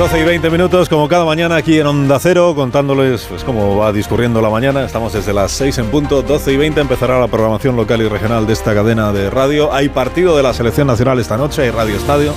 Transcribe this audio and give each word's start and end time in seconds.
12 0.00 0.18
y 0.18 0.24
20 0.24 0.48
minutos, 0.48 0.88
como 0.88 1.06
cada 1.08 1.26
mañana 1.26 1.56
aquí 1.56 1.78
en 1.78 1.86
Onda 1.86 2.18
Cero, 2.18 2.54
contándoles 2.56 3.26
pues, 3.28 3.44
cómo 3.44 3.76
va 3.76 3.92
discurriendo 3.92 4.40
la 4.40 4.48
mañana. 4.48 4.82
Estamos 4.82 5.12
desde 5.12 5.34
las 5.34 5.52
6 5.52 5.76
en 5.76 5.90
punto, 5.90 6.22
12 6.22 6.54
y 6.54 6.56
20 6.56 6.80
empezará 6.80 7.20
la 7.20 7.28
programación 7.28 7.76
local 7.76 8.00
y 8.00 8.08
regional 8.08 8.46
de 8.46 8.54
esta 8.54 8.72
cadena 8.72 9.12
de 9.12 9.28
radio. 9.28 9.74
Hay 9.74 9.90
partido 9.90 10.34
de 10.38 10.42
la 10.42 10.54
Selección 10.54 10.86
Nacional 10.86 11.18
esta 11.18 11.36
noche, 11.36 11.64
hay 11.64 11.70
Radio 11.70 11.96
Estadio 11.96 12.32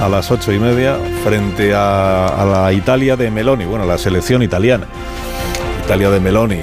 a 0.00 0.08
las 0.08 0.30
8 0.30 0.52
y 0.52 0.58
media 0.58 0.96
frente 1.22 1.74
a, 1.74 2.28
a 2.28 2.46
la 2.46 2.72
Italia 2.72 3.14
de 3.14 3.30
Meloni, 3.30 3.66
bueno, 3.66 3.84
la 3.84 3.98
selección 3.98 4.42
italiana. 4.42 4.86
Italia 5.84 6.08
de 6.08 6.18
Meloni. 6.18 6.62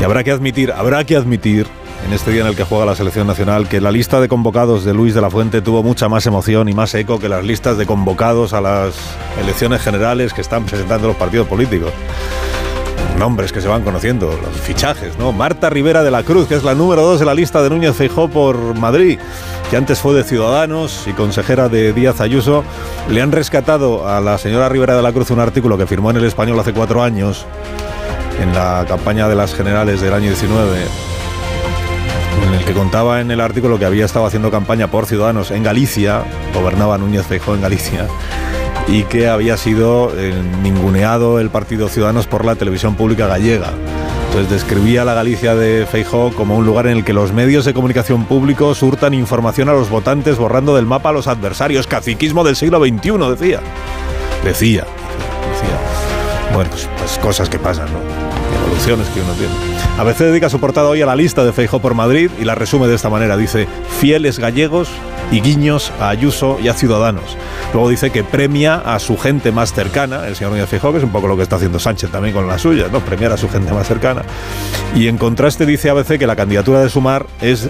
Y 0.00 0.02
habrá 0.02 0.24
que 0.24 0.32
admitir, 0.32 0.72
habrá 0.72 1.04
que 1.04 1.14
admitir 1.14 1.68
en 2.04 2.12
este 2.12 2.30
día 2.30 2.42
en 2.42 2.46
el 2.46 2.56
que 2.56 2.64
juega 2.64 2.86
la 2.86 2.94
selección 2.94 3.26
nacional 3.26 3.68
que 3.68 3.80
la 3.80 3.90
lista 3.90 4.20
de 4.20 4.28
convocados 4.28 4.84
de 4.84 4.94
Luis 4.94 5.14
de 5.14 5.20
la 5.20 5.30
Fuente 5.30 5.62
tuvo 5.62 5.82
mucha 5.82 6.08
más 6.08 6.26
emoción 6.26 6.68
y 6.68 6.74
más 6.74 6.94
eco 6.94 7.18
que 7.18 7.28
las 7.28 7.44
listas 7.44 7.76
de 7.76 7.86
convocados 7.86 8.52
a 8.52 8.60
las 8.60 8.94
elecciones 9.40 9.82
generales 9.82 10.32
que 10.32 10.40
están 10.40 10.64
presentando 10.64 11.08
los 11.08 11.16
partidos 11.16 11.46
políticos. 11.46 11.92
Nombres 13.18 13.52
que 13.52 13.60
se 13.60 13.66
van 13.66 13.82
conociendo, 13.82 14.26
los 14.28 14.60
fichajes, 14.60 15.18
¿no? 15.18 15.32
Marta 15.32 15.70
Rivera 15.70 16.04
de 16.04 16.10
la 16.10 16.22
Cruz, 16.22 16.46
que 16.46 16.54
es 16.54 16.62
la 16.62 16.74
número 16.74 17.02
dos 17.02 17.18
de 17.18 17.26
la 17.26 17.34
lista 17.34 17.62
de 17.62 17.68
Núñez 17.68 17.96
Feijó 17.96 18.28
por 18.28 18.76
Madrid, 18.76 19.18
que 19.70 19.76
antes 19.76 19.98
fue 19.98 20.14
de 20.14 20.22
Ciudadanos 20.22 21.04
y 21.08 21.12
consejera 21.12 21.68
de 21.68 21.92
Díaz 21.92 22.20
Ayuso, 22.20 22.62
le 23.10 23.20
han 23.20 23.32
rescatado 23.32 24.08
a 24.08 24.20
la 24.20 24.38
señora 24.38 24.68
Rivera 24.68 24.94
de 24.96 25.02
la 25.02 25.12
Cruz 25.12 25.30
un 25.30 25.40
artículo 25.40 25.76
que 25.76 25.86
firmó 25.86 26.10
en 26.10 26.18
el 26.18 26.24
Español 26.24 26.60
hace 26.60 26.72
cuatro 26.72 27.02
años, 27.02 27.44
en 28.40 28.54
la 28.54 28.84
campaña 28.86 29.28
de 29.28 29.34
las 29.34 29.52
generales 29.52 30.00
del 30.00 30.14
año 30.14 30.26
19 30.26 31.17
en 32.48 32.54
el 32.54 32.64
que 32.64 32.72
contaba 32.72 33.20
en 33.20 33.30
el 33.30 33.40
artículo 33.40 33.78
que 33.78 33.84
había 33.84 34.04
estado 34.04 34.26
haciendo 34.26 34.50
campaña 34.50 34.90
por 34.90 35.06
Ciudadanos 35.06 35.50
en 35.50 35.62
Galicia, 35.62 36.22
gobernaba 36.54 36.96
Núñez 36.96 37.26
Feijóo 37.26 37.54
en 37.54 37.60
Galicia, 37.60 38.06
y 38.86 39.02
que 39.04 39.28
había 39.28 39.56
sido 39.56 40.12
ninguneado 40.62 41.40
el 41.40 41.50
Partido 41.50 41.88
Ciudadanos 41.88 42.26
por 42.26 42.44
la 42.44 42.54
televisión 42.56 42.94
pública 42.94 43.26
gallega. 43.26 43.72
Entonces 44.28 44.50
describía 44.50 45.04
la 45.04 45.14
Galicia 45.14 45.54
de 45.54 45.86
Feijóo 45.86 46.32
como 46.32 46.56
un 46.56 46.64
lugar 46.64 46.86
en 46.86 46.98
el 46.98 47.04
que 47.04 47.12
los 47.12 47.32
medios 47.32 47.64
de 47.64 47.74
comunicación 47.74 48.24
públicos 48.24 48.82
hurtan 48.82 49.14
información 49.14 49.68
a 49.68 49.72
los 49.72 49.90
votantes 49.90 50.38
borrando 50.38 50.74
del 50.74 50.86
mapa 50.86 51.10
a 51.10 51.12
los 51.12 51.26
adversarios. 51.26 51.86
Caciquismo 51.86 52.44
del 52.44 52.56
siglo 52.56 52.78
XXI, 52.78 53.10
decía. 53.30 53.60
Decía. 54.44 54.84
Decía. 54.84 56.54
Bueno, 56.54 56.70
pues, 56.70 56.88
pues 56.98 57.18
cosas 57.18 57.48
que 57.48 57.58
pasan, 57.58 57.88
¿no? 57.92 57.98
Evoluciones 58.66 59.06
que 59.08 59.20
uno 59.20 59.32
tiene. 59.32 59.77
ABC 59.98 60.18
dedica 60.18 60.48
su 60.48 60.60
portada 60.60 60.88
hoy 60.88 61.02
a 61.02 61.06
la 61.06 61.16
lista 61.16 61.44
de 61.44 61.52
Feijó 61.52 61.80
por 61.80 61.94
Madrid 61.94 62.30
y 62.40 62.44
la 62.44 62.54
resume 62.54 62.86
de 62.86 62.94
esta 62.94 63.10
manera. 63.10 63.36
Dice, 63.36 63.66
fieles 63.98 64.38
gallegos 64.38 64.88
y 65.32 65.40
guiños 65.40 65.92
a 65.98 66.10
Ayuso 66.10 66.56
y 66.62 66.68
a 66.68 66.74
Ciudadanos. 66.74 67.36
Luego 67.72 67.88
dice 67.88 68.10
que 68.10 68.22
premia 68.22 68.76
a 68.76 69.00
su 69.00 69.18
gente 69.18 69.50
más 69.50 69.72
cercana, 69.72 70.28
el 70.28 70.36
señor 70.36 70.52
Núñez 70.52 70.68
Feijó, 70.68 70.92
que 70.92 70.98
es 70.98 71.04
un 71.04 71.10
poco 71.10 71.26
lo 71.26 71.36
que 71.36 71.42
está 71.42 71.56
haciendo 71.56 71.80
Sánchez 71.80 72.12
también 72.12 72.32
con 72.32 72.46
la 72.46 72.58
suya, 72.58 72.86
¿no? 72.92 73.00
Premiar 73.00 73.32
a 73.32 73.36
su 73.36 73.48
gente 73.48 73.72
más 73.72 73.88
cercana. 73.88 74.22
Y 74.94 75.08
en 75.08 75.18
contraste 75.18 75.66
dice 75.66 75.90
ABC 75.90 76.16
que 76.16 76.28
la 76.28 76.36
candidatura 76.36 76.80
de 76.80 76.90
Sumar 76.90 77.26
es, 77.40 77.68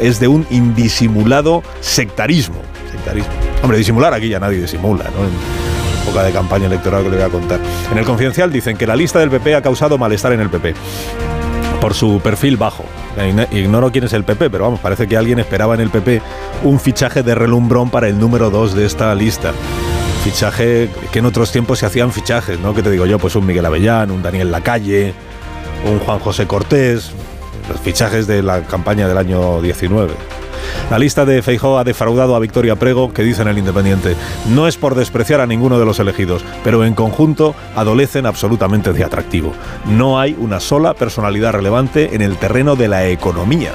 es 0.00 0.18
de 0.18 0.26
un 0.26 0.48
indisimulado 0.50 1.62
sectarismo. 1.80 2.60
Sectarismo. 2.90 3.30
Hombre, 3.62 3.78
disimular 3.78 4.12
aquí 4.12 4.28
ya 4.28 4.40
nadie 4.40 4.60
disimula, 4.60 5.04
¿no? 5.04 6.02
Época 6.02 6.24
de 6.24 6.32
campaña 6.32 6.66
electoral 6.66 7.04
que 7.04 7.10
le 7.10 7.16
voy 7.18 7.24
a 7.24 7.28
contar. 7.28 7.60
En 7.92 7.98
el 7.98 8.04
confidencial 8.04 8.50
dicen 8.50 8.76
que 8.76 8.86
la 8.86 8.96
lista 8.96 9.20
del 9.20 9.30
PP 9.30 9.54
ha 9.54 9.62
causado 9.62 9.96
malestar 9.96 10.32
en 10.32 10.40
el 10.40 10.50
PP 10.50 10.74
por 11.80 11.94
su 11.94 12.20
perfil 12.20 12.56
bajo. 12.56 12.84
Ignoro 13.50 13.90
quién 13.90 14.04
es 14.04 14.12
el 14.12 14.24
PP, 14.24 14.50
pero 14.50 14.64
vamos, 14.64 14.80
parece 14.80 15.06
que 15.06 15.16
alguien 15.16 15.38
esperaba 15.38 15.74
en 15.74 15.80
el 15.80 15.90
PP 15.90 16.22
un 16.64 16.80
fichaje 16.80 17.22
de 17.22 17.34
relumbrón 17.34 17.90
para 17.90 18.08
el 18.08 18.18
número 18.18 18.50
2 18.50 18.74
de 18.74 18.86
esta 18.86 19.14
lista. 19.14 19.52
Fichaje 20.24 20.90
que 21.12 21.20
en 21.20 21.26
otros 21.26 21.52
tiempos 21.52 21.78
se 21.78 21.86
hacían 21.86 22.12
fichajes, 22.12 22.58
¿no? 22.60 22.74
Que 22.74 22.82
te 22.82 22.90
digo 22.90 23.06
yo, 23.06 23.18
pues 23.18 23.36
un 23.36 23.46
Miguel 23.46 23.66
Avellán, 23.66 24.10
un 24.10 24.22
Daniel 24.22 24.50
Lacalle, 24.50 25.14
un 25.90 25.98
Juan 26.00 26.18
José 26.18 26.46
Cortés, 26.46 27.12
los 27.68 27.80
fichajes 27.80 28.26
de 28.26 28.42
la 28.42 28.62
campaña 28.62 29.08
del 29.08 29.18
año 29.18 29.60
19. 29.60 30.12
La 30.90 30.98
lista 30.98 31.24
de 31.24 31.42
Feijó 31.42 31.78
ha 31.78 31.84
defraudado 31.84 32.34
a 32.34 32.38
Victoria 32.38 32.76
Prego, 32.76 33.12
que 33.12 33.22
dice 33.22 33.42
en 33.42 33.48
el 33.48 33.58
Independiente, 33.58 34.16
no 34.48 34.66
es 34.66 34.76
por 34.76 34.94
despreciar 34.94 35.40
a 35.40 35.46
ninguno 35.46 35.78
de 35.78 35.84
los 35.84 35.98
elegidos, 35.98 36.44
pero 36.64 36.84
en 36.84 36.94
conjunto 36.94 37.54
adolecen 37.76 38.26
absolutamente 38.26 38.92
de 38.92 39.04
atractivo. 39.04 39.52
No 39.86 40.18
hay 40.18 40.36
una 40.38 40.60
sola 40.60 40.94
personalidad 40.94 41.52
relevante 41.52 42.14
en 42.14 42.22
el 42.22 42.36
terreno 42.36 42.76
de 42.76 42.88
la 42.88 43.06
economía. 43.08 43.72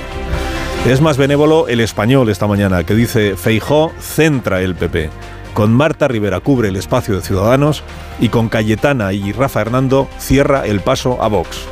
Es 0.88 1.00
más 1.00 1.18
benévolo 1.18 1.68
el 1.70 1.80
español 1.80 2.30
esta 2.30 2.48
mañana, 2.48 2.84
que 2.84 2.94
dice 2.94 3.36
Feijó 3.38 3.94
centra 4.02 4.62
el 4.62 4.76
PP. 4.76 5.10
Con 5.54 5.72
Marta 5.72 6.08
Rivera 6.08 6.40
cubre 6.40 6.70
el 6.70 6.76
espacio 6.76 7.16
de 7.16 7.22
Ciudadanos 7.22 7.84
y 8.20 8.30
con 8.30 8.50
Cayetana 8.50 9.14
y 9.14 9.32
Rafa 9.32 9.62
Hernando 9.62 10.10
cierra 10.18 10.66
el 10.66 10.82
paso 10.82 11.22
a 11.22 11.28
Vox. 11.28 11.68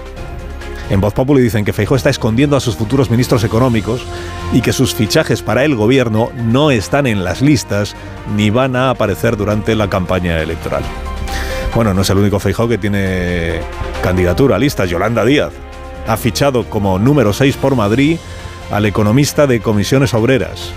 En 0.92 1.00
Voz 1.00 1.14
Populi 1.14 1.42
dicen 1.42 1.64
que 1.64 1.72
Feijó 1.72 1.96
está 1.96 2.10
escondiendo 2.10 2.58
a 2.58 2.60
sus 2.60 2.76
futuros 2.76 3.10
ministros 3.10 3.46
económicos 3.46 4.06
y 4.52 4.60
que 4.60 4.74
sus 4.74 4.94
fichajes 4.94 5.42
para 5.42 5.64
el 5.64 5.74
gobierno 5.74 6.32
no 6.36 6.70
están 6.70 7.08
en 7.08 7.24
las 7.24 7.42
listas 7.42 7.96
ni 8.36 8.50
van 8.50 8.76
a 8.76 8.90
aparecer 8.90 9.38
durante 9.38 9.74
la 9.74 9.90
campaña 9.90 10.42
electoral. 10.42 10.84
Bueno, 11.74 11.94
no 11.94 12.02
es 12.02 12.10
el 12.10 12.18
único 12.18 12.40
Feijó 12.40 12.68
que 12.68 12.78
tiene 12.78 13.62
candidatura 14.04 14.58
a 14.58 14.60
listas. 14.60 14.90
Yolanda 14.90 15.24
Díaz 15.24 15.54
ha 16.10 16.18
fichado 16.18 16.66
como 16.66 17.00
número 17.00 17.32
6 17.32 17.56
por 17.56 17.78
Madrid 17.78 18.18
al 18.70 18.86
economista 18.86 19.48
de 19.48 19.62
comisiones 19.62 20.14
obreras. 20.14 20.74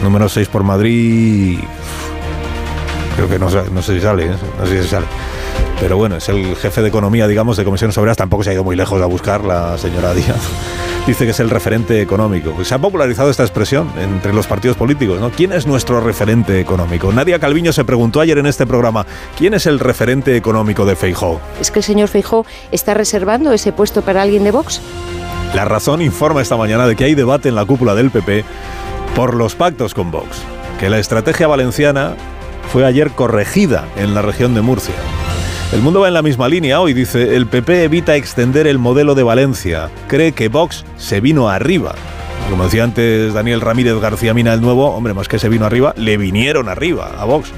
Número 0.00 0.28
6 0.28 0.46
por 0.46 0.62
Madrid. 0.62 1.58
Creo 3.16 3.28
que 3.28 3.40
no, 3.40 3.50
no 3.50 3.82
sé 3.82 3.94
si 3.94 4.00
sale, 4.00 4.26
¿eh? 4.26 4.36
no 4.60 4.64
sé 4.64 4.80
si 4.80 4.88
sale 4.88 5.06
pero 5.80 5.96
bueno, 5.96 6.16
es 6.16 6.28
el 6.28 6.56
jefe 6.56 6.82
de 6.82 6.88
economía, 6.88 7.28
digamos, 7.28 7.56
de 7.56 7.64
comisiones 7.64 7.96
obreras, 7.98 8.16
tampoco 8.16 8.42
se 8.42 8.50
ha 8.50 8.52
ido 8.52 8.64
muy 8.64 8.76
lejos 8.76 9.00
a 9.00 9.06
buscar 9.06 9.44
la 9.44 9.78
señora 9.78 10.12
Díaz. 10.12 10.36
Dice 11.06 11.24
que 11.24 11.30
es 11.30 11.40
el 11.40 11.48
referente 11.48 12.02
económico. 12.02 12.52
Se 12.64 12.74
ha 12.74 12.78
popularizado 12.78 13.30
esta 13.30 13.42
expresión 13.42 13.90
entre 13.98 14.34
los 14.34 14.46
partidos 14.46 14.76
políticos, 14.76 15.20
¿no? 15.20 15.30
¿Quién 15.30 15.52
es 15.52 15.66
nuestro 15.66 16.00
referente 16.00 16.60
económico? 16.60 17.12
Nadia 17.12 17.38
Calviño 17.38 17.72
se 17.72 17.84
preguntó 17.84 18.20
ayer 18.20 18.38
en 18.38 18.46
este 18.46 18.66
programa, 18.66 19.06
¿quién 19.38 19.54
es 19.54 19.66
el 19.66 19.78
referente 19.78 20.36
económico 20.36 20.84
de 20.84 20.96
Feijó? 20.96 21.40
¿Es 21.60 21.70
que 21.70 21.78
el 21.78 21.84
señor 21.84 22.08
Feijó 22.08 22.44
está 22.72 22.92
reservando 22.94 23.52
ese 23.52 23.72
puesto 23.72 24.02
para 24.02 24.22
alguien 24.22 24.44
de 24.44 24.50
Vox? 24.50 24.82
La 25.54 25.64
razón 25.64 26.02
informa 26.02 26.42
esta 26.42 26.56
mañana 26.56 26.86
de 26.86 26.94
que 26.94 27.04
hay 27.04 27.14
debate 27.14 27.48
en 27.48 27.54
la 27.54 27.64
cúpula 27.64 27.94
del 27.94 28.10
PP 28.10 28.44
por 29.14 29.34
los 29.34 29.54
pactos 29.54 29.94
con 29.94 30.10
Vox, 30.10 30.42
que 30.78 30.90
la 30.90 30.98
estrategia 30.98 31.46
valenciana 31.46 32.16
fue 32.70 32.84
ayer 32.84 33.12
corregida 33.12 33.86
en 33.96 34.12
la 34.14 34.20
región 34.20 34.54
de 34.54 34.60
Murcia. 34.60 34.94
El 35.70 35.82
mundo 35.82 36.00
va 36.00 36.08
en 36.08 36.14
la 36.14 36.22
misma 36.22 36.48
línea 36.48 36.80
hoy, 36.80 36.94
dice, 36.94 37.36
el 37.36 37.46
PP 37.46 37.84
evita 37.84 38.16
extender 38.16 38.66
el 38.66 38.78
modelo 38.78 39.14
de 39.14 39.22
Valencia, 39.22 39.90
cree 40.08 40.32
que 40.32 40.48
Vox 40.48 40.86
se 40.96 41.20
vino 41.20 41.50
arriba. 41.50 41.94
Como 42.48 42.64
decía 42.64 42.84
antes 42.84 43.34
Daniel 43.34 43.60
Ramírez 43.60 44.00
García 44.00 44.32
Mina 44.32 44.54
el 44.54 44.62
Nuevo, 44.62 44.86
hombre, 44.94 45.12
más 45.12 45.28
que 45.28 45.38
se 45.38 45.50
vino 45.50 45.66
arriba, 45.66 45.92
le 45.98 46.16
vinieron 46.16 46.70
arriba 46.70 47.12
a 47.18 47.26
Vox 47.26 47.50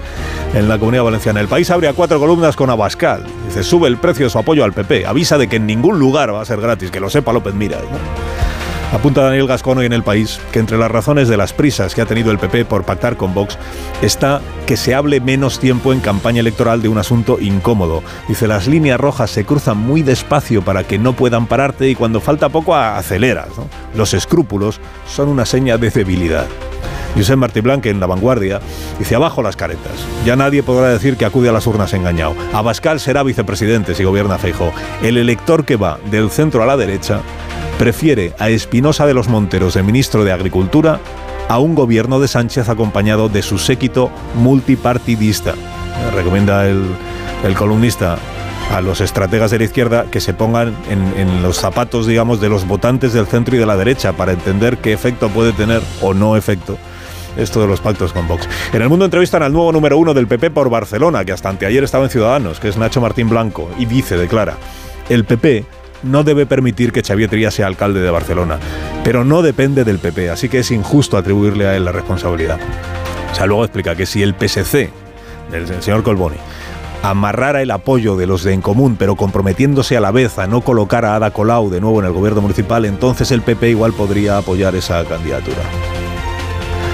en 0.55 0.69
la 0.69 0.79
comunidad 0.79 1.05
valenciana. 1.05 1.41
El 1.41 1.47
país 1.47 1.71
abre 1.71 1.87
a 1.87 1.93
cuatro 1.93 2.19
columnas 2.19 2.57
con 2.57 2.69
Abascal. 2.69 3.25
Dice, 3.47 3.63
sube 3.63 3.87
el 3.87 3.97
precio 3.97 4.27
de 4.27 4.31
su 4.31 4.39
apoyo 4.41 4.65
al 4.65 4.73
PP. 4.73 5.07
Avisa 5.07 5.39
de 5.39 5.47
que 5.47 5.57
en 5.57 5.67
ningún 5.67 6.01
lugar 6.01 6.35
va 6.35 6.43
a 6.43 6.45
ser 6.45 6.61
gratis, 6.61 6.91
que 6.91 6.99
lo 6.99 7.11
sepa 7.11 7.33
López 7.33 7.55
Miras. 7.55 7.83
¿no? 7.83 8.50
Apunta 8.93 9.23
Daniel 9.23 9.47
Gascón 9.47 9.79
hoy 9.79 9.87
en 9.87 9.93
el 9.93 10.03
país 10.03 10.41
que 10.51 10.59
entre 10.59 10.77
las 10.77 10.91
razones 10.91 11.29
de 11.29 11.37
las 11.37 11.53
prisas 11.53 11.95
que 11.95 12.03
ha 12.03 12.07
tenido 12.07 12.33
el 12.33 12.41
PP 12.41 12.65
por 12.65 12.83
pactar 12.83 13.17
con 13.17 13.33
Vox 13.35 13.57
está 14.03 14.41
que 14.67 14.77
se 14.77 14.97
hable 14.97 15.21
menos 15.21 15.61
tiempo 15.61 15.93
en 15.93 16.01
campaña 16.01 16.41
electoral 16.41 16.83
de 16.83 16.89
un 16.89 16.99
asunto 16.99 17.39
incómodo. 17.41 18.03
Dice, 18.27 18.49
las 18.49 18.67
líneas 18.67 18.99
rojas 18.99 19.31
se 19.31 19.45
cruzan 19.45 19.79
muy 19.79 20.03
despacio 20.03 20.63
para 20.63 20.83
que 20.83 20.99
no 20.99 21.13
puedan 21.13 21.47
pararte 21.47 21.89
y 21.89 21.95
cuando 21.95 22.21
falta 22.21 22.49
poco 22.49 22.75
aceleras. 22.75 23.51
Los 23.95 24.13
escrúpulos 24.13 24.81
son 25.07 25.29
una 25.29 25.47
seña 25.47 25.79
de 25.79 25.91
debilidad. 25.91 26.47
Josep 27.17 27.37
Martí 27.37 27.61
Blanque 27.61 27.91
en 27.91 28.01
La 28.01 28.07
Vanguardia 28.07 28.61
dice 28.99 29.15
abajo 29.15 29.41
las 29.41 29.57
caretas. 29.57 30.05
Ya 30.25 30.35
nadie 30.35 30.65
podrá 30.65 30.89
decir 30.89 31.17
que 31.17 31.25
acude 31.25 31.49
a 31.49 31.53
las 31.53 31.67
urnas 31.67 31.93
engañado. 31.93 32.35
Abascal 32.53 32.99
será 32.99 33.23
vicepresidente 33.23 33.95
si 33.95 34.03
gobierna 34.03 34.39
Feijóo. 34.39 34.73
El 35.03 35.17
elector 35.17 35.65
que 35.65 35.77
va 35.77 35.99
del 36.11 36.31
centro 36.31 36.63
a 36.63 36.67
la 36.67 36.77
derecha 36.77 37.21
prefiere 37.81 38.35
a 38.39 38.51
Espinosa 38.51 39.07
de 39.07 39.15
los 39.15 39.29
Monteros 39.29 39.73
de 39.73 39.83
ministro 39.83 40.23
de 40.23 40.33
Agricultura 40.33 41.01
a 41.49 41.59
un 41.61 41.75
gobierno 41.75 42.21
de 42.21 42.29
Sánchez 42.29 42.69
acompañado 42.69 43.31
de 43.31 43.41
su 43.41 43.57
séquito 43.57 44.11
multipartidista. 44.35 45.55
recomienda 46.15 46.69
el, 46.69 46.85
el 47.43 47.55
columnista 47.55 48.19
a 48.71 48.83
los 48.83 49.01
estrategas 49.01 49.51
de 49.51 49.61
la 49.61 49.65
izquierda 49.65 50.05
que 50.11 50.21
se 50.21 50.35
pongan 50.35 50.77
en, 50.91 51.15
en, 51.19 51.43
los 51.43 51.57
zapatos, 51.57 52.07
digamos, 52.07 52.39
de 52.39 52.51
los 52.51 52.69
votantes 52.69 53.15
del 53.15 53.27
centro 53.27 53.57
y 53.57 53.59
de 53.59 53.65
la 53.65 53.79
derecha 53.79 54.13
para 54.13 54.33
entender 54.33 54.77
qué 54.77 54.93
efecto 54.93 55.31
puede 55.31 55.55
tener 55.55 55.81
o 56.03 56.13
no 56.13 56.37
efecto 56.37 56.77
esto 57.39 57.63
de 57.63 57.67
los 57.67 57.81
pactos 57.81 58.13
con 58.13 58.29
Vox. 58.29 58.47
En 58.75 58.83
el 58.83 58.91
mundo 58.91 59.07
entrevistan 59.07 59.43
al 59.43 59.55
nuevo 59.55 59.73
número 59.73 59.97
uno 59.97 60.13
del 60.13 60.27
PP 60.27 60.51
por 60.51 60.69
Barcelona, 60.69 61.25
que 61.25 61.33
hasta 61.33 61.49
anteayer 61.49 61.83
estaba 61.83 62.05
en 62.05 62.11
Ciudadanos, 62.11 62.61
que 62.61 62.69
es 62.69 62.77
Nacho 62.77 63.01
Martín 63.01 63.31
Blanco, 63.31 63.71
y 63.79 63.87
dice, 63.87 64.19
declara, 64.19 64.59
el 65.09 65.25
PP 65.25 65.65
no 66.03 66.25
debe 66.25 66.47
permitir 66.47 66.93
que 66.93 67.03
Xavier 67.03 67.31
Trías 67.31 67.55
sea 67.55 67.67
alcalde 67.67 68.01
de 68.01 68.11
Barcelona, 68.11 68.59
pero 69.05 69.25
no 69.25 69.43
depende 69.43 69.85
del 69.85 69.99
PP, 69.99 70.31
así 70.31 70.49
que 70.49 70.61
es 70.61 70.71
injusto 70.71 71.17
atribuirle 71.17 71.67
a 71.67 71.77
él 71.77 71.85
la 71.85 71.93
responsabilidad. 71.93 72.59
O 73.31 73.35
sea, 73.35 73.47
luego 73.47 73.65
explica 73.65 73.95
que 73.95 74.07
si 74.07 74.23
el 74.23 74.35
PSC, 74.35 74.91
del 75.51 75.83
señor 75.83 76.03
Colboni, 76.03 76.37
amarrara 77.03 77.63
el 77.63 77.71
apoyo 77.71 78.17
de 78.17 78.27
los 78.27 78.43
de 78.45 78.53
En 78.53 78.61
Común, 78.61 78.97
pero 78.99 79.17
comprometiéndose 79.17 79.97
a 79.97 80.01
la 80.01 80.11
vez 80.11 80.39
a 80.39 80.47
no 80.47 80.61
colocar 80.61 81.05
a 81.05 81.17
Ada 81.17 81.31
Colau 81.31 81.71
de 81.71 81.81
nuevo 81.81 82.01
en 82.01 82.07
el 82.07 82.13
gobierno 82.13 82.41
municipal, 82.41 82.85
entonces 82.85 83.31
el 83.31 83.43
PP 83.43 83.71
igual 83.71 83.93
podría 83.93 84.39
apoyar 84.39 84.75
esa 84.75 85.05
candidatura. 85.05 85.63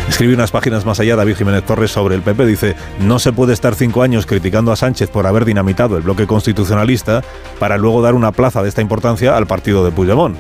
Escribe 0.09 0.35
unas 0.35 0.51
páginas 0.51 0.87
más 0.87 1.01
allá 1.01 1.17
David 1.17 1.37
Jiménez 1.37 1.65
Torres 1.65 1.91
sobre 1.91 2.15
el 2.15 2.23
PP. 2.23 2.47
Dice, 2.47 2.77
no 3.01 3.19
se 3.19 3.33
puede 3.33 3.53
estar 3.53 3.75
cinco 3.75 4.03
años 4.03 4.25
criticando 4.25 4.73
a 4.73 4.77
Sánchez 4.77 5.11
por 5.11 5.27
haber 5.27 5.45
dinamitado 5.45 5.97
el 5.97 6.03
bloque 6.03 6.27
constitucionalista 6.27 7.23
para 7.59 7.77
luego 7.77 8.03
dar 8.03 8.15
una 8.15 8.33
plaza 8.33 8.63
de 8.63 8.69
esta 8.69 8.83
importancia 8.83 9.37
al 9.37 9.47
partido 9.47 9.85
de 9.85 9.91
Puigdemont. 9.91 10.37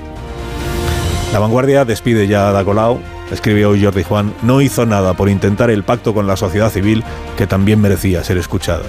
La 1.32 1.40
vanguardia 1.40 1.84
despide 1.84 2.28
ya 2.28 2.46
a 2.46 2.50
Ada 2.50 2.64
Colau. 2.64 3.00
Escribe 3.30 3.66
hoy 3.66 3.84
Jordi 3.84 4.04
Juan, 4.04 4.32
no 4.42 4.60
hizo 4.60 4.86
nada 4.86 5.14
por 5.14 5.28
intentar 5.28 5.68
el 5.70 5.82
pacto 5.82 6.14
con 6.14 6.28
la 6.28 6.36
sociedad 6.36 6.70
civil 6.70 7.02
que 7.36 7.48
también 7.48 7.80
merecía 7.80 8.22
ser 8.22 8.38
escuchada. 8.38 8.84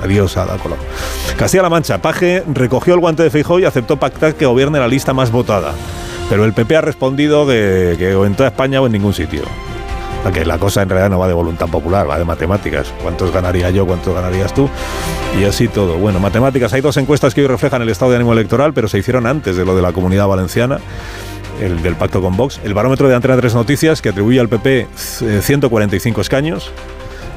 Adiós, 0.00 0.36
Ada 0.36 0.56
Colau. 0.58 0.78
Castilla-La 1.36 1.68
Mancha, 1.68 2.00
Paje 2.00 2.44
recogió 2.54 2.94
el 2.94 3.00
guante 3.00 3.24
de 3.24 3.30
Feijóo 3.30 3.58
y 3.58 3.64
aceptó 3.64 3.98
pactar 3.98 4.34
que 4.36 4.46
gobierne 4.46 4.78
la 4.78 4.88
lista 4.88 5.12
más 5.12 5.32
votada. 5.32 5.72
Pero 6.30 6.44
el 6.44 6.52
PP 6.52 6.76
ha 6.76 6.80
respondido 6.80 7.46
que, 7.46 7.96
que 7.98 8.14
o 8.14 8.24
en 8.24 8.36
toda 8.36 8.48
España 8.48 8.80
o 8.80 8.86
en 8.86 8.92
ningún 8.92 9.12
sitio. 9.12 9.42
Que 10.32 10.44
la 10.44 10.58
cosa 10.58 10.82
en 10.82 10.88
realidad 10.88 11.10
no 11.10 11.18
va 11.18 11.26
de 11.26 11.34
voluntad 11.34 11.66
popular, 11.66 12.08
va 12.08 12.18
de 12.18 12.24
matemáticas. 12.24 12.92
¿Cuántos 13.02 13.32
ganaría 13.32 13.70
yo? 13.70 13.84
¿Cuántos 13.86 14.14
ganarías 14.14 14.54
tú? 14.54 14.68
Y 15.40 15.44
así 15.44 15.66
todo. 15.66 15.96
Bueno, 15.96 16.20
matemáticas. 16.20 16.72
Hay 16.72 16.82
dos 16.82 16.96
encuestas 16.98 17.34
que 17.34 17.40
hoy 17.40 17.48
reflejan 17.48 17.82
el 17.82 17.88
estado 17.88 18.12
de 18.12 18.18
ánimo 18.18 18.32
electoral, 18.32 18.72
pero 18.72 18.86
se 18.86 18.98
hicieron 18.98 19.26
antes 19.26 19.56
de 19.56 19.64
lo 19.64 19.74
de 19.74 19.82
la 19.82 19.92
comunidad 19.92 20.28
valenciana 20.28 20.78
el 21.60 21.82
del 21.82 21.96
pacto 21.96 22.20
con 22.22 22.36
Vox. 22.36 22.60
El 22.64 22.74
barómetro 22.74 23.08
de 23.08 23.14
Antena 23.14 23.36
3 23.36 23.54
Noticias, 23.54 24.00
que 24.00 24.10
atribuye 24.10 24.40
al 24.40 24.48
PP 24.48 24.88
145 24.94 26.20
escaños. 26.20 26.70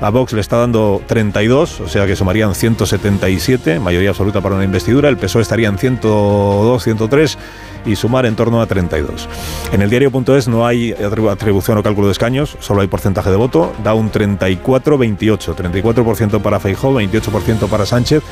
A 0.04 0.10
Vox 0.10 0.34
le 0.34 0.42
está 0.42 0.58
dando 0.58 1.02
32, 1.08 1.80
o 1.80 1.88
sea 1.88 2.06
que 2.06 2.18
sumarían 2.18 2.56
177, 2.56 3.80
mayoría 3.80 4.10
absoluta 4.10 4.42
para 4.42 4.56
una 4.56 4.66
investidura. 4.66 5.08
El 5.08 5.16
PSOE 5.16 5.42
estaría 5.42 5.70
en 5.70 5.78
102, 5.78 6.84
103 6.84 7.38
y 7.86 7.96
sumar 7.96 8.26
en 8.26 8.36
torno 8.36 8.62
a 8.62 8.66
32. 8.66 9.30
En 9.72 9.82
el 9.82 9.90
diario.es 9.90 10.50
no 10.50 10.68
hay 10.68 10.94
atribución 10.94 11.78
o 11.78 11.84
cálculo 11.84 12.08
de 12.08 12.12
escaños, 12.12 12.58
solo 12.60 12.82
hay 12.82 12.88
porcentaje 12.88 13.30
de 13.30 13.38
voto, 13.38 13.74
da 13.82 13.94
un 13.94 14.12
34-28, 14.12 15.56
34% 15.56 16.42
para 16.42 16.60
Feijó, 16.60 16.94
28% 16.94 17.70
para 17.70 17.86
Sánchez, 17.86 18.24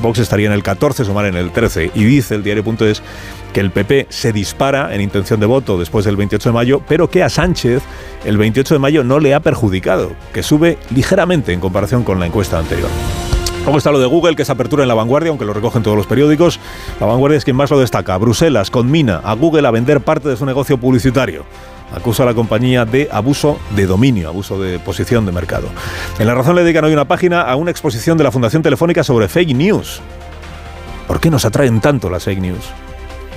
Vox 0.00 0.20
estaría 0.20 0.46
en 0.46 0.52
el 0.52 0.62
14, 0.62 1.04
sumar 1.04 1.26
en 1.26 1.36
el 1.36 1.52
13 1.52 1.90
y 1.94 2.04
dice 2.04 2.36
el 2.36 2.42
diario.es 2.42 3.02
que 3.52 3.60
el 3.60 3.70
PP 3.70 4.06
se 4.10 4.32
dispara 4.32 4.94
en 4.94 5.00
intención 5.00 5.40
de 5.40 5.46
voto 5.46 5.78
después 5.78 6.04
del 6.04 6.16
28 6.16 6.50
de 6.50 6.52
mayo, 6.52 6.82
pero 6.86 7.08
que 7.08 7.22
a 7.22 7.28
Sánchez 7.28 7.82
el 8.24 8.36
28 8.36 8.74
de 8.74 8.78
mayo 8.78 9.04
no 9.04 9.20
le 9.20 9.34
ha 9.34 9.40
perjudicado, 9.40 10.12
que 10.34 10.42
sube 10.42 10.76
ligeramente 10.90 11.17
en 11.20 11.58
comparación 11.60 12.04
con 12.04 12.20
la 12.20 12.26
encuesta 12.26 12.60
anterior. 12.60 12.88
¿Cómo 13.64 13.78
está 13.78 13.90
lo 13.90 13.98
de 13.98 14.06
Google, 14.06 14.36
que 14.36 14.42
es 14.42 14.50
apertura 14.50 14.84
en 14.84 14.88
la 14.88 14.94
vanguardia, 14.94 15.30
aunque 15.30 15.44
lo 15.44 15.52
recogen 15.52 15.82
todos 15.82 15.96
los 15.96 16.06
periódicos? 16.06 16.60
La 17.00 17.06
vanguardia 17.06 17.38
es 17.38 17.44
quien 17.44 17.56
más 17.56 17.70
lo 17.70 17.80
destaca. 17.80 18.16
Bruselas 18.18 18.70
conmina 18.70 19.16
a 19.16 19.34
Google 19.34 19.66
a 19.66 19.72
vender 19.72 20.00
parte 20.00 20.28
de 20.28 20.36
su 20.36 20.46
negocio 20.46 20.78
publicitario. 20.78 21.44
Acusa 21.92 22.22
a 22.22 22.26
la 22.26 22.34
compañía 22.34 22.84
de 22.84 23.08
abuso 23.10 23.58
de 23.74 23.86
dominio, 23.86 24.28
abuso 24.28 24.60
de 24.62 24.78
posición 24.78 25.26
de 25.26 25.32
mercado. 25.32 25.68
En 26.20 26.28
La 26.28 26.34
Razón 26.36 26.54
le 26.54 26.62
dedican 26.62 26.84
hoy 26.84 26.92
una 26.92 27.08
página 27.08 27.42
a 27.42 27.56
una 27.56 27.72
exposición 27.72 28.16
de 28.16 28.22
la 28.24 28.30
Fundación 28.30 28.62
Telefónica 28.62 29.02
sobre 29.02 29.26
fake 29.26 29.56
news. 29.56 30.00
¿Por 31.08 31.18
qué 31.18 31.30
nos 31.30 31.44
atraen 31.44 31.80
tanto 31.80 32.08
las 32.08 32.24
fake 32.24 32.40
news? 32.40 32.64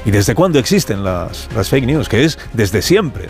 ¿Y 0.05 0.11
desde 0.11 0.35
cuándo 0.35 0.59
existen 0.59 1.03
las, 1.03 1.49
las 1.55 1.67
fake 1.67 1.87
news? 1.87 2.07
Que 2.07 2.25
es 2.25 2.37
desde 2.53 2.83
siempre. 2.83 3.27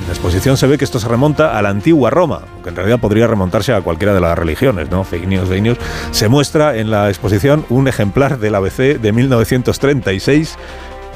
En 0.00 0.06
la 0.06 0.12
exposición 0.12 0.56
se 0.56 0.66
ve 0.66 0.78
que 0.78 0.84
esto 0.84 1.00
se 1.00 1.08
remonta 1.08 1.58
a 1.58 1.62
la 1.62 1.70
antigua 1.70 2.10
Roma, 2.10 2.42
que 2.62 2.68
en 2.68 2.76
realidad 2.76 3.00
podría 3.00 3.26
remontarse 3.26 3.72
a 3.72 3.80
cualquiera 3.80 4.14
de 4.14 4.20
las 4.20 4.38
religiones, 4.38 4.90
¿no? 4.90 5.04
Fake 5.04 5.26
news, 5.26 5.48
fake. 5.48 5.78
Se 6.10 6.28
muestra 6.28 6.76
en 6.76 6.90
la 6.90 7.08
exposición 7.08 7.64
un 7.70 7.88
ejemplar 7.88 8.38
del 8.38 8.54
ABC 8.54 8.98
de 9.00 9.12
1936 9.12 10.56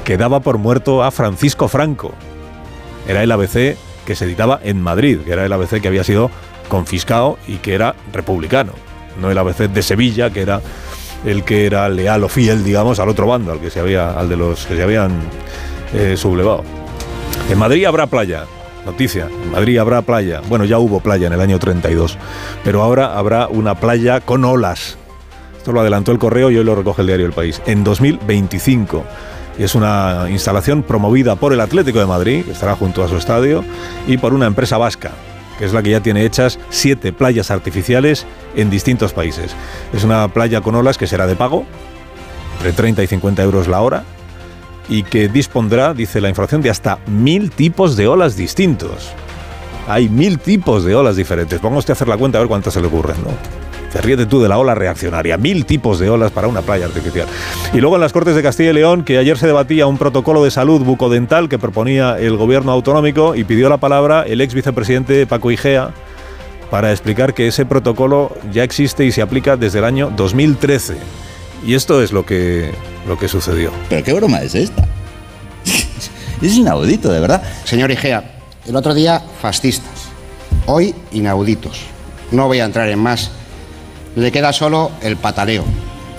que 0.03 0.17
daba 0.17 0.39
por 0.39 0.57
muerto 0.57 1.03
a 1.03 1.11
Francisco 1.11 1.67
Franco. 1.67 2.13
Era 3.07 3.23
el 3.23 3.31
ABC 3.31 3.77
que 4.05 4.15
se 4.15 4.25
editaba 4.25 4.59
en 4.63 4.81
Madrid, 4.81 5.19
que 5.23 5.31
era 5.31 5.45
el 5.45 5.53
ABC 5.53 5.79
que 5.79 5.87
había 5.87 6.03
sido 6.03 6.31
confiscado 6.67 7.37
y 7.47 7.57
que 7.57 7.75
era 7.75 7.95
republicano, 8.11 8.73
no 9.19 9.29
el 9.29 9.37
ABC 9.37 9.69
de 9.69 9.83
Sevilla, 9.83 10.31
que 10.31 10.41
era 10.41 10.61
el 11.25 11.43
que 11.43 11.65
era 11.65 11.87
leal 11.89 12.23
o 12.23 12.29
fiel, 12.29 12.63
digamos, 12.63 12.99
al 12.99 13.09
otro 13.09 13.27
bando, 13.27 13.51
al 13.51 13.59
que 13.59 13.69
se 13.69 13.79
había, 13.79 14.11
al 14.11 14.29
de 14.29 14.37
los 14.37 14.65
que 14.65 14.75
se 14.75 14.83
habían 14.83 15.11
eh, 15.93 16.15
sublevado. 16.17 16.63
En 17.49 17.59
Madrid 17.59 17.85
habrá 17.85 18.07
playa, 18.07 18.45
Noticia, 18.85 19.27
en 19.27 19.51
Madrid 19.51 19.77
habrá 19.77 20.01
playa. 20.01 20.41
Bueno, 20.49 20.65
ya 20.65 20.79
hubo 20.79 20.99
playa 20.99 21.27
en 21.27 21.33
el 21.33 21.41
año 21.41 21.59
32, 21.59 22.17
pero 22.63 22.81
ahora 22.81 23.17
habrá 23.17 23.47
una 23.47 23.75
playa 23.75 24.21
con 24.21 24.43
olas. 24.43 24.97
Esto 25.57 25.71
lo 25.71 25.81
adelantó 25.81 26.11
el 26.11 26.17
correo 26.17 26.49
y 26.49 26.57
hoy 26.57 26.63
lo 26.63 26.75
recoge 26.75 27.01
el 27.01 27.07
diario 27.07 27.27
El 27.27 27.33
País. 27.33 27.61
En 27.67 27.83
2025. 27.83 29.03
Y 29.59 29.63
es 29.63 29.75
una 29.75 30.25
instalación 30.29 30.81
promovida 30.81 31.35
por 31.35 31.53
el 31.53 31.61
Atlético 31.61 31.99
de 31.99 32.07
Madrid, 32.07 32.45
que 32.45 32.51
estará 32.51 32.75
junto 32.75 33.03
a 33.03 33.07
su 33.07 33.17
estadio, 33.17 33.63
y 34.07 34.17
por 34.17 34.33
una 34.33 34.47
empresa 34.47 34.77
vasca, 34.77 35.11
que 35.59 35.65
es 35.65 35.73
la 35.73 35.83
que 35.83 35.91
ya 35.91 35.99
tiene 35.99 36.25
hechas 36.25 36.57
siete 36.71 37.13
playas 37.13 37.51
artificiales 37.51 38.25
en 38.55 38.71
distintos 38.71 39.13
países. 39.13 39.55
Es 39.93 40.03
una 40.03 40.27
playa 40.29 40.61
con 40.61 40.73
olas 40.73 40.97
que 40.97 41.05
será 41.05 41.27
de 41.27 41.35
pago, 41.35 41.65
entre 42.57 42.73
30 42.73 43.03
y 43.03 43.07
50 43.07 43.43
euros 43.43 43.67
la 43.67 43.81
hora, 43.81 44.03
y 44.89 45.03
que 45.03 45.27
dispondrá, 45.27 45.93
dice 45.93 46.21
la 46.21 46.29
información, 46.29 46.61
de 46.61 46.69
hasta 46.69 46.99
mil 47.07 47.51
tipos 47.51 47.95
de 47.95 48.07
olas 48.07 48.35
distintos. 48.35 49.11
Hay 49.87 50.09
mil 50.09 50.39
tipos 50.39 50.83
de 50.83 50.95
olas 50.95 51.15
diferentes. 51.15 51.59
Ponga 51.59 51.77
usted 51.77 51.91
a 51.91 51.93
hacer 51.93 52.07
la 52.07 52.17
cuenta 52.17 52.37
a 52.37 52.41
ver 52.41 52.47
cuántas 52.47 52.73
se 52.73 52.81
le 52.81 52.87
ocurren, 52.87 53.17
¿no? 53.23 53.31
Te 53.91 53.99
ríete 53.99 54.25
tú 54.25 54.41
de 54.41 54.47
la 54.47 54.57
ola 54.57 54.73
reaccionaria. 54.73 55.37
Mil 55.37 55.65
tipos 55.65 55.99
de 55.99 56.09
olas 56.09 56.31
para 56.31 56.47
una 56.47 56.61
playa 56.61 56.85
artificial. 56.85 57.27
Y 57.73 57.81
luego 57.81 57.95
en 57.95 58.01
las 58.01 58.13
Cortes 58.13 58.35
de 58.35 58.41
Castilla 58.41 58.69
y 58.69 58.73
León, 58.73 59.03
que 59.03 59.17
ayer 59.17 59.37
se 59.37 59.47
debatía 59.47 59.85
un 59.85 59.97
protocolo 59.97 60.43
de 60.43 60.51
salud 60.51 60.81
bucodental 60.81 61.49
que 61.49 61.59
proponía 61.59 62.17
el 62.17 62.37
gobierno 62.37 62.71
autonómico 62.71 63.35
y 63.35 63.43
pidió 63.43 63.67
la 63.67 63.77
palabra 63.77 64.23
el 64.25 64.39
ex 64.39 64.53
vicepresidente 64.53 65.27
Paco 65.27 65.51
Igea 65.51 65.91
para 66.69 66.91
explicar 66.91 67.33
que 67.33 67.47
ese 67.47 67.65
protocolo 67.65 68.33
ya 68.53 68.63
existe 68.63 69.03
y 69.03 69.11
se 69.11 69.21
aplica 69.21 69.57
desde 69.57 69.79
el 69.79 69.85
año 69.85 70.09
2013. 70.15 70.95
Y 71.65 71.73
esto 71.73 72.01
es 72.01 72.13
lo 72.13 72.25
que, 72.25 72.71
lo 73.07 73.17
que 73.17 73.27
sucedió. 73.27 73.71
¿Pero 73.89 74.03
qué 74.03 74.13
broma 74.13 74.41
es 74.41 74.55
esta? 74.55 74.87
es 76.41 76.55
inaudito, 76.55 77.11
de 77.11 77.19
verdad. 77.19 77.41
Señor 77.63 77.91
Igea, 77.91 78.23
el 78.67 78.75
otro 78.75 78.93
día 78.93 79.21
fascistas, 79.41 80.09
hoy 80.65 80.93
inauditos. 81.11 81.81
No 82.31 82.47
voy 82.47 82.59
a 82.59 82.65
entrar 82.65 82.89
en 82.89 82.99
más. 82.99 83.31
Le 84.15 84.31
queda 84.31 84.53
solo 84.53 84.91
el 85.01 85.17
pataleo. 85.17 85.63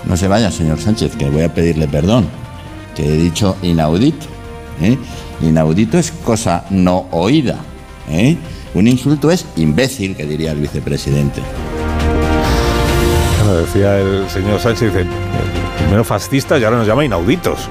No 0.05 0.17
se 0.17 0.27
vaya, 0.27 0.51
señor 0.51 0.79
Sánchez, 0.79 1.15
que 1.15 1.29
voy 1.29 1.43
a 1.43 1.53
pedirle 1.53 1.87
perdón. 1.87 2.27
Que 2.95 3.05
he 3.05 3.17
dicho 3.17 3.55
inaudito. 3.61 4.27
¿eh? 4.81 4.97
Inaudito 5.41 5.97
es 5.97 6.11
cosa 6.11 6.65
no 6.69 7.07
oída. 7.11 7.57
¿eh? 8.09 8.37
Un 8.73 8.87
insulto 8.87 9.31
es 9.31 9.45
imbécil, 9.55 10.15
que 10.15 10.25
diría 10.25 10.51
el 10.51 10.59
vicepresidente. 10.59 11.41
Decía 13.51 13.99
el 13.99 14.29
señor 14.29 14.59
Sánchez, 14.59 14.93
dice, 14.93 15.05
primero 15.79 16.03
fascistas 16.03 16.59
y 16.61 16.63
ahora 16.63 16.77
nos 16.77 16.87
llama 16.87 17.03
inauditos. 17.03 17.69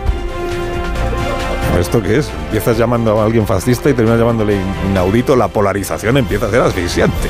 ¿Esto 1.79 2.03
qué 2.03 2.19
es? 2.19 2.31
Empiezas 2.47 2.77
llamando 2.77 3.21
a 3.21 3.25
alguien 3.25 3.47
fascista 3.47 3.89
y 3.89 3.95
terminas 3.95 4.19
llamándole 4.19 4.59
inaudito, 4.91 5.35
la 5.35 5.49
polarización 5.49 6.19
empieza 6.19 6.47
a 6.47 6.51
ser 6.51 6.61
asfixiante. 6.61 7.29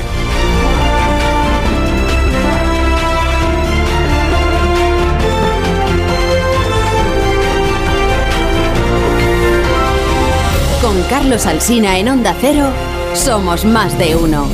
Con 10.81 11.01
Carlos 11.03 11.45
Alsina 11.45 11.97
en 11.97 12.09
Onda 12.09 12.35
Cero, 12.39 12.67
somos 13.13 13.63
más 13.63 13.97
de 13.97 14.15
uno. 14.15 14.47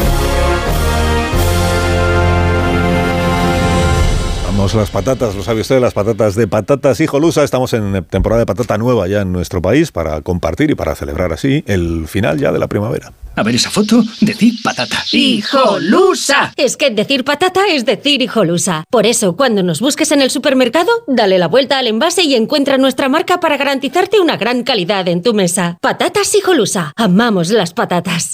Tenemos 4.59 4.75
las 4.75 4.89
patatas, 4.89 5.35
lo 5.35 5.41
sabe 5.41 5.61
usted, 5.61 5.79
las 5.79 5.93
patatas 5.93 6.35
de 6.35 6.45
patatas 6.45 6.99
hijolusa. 6.99 7.45
Estamos 7.45 7.71
en 7.71 8.03
temporada 8.03 8.41
de 8.41 8.45
patata 8.45 8.77
nueva 8.77 9.07
ya 9.07 9.21
en 9.21 9.31
nuestro 9.31 9.61
país 9.61 9.93
para 9.93 10.19
compartir 10.19 10.69
y 10.69 10.75
para 10.75 10.95
celebrar 10.95 11.31
así 11.31 11.63
el 11.65 12.09
final 12.09 12.37
ya 12.39 12.51
de 12.51 12.59
la 12.59 12.67
primavera. 12.67 13.13
A 13.37 13.43
ver 13.43 13.55
esa 13.55 13.69
foto, 13.69 14.03
decir 14.19 14.55
patata. 14.61 14.97
¡Hijolusa! 15.13 16.51
Es 16.57 16.75
que 16.75 16.89
decir 16.89 17.23
patata 17.23 17.61
es 17.69 17.85
decir 17.85 18.21
hijolusa. 18.21 18.83
Por 18.89 19.05
eso, 19.05 19.37
cuando 19.37 19.63
nos 19.63 19.79
busques 19.79 20.11
en 20.11 20.21
el 20.21 20.29
supermercado, 20.29 20.91
dale 21.07 21.37
la 21.37 21.47
vuelta 21.47 21.77
al 21.77 21.87
envase 21.87 22.23
y 22.23 22.35
encuentra 22.35 22.77
nuestra 22.77 23.07
marca 23.07 23.39
para 23.39 23.55
garantizarte 23.55 24.19
una 24.19 24.35
gran 24.35 24.63
calidad 24.63 25.07
en 25.07 25.23
tu 25.23 25.33
mesa. 25.33 25.77
Patatas 25.79 26.35
hijolusa. 26.35 26.91
Amamos 26.97 27.49
las 27.51 27.71
patatas. 27.71 28.33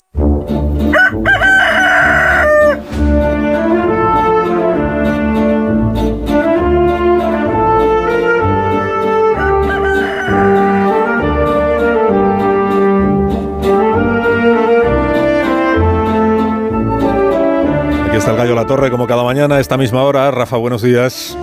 Está 18.25 18.31
el 18.31 18.37
gallo 18.39 18.55
La 18.55 18.65
Torre 18.65 18.89
como 18.89 19.05
cada 19.05 19.23
mañana 19.23 19.59
esta 19.59 19.77
misma 19.77 20.01
hora. 20.01 20.31
Rafa, 20.31 20.57
buenos 20.57 20.81
días. 20.81 21.37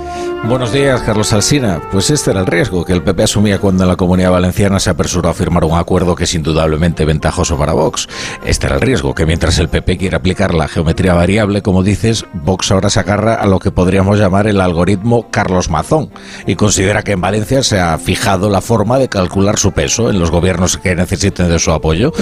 Buenos 0.49 0.73
días, 0.73 1.01
Carlos 1.03 1.33
Alsina. 1.33 1.81
Pues 1.93 2.11
este 2.11 2.33
era 2.33 2.41
el 2.41 2.47
riesgo 2.47 2.85
que 2.85 2.93
el 2.93 3.05
PP 3.05 3.23
asumía 3.23 3.61
cuando 3.61 3.87
la 3.87 3.95
Comunidad 3.95 4.33
Valenciana 4.33 4.81
se 4.81 4.91
apresuró 4.91 5.29
a 5.29 5.35
firmar 5.35 5.63
un 5.63 5.79
acuerdo 5.79 6.17
que 6.17 6.25
es 6.25 6.35
indudablemente 6.35 7.05
ventajoso 7.05 7.57
para 7.57 7.73
Vox. 7.73 8.09
Este 8.45 8.67
era 8.67 8.75
el 8.75 8.81
riesgo 8.81 9.15
que 9.15 9.27
mientras 9.27 9.61
el 9.61 9.69
PP 9.69 9.97
quiere 9.97 10.17
aplicar 10.17 10.55
la 10.55 10.67
geometría 10.67 11.15
variable, 11.15 11.63
como 11.63 11.85
dices, 11.85 12.25
Vox 12.33 12.73
ahora 12.73 12.91
se 12.91 12.99
agarra 12.99 13.35
a 13.35 13.47
lo 13.47 13.61
que 13.61 13.71
podríamos 13.71 14.19
llamar 14.19 14.49
el 14.49 14.61
algoritmo 14.61 15.31
Carlos 15.31 15.71
Mazón 15.71 16.11
y 16.49 16.57
considera 16.57 17.05
que 17.05 17.13
en 17.13 17.21
Valencia 17.21 17.63
se 17.63 17.79
ha 17.79 17.97
fijado 17.99 18.51
la 18.51 18.61
forma 18.61 18.99
de 18.99 19.09
calcular 19.09 19.57
su 19.57 19.71
peso 19.71 20.11
en 20.11 20.19
los 20.19 20.33
gobiernos 20.33 20.79
que 20.79 20.97
necesiten 20.97 21.49
de 21.49 21.61
su 21.61 21.71
apoyo. 21.71 22.13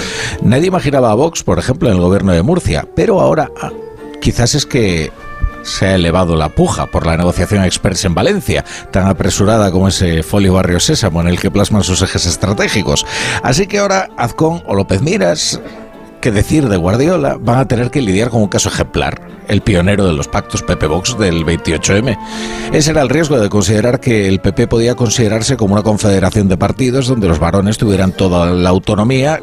Nadie 0.43 0.67
imaginaba 0.67 1.09
a 1.09 1.15
Vox, 1.15 1.43
por 1.43 1.57
ejemplo, 1.57 1.89
en 1.89 1.95
el 1.95 2.01
gobierno 2.01 2.31
de 2.31 2.43
Murcia, 2.43 2.87
pero 2.95 3.19
ahora 3.19 3.49
ah, 3.59 3.71
quizás 4.21 4.55
es 4.55 4.65
que 4.65 5.11
se 5.63 5.85
ha 5.85 5.95
elevado 5.95 6.35
la 6.35 6.49
puja 6.49 6.85
por 6.87 7.05
la 7.05 7.17
negociación 7.17 7.63
express 7.63 8.05
en 8.05 8.15
Valencia, 8.15 8.63
tan 8.91 9.07
apresurada 9.07 9.71
como 9.71 9.89
ese 9.89 10.23
folio 10.23 10.53
barrio 10.53 10.79
sésamo 10.79 11.21
en 11.21 11.27
el 11.27 11.39
que 11.39 11.51
plasman 11.51 11.83
sus 11.83 12.01
ejes 12.01 12.25
estratégicos. 12.25 13.05
Así 13.43 13.67
que 13.67 13.79
ahora 13.79 14.09
Azcón 14.17 14.63
o 14.65 14.75
López 14.75 15.01
Miras, 15.01 15.59
que 16.21 16.31
decir 16.31 16.69
de 16.69 16.77
Guardiola, 16.77 17.37
van 17.39 17.59
a 17.59 17.67
tener 17.67 17.89
que 17.89 18.01
lidiar 18.01 18.29
con 18.29 18.43
un 18.43 18.47
caso 18.47 18.69
ejemplar, 18.69 19.21
el 19.47 19.61
pionero 19.61 20.05
de 20.05 20.13
los 20.13 20.27
pactos 20.27 20.61
PP 20.61 20.85
Vox 20.87 21.17
del 21.17 21.45
28M. 21.45 22.17
Ese 22.71 22.91
era 22.91 23.01
el 23.01 23.09
riesgo 23.09 23.39
de 23.39 23.49
considerar 23.49 23.99
que 23.99 24.27
el 24.27 24.39
PP 24.39 24.67
podía 24.67 24.95
considerarse 24.95 25.57
como 25.57 25.73
una 25.73 25.83
confederación 25.83 26.47
de 26.47 26.57
partidos 26.57 27.07
donde 27.07 27.27
los 27.27 27.39
varones 27.39 27.77
tuvieran 27.77 28.11
toda 28.11 28.51
la 28.51 28.69
autonomía 28.69 29.41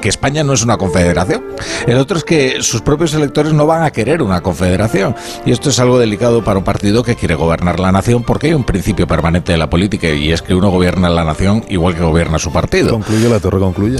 que 0.00 0.08
España 0.08 0.44
no 0.44 0.52
es 0.52 0.62
una 0.62 0.76
confederación. 0.76 1.44
El 1.86 1.96
otro 1.98 2.18
es 2.18 2.24
que 2.24 2.62
sus 2.62 2.82
propios 2.82 3.14
electores 3.14 3.52
no 3.52 3.66
van 3.66 3.82
a 3.82 3.90
querer 3.90 4.22
una 4.22 4.40
confederación. 4.40 5.14
Y 5.44 5.52
esto 5.52 5.70
es 5.70 5.78
algo 5.80 5.98
delicado 5.98 6.44
para 6.44 6.58
un 6.58 6.64
partido 6.64 7.02
que 7.02 7.16
quiere 7.16 7.34
gobernar 7.34 7.80
la 7.80 7.90
nación 7.92 8.22
porque 8.22 8.48
hay 8.48 8.54
un 8.54 8.64
principio 8.64 9.06
permanente 9.06 9.52
de 9.52 9.58
la 9.58 9.68
política 9.70 10.08
y 10.08 10.32
es 10.32 10.42
que 10.42 10.54
uno 10.54 10.70
gobierna 10.70 11.08
la 11.10 11.24
nación 11.24 11.64
igual 11.68 11.94
que 11.94 12.02
gobierna 12.02 12.38
su 12.38 12.52
partido. 12.52 12.90
Concluye 12.92 13.28
la 13.28 13.40
torre, 13.40 13.58
concluye. 13.58 13.98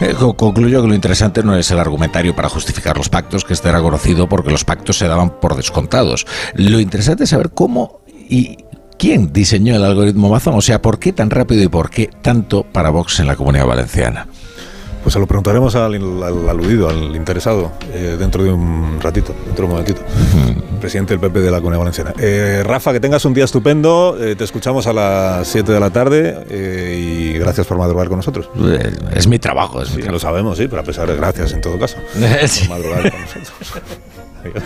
Eh, 0.00 0.14
co- 0.18 0.36
concluyo 0.36 0.82
que 0.82 0.88
lo 0.88 0.94
interesante 0.94 1.42
no 1.42 1.56
es 1.56 1.70
el 1.70 1.78
argumentario 1.78 2.34
para 2.34 2.48
justificar 2.48 2.96
los 2.96 3.08
pactos, 3.08 3.44
que 3.44 3.52
este 3.52 3.68
era 3.68 3.80
conocido 3.80 4.28
porque 4.28 4.50
los 4.50 4.64
pactos 4.64 4.98
se 4.98 5.06
daban 5.08 5.40
por 5.40 5.56
descontados. 5.56 6.26
Lo 6.54 6.80
interesante 6.80 7.24
es 7.24 7.30
saber 7.30 7.50
cómo 7.54 8.00
y 8.28 8.58
quién 8.98 9.32
diseñó 9.32 9.76
el 9.76 9.84
algoritmo 9.84 10.28
Mazón, 10.28 10.54
o 10.54 10.60
sea, 10.60 10.82
por 10.82 10.98
qué 10.98 11.12
tan 11.12 11.30
rápido 11.30 11.62
y 11.62 11.68
por 11.68 11.90
qué 11.90 12.10
tanto 12.22 12.64
para 12.64 12.90
Vox 12.90 13.20
en 13.20 13.26
la 13.26 13.36
comunidad 13.36 13.66
valenciana. 13.66 14.26
Pues 15.06 15.12
se 15.14 15.20
lo 15.20 15.26
preguntaremos 15.28 15.72
al, 15.76 15.94
al 15.94 16.48
aludido, 16.48 16.88
al 16.88 17.14
interesado, 17.14 17.70
eh, 17.92 18.16
dentro 18.18 18.42
de 18.42 18.52
un 18.52 18.98
ratito, 19.00 19.32
dentro 19.44 19.62
de 19.62 19.62
un 19.62 19.70
momentito. 19.70 20.00
Presidente 20.80 21.12
del 21.16 21.20
PP 21.20 21.42
de 21.42 21.50
la 21.52 21.58
Comunidad 21.58 21.78
Valenciana. 21.78 22.12
Eh, 22.18 22.64
Rafa, 22.66 22.92
que 22.92 22.98
tengas 22.98 23.24
un 23.24 23.32
día 23.32 23.44
estupendo. 23.44 24.16
eh, 24.20 24.34
te 24.34 24.42
escuchamos 24.42 24.88
a 24.88 24.92
las 24.92 25.46
7 25.46 25.70
de 25.70 25.78
la 25.78 25.90
tarde 25.90 26.44
y 26.50 27.34
gracias 27.38 27.68
por 27.68 27.78
madrugar 27.78 28.08
con 28.08 28.16
nosotros. 28.16 28.50
Es 29.14 29.28
mi 29.28 29.38
trabajo, 29.38 29.80
es 29.80 29.90
mi 29.90 29.98
trabajo. 29.98 30.12
lo 30.14 30.18
sabemos, 30.18 30.58
sí, 30.58 30.66
pero 30.66 30.82
a 30.82 30.84
pesar 30.84 31.06
de 31.08 31.14
gracias 31.14 31.52
en 31.52 31.60
todo 31.60 31.78
caso. 31.78 31.98
Por 32.16 32.68
madrugar 32.68 33.08
con 33.12 33.20
nosotros. 33.20 33.74
Adiós. 34.42 34.64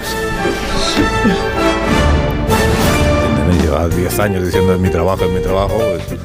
Me 3.47 3.63
lleva 3.63 3.89
10 3.91 4.19
años 4.21 4.47
diciendo 4.47 4.73
es 4.73 4.81
mi 4.81 4.89
trabajo, 4.89 5.23
es 5.27 5.33
mi 5.33 5.41
trabajo. 5.43 5.75
pues, 5.77 6.19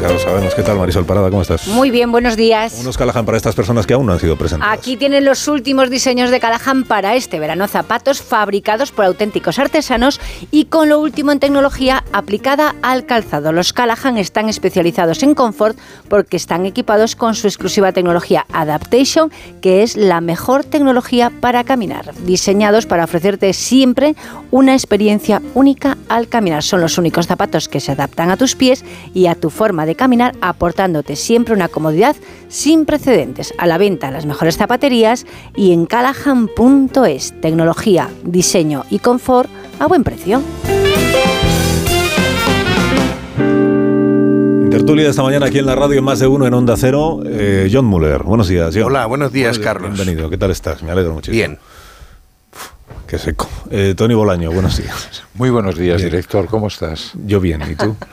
ya 0.00 0.08
lo 0.08 0.18
sabemos. 0.18 0.54
¿Qué 0.54 0.62
tal, 0.62 0.78
Marisol 0.78 1.04
Parada? 1.04 1.30
¿Cómo 1.30 1.42
estás? 1.42 1.66
Muy 1.68 1.90
bien, 1.90 2.10
buenos 2.10 2.36
días. 2.36 2.78
Unos 2.80 2.96
Callahan 2.96 3.24
para 3.24 3.36
estas 3.36 3.54
personas 3.54 3.86
que 3.86 3.94
aún 3.94 4.06
no 4.06 4.12
han 4.12 4.20
sido 4.20 4.36
presentadas. 4.36 4.78
Aquí 4.78 4.96
tienen 4.96 5.24
los 5.24 5.48
últimos 5.48 5.90
diseños 5.90 6.30
de 6.30 6.40
Callahan 6.40 6.84
para 6.84 7.14
este 7.14 7.38
verano. 7.38 7.66
Zapatos 7.68 8.22
fabricados 8.22 8.92
por 8.92 9.04
auténticos 9.04 9.58
artesanos 9.58 10.20
y 10.50 10.66
con 10.66 10.88
lo 10.88 11.00
último 11.00 11.32
en 11.32 11.40
tecnología 11.40 12.04
aplicada 12.12 12.74
al 12.82 13.06
calzado. 13.06 13.52
Los 13.52 13.72
Callahan 13.72 14.18
están 14.18 14.48
especializados 14.48 15.22
en 15.22 15.34
confort 15.34 15.78
porque 16.08 16.36
están 16.36 16.66
equipados 16.66 17.16
con 17.16 17.34
su 17.34 17.46
exclusiva 17.46 17.92
tecnología 17.92 18.46
Adaptation, 18.52 19.30
que 19.60 19.82
es 19.82 19.96
la 19.96 20.20
mejor 20.20 20.64
tecnología 20.64 21.30
para 21.40 21.64
caminar. 21.64 22.14
Diseñados 22.24 22.86
para 22.86 23.04
ofrecerte 23.04 23.52
siempre 23.52 24.14
una 24.50 24.74
experiencia 24.74 25.42
única 25.54 25.96
al 26.08 26.28
caminar. 26.28 26.62
Son 26.62 26.80
los 26.80 26.98
únicos 26.98 27.26
zapatos 27.26 27.68
que 27.68 27.80
se 27.80 27.92
adaptan 27.92 28.30
a 28.30 28.36
tus 28.36 28.54
pies 28.54 28.84
y 29.12 29.26
a 29.26 29.34
tu 29.34 29.50
forma 29.50 29.83
de 29.86 29.94
caminar, 29.94 30.34
aportándote 30.40 31.16
siempre 31.16 31.54
una 31.54 31.68
comodidad 31.68 32.16
sin 32.48 32.84
precedentes. 32.84 33.52
A 33.58 33.66
la 33.66 33.78
venta 33.78 34.08
en 34.08 34.14
las 34.14 34.26
mejores 34.26 34.56
zapaterías 34.56 35.26
y 35.56 35.72
en 35.72 35.86
callahan.es. 35.86 37.40
Tecnología, 37.40 38.08
diseño 38.24 38.84
y 38.90 38.98
confort 38.98 39.50
a 39.78 39.86
buen 39.86 40.04
precio. 40.04 40.42
Tertulia 44.70 45.04
de 45.04 45.10
esta 45.10 45.22
mañana 45.22 45.46
aquí 45.46 45.60
en 45.60 45.66
la 45.66 45.76
radio, 45.76 46.02
más 46.02 46.18
de 46.18 46.26
uno 46.26 46.46
en 46.46 46.54
Onda 46.54 46.74
Cero. 46.76 47.20
Eh, 47.24 47.70
John 47.72 47.84
Muller, 47.84 48.24
buenos 48.24 48.48
días. 48.48 48.74
John. 48.74 48.84
Hola, 48.86 49.06
buenos 49.06 49.30
días, 49.32 49.58
Carlos. 49.60 49.92
Bienvenido, 49.94 50.28
¿qué 50.28 50.36
tal 50.36 50.50
estás? 50.50 50.82
Me 50.82 50.90
alegro 50.90 51.12
muchísimo. 51.14 51.36
Bien. 51.36 51.58
Qué 53.06 53.18
seco. 53.18 53.48
Eh, 53.70 53.94
Tony 53.96 54.14
Bolaño, 54.14 54.50
buenos 54.50 54.76
días. 54.76 55.22
Muy 55.34 55.50
buenos 55.50 55.76
días, 55.78 55.98
Bien. 55.98 56.10
director. 56.10 56.46
¿Cómo 56.46 56.66
estás? 56.66 57.12
Yo 57.24 57.38
bien, 57.38 57.62
¿y 57.70 57.76
tú? 57.76 57.94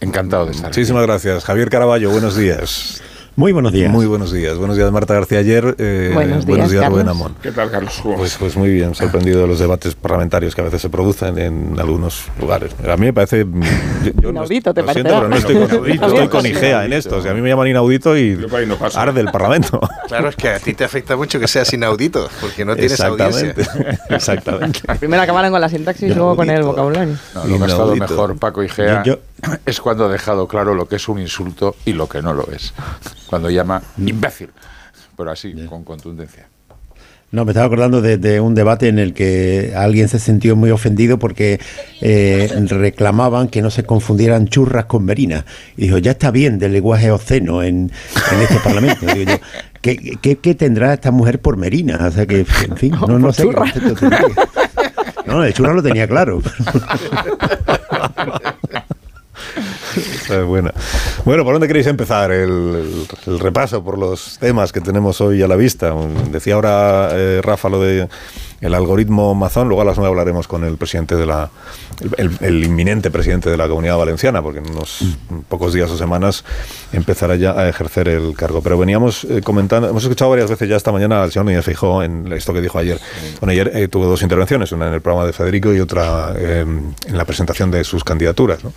Encantado 0.00 0.46
de 0.46 0.52
estar 0.52 0.66
aquí. 0.68 0.78
Muchísimas 0.78 1.02
gracias. 1.06 1.44
Javier 1.44 1.70
Caraballo, 1.70 2.10
buenos 2.10 2.36
días. 2.36 3.02
Muy 3.38 3.52
buenos 3.52 3.70
días. 3.74 3.92
Muy 3.92 4.06
buenos 4.06 4.32
días. 4.32 4.56
Buenos 4.56 4.78
días, 4.78 4.90
Marta 4.90 5.12
García 5.12 5.40
ayer. 5.40 5.74
eh, 5.78 6.10
Buenos 6.14 6.46
días, 6.46 6.70
Rubén 6.70 6.80
Carlos. 6.80 7.08
Amón. 7.08 7.34
¿Qué 7.42 7.52
tal, 7.52 7.70
Carlos? 7.70 8.00
Pues, 8.02 8.34
pues 8.38 8.56
muy 8.56 8.70
bien, 8.70 8.94
sorprendido 8.94 9.42
de 9.42 9.46
los 9.46 9.58
debates 9.58 9.94
parlamentarios 9.94 10.54
que 10.54 10.62
a 10.62 10.64
veces 10.64 10.80
se 10.80 10.88
producen 10.88 11.38
en 11.38 11.76
algunos 11.78 12.24
lugares. 12.40 12.74
A 12.88 12.96
mí 12.96 13.04
me 13.04 13.12
parece. 13.12 13.44
yo- 13.44 14.12
yo 14.22 14.22
no- 14.22 14.30
Inaudito, 14.30 14.72
¿te 14.72 14.80
lo 14.82 14.90
siento, 14.90 15.12
pero 15.14 15.28
no 15.28 15.36
estoy 15.36 15.54
con, 15.54 15.64
Inaudito. 15.64 16.06
estoy 16.06 16.28
con 16.28 16.46
IGEA 16.46 16.86
en 16.86 16.94
esto. 16.94 17.18
O 17.18 17.20
sea, 17.20 17.32
a 17.32 17.34
mí 17.34 17.42
me 17.42 17.50
llaman 17.50 17.68
inaudito 17.68 18.16
y 18.16 18.36
no 18.36 18.78
arde 18.94 19.20
el 19.20 19.30
Parlamento. 19.30 19.80
Claro, 20.08 20.30
es 20.30 20.36
que 20.36 20.48
a 20.48 20.58
ti 20.58 20.72
te 20.72 20.84
afecta 20.84 21.14
mucho 21.14 21.38
que 21.38 21.46
seas 21.46 21.70
inaudito, 21.74 22.30
porque 22.40 22.64
no 22.64 22.74
tienes 22.74 22.98
audiencia. 23.00 23.50
Exactamente. 23.50 24.04
Exactamente. 24.14 24.80
Primero 24.98 25.22
acabaron 25.22 25.50
con 25.50 25.60
la 25.60 25.68
sintaxis 25.68 26.10
y 26.10 26.14
luego 26.14 26.36
con 26.36 26.48
el 26.48 26.52
Inaudito. 26.56 26.70
vocabulario. 26.72 27.14
No, 27.34 27.44
lo 27.44 27.58
que 27.58 27.64
ha 27.64 27.66
estado 27.66 27.94
Inaudito. 27.94 28.14
mejor 28.14 28.38
Paco 28.38 28.62
Igea 28.62 29.02
Yo- 29.02 29.18
es 29.66 29.80
cuando 29.80 30.06
ha 30.06 30.08
dejado 30.08 30.48
claro 30.48 30.74
lo 30.74 30.86
que 30.88 30.96
es 30.96 31.08
un 31.08 31.18
insulto 31.18 31.76
y 31.84 31.92
lo 31.92 32.08
que 32.08 32.22
no 32.22 32.34
lo 32.34 32.50
es. 32.52 32.72
Cuando 33.26 33.50
llama 33.50 33.82
imbécil, 33.98 34.50
pero 35.16 35.30
así, 35.30 35.54
con 35.66 35.84
contundencia. 35.84 36.48
No, 37.32 37.44
me 37.44 37.50
estaba 37.50 37.66
acordando 37.66 38.00
de, 38.00 38.18
de 38.18 38.40
un 38.40 38.54
debate 38.54 38.86
en 38.86 39.00
el 39.00 39.12
que 39.12 39.74
alguien 39.76 40.08
se 40.08 40.20
sintió 40.20 40.54
muy 40.54 40.70
ofendido 40.70 41.18
porque 41.18 41.58
eh, 42.00 42.48
reclamaban 42.68 43.48
que 43.48 43.62
no 43.62 43.70
se 43.70 43.82
confundieran 43.82 44.46
churras 44.46 44.84
con 44.84 45.04
merinas. 45.04 45.44
Y 45.76 45.82
dijo, 45.82 45.98
ya 45.98 46.12
está 46.12 46.30
bien 46.30 46.58
del 46.58 46.72
lenguaje 46.72 47.10
obsceno 47.10 47.64
en, 47.64 47.90
en 48.32 48.40
este 48.40 48.60
parlamento. 48.60 49.06
Digo 49.06 49.32
yo, 49.32 49.38
¿qué, 49.82 50.16
qué, 50.22 50.36
qué 50.36 50.54
tendrá 50.54 50.94
esta 50.94 51.10
mujer 51.10 51.40
por 51.40 51.56
merina? 51.56 52.06
O 52.06 52.12
sea 52.12 52.26
que, 52.26 52.46
en 52.68 52.76
fin, 52.76 52.92
no, 53.08 53.18
no 53.18 53.32
sé. 53.32 53.44
No, 55.26 55.42
el 55.42 55.52
churra 55.52 55.74
lo 55.74 55.82
tenía 55.82 56.06
claro. 56.06 56.40
Esa 59.96 60.40
es 60.40 60.44
buena. 60.44 60.72
Bueno, 61.24 61.44
¿por 61.44 61.54
dónde 61.54 61.66
queréis 61.66 61.86
empezar? 61.86 62.30
El, 62.30 63.06
el- 63.26 63.38
repaso 63.40 63.82
por 63.82 63.98
los 63.98 64.38
temas 64.38 64.72
que 64.72 64.80
tenemos 64.80 65.20
hoy 65.20 65.42
a 65.42 65.48
la 65.48 65.56
vista. 65.56 65.94
Decía 66.30 66.54
ahora 66.54 67.08
eh, 67.12 67.40
Rafa 67.42 67.68
lo 67.68 67.80
de 67.80 68.08
el 68.60 68.74
algoritmo 68.74 69.34
Mazón. 69.34 69.68
Luego 69.68 69.82
a 69.82 69.84
las 69.84 69.96
nueve 69.98 70.10
hablaremos 70.10 70.48
con 70.48 70.64
el 70.64 70.76
presidente 70.76 71.14
de 71.16 71.26
la, 71.26 71.50
el, 72.16 72.36
el 72.40 72.64
inminente 72.64 73.10
presidente 73.10 73.50
de 73.50 73.56
la 73.56 73.68
Comunidad 73.68 73.96
Valenciana, 73.98 74.42
porque 74.42 74.58
en 74.60 74.70
unos 74.70 75.00
pocos 75.48 75.72
días 75.74 75.90
o 75.90 75.96
semanas 75.96 76.44
empezará 76.92 77.36
ya 77.36 77.52
a 77.52 77.68
ejercer 77.68 78.08
el 78.08 78.34
cargo. 78.34 78.62
Pero 78.62 78.78
veníamos 78.78 79.24
eh, 79.24 79.40
comentando, 79.42 79.88
hemos 79.88 80.02
escuchado 80.02 80.30
varias 80.30 80.50
veces 80.50 80.68
ya 80.68 80.76
esta 80.76 80.92
mañana 80.92 81.22
al 81.22 81.32
señor 81.32 81.46
Núñez 81.46 81.64
Feijóo 81.64 82.02
en 82.02 82.32
esto 82.32 82.52
que 82.52 82.60
dijo 82.60 82.78
ayer. 82.78 82.98
Bueno, 83.40 83.52
ayer 83.52 83.70
eh, 83.74 83.88
tuvo 83.88 84.06
dos 84.06 84.22
intervenciones, 84.22 84.72
una 84.72 84.88
en 84.88 84.94
el 84.94 85.00
programa 85.00 85.26
de 85.26 85.32
Federico 85.32 85.72
y 85.74 85.80
otra 85.80 86.34
eh, 86.36 86.60
en 87.06 87.16
la 87.16 87.24
presentación 87.24 87.70
de 87.70 87.84
sus 87.84 88.04
candidaturas. 88.04 88.64
¿no? 88.64 88.72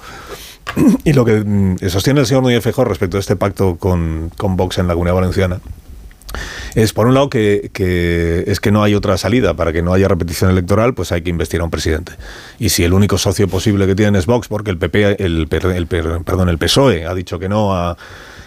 Y 1.04 1.14
lo 1.14 1.26
que 1.26 1.44
mm, 1.44 1.78
sostiene 1.90 2.20
el 2.22 2.26
señor 2.26 2.44
Núñez 2.44 2.64
Feijóo 2.64 2.86
respecto 2.86 3.18
a 3.18 3.20
este 3.20 3.36
pacto 3.36 3.78
con, 3.78 4.32
con 4.38 4.56
Vox 4.56 4.78
en 4.78 4.88
la 4.88 4.94
Comunidad 4.94 5.16
Valenciana 5.16 5.60
es 6.76 6.94
por 6.94 7.08
un 7.08 7.14
lado 7.14 7.30
que, 7.30 7.72
es 8.48 8.60
que 8.60 8.72
no 8.72 8.84
hay 8.84 8.96
otra 8.96 9.18
salida 9.18 9.54
para 9.54 9.74
que 9.74 9.82
no 9.82 9.94
haya 9.94 10.08
repetición 10.08 10.52
electoral, 10.52 10.94
pues 10.94 11.12
hay 11.12 11.22
que 11.22 11.30
investir 11.30 11.62
a 11.62 11.64
un 11.64 11.72
presidente. 11.72 12.14
Y 12.60 12.70
si 12.70 12.84
el 12.84 12.94
único 12.94 13.18
socio 13.18 13.48
posible 13.48 13.88
que 13.88 13.96
tienen 13.96 14.16
es 14.16 14.26
Vox, 14.26 14.48
porque 14.48 14.72
el 14.72 14.78
PP, 14.78 15.24
el, 15.24 15.48
el 15.50 15.88
perdón, 15.88 16.50
el 16.50 16.58
PSOE 16.58 17.06
ha 17.06 17.14
dicho 17.14 17.40
que 17.40 17.50
no 17.50 17.76
a 17.76 17.98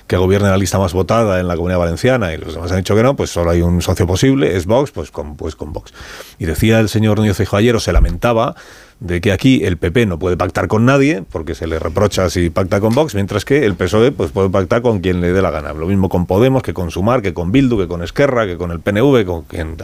que 0.07 0.17
gobierne 0.17 0.49
la 0.49 0.59
lista 0.59 0.79
más 0.79 0.93
votada 0.93 1.41
en 1.41 1.49
la 1.49 1.55
Comunidad 1.55 1.79
Valenciana 1.79 2.35
y 2.35 2.37
los 2.37 2.55
demás 2.55 2.71
han 2.73 2.79
dicho 2.79 2.95
que 2.95 3.03
no, 3.03 3.17
pues 3.17 3.31
solo 3.31 3.51
hay 3.51 3.63
un 3.63 3.81
socio 3.81 4.07
posible, 4.07 4.57
es 4.57 4.67
Vox, 4.67 4.91
pues 4.91 5.11
con, 5.11 5.37
pues 5.37 5.57
con 5.57 5.73
Vox. 5.73 5.93
Y 6.39 6.45
decía 6.45 6.81
el 6.81 6.89
señor 6.89 7.19
Núñez 7.19 7.37
Feijóo 7.37 7.59
ayer, 7.59 7.75
o 7.75 7.81
se 7.81 7.93
lamentaba, 7.93 8.55
de 9.03 9.21
que 9.21 9.33
aquí 9.33 9.65
el 9.65 9.77
PP 9.79 10.07
no 10.07 10.19
puede 10.19 10.37
pactar 10.37 10.69
con 10.69 10.85
nadie, 10.85 11.25
porque 11.31 11.55
se 11.55 11.67
le 11.67 11.79
reprocha 11.79 12.31
si 12.31 12.51
pacta 12.51 12.81
con 12.81 12.95
Vox, 12.95 13.15
mientras 13.15 13.45
que 13.45 13.67
el 13.67 13.75
PSOE 13.75 14.13
pues, 14.13 14.31
puede 14.31 14.49
pactar 14.49 14.81
con 14.81 15.01
quien 15.01 15.21
le 15.21 15.33
dé 15.33 15.43
la 15.43 15.51
gana. 15.51 15.73
Lo 15.73 15.87
mismo 15.87 16.09
con 16.09 16.27
Podemos, 16.27 16.63
que 16.63 16.73
con 16.73 16.91
Sumar, 16.91 17.21
que 17.21 17.35
con 17.35 17.51
Bildu, 17.51 17.79
que 17.79 17.89
con 17.89 18.03
Esquerra, 18.03 18.47
que 18.47 18.57
con 18.57 18.71
el 18.71 18.81
PNV, 18.81 19.25
con 19.25 19.43
quien... 19.43 19.77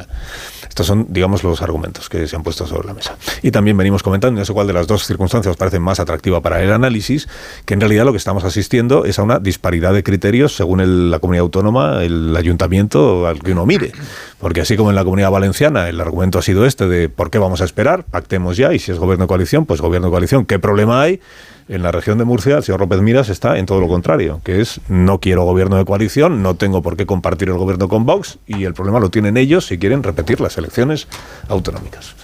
Estos 0.69 0.87
son, 0.87 1.07
digamos, 1.09 1.43
los 1.43 1.61
argumentos 1.63 2.09
que 2.09 2.29
se 2.29 2.37
han 2.37 2.45
puesto 2.45 2.67
sobre 2.67 2.87
la 2.87 2.95
mesa. 2.95 3.17
Y 3.43 3.51
también 3.51 3.77
venimos 3.77 4.05
comentando, 4.05 4.39
no 4.39 4.45
sé 4.45 4.53
cuál 4.53 4.69
de 4.69 4.73
las 4.73 4.87
dos 4.87 5.05
circunstancias 5.05 5.51
os 5.51 5.57
parece 5.57 5.81
más 5.81 5.99
atractiva 5.99 6.41
para 6.41 6.63
el 6.63 6.73
análisis, 6.73 7.29
que 7.65 7.75
en 7.75 7.81
realidad 7.81 8.05
lo 8.05 8.13
que 8.13 8.19
estamos 8.19 8.45
asistiendo 8.45 9.05
es 9.05 9.19
a 9.19 9.25
una 9.25 9.41
disparidad 9.41 9.93
de 9.93 10.05
criterios 10.05 10.55
según 10.55 10.81
el, 10.81 11.11
la 11.11 11.19
comunidad 11.19 11.43
autónoma, 11.43 12.05
el 12.05 12.37
ayuntamiento 12.37 13.27
al 13.27 13.41
que 13.41 13.53
uno 13.53 13.67
mire. 13.67 13.91
Porque 14.41 14.61
así 14.61 14.77
como 14.77 14.91
en 14.91 14.97
la 14.97 15.05
comunidad 15.05 15.31
valenciana 15.31 15.89
el 15.89 16.01
argumento 16.01 16.39
ha 16.39 16.43
sido 16.43 16.65
este 16.65 16.87
de 16.87 17.09
por 17.09 17.31
qué 17.31 17.39
vamos 17.39 17.61
a 17.61 17.65
esperar, 17.65 18.05
pactemos 18.05 18.57
ya 18.57 18.73
y 18.73 18.79
si 18.79 18.93
es 18.93 18.99
gobierno 18.99 19.25
de 19.25 19.29
coalición, 19.29 19.67
pues 19.67 19.81
gobierno 19.81 20.09
de 20.09 20.13
coalición. 20.13 20.47
¿Qué 20.47 20.59
problema 20.59 21.03
hay? 21.03 21.21
En 21.69 21.83
la 21.83 21.93
región 21.93 22.17
de 22.19 22.25
Murcia, 22.25 22.57
el 22.57 22.63
señor 22.63 22.81
López 22.81 23.01
Miras 23.01 23.29
está 23.29 23.59
en 23.59 23.67
todo 23.67 23.81
lo 23.81 23.89
contrario, 23.89 24.41
que 24.43 24.61
es 24.61 24.81
no 24.89 25.19
quiero 25.19 25.45
gobierno 25.45 25.77
de 25.77 25.85
coalición, 25.85 26.43
no 26.43 26.55
tengo 26.55 26.81
por 26.83 26.97
qué 26.97 27.05
compartir 27.05 27.49
el 27.49 27.59
gobierno 27.59 27.89
con 27.89 28.07
Vox 28.07 28.39
y 28.47 28.65
el 28.65 28.75
problema 28.75 29.01
lo 29.01 29.11
tienen 29.11 29.37
ellos 29.37 29.67
si 29.67 29.79
quieren 29.79 30.03
repetir 30.03 30.41
las 30.41 30.57
elecciones 30.57 31.09
autonómicas. 31.49 32.15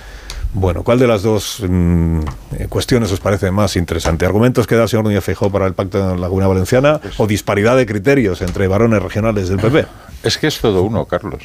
Bueno, 0.55 0.85
¿cuál 0.85 1.01
de 1.01 1.09
las 1.09 1.23
dos 1.23 1.63
mmm, 1.69 2.21
cuestiones 2.69 3.11
os 3.11 3.19
parece 3.19 3.51
más 3.51 3.75
interesante? 3.75 4.25
¿Argumentos 4.25 4.69
que 4.69 4.77
da 4.77 4.85
el 4.85 4.89
señor 4.89 5.05
Núñez 5.05 5.25
Feijóo 5.25 5.51
para 5.51 5.67
el 5.67 5.75
pacto 5.75 5.99
en 6.13 6.21
la 6.21 6.29
Comunidad 6.29 6.49
Valenciana 6.49 7.01
o 7.19 7.27
disparidad 7.27 7.77
de 7.77 7.87
criterios 7.87 8.41
entre 8.41 8.69
varones 8.69 9.03
regionales 9.03 9.49
del 9.49 9.59
PP? 9.59 9.87
Es 10.25 10.39
que 10.39 10.47
es 10.47 10.59
todo 10.59 10.81
uno, 10.81 11.05
Carlos. 11.05 11.43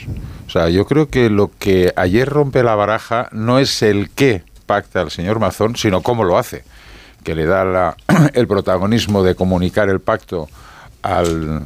O 0.48 0.50
sea, 0.50 0.70
yo 0.70 0.86
creo 0.86 1.10
que 1.10 1.30
lo 1.30 1.52
que 1.60 1.92
ayer 1.98 2.30
rompe 2.30 2.64
la 2.64 2.76
baraja 2.76 3.28
no 3.34 3.60
es 3.60 3.82
el 3.82 4.10
qué 4.10 4.44
pacta 4.66 5.02
el 5.02 5.12
señor 5.12 5.38
Mazón, 5.38 5.76
sino 5.76 6.02
cómo 6.02 6.24
lo 6.24 6.38
hace 6.38 6.64
que 7.24 7.36
le 7.36 7.46
da 7.46 7.66
la, 7.66 7.98
el 8.34 8.48
protagonismo 8.48 9.24
de 9.24 9.36
comunicar 9.36 9.90
el 9.90 10.00
pacto 10.00 10.48
al, 11.02 11.66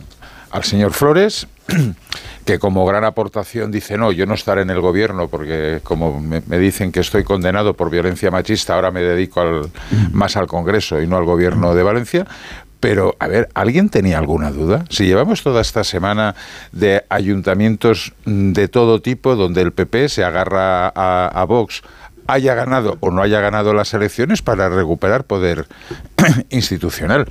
al 0.53 0.63
señor 0.63 0.93
Flores, 0.93 1.47
que 2.45 2.59
como 2.59 2.85
gran 2.85 3.03
aportación 3.03 3.71
dice, 3.71 3.97
no, 3.97 4.11
yo 4.11 4.27
no 4.27 4.35
estaré 4.35 4.61
en 4.61 4.69
el 4.69 4.81
gobierno 4.81 5.27
porque 5.27 5.79
como 5.83 6.21
me, 6.21 6.43
me, 6.45 6.59
dicen 6.59 6.91
que 6.91 6.99
estoy 6.99 7.23
condenado 7.23 7.73
por 7.73 7.89
violencia 7.89 8.29
machista, 8.29 8.75
ahora 8.75 8.91
me 8.91 9.01
dedico 9.01 9.41
al, 9.41 9.71
más 10.11 10.37
al 10.37 10.45
Congreso 10.45 11.01
y 11.01 11.07
no 11.07 11.17
al 11.17 11.25
gobierno 11.25 11.73
de 11.73 11.81
Valencia. 11.83 12.27
Pero, 12.79 13.15
a 13.17 13.27
ver, 13.27 13.49
¿alguien 13.55 13.89
tenía 13.89 14.19
alguna 14.19 14.51
duda? 14.51 14.85
Si 14.89 15.05
llevamos 15.05 15.41
toda 15.41 15.61
esta 15.61 15.83
semana 15.83 16.35
de 16.71 17.03
ayuntamientos 17.09 18.13
de 18.25 18.67
todo 18.67 19.01
tipo 19.01 19.35
donde 19.35 19.61
el 19.61 19.71
PP 19.71 20.09
se 20.09 20.23
agarra 20.23 20.89
a, 20.89 21.27
a 21.33 21.43
Vox 21.45 21.81
haya 22.27 22.53
ganado 22.53 22.97
o 22.99 23.09
no 23.09 23.21
haya 23.21 23.41
ganado 23.41 23.73
las 23.73 23.93
elecciones 23.93 24.41
para 24.41 24.69
recuperar 24.69 25.23
poder 25.23 25.65
institucional. 26.49 27.25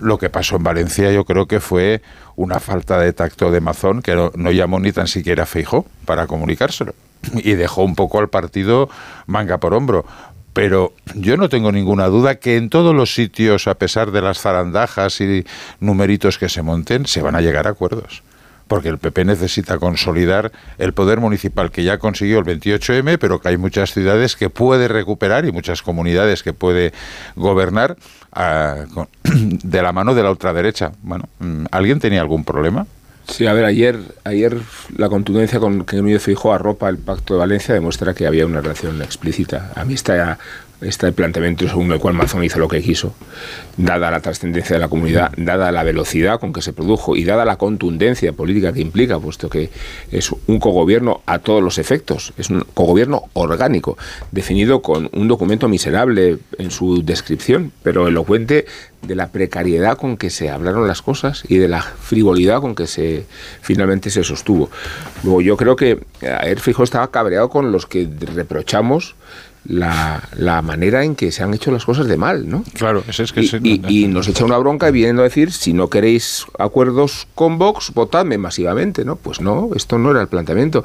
Lo 0.00 0.18
que 0.18 0.30
pasó 0.30 0.56
en 0.56 0.64
Valencia 0.64 1.12
yo 1.12 1.24
creo 1.24 1.46
que 1.46 1.60
fue 1.60 2.02
una 2.36 2.58
falta 2.58 2.98
de 2.98 3.12
tacto 3.12 3.50
de 3.50 3.60
Mazón 3.60 4.02
que 4.02 4.14
no, 4.14 4.32
no 4.34 4.50
llamó 4.50 4.80
ni 4.80 4.92
tan 4.92 5.06
siquiera 5.06 5.46
Feijó 5.46 5.86
para 6.04 6.26
comunicárselo 6.26 6.94
y 7.34 7.52
dejó 7.52 7.84
un 7.84 7.94
poco 7.94 8.18
al 8.18 8.28
partido 8.28 8.88
manga 9.26 9.58
por 9.58 9.74
hombro. 9.74 10.04
Pero 10.52 10.92
yo 11.14 11.36
no 11.36 11.48
tengo 11.48 11.70
ninguna 11.70 12.06
duda 12.06 12.34
que 12.36 12.56
en 12.56 12.70
todos 12.70 12.92
los 12.92 13.14
sitios, 13.14 13.68
a 13.68 13.76
pesar 13.76 14.10
de 14.10 14.20
las 14.20 14.40
zarandajas 14.40 15.20
y 15.20 15.46
numeritos 15.78 16.38
que 16.38 16.48
se 16.48 16.62
monten, 16.62 17.06
se 17.06 17.22
van 17.22 17.36
a 17.36 17.40
llegar 17.40 17.68
a 17.68 17.70
acuerdos 17.70 18.24
porque 18.70 18.88
el 18.88 18.98
PP 18.98 19.24
necesita 19.24 19.78
consolidar 19.78 20.52
el 20.78 20.94
poder 20.94 21.18
municipal 21.18 21.72
que 21.72 21.82
ya 21.82 21.98
consiguió 21.98 22.38
el 22.38 22.44
28M, 22.44 23.18
pero 23.18 23.40
que 23.40 23.48
hay 23.48 23.56
muchas 23.56 23.92
ciudades 23.92 24.36
que 24.36 24.48
puede 24.48 24.86
recuperar 24.86 25.44
y 25.44 25.50
muchas 25.50 25.82
comunidades 25.82 26.44
que 26.44 26.52
puede 26.52 26.92
gobernar 27.34 27.96
con, 28.94 29.08
de 29.24 29.82
la 29.82 29.90
mano 29.90 30.14
de 30.14 30.22
la 30.22 30.30
ultraderecha. 30.30 30.92
Bueno, 31.02 31.28
¿alguien 31.72 31.98
tenía 31.98 32.20
algún 32.20 32.44
problema? 32.44 32.86
Sí, 33.26 33.48
a 33.48 33.54
ver, 33.54 33.64
ayer, 33.64 33.98
ayer 34.22 34.56
la 34.96 35.08
contundencia 35.08 35.58
con 35.58 35.84
que 35.84 35.96
Núñez 35.96 36.22
Feijóo 36.22 36.52
arropa 36.52 36.88
el 36.88 36.98
Pacto 36.98 37.34
de 37.34 37.40
Valencia 37.40 37.74
demuestra 37.74 38.14
que 38.14 38.28
había 38.28 38.46
una 38.46 38.60
relación 38.60 39.02
explícita. 39.02 39.72
A 39.74 39.84
mí 39.84 39.94
está 39.94 40.38
este 40.80 41.12
planteamiento 41.12 41.68
según 41.68 41.92
el 41.92 41.98
cual 41.98 42.14
Mazón 42.14 42.44
hizo 42.44 42.58
lo 42.58 42.68
que 42.68 42.80
quiso, 42.80 43.14
dada 43.76 44.10
la 44.10 44.20
trascendencia 44.20 44.76
de 44.76 44.80
la 44.80 44.88
comunidad, 44.88 45.32
dada 45.36 45.70
la 45.72 45.82
velocidad 45.82 46.40
con 46.40 46.52
que 46.52 46.62
se 46.62 46.72
produjo 46.72 47.16
y 47.16 47.24
dada 47.24 47.44
la 47.44 47.56
contundencia 47.56 48.32
política 48.32 48.72
que 48.72 48.80
implica, 48.80 49.18
puesto 49.18 49.48
que 49.48 49.70
es 50.10 50.30
un 50.46 50.58
cogobierno 50.58 51.22
a 51.26 51.38
todos 51.38 51.62
los 51.62 51.78
efectos, 51.78 52.32
es 52.38 52.50
un 52.50 52.64
cogobierno 52.74 53.24
orgánico, 53.34 53.98
definido 54.32 54.82
con 54.82 55.10
un 55.12 55.28
documento 55.28 55.68
miserable 55.68 56.38
en 56.58 56.70
su 56.70 57.02
descripción, 57.04 57.72
pero 57.82 58.08
elocuente 58.08 58.66
de 59.02 59.14
la 59.14 59.28
precariedad 59.28 59.96
con 59.96 60.16
que 60.16 60.30
se 60.30 60.50
hablaron 60.50 60.86
las 60.86 61.02
cosas 61.02 61.42
y 61.48 61.56
de 61.56 61.68
la 61.68 61.82
frivolidad 61.82 62.60
con 62.60 62.74
que 62.74 62.86
se 62.86 63.24
finalmente 63.62 64.10
se 64.10 64.24
sostuvo. 64.24 64.70
Luego 65.24 65.40
yo 65.40 65.56
creo 65.56 65.76
que 65.76 66.00
ayer 66.22 66.60
Fijo 66.60 66.84
estaba 66.84 67.10
cabreado 67.10 67.48
con 67.48 67.72
los 67.72 67.86
que 67.86 68.08
reprochamos 68.34 69.14
la, 69.64 70.28
la, 70.36 70.62
manera 70.62 71.04
en 71.04 71.14
que 71.14 71.30
se 71.32 71.42
han 71.42 71.52
hecho 71.52 71.70
las 71.70 71.84
cosas 71.84 72.06
de 72.06 72.16
mal, 72.16 72.48
¿no? 72.48 72.64
Claro, 72.74 73.04
ese 73.06 73.24
es 73.24 73.32
que 73.32 73.42
y, 73.42 73.46
se, 73.46 73.60
y, 73.62 73.80
y, 73.88 74.08
nos 74.08 74.26
echa 74.26 74.44
una 74.44 74.58
bronca 74.58 74.88
y 74.88 74.92
vienen 74.92 75.18
a 75.18 75.22
decir, 75.22 75.52
si 75.52 75.72
no 75.72 75.90
queréis 75.90 76.46
acuerdos 76.58 77.28
con 77.34 77.58
Vox, 77.58 77.92
votadme 77.94 78.38
masivamente, 78.38 79.04
¿no? 79.04 79.16
Pues 79.16 79.40
no, 79.40 79.70
esto 79.76 79.98
no 79.98 80.10
era 80.12 80.22
el 80.22 80.28
planteamiento. 80.28 80.84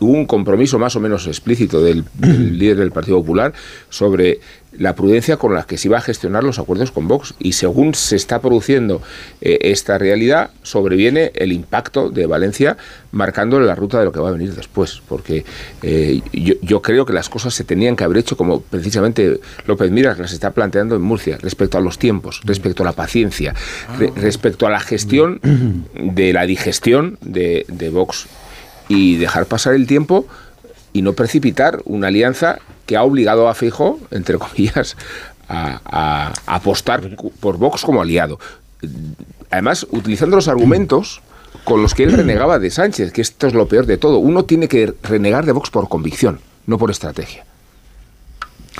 Hubo 0.00 0.12
un 0.12 0.26
compromiso 0.26 0.78
más 0.78 0.96
o 0.96 1.00
menos 1.00 1.26
explícito 1.26 1.82
del, 1.82 2.04
del 2.14 2.58
líder 2.58 2.78
del 2.78 2.92
Partido 2.92 3.18
Popular 3.18 3.52
sobre 3.90 4.40
la 4.78 4.94
prudencia 4.94 5.36
con 5.36 5.54
la 5.54 5.64
que 5.64 5.78
se 5.78 5.88
iba 5.88 5.98
a 5.98 6.00
gestionar 6.00 6.44
los 6.44 6.58
acuerdos 6.58 6.90
con 6.90 7.08
Vox. 7.08 7.34
Y 7.38 7.52
según 7.52 7.94
se 7.94 8.16
está 8.16 8.40
produciendo 8.40 9.02
eh, 9.40 9.58
esta 9.62 9.98
realidad, 9.98 10.50
sobreviene 10.62 11.32
el 11.34 11.52
impacto 11.52 12.10
de 12.10 12.26
Valencia 12.26 12.76
marcando 13.12 13.58
la 13.60 13.74
ruta 13.74 13.98
de 13.98 14.04
lo 14.04 14.12
que 14.12 14.20
va 14.20 14.28
a 14.28 14.32
venir 14.32 14.54
después. 14.54 15.02
Porque 15.08 15.44
eh, 15.82 16.20
yo, 16.32 16.54
yo, 16.62 16.82
creo 16.82 17.06
que 17.06 17.12
las 17.12 17.28
cosas 17.28 17.54
se 17.54 17.64
tenían 17.64 17.96
que 17.96 18.04
haber 18.04 18.18
hecho 18.18 18.36
como 18.36 18.60
precisamente 18.60 19.40
López 19.66 19.90
Miras 19.90 20.18
las 20.18 20.32
está 20.32 20.50
planteando 20.50 20.96
en 20.96 21.02
Murcia, 21.02 21.38
respecto 21.40 21.78
a 21.78 21.80
los 21.80 21.98
tiempos, 21.98 22.40
respecto 22.44 22.82
a 22.82 22.86
la 22.86 22.92
paciencia, 22.92 23.54
re, 23.98 24.12
respecto 24.16 24.66
a 24.66 24.70
la 24.70 24.80
gestión 24.80 25.40
de 25.94 26.32
la 26.32 26.46
digestión 26.46 27.18
de, 27.20 27.64
de 27.68 27.90
Vox 27.90 28.26
y 28.88 29.16
dejar 29.16 29.46
pasar 29.46 29.74
el 29.74 29.86
tiempo 29.86 30.26
y 30.96 31.02
no 31.02 31.12
precipitar 31.12 31.82
una 31.84 32.08
alianza 32.08 32.58
que 32.86 32.96
ha 32.96 33.02
obligado 33.02 33.48
a 33.48 33.54
Fijo, 33.54 33.98
entre 34.10 34.38
comillas, 34.38 34.96
a, 35.46 35.80
a, 35.84 36.32
a, 36.46 36.54
apostar 36.56 37.02
por 37.38 37.58
Vox 37.58 37.82
como 37.82 38.00
aliado. 38.00 38.38
Además, 39.50 39.86
utilizando 39.90 40.36
los 40.36 40.48
argumentos 40.48 41.20
con 41.64 41.82
los 41.82 41.94
que 41.94 42.04
él 42.04 42.12
renegaba 42.12 42.58
de 42.58 42.70
Sánchez, 42.70 43.12
que 43.12 43.20
esto 43.20 43.46
es 43.46 43.52
lo 43.52 43.68
peor 43.68 43.84
de 43.84 43.98
todo. 43.98 44.18
Uno 44.18 44.46
tiene 44.46 44.68
que 44.68 44.94
renegar 45.02 45.44
de 45.44 45.52
Vox 45.52 45.68
por 45.68 45.88
convicción, 45.88 46.40
no 46.66 46.78
por 46.78 46.90
estrategia. 46.90 47.44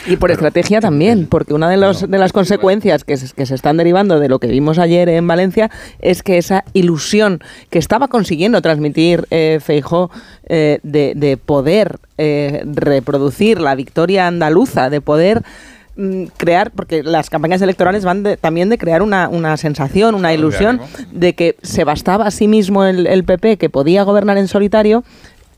Y 0.07 0.17
por 0.17 0.31
estrategia 0.31 0.81
también, 0.81 1.27
porque 1.27 1.55
una 1.55 1.69
de, 1.69 1.77
los, 1.77 2.09
de 2.09 2.19
las 2.19 2.33
consecuencias 2.33 3.05
que 3.05 3.17
se, 3.17 3.35
que 3.35 3.47
se, 3.47 3.55
están 3.55 3.77
derivando 3.77 4.21
de 4.21 4.29
lo 4.29 4.39
que 4.39 4.47
vimos 4.49 4.79
ayer 4.79 5.09
en 5.09 5.27
Valencia 5.27 5.71
es 6.01 6.23
que 6.23 6.39
esa 6.39 6.65
ilusión 6.75 7.41
que 7.71 7.79
estaba 7.79 8.09
consiguiendo 8.09 8.61
transmitir 8.63 9.27
eh, 9.31 9.59
Feijó 9.63 10.11
eh, 10.49 10.79
de, 10.83 11.15
de, 11.17 11.37
poder 11.37 11.99
eh, 12.19 12.63
reproducir 12.67 13.61
la 13.61 13.75
victoria 13.75 14.27
andaluza, 14.27 14.91
de 14.91 15.01
poder 15.01 15.43
mm, 15.97 16.25
crear, 16.37 16.71
porque 16.71 17.03
las 17.03 17.31
campañas 17.31 17.63
electorales 17.63 18.05
van 18.05 18.23
de, 18.23 18.37
también 18.37 18.69
de 18.69 18.79
crear 18.79 19.03
una, 19.03 19.29
una, 19.29 19.57
sensación, 19.57 20.15
una 20.15 20.33
ilusión 20.33 20.81
de 21.11 21.35
que 21.35 21.57
se 21.63 21.85
bastaba 21.85 22.27
a 22.27 22.31
sí 22.31 22.47
mismo 22.47 22.85
el, 22.85 23.07
el 23.07 23.25
PP, 23.25 23.57
que 23.57 23.71
podía 23.71 24.05
gobernar 24.05 24.39
en 24.39 24.47
solitario, 24.47 25.03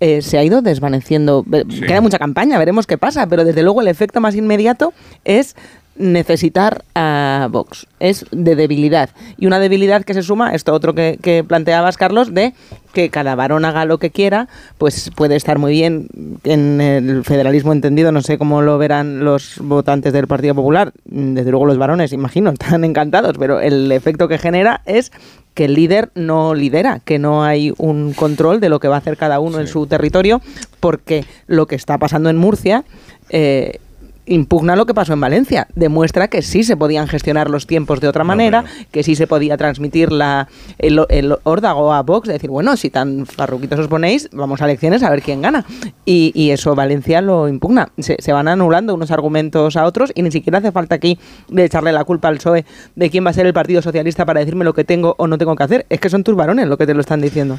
eh, 0.01 0.23
se 0.23 0.39
ha 0.39 0.45
ido 0.45 0.63
desvaneciendo. 0.63 1.45
Queda 1.87 2.01
mucha 2.01 2.19
campaña, 2.19 2.59
veremos 2.59 2.87
qué 2.87 2.99
pasa, 2.99 3.27
pero 3.27 3.45
desde 3.45 3.63
luego 3.63 3.81
el 3.81 3.89
efecto 3.89 4.21
más 4.21 4.35
inmediato 4.35 4.93
es 5.25 5.57
necesitar 5.99 6.85
a 6.95 7.49
Vox. 7.51 7.87
Es 8.01 8.25
de 8.31 8.57
debilidad. 8.57 9.11
Y 9.37 9.47
una 9.47 9.59
debilidad 9.59 10.05
que 10.05 10.15
se 10.15 10.23
suma, 10.23 10.55
esto 10.55 10.73
otro 10.73 10.95
que, 10.95 11.19
que 11.21 11.45
planteabas, 11.45 11.97
Carlos, 11.97 12.33
de 12.33 12.55
que 12.93 13.11
cada 13.11 13.35
varón 13.35 13.65
haga 13.65 13.85
lo 13.85 13.99
que 13.99 14.11
quiera, 14.11 14.49
pues 14.79 15.11
puede 15.15 15.37
estar 15.37 15.59
muy 15.59 15.73
bien 15.73 16.09
en 16.45 16.81
el 16.81 17.25
federalismo 17.25 17.73
entendido, 17.73 18.13
no 18.13 18.23
sé 18.23 18.39
cómo 18.39 18.63
lo 18.63 18.79
verán 18.79 19.25
los 19.25 19.59
votantes 19.61 20.13
del 20.13 20.27
Partido 20.27 20.55
Popular, 20.55 20.93
desde 21.05 21.51
luego 21.51 21.67
los 21.67 21.79
varones, 21.79 22.13
imagino, 22.13 22.51
están 22.53 22.85
encantados, 22.85 23.37
pero 23.39 23.61
el 23.61 23.93
efecto 23.93 24.29
que 24.29 24.39
genera 24.39 24.81
es 24.87 25.13
que 25.59 25.65
el 25.65 25.75
líder 25.75 26.11
no 26.15 26.55
lidera, 26.55 27.01
que 27.05 27.19
no 27.19 27.43
hay 27.43 27.75
un 27.79 28.13
control 28.13 28.61
de 28.61 28.69
lo 28.69 28.79
que 28.79 28.87
va 28.87 28.95
a 28.95 28.99
hacer 28.99 29.17
cada 29.17 29.41
uno 29.41 29.59
en 29.59 29.67
su 29.67 29.89
territorio, 29.89 30.41
porque 30.79 31.25
lo 31.49 31.67
que 31.67 31.75
está 31.75 31.99
pasando 31.99 32.31
en 32.31 32.37
Murcia 32.37 32.85
eh, 33.29 33.81
impugna 34.29 34.77
lo 34.77 34.87
que 34.87 34.95
pasó 34.95 35.13
en 35.13 35.21
Valencia. 35.21 35.67
Demuestra 35.75 36.29
que 36.29 36.43
sí 36.43 36.63
se 36.63 36.77
podían 36.77 37.09
gestionar 37.09 37.51
los 37.51 37.67
tiempos 37.67 38.01
de 38.01 38.09
otra 38.09 38.25
manera, 38.25 38.65
que 38.91 39.03
sí 39.03 39.17
se 39.17 39.27
podía 39.27 39.57
transmitir 39.57 40.13
la, 40.13 40.49
el, 40.79 41.01
el 41.09 41.37
órdago 41.45 41.93
a 41.93 42.03
Vox, 42.03 42.29
de 42.29 42.35
decir, 42.35 42.51
bueno, 42.51 42.77
si 42.77 42.91
tan 42.91 43.27
farruquitos 43.27 43.79
os 43.81 43.89
ponéis, 43.89 44.29
vamos 44.33 44.63
a 44.63 44.65
elecciones 44.65 45.03
a 45.03 45.11
ver 45.11 45.23
quién 45.23 45.43
gana. 45.43 45.65
Y, 46.05 46.33
y 46.35 46.51
eso 46.51 46.75
Valencia 46.75 47.21
lo 47.21 47.49
impugna. 47.49 47.89
Se, 47.99 48.17
se 48.19 48.33
van 48.33 48.49
anulando 48.49 48.95
unos 48.95 49.11
argumentos 49.11 49.77
a 49.77 49.85
otros 49.85 50.13
y 50.15 50.23
ni 50.23 50.31
siquiera 50.31 50.59
hace 50.59 50.73
falta 50.73 50.95
aquí 50.95 51.19
de 51.49 51.65
echarle 51.65 51.93
la 51.93 52.05
culpa 52.05 52.29
al 52.29 52.37
PSOE 52.37 52.65
de 52.95 53.11
quién 53.11 53.25
va 53.25 53.31
a 53.31 53.35
ser 53.35 53.47
el 53.47 53.55
Partido 53.55 53.83
Socialista 53.83 54.27
para 54.27 54.41
decirme 54.41 54.65
lo 54.65 54.75
que 54.75 54.85
tengo 54.85 55.15
o 55.19 55.27
no 55.27 55.39
tengo 55.39 55.57
que 55.57 55.63
hacer. 55.63 55.87
Es 55.89 56.01
que 56.01 56.11
son 56.11 56.25
tus 56.25 56.37
varones 56.37 56.69
lo 56.69 56.77
que 56.77 56.87
te 56.87 56.95
lo 56.95 57.01
están 57.01 57.21
diciendo. 57.21 57.59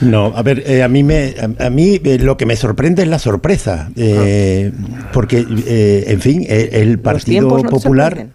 No, 0.00 0.26
a 0.36 0.42
ver, 0.42 0.62
eh, 0.66 0.82
a 0.82 0.88
mí 0.88 1.02
me, 1.02 1.34
a, 1.40 1.66
a 1.66 1.70
mí 1.70 2.00
eh, 2.04 2.18
lo 2.18 2.36
que 2.36 2.46
me 2.46 2.56
sorprende 2.56 3.02
es 3.02 3.08
la 3.08 3.18
sorpresa, 3.18 3.90
eh, 3.96 4.72
porque, 5.12 5.44
eh, 5.66 6.04
en 6.08 6.20
fin, 6.20 6.46
el, 6.48 6.68
el 6.72 6.98
Partido 6.98 7.48
Popular 7.62 8.28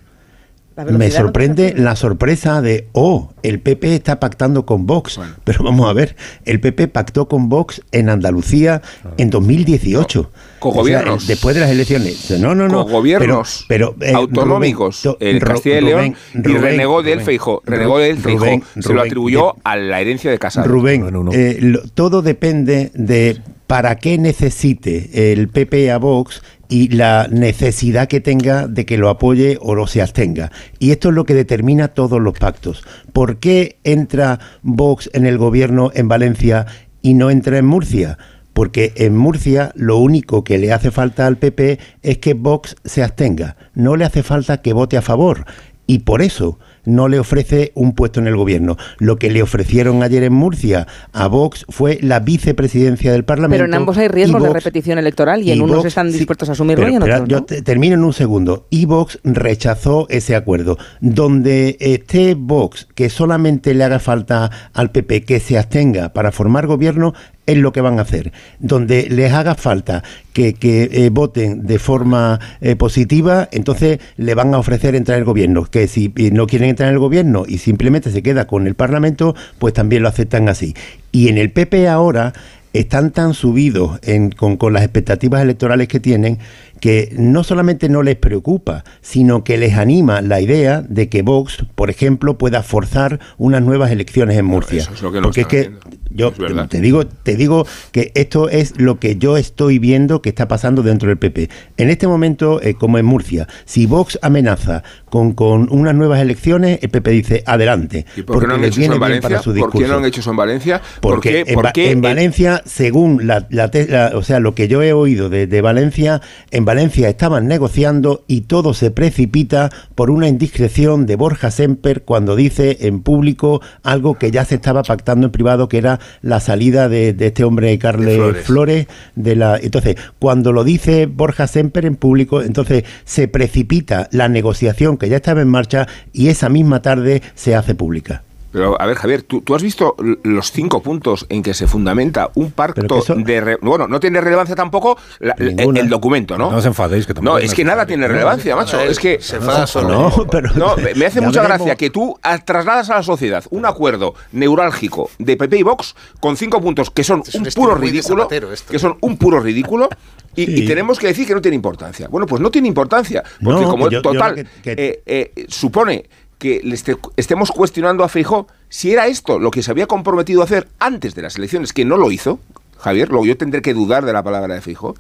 me 0.76 1.08
no 1.10 1.12
sorprende 1.12 1.74
la 1.78 1.96
sorpresa 1.96 2.62
de, 2.62 2.88
oh, 2.94 3.32
el 3.44 3.60
PP 3.60 3.96
está 3.96 4.20
pactando 4.20 4.66
con 4.66 4.86
Vox, 4.88 5.20
pero 5.44 5.64
vamos 5.64 5.90
a 5.90 5.94
ver, 5.94 6.16
el 6.46 6.60
PP 6.60 6.88
pactó 6.88 7.28
con 7.28 7.50
Vox 7.50 7.82
en 7.92 8.10
Andalucía 8.10 8.82
en 9.18 9.30
2018. 9.30 10.32
Cogobiernos. 10.60 11.16
O 11.18 11.20
sea, 11.20 11.28
después 11.28 11.56
de 11.56 11.62
las 11.62 11.70
elecciones. 11.72 12.32
No, 12.40 12.56
no, 12.56 12.68
no. 12.68 12.86
Cogobiernos 12.86 13.66
pero, 13.68 13.96
pero, 13.98 14.10
eh, 14.12 14.14
autonómicos 14.16 15.04
Rubén, 15.04 15.18
en 15.20 15.40
Ru- 15.42 15.48
Castilla 15.48 15.78
y 15.78 15.82
León 15.82 16.00
Rubén, 16.00 16.16
y 16.34 16.48
Rubén, 16.48 16.62
renegó 16.64 17.04
de 17.04 17.12
él 17.14 17.22
Feijó. 17.22 17.62
Renegó 17.66 18.00
de 18.00 18.10
él. 18.12 18.24
Rubén, 18.24 18.64
Se 18.80 18.94
lo 18.94 19.02
atribuyó 19.02 19.56
a 19.64 19.76
la 19.76 20.00
herencia 20.00 20.32
de 20.32 20.40
Casado. 20.40 20.68
Rubén, 20.68 21.06
eh, 21.34 21.58
lo- 21.62 21.82
todo 21.94 22.22
depende 22.22 22.92
de 22.94 23.40
para 23.68 23.96
qué 23.98 24.18
necesite 24.18 25.32
el 25.34 25.50
PP 25.50 25.92
a 25.92 25.98
Vox 25.98 26.42
y 26.70 26.90
la 26.90 27.28
necesidad 27.30 28.08
que 28.08 28.22
tenga 28.22 28.68
de 28.68 28.86
que 28.86 28.98
lo 28.98 29.10
apoye 29.10 29.58
o 29.62 29.76
lo 29.76 29.88
se 29.88 30.02
abstenga. 30.02 30.52
Y 30.80 30.92
esto 30.92 31.10
es 31.10 31.16
lo 31.16 31.26
que 31.26 31.34
determina 31.34 31.90
todos 31.90 32.22
los 32.22 32.38
pactos. 32.38 32.84
¿Por 33.12 33.38
qué 33.38 33.80
entra 33.84 34.40
Vox 34.62 35.10
en 35.14 35.26
el 35.26 35.38
gobierno 35.38 35.92
en 35.94 36.08
Valencia 36.08 36.66
y 37.02 37.14
no 37.14 37.30
entra 37.30 37.58
en 37.58 37.66
Murcia? 37.66 38.18
Porque 38.54 38.94
en 38.96 39.18
Murcia 39.18 39.72
lo 39.76 39.98
único 39.98 40.44
que 40.44 40.58
le 40.58 40.72
hace 40.72 40.92
falta 40.92 41.28
al 41.28 41.38
PP 41.38 41.80
es 42.02 42.18
que 42.20 42.34
Vox 42.34 42.76
se 42.86 43.04
abstenga. 43.04 43.58
No 43.74 43.96
le 43.96 44.06
hace 44.06 44.24
falta 44.24 44.62
que 44.62 44.74
vote 44.74 44.98
a 44.98 45.02
favor. 45.02 45.46
Y 45.88 46.00
por 46.00 46.22
eso 46.22 46.60
no 46.86 47.08
le 47.08 47.20
ofrece 47.20 47.72
un 47.76 47.94
puesto 47.94 48.20
en 48.20 48.28
el 48.28 48.36
gobierno. 48.36 48.78
Lo 49.00 49.18
que 49.18 49.30
le 49.30 49.42
ofrecieron 49.42 50.04
ayer 50.04 50.24
en 50.24 50.34
Murcia 50.34 50.88
a 51.12 51.28
Vox 51.28 51.66
fue 51.70 52.00
la 52.02 52.20
vicepresidencia 52.20 53.12
del 53.12 53.24
Parlamento. 53.24 53.54
Pero 53.54 53.66
en 53.66 53.74
ambos 53.74 53.98
hay 53.98 54.08
riesgos 54.08 54.44
de 54.44 54.50
repetición 54.54 54.98
electoral 55.00 55.42
y, 55.44 55.52
en 55.52 55.62
unos 55.62 55.78
Vox, 55.78 55.88
están 55.88 56.12
sí, 56.12 56.18
dispuestos 56.18 56.50
a 56.50 56.54
asumirlo 56.54 56.86
pero, 56.86 56.94
y 56.94 56.96
en 56.96 57.04
otros 57.04 57.28
yo 57.28 57.38
no. 57.38 57.44
te- 57.46 57.62
termino 57.62 57.96
en 57.96 58.04
un 58.04 58.14
segundo. 58.14 58.68
Y 58.70 58.86
Vox 58.86 59.20
rechazó 59.24 60.08
ese 60.10 60.36
acuerdo. 60.36 60.78
Donde 61.02 61.78
esté 61.80 62.36
Vox, 62.36 62.88
que 62.96 63.10
solamente 63.10 63.74
le 63.74 63.84
haga 63.84 64.00
falta 64.00 64.50
al 64.74 64.92
PP 64.92 65.24
que 65.24 65.40
se 65.40 65.58
abstenga 65.58 66.10
para 66.14 66.32
formar 66.32 66.68
gobierno, 66.68 67.14
es 67.46 67.58
lo 67.58 67.72
que 67.74 67.82
van 67.82 68.00
a 68.00 68.04
hacer. 68.04 68.32
Donde 68.60 69.08
les 69.10 69.34
haga 69.34 69.56
falta 69.56 70.04
que, 70.34 70.54
que, 70.54 70.90
eh, 70.92 71.10
voten 71.10 71.66
de 71.66 71.78
forma 71.80 72.40
eh, 72.62 72.76
positiva, 72.76 73.50
entonces 73.52 74.00
le 74.18 74.34
van 74.36 74.54
a 74.54 74.60
ofrecer 74.60 74.96
entrar 74.96 75.18
en 75.18 75.22
el 75.22 75.26
gobierno. 75.26 75.66
Que 75.66 75.88
si 75.88 76.12
eh, 76.16 76.32
no 76.32 76.48
quieren 76.48 76.70
entrar 76.70 76.90
en 76.90 76.94
el 76.94 77.00
gobierno 77.00 77.44
y 77.48 77.58
simplemente 77.58 78.12
se 78.12 78.24
queda 78.24 78.48
con 78.48 78.66
el 78.68 78.76
Parlamento, 78.76 79.36
pues 79.60 79.74
también 79.74 80.04
lo 80.04 80.10
aceptan 80.10 80.48
así. 80.50 80.74
Y 81.12 81.28
en 81.28 81.38
el 81.38 81.52
PP 81.52 81.88
ahora 81.90 82.34
están 82.72 83.12
tan 83.12 83.36
subidos 83.36 84.00
en- 84.02 84.32
con, 84.32 84.58
con 84.58 84.74
las 84.74 84.82
expectativas 84.84 85.42
electorales 85.44 85.88
que 85.88 86.00
tienen 86.00 86.40
que 86.80 87.14
no 87.18 87.44
solamente 87.46 87.88
no 87.88 88.02
les 88.04 88.16
preocupa, 88.18 88.84
sino 89.02 89.44
que 89.46 89.58
les 89.58 89.76
anima 89.76 90.22
la 90.22 90.42
idea 90.42 90.82
de 90.82 91.08
que 91.08 91.22
Vox, 91.22 91.64
por 91.76 91.90
ejemplo, 91.90 92.38
pueda 92.38 92.62
forzar 92.64 93.20
unas 93.38 93.62
nuevas 93.62 93.90
elecciones 93.92 94.38
en 94.38 94.46
Murcia. 94.46 94.82
eso 94.82 94.94
es 94.94 95.02
lo 95.02 95.12
que 95.12 95.22
Porque 95.22 95.42
es 95.42 95.48
que 95.48 95.72
yo 96.14 96.32
te 96.68 96.80
digo, 96.82 97.06
te 97.06 97.36
digo 97.36 97.66
que 97.92 98.12
esto 98.16 98.50
es 98.50 98.80
lo 98.80 99.00
que 99.00 99.18
yo 99.18 99.38
estoy 99.38 99.80
viendo 99.80 100.22
que 100.22 100.30
está 100.30 100.48
pasando 100.48 100.84
dentro 100.84 101.10
del 101.10 101.18
PP. 101.18 101.50
En 101.78 101.90
este 101.90 102.08
momento, 102.08 102.62
eh, 102.62 102.76
como 102.76 102.98
en 102.98 103.06
Murcia, 103.06 103.48
si 103.66 103.86
Vox 103.86 104.20
amenaza 104.22 104.84
con, 105.10 105.34
con 105.34 105.68
unas 105.72 105.96
nuevas 105.96 106.22
elecciones, 106.22 106.80
el 106.82 106.90
PP 106.90 107.12
dice 107.12 107.44
adelante. 107.46 108.06
¿Y 108.16 108.22
por 108.24 108.40
qué 108.40 108.48
no 108.48 108.54
han 108.56 108.64
hecho 108.64 108.82
eso 108.82 108.94
en 108.94 109.00
Valencia? 109.00 109.42
¿Por 109.42 109.72
qué 109.72 109.88
no 109.88 109.96
han 109.98 110.06
hecho 110.06 110.22
eso 110.22 110.32
en 110.32 110.38
Valencia? 110.38 110.82
¿Por 111.02 111.14
Porque 111.16 111.30
qué? 111.30 111.40
en, 111.52 111.56
¿Por 111.56 111.66
Va- 111.66 111.72
qué 111.74 111.92
en 111.92 111.98
el- 111.98 112.02
Valencia, 112.02 112.62
según 112.66 113.28
la, 113.28 113.48
la 113.50 113.70
la- 113.90 114.12
o 114.16 114.24
sea, 114.24 114.40
lo 114.40 114.56
que 114.56 114.68
yo 114.68 114.82
he 114.82 114.94
oído 114.94 115.30
de, 115.30 115.48
de 115.48 115.62
Valencia, 115.62 116.22
en 116.52 116.66
Valencia 116.66 117.10
estaban 117.10 117.48
negociando 117.48 118.24
y 118.28 118.42
todo 118.42 118.74
se 118.74 118.92
precipita 118.92 119.70
por 119.96 120.10
una 120.12 120.28
indiscreción 120.28 121.06
de 121.06 121.16
Borja 121.16 121.52
Semper 121.52 122.04
cuando 122.04 122.36
dice 122.36 122.78
en 122.82 123.02
público 123.02 123.62
algo 123.84 124.18
que 124.18 124.32
ya 124.32 124.46
se 124.46 124.56
estaba 124.56 124.84
pactando 124.84 125.28
en 125.28 125.32
privado, 125.32 125.68
que 125.70 125.78
era 125.78 126.00
la 126.22 126.40
salida 126.40 126.90
de, 126.90 127.14
de 127.14 127.28
este 127.28 127.44
hombre 127.44 127.78
Carles 127.78 128.16
Flores. 128.16 128.46
Flores. 128.46 128.88
de 129.16 129.36
la. 129.36 129.58
Entonces, 129.58 129.96
cuando 130.20 130.52
lo 130.52 130.64
dice 130.64 131.06
Borja 131.06 131.48
Semper 131.48 131.86
en 131.86 131.96
público, 131.96 132.42
entonces 132.42 132.84
se 133.06 133.28
precipita 133.28 134.08
la 134.12 134.30
negociación 134.30 134.98
que 134.98 135.10
ya 135.10 135.18
estaba 135.18 135.42
en 135.42 135.50
marcha 135.50 135.88
y 136.12 136.28
esa 136.28 136.50
misma 136.50 136.82
tarde 136.82 137.22
se 137.36 137.56
hace 137.56 137.76
pública. 137.76 138.24
Pero, 138.54 138.80
a 138.80 138.86
ver, 138.86 138.96
Javier, 138.96 139.24
¿tú, 139.24 139.42
tú 139.42 139.56
has 139.56 139.64
visto 139.64 139.96
los 140.24 140.52
cinco 140.52 140.82
puntos 140.82 141.26
en 141.30 141.42
que 141.44 141.54
se 141.54 141.68
fundamenta 141.68 142.30
un 142.36 142.52
pacto 142.52 143.04
de... 143.18 143.42
re- 143.42 143.58
Bueno, 143.62 143.88
no 143.88 144.00
tiene 144.00 144.22
relevancia 144.22 144.56
tampoco 144.56 144.98
la- 145.20 145.34
el, 145.40 145.90
documento, 145.90 146.38
¿no? 146.38 146.52
No 146.52 146.58
os 146.58 146.66
enfadéis, 146.66 147.08
que 147.08 147.14
tampoco 147.16 147.38
No, 147.40 147.44
es 147.44 147.54
que 147.54 147.66
nada 147.66 147.86
tiene 147.86 148.08
relevancia, 148.08 148.56
macho. 148.56 148.80
Es 148.80 149.00
que... 149.00 149.20
Se 149.20 149.38
enfada 149.38 149.66
solo. 149.68 149.90
No, 149.90 150.28
pero 150.30 150.52
No, 150.54 150.76
me 150.96 151.06
hace 151.06 151.20
mucha 151.22 151.42
veremos. 151.42 151.58
gracia 151.66 151.76
que 151.76 151.90
tú 151.90 152.18
trasladas 152.46 152.90
a 152.92 152.96
la 152.98 153.04
sociedad 153.04 153.44
un 153.50 153.66
acuerdo 153.66 154.14
neurálgico 154.32 155.10
de 155.18 155.36
PP 155.36 155.58
y 155.58 155.64
Vox 155.64 155.96
con 156.20 156.38
cinco 156.38 156.62
puntos 156.62 156.92
que 156.92 157.04
son 157.04 157.24
Es 157.26 157.34
un 157.36 157.44
puro 157.46 157.76
ridículo, 157.76 158.28
que 158.28 158.78
son 158.80 158.98
un 159.02 159.18
puro 159.18 159.40
ridículo 159.40 159.90
y, 160.36 160.46
Sí. 160.46 160.64
y 160.64 160.68
tenemos 160.68 160.98
que 161.00 161.08
decir 161.08 161.28
que 161.28 161.34
no 161.36 161.42
tiene 161.42 161.56
importancia. 161.56 162.08
Bueno, 162.08 162.26
pues 162.26 162.42
no 162.42 162.50
tiene 162.50 162.68
importancia, 162.68 163.24
porque 163.44 163.62
No, 163.62 163.70
como 163.70 163.90
yo- 163.90 164.02
total 164.02 164.30
lo 164.32 164.36
que- 164.36 164.46
que- 164.64 164.72
eh, 164.72 165.04
eh, 165.36 165.46
supone 165.48 166.06
que 166.44 166.60
le 166.62 166.76
este- 166.76 166.98
estemos 167.16 167.52
cuestionando 167.52 168.04
a 168.04 168.10
Feijó 168.10 168.48
si 168.68 168.92
era 168.92 169.08
esto 169.08 169.40
lo 169.40 169.50
que 169.50 169.64
se 169.64 169.72
había 169.72 169.88
comprometido 169.88 170.42
a 170.42 170.44
hacer 170.44 170.68
antes 170.78 171.16
de 171.16 171.22
las 171.22 171.38
elecciones, 171.38 171.72
que 171.72 171.86
no 171.86 171.96
lo 171.96 172.12
hizo. 172.12 172.40
Javier, 172.78 173.08
luego 173.08 173.26
yo 173.26 173.38
tendré 173.38 173.62
que 173.62 173.74
dudar 173.74 174.04
de 174.04 174.12
la 174.12 174.24
palabra 174.24 174.54
de 174.56 174.60
Feijó 174.60 174.94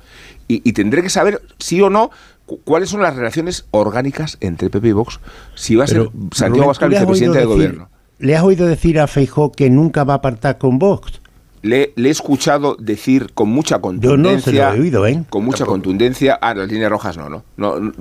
y, 0.48 0.62
y 0.68 0.72
tendré 0.72 1.02
que 1.04 1.10
saber 1.10 1.42
sí 1.60 1.82
o 1.82 1.90
no 1.90 2.12
cu- 2.46 2.62
cuáles 2.64 2.90
son 2.90 3.02
las 3.02 3.14
relaciones 3.18 3.66
orgánicas 3.72 4.38
entre 4.40 4.70
PP 4.70 4.88
y 4.88 4.92
Vox, 4.94 5.20
si 5.56 5.76
va 5.76 5.84
a 5.84 5.88
ser 5.88 6.10
Santiago 6.32 6.64
Abascal 6.64 6.88
¿tú 6.88 6.92
le 6.92 6.98
has 6.98 7.02
vicepresidente 7.02 7.40
del 7.40 7.48
gobierno. 7.50 7.90
¿Le 8.20 8.38
has 8.38 8.44
oído 8.44 8.66
decir 8.68 9.00
a 9.02 9.08
Feijó 9.08 9.52
que 9.52 9.70
nunca 9.70 10.06
va 10.06 10.14
a 10.14 10.18
apartar 10.18 10.58
con 10.58 10.80
Vox? 10.80 11.20
Le, 11.64 11.94
le 11.96 12.10
he 12.10 12.12
escuchado 12.12 12.76
decir 12.78 13.32
con 13.34 13.48
mucha 13.50 13.76
Yo 13.76 13.80
no 13.80 13.82
contundencia. 13.82 14.52
se 14.52 14.58
lo 14.58 14.76
he 14.76 14.80
oído, 14.82 15.08
¿eh? 15.08 15.24
Con 15.30 15.46
mucha 15.46 15.66
contundencia. 15.66 16.38
Ah, 16.42 16.54
las 16.54 16.70
líneas 16.70 16.92
rojas 16.92 17.18
no, 17.18 17.30
no. 17.30 17.44
no, 17.58 17.80
no, 17.80 17.92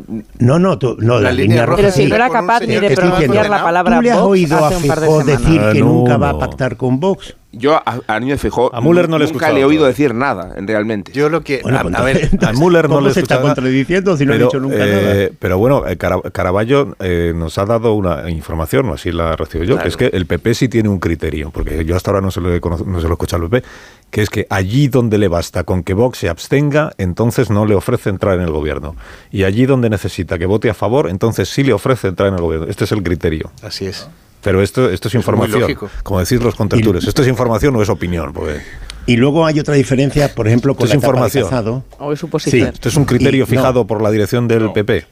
No, 0.40 0.58
no, 0.58 0.78
tú- 0.78 0.96
no 0.98 1.14
La 1.20 1.20
la, 1.20 1.30
línea 1.32 1.46
línea 1.46 1.66
roja 1.66 1.76
roja 1.76 1.76
Pero 1.82 1.92
si 1.92 2.02
sí. 2.02 2.08
no 2.08 2.14
era 2.16 2.28
capaz 2.28 2.60
ni 2.66 2.74
de 2.74 2.90
pronunciar 2.90 3.48
la 3.48 3.62
palabra 3.62 3.96
¿Tú 3.98 4.02
le 4.02 4.10
has 4.10 4.18
Vox 4.18 4.28
oído 4.30 4.56
a 4.56 4.66
hace 4.68 4.76
un 4.78 4.82
par 4.88 5.00
de 5.00 5.06
Feijó 5.06 5.20
semanas. 5.22 5.44
decir 5.44 5.60
que 5.72 5.80
nunca 5.80 6.12
no, 6.14 6.18
va 6.18 6.28
a 6.28 6.32
no. 6.32 6.38
pactar 6.40 6.76
con 6.76 6.98
Vox? 6.98 7.36
Yo 7.54 7.74
a, 7.76 8.00
a 8.06 8.18
Núñez 8.20 8.40
Feijóo 8.40 8.74
A 8.74 8.80
Müller 8.80 9.10
no 9.10 9.18
le 9.18 9.26
he 9.26 9.30
nunca 9.30 9.52
le 9.52 9.60
he 9.60 9.64
oído 9.64 9.84
decir 9.84 10.14
nada, 10.14 10.54
en 10.56 10.66
realmente. 10.66 11.12
Yo 11.12 11.28
lo 11.28 11.42
que. 11.42 11.60
Bueno, 11.62 11.78
a, 11.78 12.00
a 12.00 12.02
ver, 12.02 12.30
A 12.46 12.52
Müller 12.54 12.88
no 12.88 12.96
¿cómo 12.96 13.08
le 13.08 13.12
se 13.14 13.20
está 13.20 13.42
contradiciendo 13.42 14.16
si 14.16 14.24
no 14.24 14.32
pero, 14.32 14.44
ha 14.44 14.48
dicho 14.48 14.60
nunca 14.60 14.76
eh, 14.86 15.02
nada? 15.28 15.36
Pero 15.38 15.58
bueno, 15.58 15.86
eh, 15.86 15.96
Cara- 15.98 16.22
Caraballo 16.32 16.96
eh, 17.00 17.32
nos 17.36 17.58
ha 17.58 17.66
dado 17.66 17.92
una 17.92 18.30
información, 18.30 18.88
o 18.88 18.94
así 18.94 19.12
la 19.12 19.36
recibo 19.36 19.64
yo, 19.64 19.78
que 19.78 19.88
es 19.88 19.96
que 19.98 20.06
el 20.06 20.24
PP 20.26 20.54
sí 20.54 20.68
tiene 20.68 20.88
un 20.88 20.98
criterio, 20.98 21.50
porque 21.50 21.84
yo 21.84 21.94
hasta 21.94 22.10
ahora 22.10 22.22
no 22.22 22.30
se 22.30 22.40
lo 22.40 22.54
he, 22.54 22.58
no 22.60 22.78
se 22.78 22.84
lo 22.84 23.08
he 23.10 23.12
escuchado 23.12 23.44
al 23.44 23.50
PP, 23.50 23.66
que 24.12 24.22
es 24.22 24.28
que 24.30 24.46
allí 24.50 24.86
donde 24.88 25.16
le 25.18 25.26
basta 25.26 25.64
con 25.64 25.82
que 25.82 25.94
Vox 25.94 26.18
se 26.18 26.28
abstenga, 26.28 26.92
entonces 26.98 27.48
no 27.50 27.64
le 27.66 27.74
ofrece 27.74 28.10
entrar 28.10 28.34
en 28.36 28.42
el 28.42 28.50
gobierno. 28.52 28.94
Y 29.32 29.42
allí 29.44 29.64
donde 29.66 29.88
necesita 29.90 30.38
que 30.38 30.44
vote 30.46 30.68
a 30.70 30.74
favor, 30.74 31.08
entonces 31.08 31.48
sí 31.48 31.64
le 31.64 31.72
ofrece 31.72 32.08
entrar 32.08 32.28
en 32.28 32.34
el 32.34 32.40
gobierno. 32.42 32.66
Este 32.68 32.84
es 32.84 32.92
el 32.92 33.02
criterio. 33.02 33.50
así 33.62 33.86
es. 33.86 34.06
Pero 34.42 34.60
esto, 34.60 34.90
esto 34.90 35.06
es 35.08 35.14
información, 35.14 35.60
lógico. 35.60 35.88
como 36.02 36.18
decís 36.20 36.42
los 36.42 36.54
contertulios. 36.56 37.06
Esto 37.06 37.22
es 37.22 37.28
información 37.28 37.74
o 37.76 37.82
es 37.82 37.88
opinión, 37.88 38.32
porque 38.32 38.60
Y 39.06 39.16
luego 39.16 39.46
hay 39.46 39.58
otra 39.60 39.74
diferencia, 39.76 40.34
por 40.34 40.46
ejemplo, 40.48 40.74
con 40.74 40.84
Esto 40.84 40.94
la 40.94 40.98
es 40.98 41.02
etapa 41.04 41.12
de 41.12 41.18
información. 41.28 41.44
Casado. 41.48 41.84
O 41.98 42.12
es 42.12 42.18
suposición. 42.18 42.68
Esto 42.74 42.88
es 42.88 42.96
un 42.96 43.04
criterio 43.04 43.38
Y- 43.38 43.40
no. 43.40 43.46
fijado 43.46 43.86
por 43.86 44.02
la 44.02 44.10
dirección 44.10 44.46
del 44.48 44.72
PP. 44.72 45.06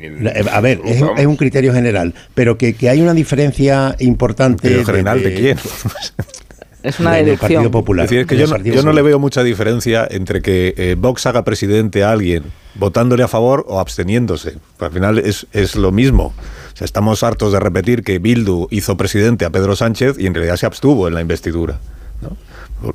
Eh, 0.00 0.44
A 0.52 0.60
ver, 0.60 0.80
es, 0.84 1.02
es 1.18 1.26
un 1.26 1.36
criterio 1.36 1.72
general, 1.74 2.14
pero 2.34 2.56
que, 2.56 2.74
que 2.74 2.88
hay 2.88 3.02
una 3.02 3.12
diferencia 3.12 3.96
importante. 3.98 4.62
¿Criterio 4.62 4.86
general 4.86 5.22
de 5.22 5.34
quién? 5.34 5.58
Es 6.86 7.00
una 7.00 7.14
del 7.14 7.24
deducción. 7.24 7.54
Partido 7.54 7.70
Popular. 7.72 8.04
Es 8.04 8.10
decir, 8.10 8.20
es 8.20 8.26
que 8.28 8.36
yo, 8.36 8.46
no, 8.46 8.52
Partido 8.52 8.76
yo 8.76 8.82
no 8.84 8.92
le 8.92 9.02
veo 9.02 9.18
mucha 9.18 9.42
diferencia 9.42 10.06
entre 10.08 10.40
que 10.40 10.72
eh, 10.76 10.94
Vox 10.96 11.26
haga 11.26 11.42
presidente 11.42 12.04
a 12.04 12.12
alguien 12.12 12.44
votándole 12.76 13.24
a 13.24 13.28
favor 13.28 13.64
o 13.68 13.80
absteniéndose. 13.80 14.58
Al 14.78 14.92
final 14.92 15.18
es, 15.18 15.48
es 15.52 15.74
lo 15.74 15.90
mismo. 15.90 16.26
O 16.26 16.76
sea, 16.76 16.84
estamos 16.84 17.24
hartos 17.24 17.52
de 17.52 17.58
repetir 17.58 18.04
que 18.04 18.20
Bildu 18.20 18.68
hizo 18.70 18.96
presidente 18.96 19.44
a 19.44 19.50
Pedro 19.50 19.74
Sánchez 19.74 20.16
y 20.18 20.26
en 20.26 20.34
realidad 20.34 20.56
se 20.56 20.66
abstuvo 20.66 21.08
en 21.08 21.14
la 21.14 21.20
investidura. 21.20 21.80
¿no? 22.22 22.36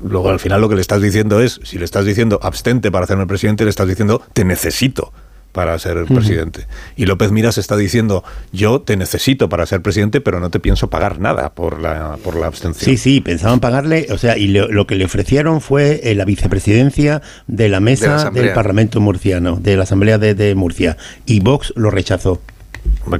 Luego 0.02 0.30
al 0.30 0.40
final 0.40 0.62
lo 0.62 0.70
que 0.70 0.76
le 0.76 0.80
estás 0.80 1.02
diciendo 1.02 1.42
es, 1.42 1.60
si 1.62 1.76
le 1.76 1.84
estás 1.84 2.06
diciendo 2.06 2.38
abstente 2.42 2.90
para 2.90 3.04
hacerme 3.04 3.26
presidente, 3.26 3.64
le 3.64 3.70
estás 3.70 3.88
diciendo 3.88 4.22
te 4.32 4.44
necesito 4.44 5.12
para 5.52 5.78
ser 5.78 6.04
presidente. 6.06 6.66
Y 6.96 7.06
López 7.06 7.30
Miras 7.30 7.58
está 7.58 7.76
diciendo, 7.76 8.24
yo 8.52 8.80
te 8.80 8.96
necesito 8.96 9.48
para 9.48 9.66
ser 9.66 9.82
presidente, 9.82 10.20
pero 10.20 10.40
no 10.40 10.50
te 10.50 10.60
pienso 10.60 10.90
pagar 10.90 11.20
nada 11.20 11.54
por 11.54 11.80
la, 11.80 12.18
por 12.22 12.36
la 12.36 12.46
abstención. 12.46 12.84
Sí, 12.84 12.96
sí, 12.96 13.20
pensaban 13.20 13.60
pagarle, 13.60 14.08
o 14.10 14.18
sea, 14.18 14.36
y 14.36 14.48
lo, 14.48 14.68
lo 14.68 14.86
que 14.86 14.94
le 14.94 15.04
ofrecieron 15.04 15.60
fue 15.60 16.00
eh, 16.04 16.14
la 16.14 16.24
vicepresidencia 16.24 17.22
de 17.46 17.68
la 17.68 17.72
De 17.72 17.76
la 17.76 17.80
mesa 17.80 18.30
del 18.30 18.52
Parlamento 18.52 19.00
murciano, 19.00 19.56
de 19.56 19.76
la 19.76 19.84
Asamblea 19.84 20.18
de, 20.18 20.34
de 20.34 20.54
Murcia, 20.54 20.96
y 21.26 21.40
Vox 21.40 21.72
lo 21.76 21.90
rechazó. 21.90 22.42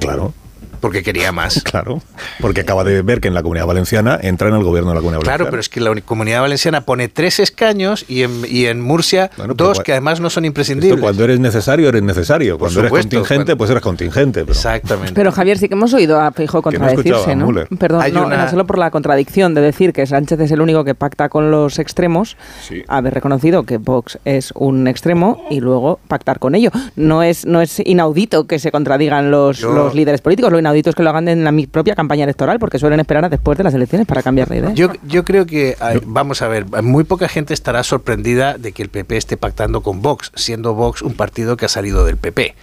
Claro. 0.00 0.34
Porque 0.82 1.02
quería 1.02 1.32
más. 1.32 1.62
Claro, 1.72 2.02
porque 2.40 2.60
acaba 2.60 2.84
de 2.84 3.00
ver 3.00 3.20
que 3.22 3.28
en 3.28 3.34
la 3.34 3.42
Comunidad 3.42 3.64
Valenciana 3.66 4.18
entra 4.20 4.48
en 4.48 4.54
el 4.56 4.62
gobierno 4.62 4.90
de 4.90 4.96
la 4.96 5.00
Comunidad 5.00 5.22
Claro, 5.22 5.44
Valenciana. 5.46 5.50
pero 5.50 5.60
es 5.60 5.68
que 5.70 5.80
la 5.80 5.90
uni- 5.90 6.02
Comunidad 6.02 6.40
Valenciana 6.42 6.82
pone 6.82 7.08
tres 7.08 7.40
escaños 7.40 8.04
y 8.08 8.24
en, 8.24 8.42
y 8.46 8.66
en 8.66 8.82
Murcia 8.82 9.30
Bueno, 9.38 9.54
pero 9.56 9.68
dos 9.68 9.80
que 9.80 9.92
además 9.92 10.20
no 10.20 10.28
son 10.28 10.44
Esto 10.44 10.48
imprescindibles. 10.48 11.00
cuando 11.00 11.24
eres 11.24 11.40
necesario, 11.40 11.88
eres 11.88 12.02
necesario. 12.02 12.58
Cuando 12.58 12.80
eres 12.80 12.90
contingente, 12.90 13.26
cuando- 13.44 13.56
pues 13.56 13.70
eres 13.70 13.82
contingente. 13.82 14.40
Pero 14.40 14.52
Exactamente. 14.52 15.12
Pero 15.14 15.32
Javier, 15.32 15.56
sí 15.56 15.68
que 15.68 15.74
hemos 15.74 15.94
oído 15.94 16.20
a 16.20 16.30
Feijóo 16.32 16.58
no 16.58 16.62
contradecirse, 16.62 17.32
a 17.32 17.36
¿no? 17.36 17.46
Müller. 17.46 17.68
Perdón, 17.78 18.02
Hay 18.02 18.12
no, 18.12 18.26
una- 18.26 18.34
era 18.34 18.50
solo 18.50 18.66
por 18.66 18.76
la 18.76 18.90
contradicción 18.90 19.54
de 19.54 19.60
decir 19.62 19.92
que 19.94 20.04
Sánchez 20.06 20.40
es 20.40 20.50
el 20.50 20.60
único 20.60 20.84
que 20.84 20.94
pacta 20.94 21.28
con 21.30 21.50
los 21.50 21.78
extremos, 21.78 22.36
Sí. 22.68 22.82
haber 22.88 23.14
reconocido 23.14 23.62
que 23.62 23.78
Vox 23.78 24.18
es 24.26 24.52
un 24.56 24.88
extremo 24.88 25.46
y 25.48 25.60
luego 25.60 26.00
pactar 26.08 26.38
con 26.40 26.54
ello. 26.54 26.70
No 26.96 27.22
es, 27.22 27.46
no 27.46 27.62
es 27.62 27.80
inaudito 27.84 28.46
que 28.46 28.58
se 28.58 28.70
contradigan 28.72 29.30
los, 29.30 29.58
Yo- 29.58 29.72
los 29.72 29.94
líderes 29.94 30.20
políticos, 30.20 30.50
lo 30.52 30.58
inaudito 30.58 30.71
es 30.90 30.96
que 30.96 31.02
lo 31.02 31.10
hagan 31.10 31.28
en 31.28 31.44
la 31.44 31.52
mi 31.52 31.66
propia 31.66 31.94
campaña 31.94 32.24
electoral 32.24 32.58
porque 32.58 32.78
suelen 32.78 33.00
esperar 33.00 33.24
a 33.24 33.28
después 33.28 33.58
de 33.58 33.64
las 33.64 33.74
elecciones 33.74 34.06
para 34.06 34.22
cambiar 34.22 34.48
de 34.48 34.58
idea. 34.58 34.72
Yo, 34.72 34.92
yo 35.06 35.24
creo 35.24 35.46
que, 35.46 35.76
vamos 36.06 36.42
a 36.42 36.48
ver, 36.48 36.66
muy 36.82 37.04
poca 37.04 37.28
gente 37.28 37.54
estará 37.54 37.82
sorprendida 37.82 38.58
de 38.58 38.72
que 38.72 38.82
el 38.82 38.88
PP 38.88 39.16
esté 39.16 39.36
pactando 39.36 39.82
con 39.82 40.02
Vox, 40.02 40.32
siendo 40.34 40.74
Vox 40.74 41.02
un 41.02 41.14
partido 41.14 41.56
que 41.56 41.66
ha 41.66 41.68
salido 41.68 42.04
del 42.04 42.16
PP. 42.16 42.54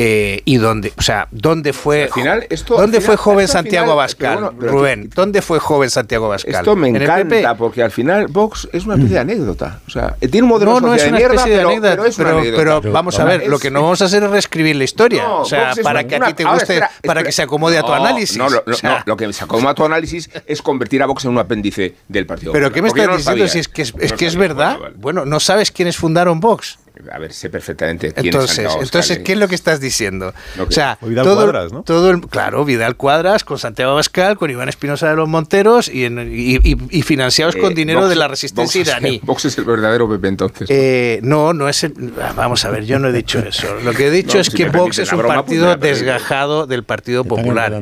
Eh, 0.00 0.42
y 0.44 0.58
dónde, 0.58 0.92
o 0.96 1.02
sea, 1.02 1.26
¿dónde 1.32 1.72
fue, 1.72 2.04
Al 2.04 2.10
final, 2.10 2.46
esto- 2.50 2.76
¿dónde 2.76 2.98
al 2.98 3.02
fue 3.02 3.16
joven 3.16 3.46
esto 3.46 3.54
Santiago 3.54 3.90
Abascal? 3.90 4.38
bueno, 4.54 4.54
Rubén, 4.72 5.00
aquí- 5.00 5.10
¿dónde 5.12 5.42
fue 5.42 5.58
joven 5.58 5.90
Santiago 5.90 6.26
Abascal? 6.26 6.54
Esto 6.54 6.76
me 6.76 6.88
¿En 6.90 6.96
el 6.96 7.02
encanta 7.02 7.56
porque 7.56 7.82
al 7.82 7.90
final 7.90 8.28
Vox 8.28 8.68
es 8.72 8.84
una 8.84 8.94
especie 8.94 9.14
de 9.14 9.20
anécdota. 9.20 9.80
O 9.88 9.90
sea, 9.90 10.14
tiene 10.20 10.42
un 10.42 10.50
modelo 10.50 10.74
No, 10.74 10.80
no 10.86 10.94
es 10.94 11.02
una 11.02 11.10
de 11.12 11.18
mierda, 11.18 11.34
especie 11.34 11.50
de 11.52 11.58
pero, 11.58 11.68
anécdota, 11.70 11.90
pero 11.96 12.04
es 12.06 12.16
una 12.18 12.26
pero, 12.28 12.38
anécdota. 12.38 12.80
pero 12.80 12.92
vamos 12.92 13.18
a 13.18 13.24
ver, 13.24 13.48
lo 13.48 13.58
que 13.58 13.72
no 13.72 13.82
vamos 13.82 14.00
a 14.00 14.04
hacer 14.04 14.22
es 14.22 14.30
reescribir 14.30 14.76
la 14.76 14.84
historia, 14.84 15.24
No, 15.24 15.40
o 15.40 15.44
sea, 15.44 15.70
Vox 15.70 15.80
para 15.82 15.98
una- 15.98 16.08
que 16.08 16.14
a 16.14 16.20
ti 16.20 16.32
te 16.34 16.44
guste, 16.44 16.62
espera, 16.74 16.90
para 17.04 17.22
que 17.24 17.32
se 17.32 17.42
acomode 17.42 17.76
a 17.76 17.82
tu 17.82 17.92
análisis. 17.92 18.38
No, 18.38 18.48
lo, 18.48 18.62
O 18.64 18.72
sea, 18.74 18.98
no, 18.98 19.02
lo 19.04 19.16
que 19.16 19.32
se 19.32 19.42
acomoda 19.42 19.70
a 19.70 19.74
tu 19.74 19.84
análisis 19.84 20.30
es 20.46 20.62
convertir 20.62 21.02
a 21.02 21.06
Vox 21.06 21.24
en 21.24 21.32
un 21.32 21.38
apéndice 21.38 21.96
del 22.06 22.24
Partido 22.24 22.52
¿Pero 22.52 22.70
qué 22.70 22.82
me 22.82 22.88
estás 22.88 23.16
diciendo 23.16 23.48
si 23.48 23.58
es 23.58 23.66
que 23.66 23.82
es, 23.82 23.92
que 24.12 24.26
es 24.26 24.36
verdad? 24.36 24.78
Bueno, 24.94 25.24
¿no 25.24 25.40
sabes 25.40 25.72
quiénes 25.72 25.96
fundaron 25.96 26.38
Vox? 26.38 26.78
A 27.12 27.18
ver, 27.18 27.32
sé 27.32 27.50
perfectamente 27.50 28.12
quién 28.12 28.18
es 28.18 28.24
Entonces, 28.26 28.48
Santiago 28.56 28.74
Abascal, 28.76 28.86
entonces 28.86 29.16
¿eh? 29.18 29.22
¿qué 29.22 29.32
es 29.32 29.38
lo 29.38 29.48
que 29.48 29.54
estás 29.54 29.80
diciendo? 29.80 30.34
O 30.58 30.70
sea, 30.70 30.98
O 31.00 31.06
Vidal 31.06 31.24
todo, 31.24 31.36
Cuadras, 31.44 31.72
¿no? 31.72 31.82
todo 31.82 32.10
el, 32.10 32.20
claro, 32.22 32.64
Vidal 32.64 32.96
Cuadras 32.96 33.44
con 33.44 33.58
Santiago 33.58 33.92
Abascal, 33.92 34.36
con 34.36 34.50
Iván 34.50 34.68
Espinosa 34.68 35.08
de 35.10 35.16
los 35.16 35.28
Monteros 35.28 35.88
y, 35.88 36.04
en- 36.04 36.30
y, 36.32 36.56
y- 36.56 36.76
y 36.90 37.02
financiados 37.02 37.54
Eh, 37.56 37.60
con 37.60 37.74
dinero 37.74 38.00
Vox- 38.00 38.08
de 38.10 38.16
la 38.16 38.28
resistencia 38.28 38.80
Vox 38.80 38.88
es- 38.88 38.94
iraní. 38.98 39.20
Vox 39.22 39.44
es 39.44 39.58
el 39.58 39.64
verdadero 39.64 40.08
PP 40.08 40.28
entonces. 40.28 40.68
Eh, 40.70 41.20
no, 41.22 41.52
no 41.52 41.68
es 41.68 41.84
el, 41.84 42.12
ah, 42.22 42.32
Vamos 42.36 42.64
a 42.64 42.70
ver, 42.70 42.84
yo 42.84 42.98
no 42.98 43.08
he 43.08 43.12
dicho 43.12 43.38
eso. 43.38 43.66
Lo 43.84 43.92
que 43.92 44.06
he 44.08 44.10
dicho 44.10 44.34
No, 44.36 44.40
es 44.40 44.46
si 44.48 44.56
que 44.56 44.68
Vox 44.68 44.98
es 44.98 45.12
un 45.12 45.18
broma, 45.18 45.34
pues 45.44 45.60
partido 45.60 45.76
desgajado 45.76 46.66
del 46.66 46.84
Partido 46.84 47.24
Popular. 47.24 47.80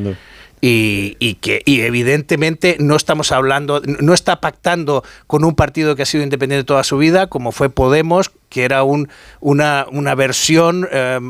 Y, 0.62 1.16
y 1.18 1.34
que 1.34 1.60
y 1.66 1.82
evidentemente 1.82 2.76
no 2.80 2.96
estamos 2.96 3.30
hablando, 3.30 3.82
no 4.00 4.14
está 4.14 4.40
pactando 4.40 5.04
con 5.26 5.44
un 5.44 5.54
partido 5.54 5.94
que 5.94 6.02
ha 6.02 6.06
sido 6.06 6.24
independiente 6.24 6.64
toda 6.64 6.82
su 6.82 6.96
vida, 6.96 7.26
como 7.26 7.52
fue 7.52 7.68
Podemos, 7.68 8.30
que 8.56 8.64
era 8.64 8.84
un, 8.84 9.10
una, 9.40 9.84
una 9.92 10.14
versión 10.14 10.88
eh, 10.90 11.20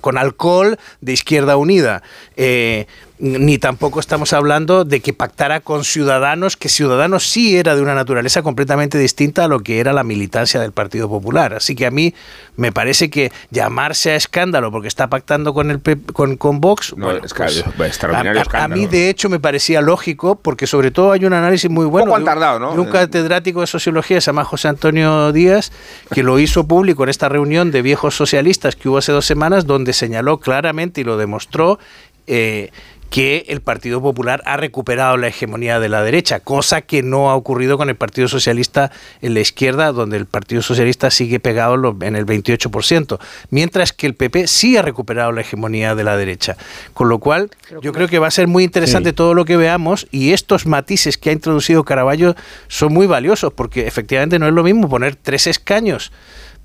con 0.00 0.16
alcohol 0.16 0.78
de 1.02 1.12
Izquierda 1.12 1.58
Unida. 1.58 2.02
Eh, 2.38 2.86
ni 3.20 3.58
tampoco 3.58 4.00
estamos 4.00 4.32
hablando 4.32 4.84
de 4.84 5.00
que 5.00 5.12
pactara 5.12 5.60
con 5.60 5.84
Ciudadanos, 5.84 6.56
que 6.56 6.68
Ciudadanos 6.70 7.28
sí 7.28 7.56
era 7.56 7.76
de 7.76 7.82
una 7.82 7.94
naturaleza 7.94 8.42
completamente 8.42 8.96
distinta 8.98 9.44
a 9.44 9.48
lo 9.48 9.60
que 9.60 9.78
era 9.78 9.92
la 9.92 10.04
militancia 10.04 10.58
del 10.58 10.72
Partido 10.72 11.08
Popular. 11.08 11.52
Así 11.54 11.74
que 11.74 11.84
a 11.86 11.90
mí 11.90 12.14
me 12.56 12.72
parece 12.72 13.10
que 13.10 13.30
llamarse 13.50 14.12
a 14.12 14.16
escándalo 14.16 14.70
porque 14.72 14.88
está 14.88 15.08
pactando 15.10 15.52
con 15.52 15.70
el 15.70 15.80
con, 16.14 16.36
con 16.38 16.60
Vox, 16.60 16.94
No, 16.96 17.06
bueno, 17.06 17.20
pues, 17.20 17.88
extraordinario 17.90 18.32
a- 18.32 18.34
a- 18.34 18.38
a, 18.38 18.42
escándalo. 18.42 18.76
mí 18.76 18.86
de 18.86 19.10
hecho 19.10 19.28
me 19.28 19.38
parecía 19.38 19.82
lógico 19.82 20.36
porque 20.36 20.66
sobre 20.66 20.90
todo 20.90 21.12
hay 21.12 21.24
un 21.26 21.34
análisis 21.34 21.70
muy 21.70 21.84
bueno 21.86 22.16
de 22.18 22.24
tardado, 22.24 22.58
¿no? 22.58 22.72
de 22.74 22.80
un 22.80 22.88
Eh. 22.88 22.90
catedrático 22.90 23.60
de 23.60 23.66
sociología 23.66 24.20
se 24.22 24.26
llama 24.26 24.44
José 24.44 24.68
Antonio 24.68 25.30
Díaz 25.32 25.72
que 26.12 26.22
lo 26.22 26.38
hizo 26.38 26.66
público 26.66 27.02
en 27.04 27.10
esta 27.10 27.28
reunión 27.28 27.70
de 27.70 27.82
viejos 27.82 28.16
socialistas 28.16 28.76
que 28.76 28.88
hubo 28.88 28.98
hace 28.98 29.12
dos 29.12 29.26
semanas 29.26 29.66
donde 29.66 29.92
señaló 29.92 30.40
claramente 30.40 31.02
y 31.02 31.04
lo 31.04 31.18
demostró 31.18 31.78
eh, 32.26 32.70
que 33.10 33.44
el 33.48 33.60
Partido 33.60 34.00
Popular 34.00 34.40
ha 34.46 34.56
recuperado 34.56 35.16
la 35.16 35.26
hegemonía 35.26 35.80
de 35.80 35.88
la 35.88 36.02
derecha, 36.02 36.38
cosa 36.40 36.80
que 36.82 37.02
no 37.02 37.28
ha 37.30 37.34
ocurrido 37.34 37.76
con 37.76 37.88
el 37.90 37.96
Partido 37.96 38.28
Socialista 38.28 38.92
en 39.20 39.34
la 39.34 39.40
izquierda, 39.40 39.90
donde 39.90 40.16
el 40.16 40.26
Partido 40.26 40.62
Socialista 40.62 41.10
sigue 41.10 41.40
pegado 41.40 41.74
en 42.02 42.14
el 42.14 42.24
28%, 42.24 43.18
mientras 43.50 43.92
que 43.92 44.06
el 44.06 44.14
PP 44.14 44.46
sí 44.46 44.76
ha 44.76 44.82
recuperado 44.82 45.32
la 45.32 45.40
hegemonía 45.40 45.96
de 45.96 46.04
la 46.04 46.16
derecha. 46.16 46.56
Con 46.94 47.08
lo 47.08 47.18
cual, 47.18 47.50
yo 47.82 47.92
creo 47.92 48.06
que 48.06 48.20
va 48.20 48.28
a 48.28 48.30
ser 48.30 48.46
muy 48.46 48.62
interesante 48.64 49.10
Sí. 49.10 49.14
todo 49.16 49.34
lo 49.34 49.44
que 49.44 49.56
veamos 49.56 50.06
y 50.12 50.32
estos 50.32 50.66
matices 50.66 51.18
que 51.18 51.30
ha 51.30 51.32
introducido 51.32 51.84
Caraballo 51.84 52.36
son 52.68 52.92
muy 52.92 53.06
valiosos, 53.08 53.52
porque 53.52 53.88
efectivamente 53.88 54.38
no 54.38 54.46
es 54.46 54.52
lo 54.54 54.62
mismo 54.62 54.88
poner 54.88 55.16
tres 55.16 55.48
escaños 55.48 56.12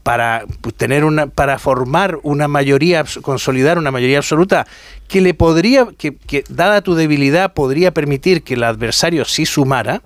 para 0.05 0.45
pues, 0.61 0.75
tener 0.75 1.03
una 1.03 1.25
para 1.25 1.57
formar 1.57 2.19
una 2.21 2.47
mayoría 2.47 3.03
consolidar 3.23 3.79
una 3.79 3.89
mayoría 3.89 4.19
absoluta 4.19 4.67
que 5.07 5.19
le 5.19 5.33
podría 5.33 5.87
que, 5.97 6.15
que, 6.15 6.43
dada 6.47 6.81
tu 6.81 6.93
debilidad 6.93 7.53
podría 7.55 7.91
permitir 7.91 8.43
que 8.43 8.53
el 8.53 8.63
adversario 8.63 9.25
sí 9.25 9.47
sumara 9.47 10.03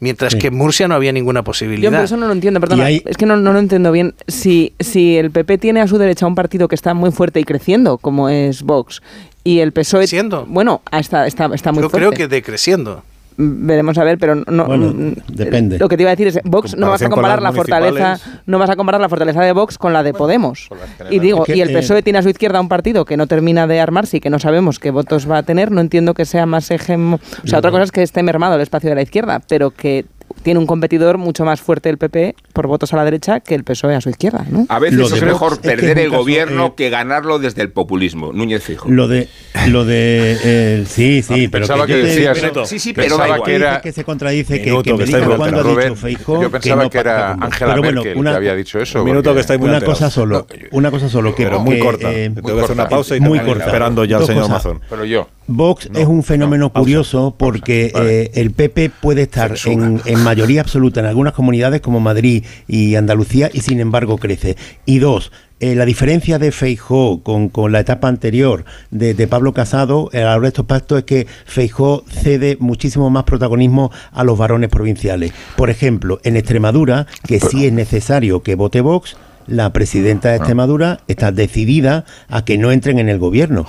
mientras 0.00 0.32
Sí. 0.32 0.38
que 0.38 0.46
en 0.46 0.54
Murcia 0.56 0.88
no 0.88 0.94
había 0.94 1.12
ninguna 1.12 1.40
Yo 1.40 1.44
posibilidad 1.44 1.92
por 1.92 2.04
eso 2.04 2.16
no 2.16 2.26
lo 2.26 2.32
entiendo, 2.32 2.58
perdona. 2.58 2.86
Hay- 2.86 3.02
Es 3.04 3.18
que 3.18 3.26
no, 3.26 3.36
no 3.36 3.52
lo 3.52 3.58
entiendo 3.58 3.92
bien. 3.92 4.14
Si, 4.26 4.72
si 4.80 5.16
el 5.18 5.30
PP 5.30 5.58
tiene 5.58 5.82
a 5.82 5.88
su 5.88 5.98
derecha 5.98 6.26
un 6.26 6.34
partido 6.34 6.66
que 6.66 6.74
está 6.74 6.94
muy 6.94 7.10
fuerte 7.12 7.38
y 7.38 7.44
creciendo, 7.44 7.98
como 7.98 8.28
es 8.30 8.62
Vox, 8.62 9.02
y 9.44 9.58
el 9.60 9.72
PSOE... 9.72 10.00
Creciendo. 10.00 10.46
Bueno, 10.48 10.80
está, 10.90 11.26
está, 11.26 11.50
está 11.54 11.70
muy 11.72 11.82
yo 11.82 11.90
fuerte. 11.90 12.08
creo 12.08 12.10
que 12.18 12.28
decreciendo 12.28 13.02
Veremos 13.36 13.98
a 13.98 14.04
ver, 14.04 14.18
pero 14.18 14.36
no. 14.36 14.64
Bueno, 14.66 14.92
mm, 14.94 15.12
depende. 15.28 15.78
Lo 15.78 15.88
que 15.88 15.96
te 15.96 16.04
iba 16.04 16.10
a 16.10 16.16
decir 16.16 16.28
es, 16.28 16.40
Vox 16.44 16.76
no 16.76 16.88
vas 16.90 17.02
a 17.02 17.06
con 17.06 17.16
comparar 17.16 17.42
la 17.42 17.52
fortaleza, 17.52 18.18
no 18.46 18.58
vas 18.58 18.70
a 18.70 18.76
comparar 18.76 19.00
la 19.00 19.08
fortaleza 19.08 19.42
de 19.42 19.52
Vox 19.52 19.76
con 19.76 19.92
la 19.92 20.02
de 20.02 20.12
Podemos. 20.12 20.68
Y 21.10 21.18
digo, 21.18 21.40
Es 21.40 21.46
que, 21.46 21.56
y 21.56 21.60
el 21.60 21.70
eh, 21.70 21.78
PSOE 21.78 22.02
tiene 22.02 22.20
a 22.20 22.22
su 22.22 22.28
izquierda 22.28 22.60
un 22.60 22.68
partido 22.68 23.04
que 23.04 23.16
no 23.16 23.26
termina 23.26 23.66
de 23.66 23.80
armarse 23.80 24.18
y 24.18 24.20
que 24.20 24.30
no 24.30 24.38
sabemos 24.38 24.78
qué 24.78 24.90
votos 24.90 25.28
va 25.28 25.38
a 25.38 25.42
tener. 25.42 25.72
No 25.72 25.80
entiendo 25.80 26.14
que 26.14 26.24
sea 26.24 26.46
más 26.46 26.70
ejemplo. 26.70 27.18
O 27.42 27.46
sea, 27.46 27.58
otra 27.58 27.70
cosa 27.70 27.82
es 27.82 27.92
que 27.92 28.02
esté 28.02 28.22
mermado 28.22 28.54
el 28.54 28.60
espacio 28.60 28.88
de 28.90 28.96
la 28.96 29.02
izquierda, 29.02 29.40
pero 29.48 29.70
que 29.70 30.04
tiene 30.44 30.60
un 30.60 30.66
competidor 30.66 31.18
mucho 31.18 31.44
más 31.44 31.60
fuerte 31.60 31.88
el 31.88 31.98
PP 31.98 32.36
por 32.52 32.66
votos 32.68 32.92
a 32.92 32.96
la 32.96 33.04
derecha 33.04 33.40
que 33.40 33.54
el 33.56 33.64
PSOE 33.64 33.96
a 33.96 34.00
su 34.00 34.10
izquierda, 34.10 34.44
¿no? 34.50 34.66
A 34.68 34.78
veces 34.78 34.98
Lo 34.98 35.06
es 35.06 35.22
mejor 35.22 35.54
es 35.54 35.58
que 35.58 35.68
perder 35.70 35.98
el 35.98 36.10
caso, 36.10 36.18
gobierno 36.20 36.66
eh, 36.66 36.72
que 36.76 36.90
ganarlo 36.90 37.38
desde 37.38 37.62
el 37.62 37.72
populismo. 37.72 38.32
Núñez 38.32 38.62
Fijo. 38.62 38.88
Lo 38.90 39.08
de, 39.08 39.28
lo 39.68 39.84
de, 39.86 40.36
eh, 40.44 40.84
sí, 40.86 41.22
sí, 41.22 41.48
pero 41.48 41.62
Pensaba 41.66 41.86
que 41.86 41.94
te- 41.94 42.02
decías- 42.02 42.38
pero- 42.40 42.66
Sí, 42.66 42.78
sí, 42.78 42.92
pero 42.92 43.16
Pensaba 43.16 43.42
que 43.42 43.54
era- 43.54 43.80
que 43.80 43.90
se 43.92 44.04
contradice, 44.04 44.60
que, 44.60 44.70
Minuto, 44.70 44.96
que 44.98 45.04
que 45.04 45.10
cuándo 45.36 45.60
ha 45.60 45.82
dicho 45.82 45.96
Feijóo 45.96 46.42
yo 46.42 46.50
que 46.50 46.58
pensaba 46.60 46.82
no 46.84 46.90
que 46.90 46.98
era. 46.98 47.32
Angela 47.32 47.70
Pero 47.72 47.82
bueno, 47.82 48.02
Merkel 48.02 48.18
una- 48.18 48.30
que 48.32 48.36
había 48.36 48.54
dicho 48.54 48.78
eso. 48.78 48.98
Un 49.00 49.06
minuto 49.06 49.34
que 49.34 49.40
estáis 49.40 49.58
muy 49.58 49.68
Una 49.70 49.78
alterados. 49.78 49.98
cosa 49.98 50.10
solo, 50.10 50.46
una 50.72 50.90
cosa 50.90 51.08
solo, 51.08 51.34
que 51.34 51.44
pero 51.44 51.60
muy 51.60 51.76
que, 51.76 51.80
corta 51.80 52.12
eh, 52.12 52.30
tengo 52.34 52.54
que 52.54 52.60
hacer 52.64 52.72
una 52.74 52.88
pausa 52.88 53.16
y 53.16 53.20
muy 53.20 53.40
corta. 53.40 53.64
esperando 53.64 54.04
ya 54.04 54.16
al 54.16 54.20
Dos 54.20 54.28
señor. 54.28 54.48
Mazón 54.50 54.80
Pero 54.90 55.04
yo. 55.06 55.26
Vox 55.46 55.90
No, 55.90 55.98
es 55.98 56.06
un 56.06 56.22
fenómeno 56.22 56.64
no, 56.64 56.72
pausa, 56.72 56.84
curioso 56.84 57.34
porque 57.38 57.90
vale. 57.92 58.22
eh, 58.22 58.30
el 58.34 58.50
PP 58.52 58.90
puede 59.00 59.22
estar 59.22 59.54
en, 59.66 60.00
en 60.04 60.22
mayoría 60.22 60.60
absoluta 60.60 61.00
en 61.00 61.06
algunas 61.06 61.32
comunidades 61.32 61.80
como 61.80 62.00
Madrid 62.00 62.44
y 62.66 62.94
Andalucía 62.94 63.50
y 63.52 63.60
sin 63.60 63.80
embargo 63.80 64.18
crece. 64.18 64.56
Y 64.86 64.98
dos, 64.98 65.30
eh, 65.60 65.74
la 65.74 65.84
diferencia 65.84 66.38
de 66.38 66.52
Feijó 66.52 67.22
con, 67.22 67.48
con 67.48 67.72
la 67.72 67.80
etapa 67.80 68.08
anterior 68.08 68.64
de, 68.90 69.14
de 69.14 69.28
Pablo 69.28 69.52
Casado 69.54 70.10
a 70.12 70.16
la 70.18 70.32
hora 70.32 70.40
de 70.40 70.48
estos 70.48 70.66
pactos 70.66 70.98
es 70.98 71.04
que 71.04 71.26
Feijó 71.46 72.04
cede 72.08 72.56
muchísimo 72.60 73.08
más 73.08 73.24
protagonismo 73.24 73.90
a 74.12 74.24
los 74.24 74.36
varones 74.36 74.68
provinciales. 74.68 75.32
Por 75.56 75.70
ejemplo, 75.70 76.20
en 76.24 76.36
Extremadura, 76.36 77.06
que 77.26 77.40
sí 77.40 77.66
es 77.66 77.72
necesario 77.72 78.42
que 78.42 78.56
vote 78.56 78.80
Vox, 78.80 79.16
la 79.46 79.72
presidenta 79.72 80.30
de 80.30 80.36
Extremadura 80.36 81.00
está 81.06 81.30
decidida 81.30 82.04
a 82.28 82.44
que 82.44 82.58
no 82.58 82.72
entren 82.72 82.98
en 82.98 83.08
el 83.08 83.18
gobierno. 83.18 83.66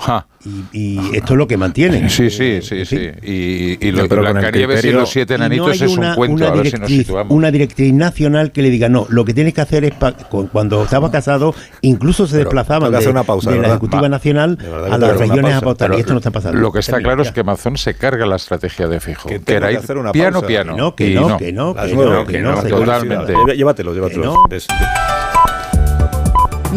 Y, 0.72 1.00
y 1.00 1.16
esto 1.16 1.32
es 1.32 1.38
lo 1.38 1.48
que 1.48 1.56
mantienen. 1.56 2.08
Sí, 2.08 2.30
sí, 2.30 2.60
sí, 2.62 2.84
sí. 2.84 3.10
Y, 3.22 3.84
y 3.84 3.90
lo 3.90 4.02
Sí, 4.02 4.08
pero 4.08 4.22
de 4.22 4.28
con 4.28 4.36
el 4.36 4.42
Blancanieves 4.42 4.76
y 4.78 4.82
criterio- 4.82 5.00
los 5.00 5.10
siete 5.10 5.34
y 5.34 5.38
no 5.38 5.44
enanitos 5.44 5.80
hay 5.80 5.88
es 5.88 5.96
una- 5.96 6.10
un 6.10 6.14
cuento, 6.14 6.34
una 6.36 6.46
a 6.46 6.50
ver 6.54 6.66
si 6.70 6.76
nos 6.76 6.88
directriz- 6.90 6.98
situamos. 6.98 7.32
Una 7.36 7.50
directriz 7.50 7.92
nacional 7.92 8.52
que 8.52 8.62
le 8.62 8.70
diga, 8.70 8.88
no, 8.88 9.06
lo 9.08 9.24
que 9.24 9.34
tienes 9.34 9.54
que 9.54 9.60
hacer 9.62 9.84
es, 9.84 9.94
pa- 9.94 10.12
cu- 10.12 10.48
cuando 10.52 10.84
estaba 10.84 11.10
casado, 11.10 11.54
incluso 11.80 12.26
se 12.26 12.34
Pero 12.36 12.44
desplazaban 12.44 12.92
de, 12.92 12.98
hacer 12.98 13.10
una 13.10 13.24
pausa, 13.24 13.50
de 13.50 13.60
la. 13.60 13.68
Ejecutiva 13.68 14.02
Va. 14.02 14.08
Nacional 14.08 14.56
De 14.56 14.66
a 14.92 14.98
las 14.98 15.16
regiones 15.18 15.54
a 15.54 15.60
votar. 15.60 15.92
Y 15.94 16.00
esto 16.00 16.12
no 16.12 16.18
está 16.18 16.30
pasando. 16.30 16.60
Lo 16.60 16.70
que 16.70 16.78
está 16.78 16.98
claro 17.00 17.22
ya. 17.24 17.28
es 17.30 17.34
que 17.34 17.42
Mazón 17.42 17.76
se 17.76 17.94
carga 17.94 18.24
la 18.26 18.36
estrategia 18.36 18.86
de 18.86 19.00
Fijo. 19.00 19.28
Que 19.28 19.40
Que, 19.40 19.54
era 19.54 19.66
que 19.68 19.72
ir 19.74 19.78
hacer 19.80 19.96
una 19.98 20.12
piano, 20.12 20.34
pausa. 20.34 20.46
piano. 20.46 20.72
Que 20.74 20.78
no, 20.80 20.94
que 20.94 21.10
Y 21.10 21.14
no, 21.14 21.36
que 21.38 21.52
no, 21.52 21.74
que 21.74 21.92
no, 21.92 22.24
que 22.26 22.40
no, 22.40 22.62
totalmente. 22.62 23.34
Llé- 23.34 23.56
Llévatelos, 23.56 23.94
llévatelos. 23.94 24.26
no. 24.26 24.42
Des- 24.48 24.66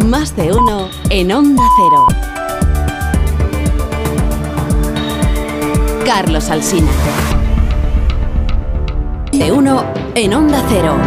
Más 0.06 0.36
de 0.36 0.52
uno 0.54 0.90
en 1.10 1.32
Onda 1.32 1.64
Cero. 1.78 2.39
Carlos 6.10 6.50
Alsina. 6.50 6.90
De 9.32 9.52
uno 9.52 9.86
en 10.16 10.34
Onda 10.34 10.64
Cero. 10.68 10.98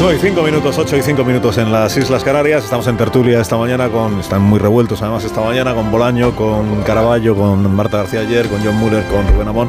9 0.00 0.16
y 0.16 0.18
5 0.18 0.42
minutos, 0.42 0.78
8 0.78 0.96
y 0.96 1.02
5 1.02 1.24
minutos 1.24 1.58
en 1.58 1.70
las 1.70 1.94
Islas 1.94 2.24
Canarias. 2.24 2.64
Estamos 2.64 2.86
en 2.86 2.96
tertulia 2.96 3.38
esta 3.38 3.58
mañana 3.58 3.90
con. 3.90 4.18
Están 4.18 4.40
muy 4.40 4.58
revueltos 4.58 5.02
además 5.02 5.24
esta 5.24 5.42
mañana 5.42 5.74
con 5.74 5.90
Bolaño, 5.90 6.34
con 6.34 6.82
Caraballo, 6.84 7.36
con 7.36 7.76
Marta 7.76 7.98
García 7.98 8.20
ayer, 8.20 8.48
con 8.48 8.64
John 8.64 8.76
Muller, 8.76 9.04
con 9.08 9.28
Rubén 9.28 9.48
Amón. 9.48 9.68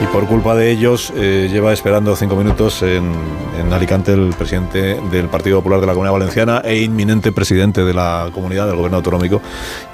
Y 0.00 0.06
por 0.06 0.26
culpa 0.26 0.54
de 0.54 0.70
ellos 0.70 1.12
eh, 1.14 1.50
lleva 1.52 1.74
esperando 1.74 2.16
5 2.16 2.36
minutos 2.36 2.82
en, 2.82 3.12
en 3.58 3.72
Alicante 3.72 4.14
el 4.14 4.34
presidente 4.36 4.98
del 5.10 5.28
Partido 5.28 5.58
Popular 5.58 5.80
de 5.80 5.86
la 5.86 5.92
Comunidad 5.92 6.12
Valenciana 6.12 6.62
e 6.64 6.80
inminente 6.80 7.30
presidente 7.32 7.84
de 7.84 7.92
la 7.92 8.30
comunidad 8.32 8.66
del 8.66 8.76
gobierno 8.76 8.98
autonómico, 8.98 9.42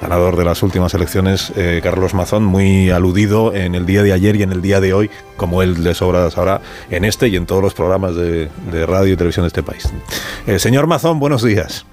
ganador 0.01 0.37
de 0.37 0.45
las 0.45 0.63
últimas 0.63 0.93
elecciones, 0.93 1.51
eh, 1.57 1.81
Carlos 1.83 2.13
Mazón, 2.13 2.43
muy 2.43 2.89
aludido 2.89 3.53
en 3.53 3.75
el 3.75 3.85
día 3.85 4.03
de 4.03 4.13
ayer 4.13 4.37
y 4.37 4.43
en 4.43 4.51
el 4.51 4.61
día 4.61 4.79
de 4.79 4.93
hoy, 4.93 5.09
como 5.35 5.61
él 5.61 5.83
de 5.83 5.93
sobra 5.93 6.29
sabrá, 6.31 6.61
en 6.89 7.03
este 7.05 7.27
y 7.27 7.35
en 7.35 7.45
todos 7.45 7.61
los 7.61 7.73
programas 7.73 8.15
de, 8.15 8.49
de 8.71 8.85
radio 8.85 9.13
y 9.13 9.17
televisión 9.17 9.43
de 9.43 9.47
este 9.47 9.63
país. 9.63 9.72
Eh, 10.47 10.59
señor 10.59 10.87
Mazón, 10.87 11.19
buenos 11.19 11.43
días. 11.43 11.85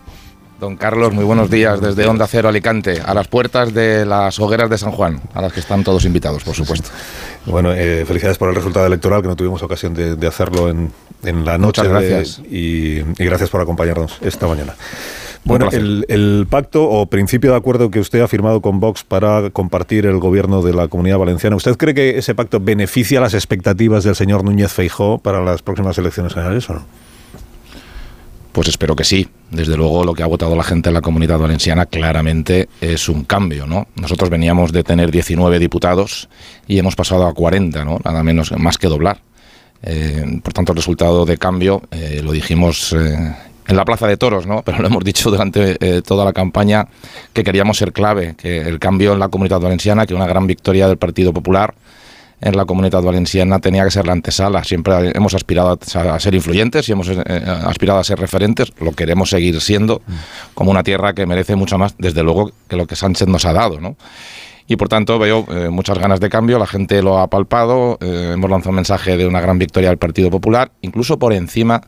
Don 0.61 0.77
Carlos, 0.77 1.15
muy 1.15 1.25
buenos 1.25 1.49
días 1.51 1.81
desde 1.81 2.07
Onda 2.07 2.27
Cero 2.27 2.51
Alicante, 2.51 3.01
a 3.03 3.15
las 3.15 3.29
puertas 3.29 3.73
de 3.73 4.05
las 4.05 4.39
hogueras 4.39 4.69
de 4.69 4.77
San 4.77 4.93
Juan, 4.93 5.19
a 5.33 5.41
las 5.41 5.55
que 5.55 5.61
están 5.61 5.83
todos 5.85 6.05
invitados, 6.05 6.45
por 6.45 6.55
supuesto. 6.55 6.91
Bueno, 7.47 7.73
eh, 7.73 8.05
felicidades 8.07 8.37
por 8.37 8.51
el 8.51 8.55
resultado 8.55 8.85
electoral, 8.87 9.23
que 9.23 9.29
no 9.29 9.37
tuvimos 9.37 9.63
ocasión 9.63 9.95
de, 9.95 10.17
de 10.17 10.27
hacerlo 10.27 10.69
en, 10.69 10.93
en 11.25 11.47
la 11.47 11.57
noche. 11.57 11.83
Muchas 11.83 12.03
de- 12.03 12.09
gracias. 12.11 12.39
y, 12.51 12.99
y 12.99 13.25
gracias 13.25 13.49
por 13.49 13.63
acompañarnos 13.63 14.19
esta 14.21 14.47
mañana. 14.47 14.75
Bueno, 15.45 15.71
el, 15.73 16.05
el 16.11 16.47
pacto 16.51 16.85
o 16.87 17.07
principio 17.07 17.53
de 17.53 17.57
acuerdo 17.57 17.91
que 17.91 17.99
usted 17.99 18.21
ha 18.21 18.29
firmado 18.29 18.61
con 18.61 18.79
Vox 18.81 19.03
para 19.05 19.49
compartir 19.49 20.05
el 20.05 20.19
gobierno 20.19 20.61
de 20.61 20.75
la 20.75 20.89
Comunidad 20.89 21.17
Valenciana, 21.17 21.57
¿usted 21.57 21.79
cree 21.79 21.95
que 21.95 22.19
ese 22.19 22.35
pacto 22.35 22.61
beneficia 22.61 23.19
las 23.23 23.33
expectativas 23.33 24.05
del 24.05 24.15
señor 24.15 24.45
Núñez 24.45 24.71
Feijó 24.71 25.17
para 25.17 25.41
las 25.43 25.63
próximas 25.63 25.97
elecciones 25.97 26.35
generales 26.35 26.69
o 26.69 26.75
no? 26.75 26.83
Pues 28.53 28.69
espero 28.69 28.97
que 28.97 29.05
sí. 29.05 29.29
Desde 29.51 29.77
luego 29.77 30.05
lo 30.05 30.15
que 30.15 30.23
ha 30.23 30.27
votado 30.27 30.57
la 30.57 30.63
gente 30.63 30.91
en 30.91 30.95
la 30.95 31.01
comunidad 31.01 31.39
valenciana 31.39 31.87
claramente 31.87 32.69
es 32.81 33.09
un 33.09 33.25
cambio, 33.25 33.67
¿no? 33.67 33.89
Nosotros 33.97 34.31
veníamos 34.31 34.73
de 34.73 34.83
tener 34.83 35.11
19 35.11 35.59
diputados 35.59 36.29
y 36.67 36.79
hemos 36.79 36.97
pasado 36.97 37.27
a 37.27 37.35
40, 37.35 37.85
¿no? 37.85 37.99
Nada 38.05 38.23
menos, 38.23 38.53
más 38.59 38.79
que 38.79 38.89
doblar. 38.89 39.21
Eh, 39.83 40.41
por 40.43 40.53
tanto, 40.53 40.73
el 40.73 40.77
resultado 40.77 41.25
de 41.25 41.39
cambio, 41.39 41.83
eh, 41.91 42.21
lo 42.23 42.33
dijimos 42.33 42.93
eh, 42.93 43.35
en 43.67 43.77
la 43.77 43.85
Plaza 43.85 44.07
de 44.07 44.17
Toros, 44.17 44.47
¿no? 44.47 44.63
Pero 44.63 44.79
lo 44.79 44.89
hemos 44.89 45.05
dicho 45.05 45.31
durante 45.31 46.03
toda 46.03 46.25
la 46.25 46.33
campaña 46.33 46.89
que 47.33 47.45
queríamos 47.45 47.79
ser 47.79 47.93
clave, 47.93 48.35
que 48.37 48.63
el 48.63 48.81
cambio 48.81 49.13
en 49.13 49.21
la 49.21 49.29
comunidad 49.29 49.61
valenciana, 49.61 50.07
que 50.07 50.15
una 50.15 50.27
gran 50.27 50.47
victoria 50.47 50.89
del 50.89 50.97
Partido 50.97 51.33
Popular 51.33 51.75
en 52.41 52.57
la 52.57 52.65
comunidad 52.65 53.03
valenciana 53.03 53.59
tenía 53.59 53.85
que 53.85 53.91
ser 53.91 54.07
la 54.07 54.13
antesala. 54.13 54.65
Siempre 54.65 55.13
hemos 55.15 55.35
aspirado 55.35 55.79
a, 55.95 56.21
ser 56.21 56.35
influyentes 56.35 56.89
y 56.89 56.93
hemos 56.93 57.09
eh, 57.09 57.23
aspirado 57.65 58.01
a 58.01 58.05
ser 58.05 58.19
referentes. 58.19 58.73
Lo 58.81 58.93
queremos 58.93 59.31
seguir 59.31 59.61
siendo 59.61 60.03
como 60.55 60.71
una 60.71 60.83
tierra 60.83 61.15
que 61.15 61.27
merece 61.27 61.57
mucho 61.57 61.79
más, 61.79 61.95
desde 61.99 62.23
luego, 62.23 62.53
que 62.69 62.77
lo 62.77 62.87
que 62.87 62.97
Sánchez 62.97 63.29
nos 63.29 63.45
ha 63.45 63.53
dado, 63.53 63.81
¿no? 63.81 63.97
Y 64.71 64.77
por 64.77 64.89
tanto 64.89 65.19
veo 65.19 65.45
eh, 65.51 65.69
muchas 65.69 65.99
ganas 65.99 66.21
de 66.21 66.29
cambio, 66.29 66.57
la 66.57 66.67
gente 66.67 67.03
lo 67.03 67.19
ha 67.19 67.27
palpado, 67.27 67.99
eh, 68.01 68.31
hemos 68.35 68.49
lanzado 68.49 68.71
un 68.71 68.77
mensaje 68.77 69.17
de 69.17 69.27
una 69.27 69.41
gran 69.41 69.59
victoria 69.59 69.89
del 69.89 69.99
Partido 69.99 70.31
Popular, 70.31 70.71
incluso 70.81 71.19
por 71.19 71.33
encima, 71.33 71.81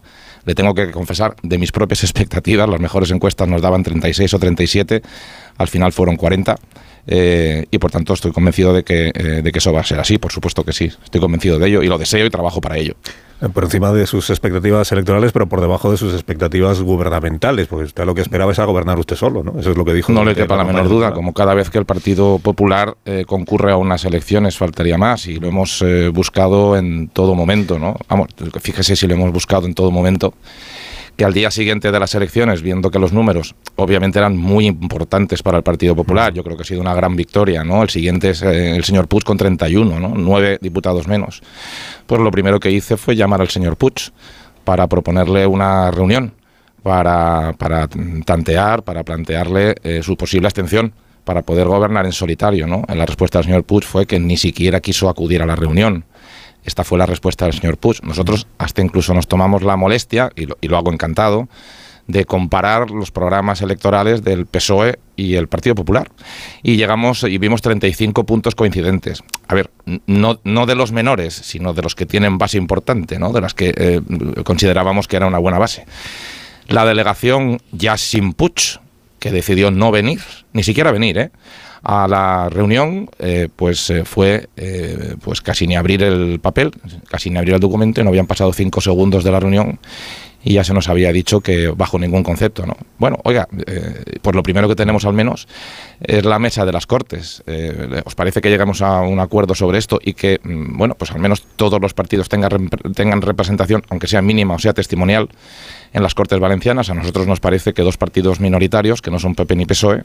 le 0.45 0.57
tengo 0.57 0.75
que 0.75 0.91
confesar, 0.91 1.37
de 1.45 1.59
mis 1.59 1.71
propias 1.71 2.03
expectativas, 2.03 2.69
las 2.69 2.81
mejores 2.81 3.13
encuestas 3.13 3.47
nos 3.47 3.63
daban 3.63 3.85
36 3.85 4.35
o 4.35 4.39
37, 4.41 5.01
al 5.59 5.69
final 5.69 5.93
fueron 5.93 6.17
40. 6.17 6.57
Eh, 7.07 7.67
y 7.71 7.79
por 7.79 7.91
tanto 7.91 8.15
estoy 8.15 8.33
convencido 8.33 8.73
de 8.73 8.85
que, 8.85 9.11
eh, 9.15 9.43
de 9.43 9.53
que 9.53 9.59
eso 9.59 9.73
va 9.73 9.81
a 9.81 9.85
ser 9.85 10.01
así, 10.01 10.19
por 10.19 10.33
supuesto 10.33 10.65
que 10.65 10.73
sí, 10.73 10.91
estoy 11.05 11.21
convencido 11.21 11.59
de 11.59 11.69
ello 11.69 11.83
y 11.83 11.89
lo 11.89 11.99
deseo 11.99 12.25
y 12.27 12.31
trabajo 12.31 12.61
para 12.61 12.79
ello. 12.79 12.95
Eh, 13.43 13.49
Por 13.49 13.65
encima 13.65 13.93
de 13.93 14.07
sus 14.07 14.31
expectativas 14.31 14.93
electorales, 14.93 15.33
pero 15.33 15.49
por 15.49 15.61
debajo 15.61 15.91
de 15.91 15.97
sus 15.97 16.13
expectativas 16.13 16.81
gubernamentales, 16.81 17.67
porque 17.67 17.87
usted 17.87 18.05
lo 18.05 18.15
que 18.15 18.21
esperaba 18.21 18.53
es 18.53 18.59
a 18.61 18.65
gobernar 18.65 18.99
usted 19.01 19.17
solo, 19.17 19.43
¿no? 19.43 19.59
Eso 19.59 19.73
es 19.73 19.77
lo 19.77 19.85
que 19.85 19.95
dijo. 19.95 20.13
No 20.13 20.25
le 20.25 20.37
quepa 20.37 20.57
la 20.57 20.65
menor 20.65 20.89
duda, 20.89 21.13
como 21.13 21.35
cada 21.35 21.53
vez 21.55 21.69
que 21.69 21.79
el 21.79 21.85
Partido 21.85 22.39
Popular 22.39 22.97
eh, 23.05 23.25
concurre 23.27 23.73
a 23.73 23.77
unas 23.77 24.05
elecciones 24.05 24.57
faltaría 24.57 24.97
más 24.97 25.27
y 25.27 25.41
lo 25.41 25.49
hemos 25.49 25.83
eh, 25.83 26.09
buscado 26.09 26.77
en 26.77 27.09
todo 27.09 27.35
momento, 27.35 27.81
¿no? 27.81 27.97
Vamos, 28.09 28.29
fíjese 28.61 28.95
si 28.95 29.09
lo 29.09 29.15
hemos 29.15 29.33
buscado 29.33 29.67
en 29.67 29.75
todo 29.75 29.91
momento, 29.91 30.35
que 31.23 31.27
al 31.27 31.35
día 31.35 31.53
siguiente 31.53 31.93
de 31.93 32.01
las 32.01 32.17
elecciones, 32.17 32.63
viendo 32.63 32.91
que 32.91 32.99
los 32.99 33.13
números 33.13 33.55
obviamente 33.77 34.19
eran 34.19 34.37
muy 34.37 34.67
importantes 34.67 35.41
para 35.41 35.57
el 35.57 35.63
Partido 35.63 35.95
Popular, 35.95 36.35
yo 36.35 36.43
creo 36.43 36.57
que 36.57 36.65
ha 36.65 36.67
sido 36.67 36.81
una 36.81 36.95
gran 36.95 37.15
victoria, 37.15 37.63
¿no? 37.63 37.81
El 37.81 37.91
siguiente 37.91 38.31
es 38.31 38.43
eh, 38.43 38.75
el 38.75 38.83
señor 38.83 39.07
Puig 39.07 39.23
con 39.23 39.37
31, 39.37 40.01
¿no? 40.01 40.15
Nueve 40.17 40.59
diputados 40.61 41.07
menos. 41.07 41.41
Pues 42.09 42.21
lo 42.21 42.29
primero 42.33 42.59
que 42.59 42.73
hice 42.73 42.97
fue 42.97 43.15
llamar 43.15 43.41
al 43.41 43.51
señor 43.51 43.77
Puig 43.77 44.11
para 44.65 44.89
proponerle 44.89 45.47
una 45.47 45.93
reunión 45.93 46.33
para, 46.83 47.53
para 47.57 47.87
tantear, 48.25 48.83
para 48.83 49.05
plantearle 49.05 49.77
eh, 49.85 50.03
su 50.03 50.17
posible 50.17 50.49
abstención 50.49 50.93
para 51.23 51.43
poder 51.43 51.69
gobernar 51.69 52.05
en 52.05 52.13
solitario. 52.13 52.67
¿no? 52.67 52.83
La 52.89 53.07
respuesta 53.07 53.39
del 53.39 53.45
señor 53.45 53.63
Puig 53.63 53.85
fue 53.85 54.07
que 54.07 54.19
ni 54.19 54.37
siquiera 54.37 54.81
quiso 54.81 55.09
acudir 55.09 55.41
a 55.41 55.47
la 55.47 55.55
reunión. 55.55 56.05
Esta 56.65 56.85
fue 56.85 56.99
la 56.99 57.07
respuesta 57.07 57.47
del 57.47 57.55
señor 57.55 57.77
Puig. 57.77 58.03
Nosotros 58.03 58.47
hasta 58.59 58.83
incluso 58.83 59.15
nos 59.15 59.27
tomamos 59.27 59.63
la 59.63 59.77
molestia, 59.77 60.31
y 60.37 60.47
lo, 60.47 60.77
hago 60.77 60.93
encantado, 60.93 61.49
de 62.07 62.25
comparar 62.25 62.91
los 62.91 63.11
programas 63.11 63.63
electorales 63.63 64.23
del 64.23 64.47
PSOE 64.47 64.99
y 65.17 65.35
el 65.35 65.49
Partido 65.49 65.75
Popular. 65.75 66.11
Y 66.63 66.77
llegamos 66.77 67.23
y 67.25 67.39
vimos 67.39 67.63
35 67.63 68.25
puntos 68.25 68.55
coincidentes. 68.55 69.23
A 69.49 69.55
ver, 69.55 69.71
no, 70.07 70.41
no 70.45 70.67
de 70.67 70.75
los 70.75 70.93
menores, 70.93 71.35
sino 71.35 71.73
de 71.73 71.83
los 71.83 71.95
que 71.95 72.07
tienen 72.07 72.39
base 72.39 72.59
importante, 72.59 73.19
¿no? 73.19 73.33
de 73.33 73.41
las 73.41 73.55
que 73.55 73.73
eh, 73.77 74.01
considerábamos 74.45 75.09
que 75.09 75.17
era 75.17 75.27
una 75.27 75.39
buena 75.39 75.59
base. 75.59 75.87
La 76.69 76.85
delegación 76.85 77.61
ya 77.73 77.97
sin 77.97 78.33
Puig, 78.33 78.81
que 79.19 79.31
decidió 79.31 79.71
no 79.71 79.91
venir, 79.91 80.21
ni 80.53 80.65
siquiera 80.65 80.91
venir, 80.91 81.19
¿eh? 81.19 81.31
A 81.83 82.07
la 82.07 82.49
reunión, 82.49 83.11
eh, 83.19 83.49
pues 83.55 83.91
eh, 83.91 84.05
fue 84.05 84.49
eh, 84.57 85.17
pues 85.23 85.41
casi 85.41 85.67
ni 85.67 85.75
abrir 85.75 86.03
el 86.03 86.39
papel, 86.41 86.71
casi 87.09 87.31
ni 87.31 87.39
abrir 87.39 87.55
el 87.55 87.61
documento, 87.61 88.03
no 88.05 88.11
habían 88.11 88.27
pasado 88.27 88.53
cinco 88.53 88.81
segundos 88.81 89.25
de 89.25 89.33
la 89.33 89.41
reunión 89.41 89.81
y 90.45 90.55
ya 90.55 90.65
se 90.65 90.75
nos 90.75 90.89
había 90.89 91.13
dicho 91.13 91.41
que 91.41 91.69
bajo 91.69 91.99
ningún 91.99 92.23
concepto, 92.23 92.67
¿no? 92.67 92.77
Bueno, 92.99 93.19
oiga, 93.25 93.49
eh, 93.67 94.19
pues 94.21 94.35
lo 94.35 94.43
primero 94.43 94.69
que 94.69 94.75
tenemos 94.75 95.05
al 95.05 95.13
menos 95.13 95.47
es 96.01 96.25
la 96.25 96.39
mesa 96.39 96.65
de 96.65 96.73
las 96.73 96.87
Cortes. 96.87 97.43
Eh, 97.47 98.03
¿Os 98.05 98.15
parece 98.15 98.41
que 98.41 98.51
llegamos 98.51 98.83
a 98.83 99.03
un 99.03 99.21
acuerdo 99.21 99.55
sobre 99.55 99.79
esto 99.79 99.99
y 100.03 100.15
que, 100.15 100.41
mm, 100.43 100.77
bueno, 100.77 100.95
pues 100.95 101.13
al 101.13 101.21
menos 101.21 101.45
todos 101.57 101.81
los 101.81 101.95
partidos 101.95 102.29
tengan, 102.29 102.69
tengan 102.95 103.23
representación, 103.23 103.83
aunque 103.89 104.09
sea 104.09 104.23
mínima 104.23 104.55
o 104.55 104.59
sea 104.59 104.73
testimonial, 104.73 105.29
en 105.93 106.03
las 106.03 106.15
Cortes 106.15 106.41
Valencianas? 106.41 106.91
A 106.91 106.95
nosotros 106.95 107.27
nos 107.27 107.39
parece 107.39 107.73
que 107.73 107.83
dos 107.83 107.97
partidos 107.97 108.41
minoritarios, 108.41 109.01
que 109.01 109.11
no 109.11 109.19
son 109.19 109.35
PP 109.35 109.55
ni 109.55 109.67
PSOE, 109.67 110.03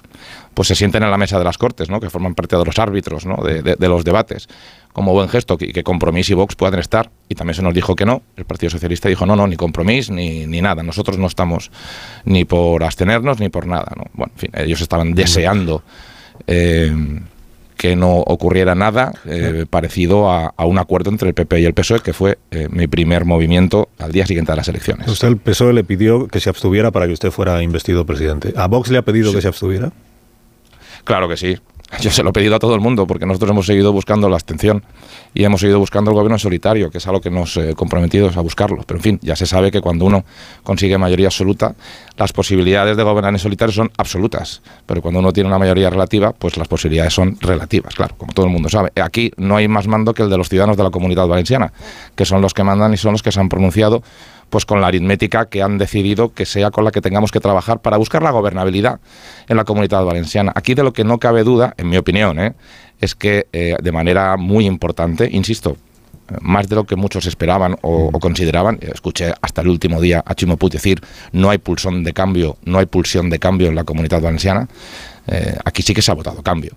pues 0.54 0.68
se 0.68 0.76
sienten 0.76 1.04
en 1.04 1.12
la 1.12 1.18
mesa 1.18 1.40
de 1.40 1.46
las 1.46 1.58
Cortes, 1.58 1.90
¿no? 1.90 2.00
Que 2.00 2.10
forman 2.10 2.36
parte 2.36 2.58
de 2.58 2.66
los 2.66 2.78
árbitros, 2.78 3.26
¿no? 3.26 3.38
De 3.38 3.88
los 3.88 4.04
debates 4.04 4.48
como 4.98 5.14
buen 5.14 5.30
gesto 5.30 5.58
y 5.60 5.74
que 5.74 5.84
Compromís 5.84 6.28
y 6.32 6.34
Vox 6.34 6.56
puedan 6.56 6.80
estar. 6.80 7.12
Y 7.30 7.36
también 7.36 7.54
se 7.54 7.62
nos 7.62 7.72
dijo 7.72 7.96
que 7.96 8.04
no. 8.04 8.24
El 8.36 8.46
Partido 8.46 8.72
Socialista 8.72 9.08
dijo 9.08 9.28
no, 9.28 9.36
no, 9.36 9.46
ni 9.46 9.56
Compromís 9.56 10.10
ni, 10.10 10.48
ni 10.48 10.60
nada. 10.60 10.82
Nosotros 10.82 11.20
no 11.20 11.28
estamos 11.28 11.70
ni 12.26 12.46
por 12.46 12.84
abstenernos 12.84 13.40
ni 13.40 13.50
por 13.50 13.68
nada. 13.68 13.92
¿no? 13.96 14.06
Bueno, 14.14 14.34
en 14.34 14.40
fin, 14.40 14.50
ellos 14.56 14.82
estaban 14.82 15.14
deseando 15.14 15.84
eh, 16.48 16.92
que 17.78 17.96
no 17.96 18.16
ocurriera 18.16 18.74
nada 18.74 19.14
eh, 19.26 19.68
parecido 19.70 20.32
a, 20.32 20.56
a 20.58 20.66
un 20.66 20.80
acuerdo 20.80 21.12
entre 21.12 21.28
el 21.28 21.36
PP 21.36 21.60
y 21.60 21.66
el 21.66 21.76
PSOE, 21.76 22.00
que 22.00 22.14
fue 22.14 22.40
eh, 22.50 22.68
mi 22.72 22.88
primer 22.88 23.24
movimiento 23.24 23.90
al 24.00 24.12
día 24.12 24.26
siguiente 24.26 24.52
de 24.52 24.56
las 24.56 24.68
elecciones. 24.68 25.08
Usted, 25.08 25.28
el 25.28 25.38
PSOE, 25.38 25.74
le 25.74 25.84
pidió 25.84 26.28
que 26.28 26.40
se 26.40 26.50
abstuviera 26.50 26.90
para 26.90 27.06
que 27.06 27.14
usted 27.14 27.30
fuera 27.30 27.62
investido 27.62 28.04
presidente. 28.04 28.52
¿A 28.56 28.66
Vox 28.68 28.90
le 28.90 28.98
ha 28.98 29.04
pedido 29.04 29.32
que 29.32 29.44
se 29.44 29.48
abstuviera? 29.48 29.92
Claro 31.04 31.30
que 31.30 31.38
sí. 31.38 31.60
Yo 32.02 32.12
se 32.12 32.22
lo 32.22 32.30
he 32.30 32.34
pedido 32.34 32.56
a 32.56 32.60
todo 32.60 32.76
el 32.76 32.82
mundo 32.82 33.08
porque 33.08 33.26
nosotros 33.26 33.50
hemos 33.52 33.66
seguido 33.66 33.94
buscando 33.94 34.28
la 34.28 34.36
abstención 34.36 34.84
y 35.34 35.46
hemos 35.46 35.62
seguido 35.62 35.80
buscando 35.80 36.12
el 36.12 36.16
gobierno 36.16 36.36
en 36.36 36.40
solitario, 36.40 36.92
que 36.92 36.98
es 36.98 37.08
a 37.08 37.12
lo 37.12 37.22
que 37.22 37.30
nos 37.30 37.56
eh, 37.58 37.74
comprometimos 37.76 38.36
a 38.36 38.42
buscarlo. 38.42 38.84
Pero 38.86 39.00
en 39.00 39.04
fin, 39.04 39.20
ya 39.22 39.36
se 39.36 39.46
sabe 39.46 39.72
que 39.72 39.80
cuando 39.80 40.06
uno 40.06 40.26
consigue 40.64 40.98
mayoría 40.98 41.28
absoluta, 41.28 41.76
las 42.18 42.34
posibilidades 42.34 42.98
de 42.98 43.04
gobernar 43.04 43.34
en 43.34 43.40
solitario 43.40 43.74
son 43.74 43.90
absolutas. 43.98 44.62
Pero 44.86 45.02
cuando 45.02 45.20
uno 45.22 45.32
tiene 45.32 45.48
una 45.48 45.60
mayoría 45.60 45.90
relativa, 45.90 46.34
pues 46.34 46.58
las 46.58 46.68
posibilidades 46.68 47.14
son 47.14 47.38
relativas, 47.40 47.96
claro, 47.96 48.16
como 48.18 48.34
todo 48.34 48.46
el 48.46 48.52
mundo 48.52 48.68
sabe. 48.68 48.92
Aquí 49.02 49.32
no 49.38 49.56
hay 49.56 49.68
más 49.68 49.88
mando 49.88 50.14
que 50.14 50.24
el 50.24 50.30
de 50.30 50.38
los 50.38 50.50
ciudadanos 50.50 50.76
de 50.76 50.84
la 50.84 50.92
comunidad 50.92 51.26
valenciana, 51.26 51.72
que 52.16 52.26
son 52.26 52.42
los 52.42 52.54
que 52.54 52.64
mandan 52.64 52.94
y 52.94 52.98
son 52.98 53.14
los 53.14 53.24
que 53.24 53.32
se 53.32 53.40
han 53.40 53.48
pronunciado 53.48 54.04
pues 54.50 54.66
con 54.66 54.82
la 54.82 54.88
aritmética 54.88 55.46
que 55.46 55.62
han 55.62 55.78
decidido 55.78 56.34
que 56.34 56.46
sea 56.46 56.72
con 56.72 56.84
la 56.84 56.92
que 56.92 57.02
tengamos 57.02 57.32
que 57.32 57.40
trabajar 57.40 57.80
para 57.80 57.98
buscar 57.98 58.24
la 58.24 58.32
gobernabilidad 58.32 59.00
en 59.48 59.58
la 59.58 59.64
comunidad 59.64 60.04
valenciana. 60.04 60.52
Aquí 60.56 60.74
de 60.74 60.84
lo 60.84 60.94
que 60.94 61.04
no 61.04 61.18
cabe 61.18 61.44
duda, 61.44 61.74
en 61.78 61.90
mi 61.90 61.98
opinión, 61.98 62.40
¿eh? 62.40 62.54
es 63.00 63.16
que 63.16 63.48
eh, 63.52 63.76
de 63.82 63.92
manera 63.92 64.38
muy 64.38 64.66
importante, 64.66 65.30
insisto, 65.32 65.78
más 66.42 66.68
de 66.68 66.76
lo 66.76 66.86
que 66.86 66.96
muchos 66.96 67.26
esperaban 67.26 67.78
o, 67.82 68.10
o, 68.14 68.20
consideraban. 68.20 68.80
Escuché 68.82 69.34
hasta 69.42 69.62
el 69.62 69.70
último 69.70 70.02
día 70.02 70.24
a 70.26 70.36
Chimo 70.36 70.58
Puig 70.58 70.72
decir 70.72 71.02
no 71.32 71.50
hay 71.50 71.58
pulsón 71.58 72.04
de 72.04 72.14
cambio, 72.14 72.58
no 72.66 72.80
hay 72.80 72.86
pulsión 72.86 73.30
de 73.30 73.40
cambio 73.40 73.68
en 73.68 73.76
la 73.76 73.84
comunidad 73.84 74.22
valenciana. 74.22 74.68
Eh, 75.30 75.58
aquí 75.66 75.82
sí 75.82 75.94
que 75.94 76.02
se 76.02 76.10
ha 76.10 76.14
votado 76.14 76.42
cambio, 76.42 76.72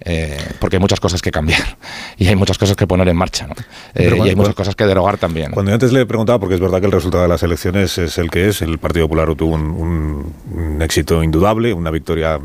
eh, 0.00 0.38
porque 0.60 0.76
hay 0.76 0.80
muchas 0.80 1.00
cosas 1.00 1.20
que 1.20 1.32
cambiar 1.32 1.76
y 2.16 2.28
hay 2.28 2.36
muchas 2.36 2.56
cosas 2.56 2.76
que 2.76 2.86
poner 2.86 3.08
en 3.08 3.16
marcha, 3.16 3.48
¿no? 3.48 3.54
Eh, 3.94 4.06
cuando, 4.06 4.26
y 4.26 4.28
hay 4.28 4.36
muchas 4.36 4.54
cosas 4.54 4.76
que 4.76 4.84
derogar 4.84 5.18
también. 5.18 5.50
Cuando 5.50 5.70
yo 5.70 5.74
antes 5.74 5.92
le 5.92 6.06
preguntaba, 6.06 6.38
porque 6.38 6.54
es 6.54 6.60
verdad 6.60 6.78
que 6.78 6.86
el 6.86 6.92
resultado 6.92 7.24
de 7.24 7.28
las 7.28 7.42
elecciones 7.42 7.98
es 7.98 8.16
el 8.18 8.30
que 8.30 8.48
es, 8.48 8.62
el 8.62 8.78
Partido 8.78 9.06
Popular 9.06 9.34
tuvo 9.34 9.56
un, 9.56 9.70
un, 9.70 10.34
un 10.54 10.82
éxito 10.82 11.20
indudable, 11.24 11.72
una 11.72 11.90
victoria 11.90 12.38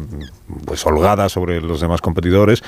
pues 0.65 0.83
holgada 0.83 1.29
sobre 1.29 1.61
los 1.61 1.79
demás 1.79 2.01
competidores, 2.01 2.63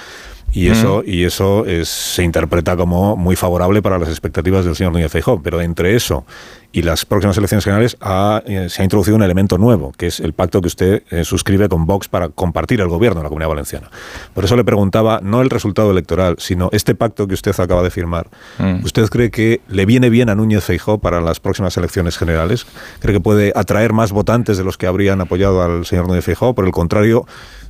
y 0.53 0.69
eso, 0.69 1.03
mm. 1.05 1.09
y 1.09 1.23
eso 1.23 1.65
es, 1.65 1.89
se 1.89 2.23
interpreta 2.23 2.77
como 2.77 3.17
muy 3.17 3.35
favorable 3.35 3.81
para 3.81 3.97
las 3.97 4.09
expectativas 4.09 4.65
del 4.65 4.75
señor 4.75 4.93
Núñez 4.93 5.11
Feijóo. 5.11 5.41
Pero 5.41 5.59
entre 5.61 5.95
eso 5.95 6.25
y 6.71 6.81
las 6.81 7.05
próximas 7.05 7.37
elecciones 7.37 7.63
generales 7.63 7.97
ha, 8.01 8.41
eh, 8.45 8.67
se 8.69 8.81
ha 8.81 8.83
introducido 8.83 9.15
un 9.15 9.23
elemento 9.23 9.59
nuevo, 9.59 9.93
que 9.95 10.07
es 10.07 10.19
el 10.19 10.33
pacto 10.33 10.59
que 10.59 10.67
usted 10.67 11.03
eh, 11.11 11.23
suscribe 11.23 11.69
con 11.69 11.85
Vox 11.85 12.07
para 12.07 12.29
compartir 12.29 12.81
el 12.81 12.87
gobierno 12.87 13.19
de 13.19 13.23
la 13.23 13.29
Comunidad 13.29 13.49
Valenciana. 13.49 13.91
Por 14.33 14.43
eso 14.43 14.55
le 14.55 14.63
preguntaba, 14.63 15.19
no 15.21 15.41
el 15.41 15.51
resultado 15.51 15.91
electoral, 15.91 16.35
sino 16.39 16.69
este 16.71 16.95
pacto 16.95 17.27
que 17.27 17.35
usted 17.35 17.53
acaba 17.59 17.83
de 17.83 17.91
firmar. 17.91 18.27
Mm. 18.57 18.83
¿Usted 18.83 19.07
cree 19.09 19.29
que 19.29 19.61
le 19.67 19.85
viene 19.85 20.09
bien 20.09 20.29
a 20.29 20.35
Núñez 20.35 20.63
Feijóo 20.63 20.97
para 20.97 21.21
las 21.21 21.39
próximas 21.39 21.77
elecciones 21.77 22.17
generales? 22.17 22.65
¿Cree 22.99 23.13
que 23.13 23.21
puede 23.21 23.53
atraer 23.55 23.93
más 23.93 24.11
votantes 24.11 24.57
de 24.57 24.63
los 24.63 24.77
que 24.77 24.87
habrían 24.87 25.21
apoyado 25.21 25.61
al 25.61 25.85
señor 25.85 26.07
Núñez 26.07 26.25
Feijóo? 26.25 26.55
Por 26.55 26.65
el 26.65 26.71
contrario, 26.71 27.27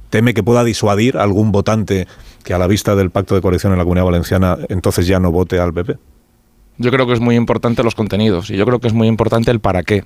¿teme 0.10 0.34
que 0.34 0.44
pueda 0.44 0.64
disuadir 0.64 1.18
a 1.18 1.24
algún 1.24 1.52
votante 1.52 2.08
que 2.44 2.54
a 2.54 2.58
la 2.58 2.68
vista 2.68 2.96
del 2.96 3.10
pacto 3.10 3.36
de 3.36 3.42
coalición 3.42 3.72
en 3.74 3.80
la 3.80 3.84
Comunidad 3.84 4.06
Valenciana 4.06 4.58
entonces 4.70 5.08
ya 5.08 5.20
no 5.20 5.32
vote 5.32 5.60
al 5.60 5.74
PP? 5.74 5.98
Yo 6.78 6.92
creo 6.92 7.06
que 7.06 7.14
es 7.14 7.20
muy 7.20 7.36
importante 7.36 7.84
los 7.84 7.96
contenidos 7.96 8.50
y 8.50 8.58
yo 8.58 8.66
creo 8.66 8.80
que 8.80 8.88
es 8.88 8.94
muy 8.94 9.08
importante 9.08 9.52
el 9.52 9.60
para 9.60 9.84
qué. 9.84 10.06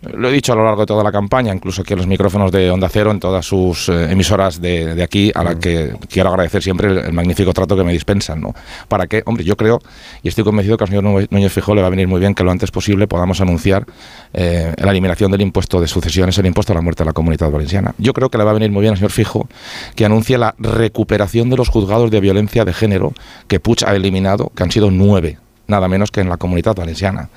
Lo 0.00 0.28
he 0.28 0.32
dicho 0.32 0.52
a 0.52 0.56
lo 0.56 0.64
largo 0.64 0.82
de 0.82 0.86
toda 0.86 1.02
la 1.02 1.10
campaña, 1.10 1.52
incluso 1.52 1.82
aquí 1.82 1.92
en 1.94 1.98
los 1.98 2.06
micrófonos 2.06 2.52
de 2.52 2.70
Onda 2.70 2.88
Cero, 2.88 3.10
en 3.10 3.18
todas 3.18 3.44
sus 3.44 3.88
eh, 3.88 4.12
emisoras 4.12 4.60
de, 4.60 4.94
de, 4.94 5.02
aquí, 5.02 5.32
a 5.34 5.42
la 5.42 5.58
que 5.58 5.96
quiero 6.08 6.28
agradecer 6.28 6.62
siempre 6.62 6.88
el, 6.88 6.98
el, 6.98 7.12
magnífico 7.12 7.52
trato 7.52 7.76
que 7.76 7.82
me 7.82 7.92
dispensan. 7.92 8.40
¿no? 8.40 8.54
¿Para 8.86 9.08
qué? 9.08 9.24
Hombre, 9.26 9.42
yo 9.42 9.56
creo 9.56 9.80
y 10.22 10.28
estoy 10.28 10.44
convencido 10.44 10.76
que 10.76 10.84
al 10.84 10.88
señor 10.90 11.28
Núñez 11.30 11.52
Fijó 11.52 11.74
le 11.74 11.80
va 11.80 11.88
a 11.88 11.90
venir 11.90 12.06
muy 12.06 12.20
bien 12.20 12.34
que 12.34 12.44
lo 12.44 12.52
antes 12.52 12.70
posible 12.70 13.08
podamos 13.08 13.40
anunciar 13.40 13.86
eh, 14.34 14.72
la 14.76 14.92
eliminación 14.92 15.32
del 15.32 15.40
impuesto 15.40 15.80
de 15.80 15.88
sucesiones, 15.88 16.38
el 16.38 16.46
impuesto 16.46 16.72
a 16.72 16.76
la 16.76 16.82
muerte 16.82 17.02
de 17.02 17.06
la 17.06 17.12
comunidad 17.12 17.50
valenciana. 17.50 17.94
Yo 17.98 18.12
creo 18.12 18.30
que 18.30 18.38
le 18.38 18.44
va 18.44 18.52
a 18.52 18.54
venir 18.54 18.70
muy 18.70 18.82
bien 18.82 18.92
al 18.92 18.98
señor 18.98 19.10
Fijo 19.10 19.48
que 19.96 20.04
anuncie 20.04 20.38
la 20.38 20.54
recuperación 20.58 21.50
de 21.50 21.56
los 21.56 21.70
juzgados 21.70 22.12
de 22.12 22.20
violencia 22.20 22.64
de 22.64 22.72
género 22.72 23.14
que 23.48 23.58
Puig 23.58 23.84
ha 23.84 23.96
eliminado, 23.96 24.52
que 24.54 24.62
han 24.62 24.70
sido 24.70 24.92
nueve 24.92 25.38
nada 25.68 25.86
menos 25.86 26.10
que 26.10 26.20
en 26.20 26.28
la 26.28 26.38
comunidad 26.38 26.74
valenciana. 26.74 27.28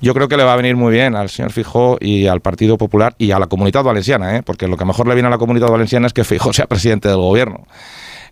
Yo 0.00 0.14
creo 0.14 0.26
que 0.26 0.36
le 0.36 0.44
va 0.44 0.54
a 0.54 0.56
venir 0.56 0.74
muy 0.74 0.92
bien 0.92 1.14
al 1.14 1.28
señor 1.28 1.52
Fijó 1.52 1.98
y 2.00 2.26
al 2.26 2.40
Partido 2.40 2.78
Popular 2.78 3.14
y 3.18 3.30
a 3.30 3.38
la 3.38 3.46
comunidad 3.46 3.84
valenciana, 3.84 4.36
¿eh? 4.36 4.42
porque 4.42 4.66
lo 4.66 4.76
que 4.76 4.86
mejor 4.86 5.06
le 5.06 5.14
viene 5.14 5.28
a 5.28 5.30
la 5.30 5.38
comunidad 5.38 5.68
valenciana 5.68 6.06
es 6.06 6.12
que 6.12 6.24
Fijó 6.24 6.52
sea 6.54 6.66
presidente 6.66 7.08
del 7.08 7.18
gobierno. 7.18 7.66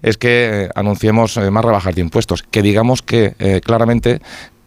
Es 0.00 0.16
que 0.16 0.64
eh, 0.64 0.68
anunciemos 0.74 1.36
eh, 1.36 1.50
más 1.50 1.64
rebajas 1.64 1.94
de 1.94 2.00
impuestos, 2.00 2.42
que 2.42 2.62
digamos 2.62 3.02
que 3.02 3.34
eh, 3.38 3.60
claramente 3.62 4.20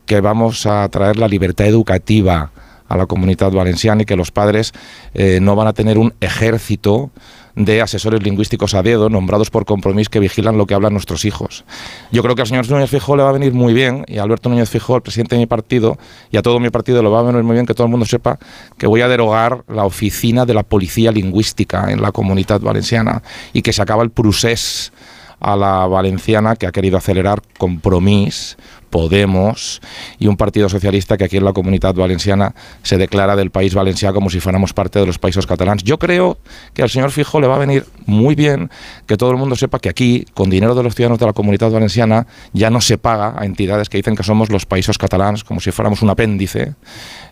que 0.06 0.22
vamos 0.22 0.68
a 0.68 0.88
traer 0.90 1.18
la 1.18 1.28
libertad 1.28 1.66
educativa 1.66 2.52
a 2.88 2.96
la 2.96 3.08
comunidad 3.08 3.52
valenciana 3.52 4.04
y 4.04 4.06
que 4.06 4.16
los 4.16 4.30
padres 4.30 4.72
no 5.16 5.56
van 5.56 5.66
a 5.66 5.74
tener 5.74 5.98
un 5.98 6.14
ejército 6.22 7.10
de 7.56 7.82
asesores 7.82 8.22
lingüísticos 8.22 8.74
a 8.74 8.84
dedo 8.84 9.10
nombrados 9.10 9.50
por 9.50 9.66
compromiso 9.66 10.10
que 10.10 10.20
vigilan 10.20 10.58
lo 10.58 10.66
que 10.66 10.74
hablan 10.74 10.94
nuestros 10.94 11.26
hijos. 11.26 11.66
Yo 12.12 12.22
creo 12.22 12.36
que 12.36 12.42
al 12.42 12.48
señor 12.48 12.70
Núñez 12.70 12.90
Fijó 12.90 13.16
le 13.16 13.24
va 13.24 13.30
a 13.30 13.34
venir 13.34 13.54
muy 13.54 13.74
bien, 13.74 14.06
y 14.08 14.18
a 14.18 14.24
Alberto 14.24 14.50
Núñez 14.50 14.70
Fijó, 14.70 14.96
el 14.96 15.02
presidente 15.02 15.36
de 15.36 15.40
mi 15.40 15.46
partido, 15.46 15.98
y 16.32 16.38
a 16.38 16.42
todo 16.42 16.60
mi 16.60 16.70
partido 16.70 17.02
le 17.02 17.10
va 17.10 17.20
a 17.20 17.24
venir 17.24 17.44
muy 17.44 17.54
bien 17.54 17.66
que 17.66 17.74
todo 17.74 17.86
el 17.86 17.92
mundo 17.92 18.06
sepa 18.06 18.38
que 18.78 18.88
voy 18.88 19.02
a 19.02 19.08
derogar 19.08 19.64
la 19.68 19.86
oficina 19.86 20.46
de 20.46 20.54
la 20.54 20.64
policía 20.64 21.12
lingüística 21.12 21.92
en 21.92 22.02
la 22.02 22.12
comunidad 22.12 22.60
valenciana 22.60 23.22
y 23.54 23.62
que 23.62 23.74
se 23.74 23.82
acaba 23.82 24.04
el 24.04 24.10
procés 24.10 24.92
a 25.40 25.56
la 25.56 25.86
valenciana 25.88 26.56
que 26.56 26.66
ha 26.66 26.72
querido 26.72 26.98
acelerar 26.98 27.42
compromiso 27.58 28.58
Podemos 28.96 29.82
y 30.20 30.28
un 30.28 30.38
partido 30.38 30.70
socialista 30.70 31.18
que 31.18 31.26
aquí 31.26 31.36
en 31.36 31.44
la 31.44 31.52
comunidad 31.52 31.94
valenciana 31.96 32.56
se 32.82 32.98
declara 32.98 33.36
del 33.36 33.52
país 33.52 33.76
valenciano 33.76 34.14
como 34.14 34.30
si 34.30 34.40
fuéramos 34.40 34.72
parte 34.72 35.00
de 35.00 35.06
los 35.06 35.20
países 35.20 35.46
catalanes. 35.46 35.84
Yo 35.84 36.00
creo 36.00 36.38
que 36.74 36.82
al 36.82 36.90
señor 36.90 37.12
Fijo 37.12 37.42
le 37.42 37.48
va 37.48 37.58
a 37.58 37.60
venir 37.60 37.86
muy 38.06 38.36
bien 38.36 38.70
que 39.06 39.18
todo 39.18 39.32
el 39.32 39.36
mundo 39.36 39.58
sepa 39.58 39.80
que 39.80 39.90
aquí, 39.90 40.26
con 40.34 40.50
dinero 40.50 40.76
de 40.76 40.84
los 40.84 40.96
ciudadanos 40.96 41.20
de 41.20 41.26
la 41.26 41.34
comunidad 41.34 41.72
valenciana, 41.72 42.26
ya 42.54 42.70
no 42.70 42.80
se 42.80 42.98
paga 42.98 43.36
a 43.38 43.44
entidades 43.44 43.90
que 43.90 43.98
dicen 43.98 44.16
que 44.16 44.24
somos 44.24 44.50
los 44.50 44.66
países 44.66 44.98
catalanes 44.98 45.44
como 45.44 45.60
si 45.60 45.72
fuéramos 45.72 46.02
un 46.02 46.12
apéndice, 46.12 46.76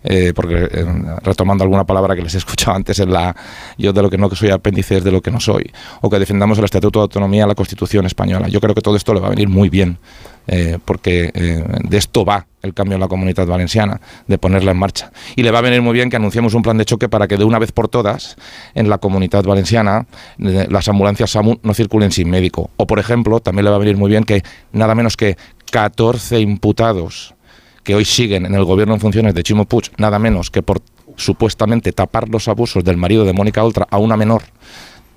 eh, 0.04 0.34
porque 0.36 0.70
eh, 0.70 0.86
retomando 1.24 1.64
alguna 1.64 1.86
palabra 1.86 2.16
que 2.16 2.22
les 2.22 2.36
he 2.36 2.38
escuchado 2.38 2.76
antes 2.76 3.00
en 3.00 3.12
la 3.12 3.36
yo 3.78 3.94
de 3.94 4.02
lo 4.02 4.10
que 4.10 4.18
no 4.18 4.30
que 4.30 4.36
soy 4.36 4.50
apéndice 4.50 4.98
es 4.98 5.04
de 5.04 5.12
lo 5.12 5.22
que 5.22 5.32
no 5.32 5.40
soy, 5.40 5.72
o 6.02 6.10
que 6.10 6.20
defendamos 6.20 6.58
el 6.58 6.66
Estatuto 6.66 7.00
de 7.00 7.04
Autonomía, 7.04 7.48
la 7.48 7.56
Constitución 7.56 8.06
española. 8.06 8.48
Yo 8.50 8.60
creo 8.60 8.76
que 8.76 8.82
todo 8.82 8.96
esto 8.96 9.14
le 9.14 9.22
va 9.22 9.28
a 9.28 9.30
venir 9.30 9.48
muy 9.48 9.70
bien 9.70 9.98
eh, 10.46 10.78
porque 10.84 11.32
de 11.34 11.98
esto 11.98 12.26
va 12.26 12.46
el 12.62 12.74
cambio 12.74 12.96
en 12.96 13.02
la 13.02 13.08
comunidad 13.08 13.46
valenciana, 13.46 14.00
de 14.28 14.38
ponerla 14.38 14.72
en 14.72 14.78
marcha. 14.78 15.12
Y 15.36 15.44
le 15.44 15.52
va 15.52 15.60
a 15.60 15.62
venir 15.62 15.82
muy 15.82 15.94
bien 15.94 16.10
que 16.10 16.16
anunciemos 16.16 16.54
un 16.54 16.62
plan 16.62 16.78
de 16.78 16.86
choque 16.86 17.10
para 17.10 17.28
que 17.28 17.38
de 17.38 17.44
una 17.44 17.60
vez 17.60 17.72
por 17.72 17.88
todas 17.88 18.38
en 18.74 18.90
la 18.90 18.98
comunidad 18.98 19.44
valenciana 19.44 20.06
las 20.38 20.88
ambulancias 20.88 21.32
SAMU 21.32 21.60
no 21.62 21.74
circulen 21.74 22.12
sin 22.12 22.30
médico. 22.30 22.72
O, 22.78 22.88
por 22.88 23.00
ejemplo, 23.00 23.40
también 23.40 23.66
le 23.66 23.70
va 23.72 23.78
a 23.78 23.80
venir 23.80 23.98
muy 23.98 24.10
bien 24.10 24.24
que 24.24 24.44
nada 24.72 24.96
menos 24.96 25.18
que 25.18 25.38
14 25.72 26.40
imputados 26.40 27.33
que 27.84 27.96
hoy 27.96 28.06
siguen 28.06 28.46
en 28.46 28.56
el 28.56 28.64
gobierno 28.64 28.94
en 28.94 29.00
funciones 29.00 29.34
de 29.34 29.44
Chimo 29.44 29.66
Puig, 29.66 29.92
nada 29.98 30.20
menos 30.20 30.50
que 30.50 30.62
por 30.62 30.82
supuestamente 31.16 31.92
tapar 31.92 32.30
los 32.30 32.48
abusos 32.48 32.84
del 32.84 32.98
marido 32.98 33.26
de 33.26 33.34
Mónica 33.34 33.64
Oltra 33.64 33.88
a 33.90 33.98
una 33.98 34.18
menor 34.18 34.44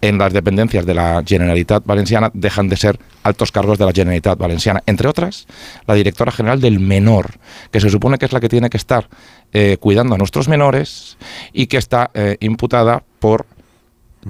en 0.00 0.18
las 0.18 0.32
dependencias 0.32 0.84
de 0.84 0.94
la 0.94 1.22
Generalitat 1.26 1.84
Valenciana 1.84 2.30
dejan 2.34 2.68
de 2.68 2.76
ser 2.76 2.98
altos 3.22 3.50
cargos 3.50 3.78
de 3.78 3.86
la 3.86 3.92
Generalitat 3.92 4.38
Valenciana. 4.38 4.82
Entre 4.86 5.08
otras, 5.08 5.46
la 5.86 5.94
directora 5.94 6.30
general 6.30 6.60
del 6.60 6.80
menor, 6.80 7.38
que 7.70 7.80
se 7.80 7.90
supone 7.90 8.18
que 8.18 8.26
es 8.26 8.32
la 8.32 8.40
que 8.40 8.48
tiene 8.48 8.70
que 8.70 8.76
estar 8.76 9.08
eh, 9.52 9.78
cuidando 9.80 10.14
a 10.14 10.18
nuestros 10.18 10.48
menores 10.48 11.16
y 11.52 11.66
que 11.66 11.78
está 11.78 12.10
eh, 12.14 12.36
imputada 12.40 13.02
por 13.18 13.46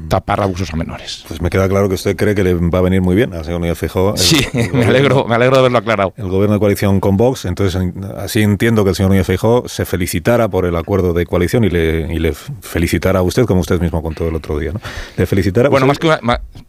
tapar 0.08 0.40
abusos 0.40 0.72
a 0.72 0.76
menores. 0.76 1.24
Pues 1.26 1.40
me 1.40 1.50
queda 1.50 1.68
claro 1.68 1.88
que 1.88 1.94
usted 1.94 2.16
cree 2.16 2.34
que 2.34 2.44
le 2.44 2.54
va 2.54 2.78
a 2.78 2.82
venir 2.82 3.00
muy 3.00 3.16
bien 3.16 3.32
al 3.34 3.44
señor 3.44 3.60
Núñez 3.60 3.78
Feijóo. 3.78 4.16
Sí, 4.16 4.46
me 4.72 4.84
alegro, 4.84 5.24
me 5.26 5.34
alegro 5.34 5.56
de 5.56 5.60
haberlo 5.60 5.78
aclarado. 5.78 6.14
El 6.16 6.28
gobierno 6.28 6.54
de 6.54 6.60
coalición 6.60 7.00
con 7.00 7.16
Vox, 7.16 7.44
entonces 7.44 7.80
así 8.16 8.42
entiendo 8.42 8.84
que 8.84 8.90
el 8.90 8.96
señor 8.96 9.10
Núñez 9.10 9.26
Feijóo 9.26 9.68
se 9.68 9.84
felicitara 9.84 10.48
por 10.48 10.66
el 10.66 10.76
acuerdo 10.76 11.12
de 11.12 11.26
coalición 11.26 11.64
y 11.64 11.70
le, 11.70 12.12
y 12.12 12.18
le 12.18 12.32
felicitara 12.32 13.20
a 13.20 13.22
usted, 13.22 13.44
como 13.44 13.60
usted 13.60 13.80
mismo 13.80 14.02
contó 14.02 14.28
el 14.28 14.34
otro 14.34 14.58
día, 14.58 14.72
¿no? 14.72 14.80
Le 15.16 15.26
felicitara... 15.26 15.68
Bueno, 15.68 15.86
más 15.86 15.98
que 15.98 16.08
una, 16.08 16.20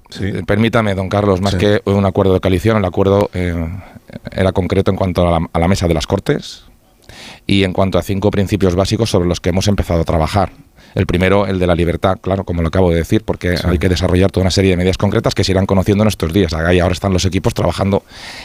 sí. 0.10 0.32
permítame, 0.46 0.96
don 0.96 1.10
Carlos, 1.10 1.42
más 1.42 1.54
sí. 1.54 1.60
que 1.60 1.82
un 1.86 2.06
acuerdo 2.06 2.34
de 2.34 2.40
coalición, 2.40 2.78
el 2.78 2.86
acuerdo 2.86 3.30
eh, 3.34 3.56
era 4.32 4.52
concreto 4.52 4.92
en 4.92 4.98
cuanto 4.98 5.28
a 5.28 5.40
la, 5.40 5.48
a 5.52 5.60
la 5.60 5.68
mesa 5.68 5.88
de 5.88 5.94
las 5.94 6.08
Cortes 6.08 6.64
y 7.46 7.64
en 7.64 7.74
cuanto 7.74 7.98
a 7.98 8.04
cinco 8.04 8.32
principios 8.32 8.76
básicos 8.76 9.10
sobre 9.10 9.28
los 9.28 9.40
que 9.40 9.50
hemos 9.50 9.68
empezado 9.68 10.02
a 10.02 10.06
trabajar 10.06 10.52
El 10.96 11.06
primero, 11.06 11.46
el 11.48 11.60
de 11.60 11.68
la 11.68 11.76
libertad, 11.76 12.18
claro, 12.22 12.44
como 12.44 12.62
lo 12.62 12.70
acabo 12.70 12.90
de 12.92 12.98
decir, 12.98 13.24
porque 13.24 13.56
hay 13.64 13.78
que 13.78 13.90
desarrollar 13.90 14.32
toda 14.32 14.44
una 14.44 14.52
serie 14.52 14.72
de 14.72 14.78
medidas 14.78 14.98
concretas 14.98 15.36
que 15.36 15.44
se 15.44 15.52
irán 15.52 15.66
conociendo 15.66 16.04
en 16.04 16.08
estos 16.08 16.34
días. 16.34 16.54
Ahí 16.54 16.80
ahora 16.80 16.94
están 16.94 17.14
los 17.14 17.26
equipos 17.26 17.54
trabajando 17.54 18.04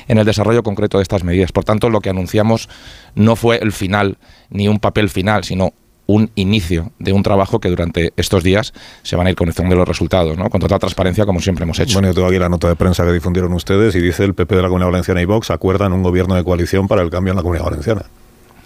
en 0.08 0.18
el 0.18 0.24
desarrollo 0.24 0.62
concreto 0.62 0.98
de 0.98 1.02
estas 1.02 1.24
medidas. 1.24 1.52
Por 1.52 1.64
tanto, 1.64 1.90
lo 1.90 2.00
que 2.00 2.10
anunciamos 2.10 2.68
no 3.14 3.36
fue 3.36 3.58
el 3.58 3.72
final 3.72 4.18
ni 4.50 4.68
un 4.68 4.78
papel 4.78 5.08
final, 5.08 5.44
sino 5.44 5.72
un 6.06 6.30
inicio 6.34 6.92
de 6.98 7.12
un 7.12 7.22
trabajo 7.22 7.60
que 7.60 7.68
durante 7.68 8.12
estos 8.16 8.42
días 8.42 8.72
se 9.02 9.16
van 9.16 9.26
a 9.26 9.30
ir 9.30 9.36
conociendo 9.36 9.74
los 9.76 9.86
resultados, 9.86 10.36
¿no? 10.36 10.50
con 10.50 10.60
total 10.60 10.78
transparencia 10.78 11.24
como 11.24 11.40
siempre 11.40 11.64
hemos 11.64 11.78
hecho. 11.78 11.94
Bueno, 11.94 12.08
yo 12.08 12.14
tengo 12.14 12.28
aquí 12.28 12.38
la 12.38 12.48
nota 12.48 12.68
de 12.68 12.76
prensa 12.76 13.04
que 13.04 13.12
difundieron 13.12 13.52
ustedes 13.52 13.94
y 13.94 14.00
dice 14.00 14.24
el 14.24 14.34
PP 14.34 14.56
de 14.56 14.62
la 14.62 14.68
Comunidad 14.68 14.90
Valenciana 14.90 15.22
y 15.22 15.24
Vox 15.24 15.50
acuerdan 15.50 15.92
un 15.92 16.02
gobierno 16.02 16.34
de 16.34 16.44
coalición 16.44 16.88
para 16.88 17.02
el 17.02 17.10
cambio 17.10 17.32
en 17.32 17.36
la 17.36 17.42
Comunidad 17.42 17.66
Valenciana. 17.66 18.02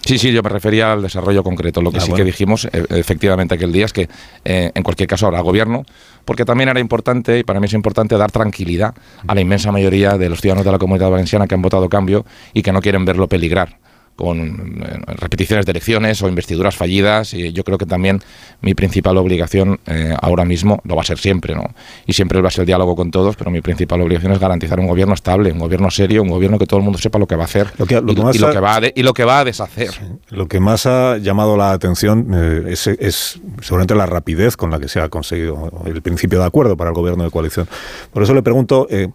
Sí, 0.07 0.17
sí, 0.17 0.31
yo 0.31 0.41
me 0.41 0.49
refería 0.49 0.93
al 0.93 1.01
desarrollo 1.01 1.43
concreto. 1.43 1.81
Lo 1.81 1.91
que 1.91 1.97
Ah, 1.97 2.01
sí 2.01 2.09
bueno. 2.11 2.23
que 2.23 2.25
dijimos 2.25 2.65
eh, 2.71 2.85
efectivamente 2.91 3.55
aquel 3.55 3.71
día 3.71 3.85
es 3.85 3.93
que 3.93 4.07
eh, 4.45 4.71
en 4.73 4.83
cualquier 4.83 5.07
caso 5.07 5.27
habrá 5.27 5.41
gobierno, 5.41 5.83
porque 6.25 6.45
también 6.45 6.69
era 6.69 6.79
importante, 6.79 7.39
y 7.39 7.43
para 7.43 7.59
mí 7.59 7.65
es 7.65 7.73
importante, 7.73 8.17
dar 8.17 8.31
tranquilidad 8.31 8.93
a 9.27 9.35
la 9.35 9.41
inmensa 9.41 9.71
mayoría 9.71 10.17
de 10.17 10.29
los 10.29 10.39
ciudadanos 10.41 10.65
de 10.65 10.71
la 10.71 10.79
comunidad 10.79 11.09
valenciana 11.09 11.47
que 11.47 11.55
han 11.55 11.61
votado 11.61 11.89
cambio 11.89 12.25
y 12.53 12.61
que 12.61 12.71
no 12.71 12.81
quieren 12.81 13.05
verlo 13.05 13.27
peligrar 13.27 13.77
con 14.17 14.81
eh, 14.83 14.99
repeticiones 15.15 15.65
de 15.65 15.71
elecciones 15.71 16.21
o 16.23 16.27
investiduras 16.27 16.75
fallidas 16.75 17.33
y 17.33 17.53
yo 17.53 17.63
creo 17.63 17.77
que 17.77 17.85
también 17.85 18.19
mi 18.61 18.73
principal 18.73 19.15
obligación 19.17 19.79
eh, 19.85 20.13
ahora 20.21 20.43
mismo 20.43 20.81
lo 20.83 20.95
va 20.95 21.03
a 21.03 21.05
ser 21.05 21.19
siempre 21.19 21.55
no 21.55 21.63
y 22.05 22.13
siempre 22.13 22.41
va 22.41 22.47
a 22.49 22.51
ser 22.51 22.63
el 22.63 22.65
diálogo 22.67 22.95
con 22.95 23.11
todos 23.11 23.35
pero 23.37 23.51
mi 23.51 23.61
principal 23.61 24.01
obligación 24.01 24.31
es 24.33 24.39
garantizar 24.39 24.79
un 24.79 24.87
gobierno 24.87 25.13
estable 25.13 25.51
un 25.51 25.59
gobierno 25.59 25.89
serio 25.91 26.23
un 26.23 26.29
gobierno 26.29 26.57
que 26.57 26.65
todo 26.65 26.79
el 26.79 26.83
mundo 26.83 26.97
sepa 26.99 27.19
lo 27.19 27.27
que 27.27 27.35
va 27.35 27.43
a 27.43 27.45
hacer 27.45 27.67
Lo 27.77 27.85
que- 27.85 28.01
lo 28.01 28.11
y, 28.11 28.15
que 28.15 28.21
más 28.23 28.35
y 28.35 28.39
lo 28.39 28.51
que 28.51 28.59
va 28.59 28.75
a 28.75 28.81
de- 28.81 28.93
y 28.95 29.03
lo 29.03 29.13
que 29.13 29.23
va 29.23 29.39
a 29.39 29.45
deshacer 29.45 29.91
Lo 30.29 30.47
que 30.47 30.59
más 30.59 30.85
ha 30.87 31.17
llamado 31.17 31.55
la 31.55 31.71
atención 31.71 32.31
eh, 32.33 32.63
es, 32.71 32.87
es 32.87 33.39
seguramente 33.61 33.93
la 33.95 34.07
rapidez 34.07 34.57
con 34.57 34.71
la 34.71 34.79
que 34.79 34.87
se 34.87 34.99
ha 34.99 35.09
conseguido 35.09 35.71
el 35.85 36.01
principio 36.01 36.39
de 36.39 36.45
acuerdo 36.45 36.75
para 36.75 36.89
el 36.89 36.95
gobierno 36.95 37.23
de 37.23 37.29
coalición. 37.29 37.67
Por 38.11 38.23
eso 38.23 38.33
le 38.33 38.41
pregunto, 38.41 38.87
eh, 38.89 39.09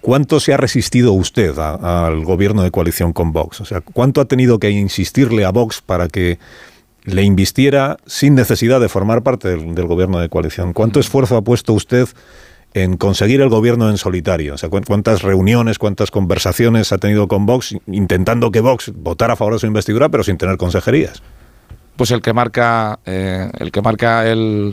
¿cuánto 0.00 0.40
se 0.40 0.52
ha 0.54 0.56
resistido 0.56 1.12
usted 1.12 1.56
al 1.58 2.24
gobierno 2.24 2.62
de 2.62 2.70
coalición 2.70 3.12
con 3.12 3.32
Vox? 3.32 3.60
O 3.60 3.64
sea, 3.64 3.80
¿cuánto 3.80 4.20
ha 4.20 4.24
tenido 4.26 4.58
que 4.58 4.70
insistirle 4.70 5.44
a 5.44 5.50
Vox 5.50 5.80
para 5.84 6.08
que 6.08 6.38
le 7.04 7.22
invistiera 7.22 7.96
sin 8.06 8.34
necesidad 8.34 8.80
de 8.80 8.88
formar 8.88 9.22
parte 9.22 9.48
del, 9.48 9.74
del 9.74 9.86
gobierno 9.86 10.18
de 10.20 10.28
coalición? 10.28 10.72
¿Cuánto 10.72 11.00
esfuerzo 11.00 11.36
ha 11.36 11.42
puesto 11.42 11.72
usted 11.72 12.06
en 12.74 12.96
conseguir 12.98 13.40
el 13.40 13.48
gobierno 13.48 13.88
en 13.88 13.96
solitario? 13.96 14.54
O 14.54 14.58
sea, 14.58 14.68
¿cu- 14.68 14.82
¿cuántas 14.86 15.22
reuniones, 15.22 15.78
cuántas 15.78 16.10
conversaciones 16.10 16.92
ha 16.92 16.98
tenido 16.98 17.26
con 17.28 17.46
Vox 17.46 17.74
intentando 17.86 18.50
que 18.50 18.60
Vox 18.60 18.92
votara 18.94 19.32
a 19.32 19.36
favor 19.36 19.54
de 19.54 19.60
su 19.60 19.66
investidura, 19.66 20.08
pero 20.10 20.22
sin 20.22 20.36
tener 20.36 20.56
consejerías? 20.58 21.22
Pues 21.98 22.12
el 22.12 22.22
que 22.22 22.32
marca 22.32 23.00
eh, 23.04 23.50
el 23.58 23.72
que 23.72 23.82
marca 23.82 24.24
el, 24.26 24.72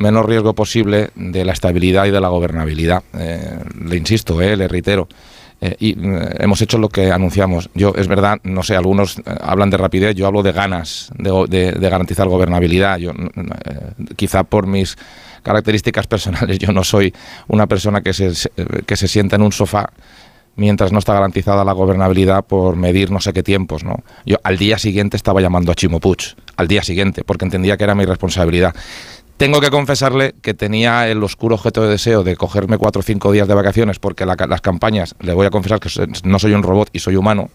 menor 0.00 0.28
riesgo 0.28 0.54
posible 0.54 1.10
de 1.16 1.44
la 1.44 1.52
estabilidad 1.52 2.06
y 2.06 2.12
de 2.12 2.20
la 2.20 2.28
gobernabilidad. 2.28 3.02
Eh, 3.12 3.58
le 3.84 3.96
insisto 3.96 4.40
eh, 4.40 4.56
le 4.56 4.68
reitero. 4.68 5.08
Y 5.78 5.94
hemos 6.38 6.62
hecho 6.62 6.78
lo 6.78 6.88
que 6.88 7.12
anunciamos. 7.12 7.68
Yo 7.74 7.92
es 7.94 8.08
verdad 8.08 8.38
no 8.44 8.62
sé 8.62 8.76
algunos 8.76 9.20
hablan 9.42 9.68
de 9.68 9.76
rapidez. 9.76 10.14
Yo 10.14 10.26
hablo 10.26 10.42
de 10.42 10.52
ganas 10.52 11.10
de, 11.18 11.76
garantizar 11.78 12.28
gobernabilidad. 12.28 12.96
Yo 12.96 13.12
quizá 14.16 14.42
por 14.44 14.66
mis 14.66 14.96
características 15.42 16.06
personales 16.06 16.58
yo 16.64 16.72
no 16.72 16.82
soy 16.82 17.12
una 17.48 17.66
persona 17.66 18.00
que 18.00 18.14
se 18.14 18.32
que 18.86 18.96
se 18.96 19.06
sienta 19.06 19.36
en 19.36 19.42
un 19.42 19.52
sofá 19.52 19.90
mientras 20.56 20.92
no 20.92 20.98
está 20.98 21.14
garantizada 21.14 21.64
la 21.64 21.72
gobernabilidad 21.72 22.44
por 22.44 22.76
medir 22.76 23.10
no 23.10 23.20
sé 23.20 23.32
qué 23.32 23.42
tiempos, 23.42 23.84
¿no? 23.84 24.02
Yo 24.26 24.36
al 24.44 24.58
día 24.58 24.78
siguiente 24.78 25.16
estaba 25.16 25.40
llamando 25.40 25.72
a 25.72 25.74
Chimo 25.74 26.00
Puig, 26.00 26.34
al 26.56 26.68
día 26.68 26.82
siguiente, 26.82 27.24
porque 27.24 27.44
entendía 27.44 27.76
que 27.76 27.84
era 27.84 27.94
mi 27.94 28.04
responsabilidad. 28.04 28.74
Tengo 29.36 29.60
que 29.62 29.70
confesarle 29.70 30.34
que 30.42 30.52
tenía 30.52 31.08
el 31.08 31.22
oscuro 31.22 31.54
objeto 31.54 31.82
de 31.82 31.88
deseo 31.88 32.22
de 32.22 32.36
cogerme 32.36 32.76
cuatro 32.76 33.00
o 33.00 33.02
cinco 33.02 33.32
días 33.32 33.48
de 33.48 33.54
vacaciones, 33.54 33.98
porque 33.98 34.26
la 34.26 34.36
las 34.46 34.60
campañas, 34.60 35.14
le 35.20 35.32
voy 35.32 35.46
a 35.46 35.50
confesar 35.50 35.80
que 35.80 35.88
no 36.24 36.38
soy 36.38 36.52
un 36.52 36.62
robot 36.62 36.90
y 36.92 36.98
soy 36.98 37.16
humano, 37.16 37.48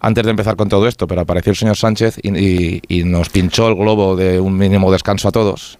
antes 0.00 0.24
de 0.24 0.30
empezar 0.30 0.56
con 0.56 0.68
todo 0.68 0.88
esto, 0.88 1.06
pero 1.06 1.20
apareció 1.20 1.50
el 1.50 1.56
señor 1.56 1.76
Sánchez 1.76 2.18
y, 2.20 2.36
y- 2.36 2.82
y 2.88 3.04
nos 3.04 3.28
pinchó 3.28 3.68
el 3.68 3.76
globo 3.76 4.16
de 4.16 4.40
un 4.40 4.56
mínimo 4.56 4.90
descanso 4.90 5.28
a 5.28 5.32
todos. 5.32 5.78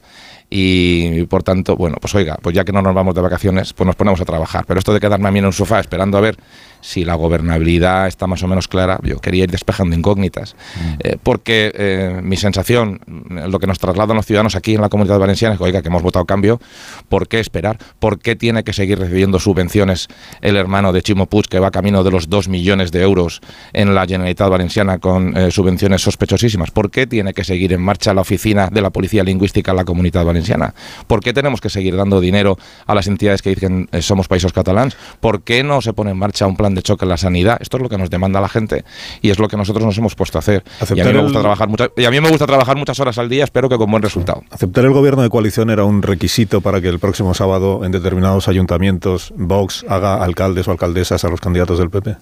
Y 0.51 1.25
por 1.25 1.43
tanto, 1.43 1.77
bueno, 1.77 1.97
pues 2.01 2.15
oiga, 2.15 2.37
pues 2.41 2.55
ya 2.55 2.65
que 2.65 2.73
no 2.73 2.83
nos 2.83 2.95
vamos 2.95 3.15
de 3.15 3.21
vacaciones, 3.21 3.73
pues 3.73 3.87
nos 3.87 3.97
ponemos 3.97 4.21
a 4.21 4.25
trabajar. 4.25 4.65
Pero 4.67 4.79
esto 4.79 4.93
de 4.93 5.01
quedarme 5.01 5.29
a 5.29 5.31
mí 5.31 5.39
en 5.39 5.47
un 5.47 5.53
sofá 5.53 5.81
esperando 5.81 6.19
a 6.19 6.21
ver 6.21 6.37
si 6.85 7.03
la 7.03 7.15
gobernabilidad 7.15 8.07
está 8.07 8.27
más 8.27 8.43
o 8.43 8.47
menos 8.47 8.69
clara, 8.69 9.01
yo 9.03 9.19
quería 9.19 9.45
ir 9.45 9.51
despejando 9.51 9.97
incógnitas. 9.97 10.55
Eh, 10.99 11.17
porque 11.23 11.73
eh, 11.75 12.21
mi 12.23 12.37
sensación, 12.37 13.01
mm, 13.07 13.49
lo 13.49 13.59
que 13.59 13.67
nos 13.67 13.79
trasladan 13.79 14.17
los 14.17 14.27
ciudadanos 14.27 14.55
aquí 14.55 14.75
en 14.75 14.83
la 14.83 14.91
comunidad 14.91 15.19
valenciana 15.19 15.55
es 15.55 15.59
que, 15.59 15.65
oiga, 15.65 15.81
que 15.81 15.89
hemos 15.89 16.03
votado 16.03 16.27
cambio, 16.27 16.61
¿por 17.09 17.27
qué 17.27 17.41
esperar? 17.41 17.79
¿Por 17.99 18.19
qué 18.19 18.37
tiene 18.37 18.65
que 18.65 18.75
seguir 18.75 18.99
recibiendo 18.99 19.39
subvenciones 19.39 20.09
el 20.43 20.57
hermano 20.57 20.93
de 20.93 21.01
Chimo 21.01 21.25
Puig, 21.25 21.49
que 21.49 21.59
va 21.59 21.71
camino 21.71 22.05
de 22.05 22.11
los 22.11 22.29
2 22.29 22.49
millones 22.49 22.93
de 22.93 23.01
euros 23.01 23.41
en 23.73 23.95
la 23.95 24.03
Generalitat 24.07 24.51
Valenciana 24.51 24.99
con 24.99 25.35
eh, 25.39 25.51
subvenciones 25.51 26.03
sospechosísimas? 26.03 26.71
¿Por 26.71 26.91
qué 26.91 27.07
tiene 27.07 27.33
que 27.33 27.45
seguir 27.45 27.73
en 27.73 27.81
marcha 27.81 28.13
la 28.13 28.21
oficina 28.21 28.69
de 28.71 28.83
la 28.83 28.91
Policía 28.91 29.25
Lingüística 29.25 29.71
en 29.71 29.79
la 29.79 29.87
comunidad 29.87 30.27
valenciana? 30.27 30.75
¿Por 31.07 31.21
qué 31.21 31.33
tenemos 31.33 31.63
que 31.63 31.71
seguir 31.71 31.97
dando 31.97 32.21
dinero 32.21 32.59
a 32.87 32.95
las 32.95 33.07
entidades 33.07 33.41
que 33.41 33.51
dicen 33.51 33.89
somos 34.01 34.29
países 34.29 34.53
catalans? 34.53 34.99
¿Por 35.21 35.45
qué 35.45 35.65
no 35.65 35.81
se 35.81 35.95
pone 35.95 36.11
en 36.11 36.19
marcha 36.19 36.47
un 36.47 36.57
plan 36.57 36.74
de 36.75 36.83
choque 36.83 37.05
en 37.05 37.09
la 37.09 37.17
sanidad? 37.17 37.59
Esto 37.61 37.77
es 37.77 37.83
lo 37.83 37.89
que 37.89 37.99
nos 37.99 38.11
demanda 38.11 38.41
la 38.41 38.49
gente 38.49 38.85
y 39.23 39.31
es 39.31 39.39
lo 39.39 39.49
que 39.49 39.57
nosotros 39.57 39.85
nos 39.85 39.97
hemos 39.99 40.15
puesto 40.15 40.39
a 40.39 40.41
hacer. 40.41 40.63
Y 40.95 41.01
a 41.01 41.05
mí 41.05 41.13
me 41.13 41.19
el- 41.19 41.23
gusta 41.25 41.41
trabajar 41.41 41.69
muchas, 41.69 41.91
y 41.97 42.05
a 42.05 42.11
mí 42.11 42.21
me 42.21 42.29
gusta 42.31 42.47
trabajar 42.47 42.77
muchas 42.77 42.99
horas 43.01 43.19
al 43.19 43.29
día, 43.29 43.45
espero 43.45 43.69
que 43.69 43.77
con 43.77 43.91
buen 43.91 44.03
resultado. 44.03 44.43
¿Aceptar 44.51 44.85
el 44.85 44.93
gobierno 44.93 45.23
de 45.23 45.31
coalición 45.31 45.71
era 45.71 45.85
un 45.85 46.03
requisito 46.03 46.61
para 46.61 46.81
que 46.81 46.89
el 46.89 46.99
próximo 46.99 47.35
sábado 47.35 47.85
en 47.85 47.93
determinados 47.93 48.49
ayuntamientos 48.49 49.33
Vox 49.37 49.85
haga 49.89 50.23
alcaldes 50.23 50.69
o 50.69 50.71
alcaldesas 50.71 51.25
a 51.25 51.29
los 51.29 51.41
candidatos 51.41 51.79
del 51.79 51.91
PP? 51.91 52.17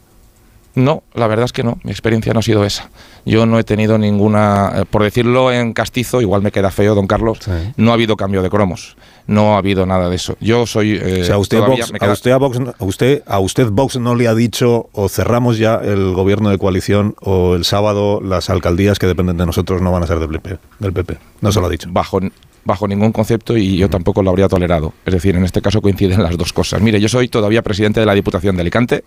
No, 0.74 1.02
la 1.12 1.26
verdad 1.26 1.44
es 1.44 1.52
que 1.52 1.62
no. 1.62 1.78
Mi 1.84 1.90
experiencia 1.90 2.32
no 2.32 2.38
ha 2.40 2.42
sido 2.42 2.64
esa. 2.64 2.88
Yo 3.26 3.44
no 3.44 3.58
he 3.58 3.64
tenido 3.64 3.98
ninguna, 3.98 4.72
eh, 4.74 4.84
por 4.90 5.02
decirlo 5.02 5.52
en 5.52 5.74
castizo, 5.74 6.22
igual 6.22 6.40
me 6.40 6.50
queda 6.50 6.70
feo, 6.70 6.94
don 6.94 7.06
Carlos, 7.06 7.40
no 7.76 7.90
ha 7.90 7.94
habido 7.94 8.16
cambio 8.16 8.42
de 8.42 8.48
cromos. 8.48 8.96
No 9.26 9.54
ha 9.54 9.58
habido 9.58 9.86
nada 9.86 10.08
de 10.08 10.16
eso. 10.16 10.36
Yo 10.40 10.66
soy... 10.66 10.96
eh, 10.96 11.20
o 11.22 11.24
sea, 11.24 11.34
a 11.36 11.38
usted, 11.38 11.60
Vox, 11.60 11.92
a, 12.00 12.12
usted, 12.12 12.30
a, 12.32 12.36
Vox, 12.38 12.58
a 12.78 12.84
usted, 12.84 13.22
a 13.26 13.38
usted 13.38 13.68
Vox 13.70 13.96
no 13.98 14.14
le 14.14 14.28
ha 14.28 14.34
dicho 14.34 14.88
o 14.92 15.08
cerramos 15.08 15.58
ya 15.58 15.76
el 15.76 16.12
gobierno 16.12 16.50
de 16.50 16.58
coalición 16.58 17.14
o 17.20 17.54
el 17.54 17.64
sábado 17.64 18.20
las 18.20 18.50
alcaldías 18.50 18.98
que 18.98 19.06
dependen 19.06 19.36
de 19.36 19.46
nosotros 19.46 19.80
no 19.80 19.92
van 19.92 20.02
a 20.02 20.06
ser 20.06 20.18
del 20.18 20.28
PP. 20.28 20.58
Del 20.78 20.92
PP. 20.92 21.18
No 21.40 21.52
se 21.52 21.60
lo 21.60 21.66
ha 21.66 21.70
dicho. 21.70 21.88
Bajo, 21.90 22.20
bajo 22.64 22.86
ningún 22.86 23.12
concepto 23.12 23.56
y 23.56 23.76
yo 23.76 23.88
tampoco 23.88 24.22
lo 24.22 24.30
habría 24.30 24.48
tolerado. 24.48 24.92
Es 25.04 25.14
decir, 25.14 25.36
en 25.36 25.44
este 25.44 25.60
caso 25.60 25.80
coinciden 25.80 26.22
las 26.22 26.36
dos 26.36 26.52
cosas. 26.52 26.80
Mire, 26.80 27.00
yo 27.00 27.08
soy 27.08 27.28
todavía 27.28 27.62
presidente 27.62 28.00
de 28.00 28.06
la 28.06 28.14
Diputación 28.14 28.56
de 28.56 28.62
Alicante. 28.62 29.04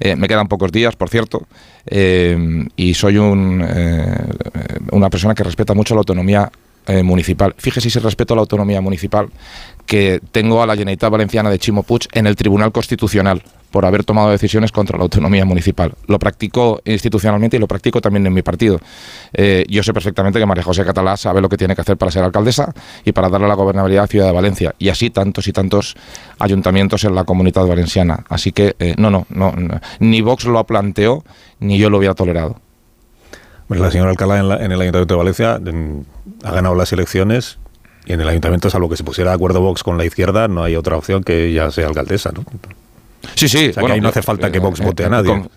Eh, 0.00 0.16
me 0.16 0.28
quedan 0.28 0.48
pocos 0.48 0.72
días, 0.72 0.96
por 0.96 1.08
cierto, 1.08 1.46
eh, 1.86 2.66
y 2.76 2.94
soy 2.94 3.18
un, 3.18 3.64
eh, 3.66 4.16
una 4.92 5.10
persona 5.10 5.34
que 5.34 5.44
respeta 5.44 5.74
mucho 5.74 5.94
la 5.94 6.00
autonomía 6.00 6.50
eh, 6.86 7.02
municipal. 7.02 7.54
Fíjese 7.58 7.90
si 7.90 7.98
respeto 7.98 8.34
la 8.34 8.42
autonomía 8.42 8.80
municipal 8.80 9.28
que 9.86 10.20
tengo 10.32 10.62
a 10.62 10.66
la 10.66 10.74
Generalitat 10.74 11.10
Valenciana 11.10 11.50
de 11.50 11.58
Chimo 11.58 11.82
Puig 11.82 12.08
en 12.12 12.26
el 12.26 12.36
Tribunal 12.36 12.72
Constitucional 12.72 13.42
por 13.74 13.84
haber 13.84 14.04
tomado 14.04 14.30
decisiones 14.30 14.70
contra 14.70 14.96
la 14.96 15.02
autonomía 15.02 15.44
municipal. 15.44 15.92
Lo 16.06 16.20
practico 16.20 16.80
institucionalmente 16.84 17.56
y 17.56 17.60
lo 17.60 17.66
practico 17.66 18.00
también 18.00 18.24
en 18.24 18.32
mi 18.32 18.42
partido. 18.42 18.78
Eh, 19.32 19.64
yo 19.68 19.82
sé 19.82 19.92
perfectamente 19.92 20.38
que 20.38 20.46
María 20.46 20.62
José 20.62 20.84
Catalá 20.84 21.16
sabe 21.16 21.40
lo 21.40 21.48
que 21.48 21.56
tiene 21.56 21.74
que 21.74 21.80
hacer 21.80 21.96
para 21.96 22.12
ser 22.12 22.22
alcaldesa 22.22 22.72
y 23.04 23.10
para 23.10 23.28
darle 23.28 23.48
la 23.48 23.54
gobernabilidad 23.54 24.04
a 24.04 24.06
Ciudad 24.06 24.26
de 24.26 24.32
Valencia. 24.32 24.76
Y 24.78 24.90
así 24.90 25.10
tantos 25.10 25.48
y 25.48 25.52
tantos 25.52 25.96
ayuntamientos 26.38 27.02
en 27.02 27.16
la 27.16 27.24
comunidad 27.24 27.66
valenciana. 27.66 28.24
Así 28.28 28.52
que 28.52 28.76
eh, 28.78 28.94
no, 28.96 29.10
no, 29.10 29.26
no, 29.30 29.50
no. 29.50 29.80
Ni 29.98 30.20
Vox 30.20 30.44
lo 30.44 30.64
planteó, 30.64 31.24
ni 31.58 31.76
yo 31.76 31.90
lo 31.90 31.98
hubiera 31.98 32.14
tolerado. 32.14 32.60
Bueno, 33.68 33.84
la 33.84 33.90
señora 33.90 34.10
Alcalá 34.10 34.38
en, 34.38 34.48
la- 34.48 34.56
en 34.56 34.72
el 34.72 34.80
Ayuntamiento 34.80 35.14
de 35.14 35.18
Valencia 35.18 35.58
ha 36.44 36.50
ganado 36.52 36.74
las 36.74 36.92
elecciones 36.92 37.58
y 38.06 38.12
en 38.12 38.20
el 38.20 38.28
Ayuntamiento, 38.28 38.68
salvo 38.68 38.88
que 38.90 38.96
se 38.96 39.04
pusiera 39.04 39.30
de 39.30 39.36
acuerdo 39.36 39.60
Vox 39.60 39.82
con 39.82 39.96
la 39.96 40.04
izquierda, 40.04 40.48
no 40.48 40.62
hay 40.64 40.76
otra 40.76 40.96
opción 40.96 41.22
que 41.24 41.46
ella 41.46 41.70
sea 41.70 41.86
alcaldesa, 41.86 42.30
¿no? 42.32 42.44
Sí, 43.34 43.48
sí. 43.48 43.68
O 43.70 43.72
sea, 43.72 43.82
que 43.84 43.92
ahí 43.92 44.00
no 44.00 44.08
hace 44.10 44.20
falta 44.22 44.52
que 44.52 44.58
Vox 44.58 44.80
vote 44.80 45.04
a 45.06 45.08
nadie. 45.08 45.30
con- 45.30 45.48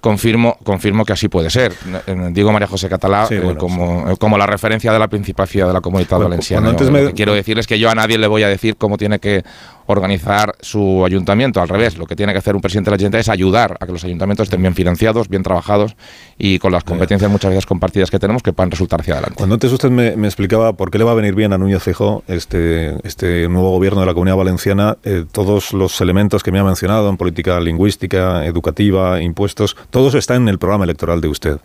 confirmo, 0.00 0.56
confirmo 0.62 1.04
que 1.04 1.12
así 1.12 1.28
puede 1.28 1.50
ser. 1.50 1.72
Eh, 2.06 2.28
Digo 2.30 2.52
María 2.52 2.68
José 2.68 2.88
Catalá 2.88 3.26
Sí, 3.26 3.34
eh, 3.34 3.40
bueno, 3.40 3.58
como, 3.58 4.08
eh, 4.08 4.16
como 4.16 4.38
la 4.38 4.46
referencia 4.46 4.92
de 4.92 4.98
la 5.00 5.08
principalcia 5.08 5.66
de 5.66 5.72
la 5.72 5.80
comunidad 5.80 6.10
Bueno, 6.10 6.28
valenciana. 6.28 6.60
cuando 6.66 6.70
antes 6.70 6.86
Yo 6.86 6.92
me- 6.92 7.02
Lo 7.02 7.08
que 7.08 7.14
quiero 7.14 7.34
decir 7.34 7.58
es 7.58 7.66
que 7.66 7.80
yo 7.80 7.90
a 7.90 7.96
nadie 7.96 8.16
le 8.16 8.28
voy 8.28 8.44
a 8.44 8.48
decir 8.48 8.76
cómo 8.76 8.96
tiene 8.96 9.18
que 9.18 9.42
organizar 9.88 10.54
su 10.60 11.04
ayuntamiento. 11.04 11.60
Al 11.60 11.68
revés, 11.68 11.96
lo 11.96 12.06
que 12.06 12.14
tiene 12.14 12.32
que 12.32 12.38
hacer 12.38 12.54
un 12.54 12.60
presidente 12.60 12.90
de 12.90 12.96
la 12.96 12.98
Generalitat 12.98 13.20
es 13.20 13.28
ayudar 13.30 13.76
a 13.80 13.86
que 13.86 13.92
los 13.92 14.04
ayuntamientos 14.04 14.44
estén 14.44 14.60
bien 14.60 14.74
financiados, 14.74 15.28
bien 15.28 15.42
trabajados 15.42 15.96
y 16.36 16.58
con 16.58 16.72
las 16.72 16.84
competencias 16.84 17.30
muchas 17.30 17.50
veces 17.50 17.64
compartidas 17.64 18.10
que 18.10 18.18
tenemos 18.18 18.42
que 18.42 18.52
puedan 18.52 18.70
resultar 18.70 19.00
hacia 19.00 19.14
adelante. 19.14 19.36
Cuando 19.36 19.54
antes 19.54 19.72
usted 19.72 19.90
me, 19.90 20.14
me 20.16 20.28
explicaba 20.28 20.74
por 20.74 20.90
qué 20.90 20.98
le 20.98 21.04
va 21.04 21.12
a 21.12 21.14
venir 21.14 21.34
bien 21.34 21.54
a 21.54 21.58
Núñez 21.58 21.82
Fijó 21.82 22.22
este, 22.28 22.96
este 23.06 23.48
nuevo 23.48 23.70
gobierno 23.70 24.00
de 24.00 24.06
la 24.06 24.12
Comunidad 24.12 24.36
Valenciana, 24.36 24.98
eh, 25.04 25.24
todos 25.30 25.72
los 25.72 26.00
elementos 26.02 26.42
que 26.42 26.52
me 26.52 26.58
ha 26.58 26.64
mencionado 26.64 27.08
en 27.08 27.16
política 27.16 27.58
lingüística, 27.58 28.44
educativa, 28.44 29.22
impuestos, 29.22 29.74
todos 29.88 30.14
están 30.14 30.42
en 30.42 30.48
el 30.48 30.58
programa 30.58 30.84
electoral 30.84 31.22
de 31.22 31.28
usted. 31.28 31.58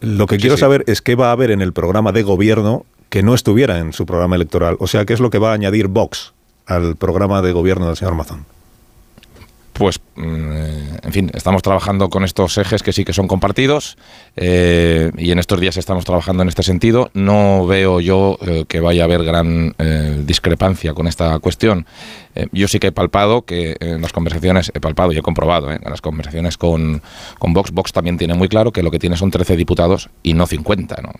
Lo 0.00 0.26
que 0.26 0.38
quiero 0.38 0.56
sí. 0.56 0.60
saber 0.60 0.84
es 0.86 1.02
qué 1.02 1.16
va 1.16 1.30
a 1.30 1.32
haber 1.32 1.50
en 1.50 1.60
el 1.60 1.72
programa 1.72 2.12
de 2.12 2.22
gobierno 2.22 2.86
que 3.08 3.24
no 3.24 3.34
estuviera 3.34 3.80
en 3.80 3.92
su 3.92 4.06
programa 4.06 4.36
electoral. 4.36 4.76
O 4.78 4.86
sea, 4.86 5.04
¿qué 5.04 5.12
es 5.12 5.20
lo 5.20 5.30
que 5.30 5.38
va 5.38 5.50
a 5.50 5.54
añadir 5.54 5.88
Vox 5.88 6.32
al 6.70 6.96
programa 6.96 7.42
de 7.42 7.52
gobierno 7.52 7.86
del 7.86 7.96
señor 7.96 8.14
Mazón? 8.14 8.46
pues, 9.80 9.98
mm, 10.14 11.04
en 11.04 11.12
fin, 11.12 11.30
estamos 11.32 11.62
trabajando 11.62 12.10
con 12.10 12.22
estos 12.22 12.58
ejes 12.58 12.82
que 12.82 12.92
sí 12.92 13.06
que 13.06 13.14
son 13.14 13.26
compartidos 13.26 13.96
eh, 14.36 15.10
y 15.16 15.30
en 15.30 15.38
estos 15.38 15.58
días 15.58 15.78
estamos 15.78 16.04
trabajando 16.04 16.42
en 16.42 16.50
este 16.50 16.62
sentido. 16.62 17.10
No 17.14 17.64
veo 17.66 17.98
yo 18.00 18.36
eh, 18.42 18.66
que 18.68 18.80
vaya 18.80 19.04
a 19.04 19.04
haber 19.06 19.24
gran 19.24 19.74
eh, 19.78 20.22
discrepancia 20.26 20.92
con 20.92 21.06
esta 21.06 21.38
cuestión. 21.38 21.86
yo 22.52 22.68
sí 22.68 22.78
que 22.78 22.88
he 22.88 22.92
palpado 22.92 23.46
que 23.46 23.78
en 23.80 24.02
las 24.02 24.12
conversaciones, 24.12 24.70
he 24.74 24.80
palpado 24.80 25.12
y 25.12 25.18
he 25.18 25.22
comprobado, 25.22 25.72
en 25.72 25.80
las 25.82 26.02
conversaciones 26.02 26.58
con, 26.58 27.00
con 27.38 27.54
Vox, 27.54 27.70
Vox 27.70 27.90
también 27.90 28.18
tiene 28.18 28.34
muy 28.34 28.48
claro 28.48 28.72
que 28.72 28.82
lo 28.82 28.90
que 28.90 28.98
tiene 28.98 29.16
son 29.16 29.30
13 29.30 29.56
diputados 29.56 30.10
y 30.22 30.34
no 30.34 30.46
50, 30.46 30.96
¿no? 31.02 31.12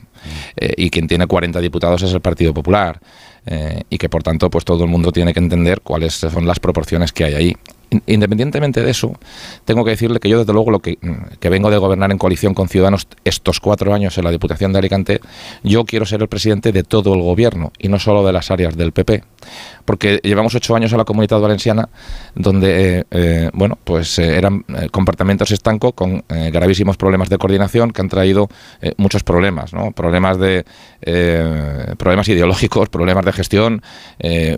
y 0.77 0.91
quien 0.91 1.09
tiene 1.09 1.27
40 1.27 1.61
diputados 1.61 2.03
es 2.03 2.13
el 2.13 2.21
Partido 2.21 2.53
Popular. 2.53 3.01
Y 3.47 3.99
que 3.99 4.09
por 4.09 4.22
tanto 4.22 4.51
pues 4.51 4.64
todo 4.64 4.84
el 4.84 4.91
mundo 4.91 5.12
tiene 5.12 5.32
que 5.32 5.41
entender 5.41 5.80
cuáles 5.80 6.14
son 6.14 6.47
las 6.47 6.61
proporciones 6.61 7.12
que 7.12 7.24
hay 7.24 7.34
ahí. 7.34 7.57
Independientemente 8.07 8.82
de 8.82 8.91
eso, 8.91 9.18
tengo 9.64 9.84
que 9.84 9.91
decirle 9.91 10.20
que 10.20 10.28
yo, 10.28 10.38
desde 10.38 10.53
luego, 10.53 10.70
lo 10.70 10.78
que, 10.78 10.99
vengo 11.43 11.70
de 11.70 11.78
gobernar 11.78 12.12
en 12.12 12.18
coalición 12.18 12.55
con 12.55 12.68
Ciudadanos 12.68 13.09
estos 13.24 13.59
cuatro 13.59 13.93
años 13.93 14.16
en 14.16 14.24
la 14.24 14.30
Diputación 14.30 14.72
de 14.72 14.78
Alicante, 14.78 15.20
yo 15.64 15.84
quiero 15.84 16.07
ser 16.07 16.22
el 16.22 16.28
presidente 16.28 16.70
de 16.70 16.84
todo 16.84 17.14
el 17.14 17.22
gobierno 17.22 17.72
y 17.78 17.88
no 17.88 17.99
solo 17.99 18.24
de 18.24 18.32
las 18.32 18.51
áreas 18.51 18.76
del 18.76 18.93
PP 18.93 19.24
porque 19.84 20.20
llevamos 20.22 20.55
ocho 20.55 20.76
años 20.76 20.93
en 20.93 20.99
la 20.99 21.05
comunidad 21.05 21.41
valenciana 21.41 21.88
donde, 22.34 22.99
eh, 22.99 23.05
eh, 23.11 23.51
bueno, 23.53 23.78
pues 23.82 24.18
eh, 24.18 24.36
eran 24.36 24.64
comportamientos 24.91 25.51
estancos 25.51 25.95
con 25.95 26.22
gravísimos 26.28 26.97
problemas 26.97 27.28
de 27.28 27.38
coordinación 27.38 27.91
que 27.91 28.01
han 28.01 28.09
traído 28.09 28.49
muchos 28.97 29.24
problemas, 29.24 29.72
¿no? 29.72 29.93
Problemas 29.93 30.38
de 30.38 30.64
problemas 31.99 32.28
ideológicos, 32.28 32.88
problemas 32.88 33.24
de 33.24 33.32
gestión 33.32 33.82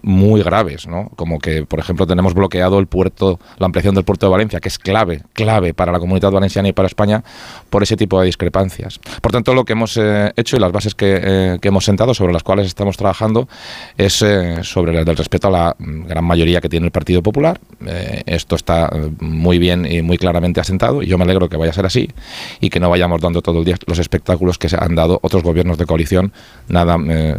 muy 0.03 0.43
graves, 0.43 0.87
¿no? 0.87 1.11
Como 1.17 1.39
que, 1.39 1.65
por 1.65 1.79
ejemplo, 1.79 2.07
tenemos 2.07 2.35
bloqueado 2.35 2.79
el 2.79 2.87
puerto, 2.87 3.22
la 3.59 3.67
ampliación 3.67 3.95
del 3.95 4.05
puerto 4.05 4.27
de 4.27 4.33
Valencia, 4.33 4.61
que 4.61 4.69
es 4.69 4.79
clave, 4.79 5.23
clave 5.33 5.75
para 5.75 5.93
la 5.93 5.99
comunidad 5.99 6.31
valenciana 6.31 6.69
y 6.69 6.73
para 6.73 6.87
España 6.87 7.23
por 7.71 7.83
ese 7.83 7.97
tipo 7.97 8.21
de 8.21 8.27
discrepancias. 8.27 8.99
Por 9.21 9.33
tanto, 9.33 9.55
lo 9.55 9.65
que 9.65 9.73
hemos 9.73 9.99
hecho 10.37 10.57
y 10.57 10.61
las 10.61 10.73
bases 10.73 10.95
que, 10.95 11.59
que, 11.61 11.69
hemos 11.69 11.85
sentado 11.85 12.15
sobre 12.15 12.33
las 12.33 12.43
cuales 12.43 12.67
estamos 12.67 12.97
trabajando 12.97 13.49
es 13.97 14.25
sobre 14.63 14.99
el 14.99 15.05
del 15.05 15.17
respeto 15.17 15.49
a 15.49 15.51
la 15.51 15.77
mm, 15.79 16.07
gran 16.07 16.25
mayoría 16.25 16.61
que 16.61 16.69
tiene 16.69 16.87
el 16.87 16.93
Partido 16.93 17.23
Popular. 17.23 17.61
Eh, 17.87 18.23
esto 18.27 18.57
está 18.57 18.91
eh, 18.93 19.11
muy 19.21 19.59
bien 19.59 19.87
y 19.91 20.03
muy 20.03 20.19
claramente 20.19 20.61
asentado 20.61 21.03
y 21.03 21.07
yo 21.07 21.19
me 21.19 21.25
alegro 21.25 21.49
que 21.49 21.57
vaya 21.57 21.71
a 21.71 21.75
ser 21.75 21.87
así 21.87 22.11
y 22.61 22.71
que 22.71 22.81
no 22.81 22.91
vayamos 22.91 23.21
dando 23.21 23.43
todo 23.43 23.61
el 23.61 23.65
día 23.65 23.77
los 23.87 23.99
espectáculos 23.99 24.59
que 24.59 24.69
se 24.69 24.77
han 24.79 24.95
dado 24.95 25.19
otros 25.23 25.43
gobiernos 25.43 25.79
de 25.79 25.87
coalición, 25.87 26.33
nada, 26.69 26.97
eh, 27.09 27.37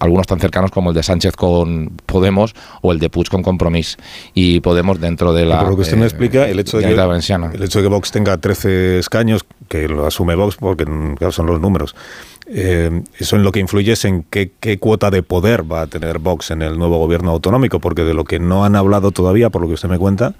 algunos 0.00 0.26
tan 0.26 0.40
cercanos 0.40 0.70
como 0.70 0.90
el 0.90 0.96
de 0.96 1.02
Sánchez 1.02 1.36
con 1.36 1.92
Podemos 2.06 2.54
o 2.82 2.92
el 2.92 2.98
de 2.98 3.10
Puig 3.10 3.28
con 3.28 3.42
Compromís 3.42 3.96
y 4.34 4.60
Podemos 4.60 5.00
dentro 5.00 5.25
de 5.32 5.46
la... 5.46 5.60
Por 5.60 5.70
lo 5.70 5.76
que 5.76 5.82
usted 5.82 5.96
me 5.96 6.04
explica, 6.04 6.48
el 6.48 6.58
hecho, 6.58 6.78
de 6.78 6.84
que, 6.84 6.92
el 6.92 7.62
hecho 7.62 7.78
de 7.78 7.82
que 7.84 7.88
Vox 7.88 8.10
tenga 8.10 8.36
13 8.36 8.98
escaños, 8.98 9.44
que 9.68 9.88
lo 9.88 10.06
asume 10.06 10.34
Vox 10.34 10.56
porque 10.56 10.84
claro, 10.84 11.32
son 11.32 11.46
los 11.46 11.60
números, 11.60 11.94
eh, 12.48 13.02
eso 13.18 13.36
en 13.36 13.42
lo 13.42 13.52
que 13.52 13.60
influye 13.60 13.92
es 13.92 14.04
en 14.04 14.22
qué, 14.24 14.78
cuota 14.78 15.10
de 15.10 15.22
poder 15.22 15.70
va 15.70 15.82
a 15.82 15.86
tener 15.86 16.18
Vox 16.18 16.50
en 16.50 16.62
el 16.62 16.78
nuevo 16.78 16.98
gobierno 16.98 17.32
autonómico, 17.32 17.80
porque 17.80 18.04
de 18.04 18.14
lo 18.14 18.24
que 18.24 18.38
no 18.38 18.64
han 18.64 18.76
hablado 18.76 19.10
todavía, 19.10 19.50
por 19.50 19.62
lo 19.62 19.68
que 19.68 19.74
usted 19.74 19.88
me 19.88 19.98
cuenta, 19.98 20.34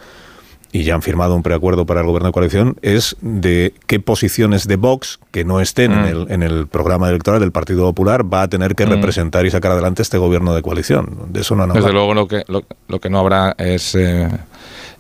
y 0.77 0.85
ya 0.85 0.95
han 0.95 1.01
firmado 1.01 1.35
un 1.35 1.43
preacuerdo 1.43 1.87
para 1.87 2.01
el 2.01 2.07
gobierno 2.07 2.29
de 2.29 2.33
coalición, 2.33 2.77
es 2.83 3.17
de 3.23 3.73
qué 3.87 3.99
posiciones 3.99 4.69
de 4.69 4.77
Vox 4.77 5.19
que 5.31 5.43
no 5.43 5.61
estén 5.61 5.93
en, 5.93 6.03
mm. 6.03 6.07
el, 6.07 6.27
en, 6.31 6.43
el, 6.43 6.67
programa 6.67 7.09
electoral 7.09 7.41
del 7.41 7.51
Partido 7.51 7.85
Popular 7.85 8.31
va 8.31 8.43
a 8.43 8.49
tener 8.49 8.75
que 8.75 8.85
mm. 8.85 8.91
representar 8.91 9.47
y 9.47 9.51
sacar 9.51 9.73
adelante 9.73 10.03
este 10.03 10.19
gobierno 10.19 10.55
de 10.55 10.61
coalición. 10.61 11.29
De 11.31 11.41
eso 11.41 11.57
no 11.57 11.63
han. 11.63 11.73
Desde 11.73 11.93
luego 11.93 12.13
lo 12.13 12.29
que, 12.29 12.45
lo, 12.49 13.01
que 13.01 13.09
no 13.09 13.21
habrá 13.21 13.55
es... 13.57 13.95
Eh, 13.95 14.29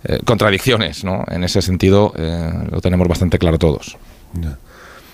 eh, 0.04 0.20
contradicciones, 0.24 1.04
¿no? 1.04 1.24
En 1.28 1.44
ese 1.44 1.60
sentido 1.60 2.12
lo 2.70 2.80
tenemos 2.80 3.06
bastante 3.08 3.38
claro 3.38 3.58
todos. 3.58 3.96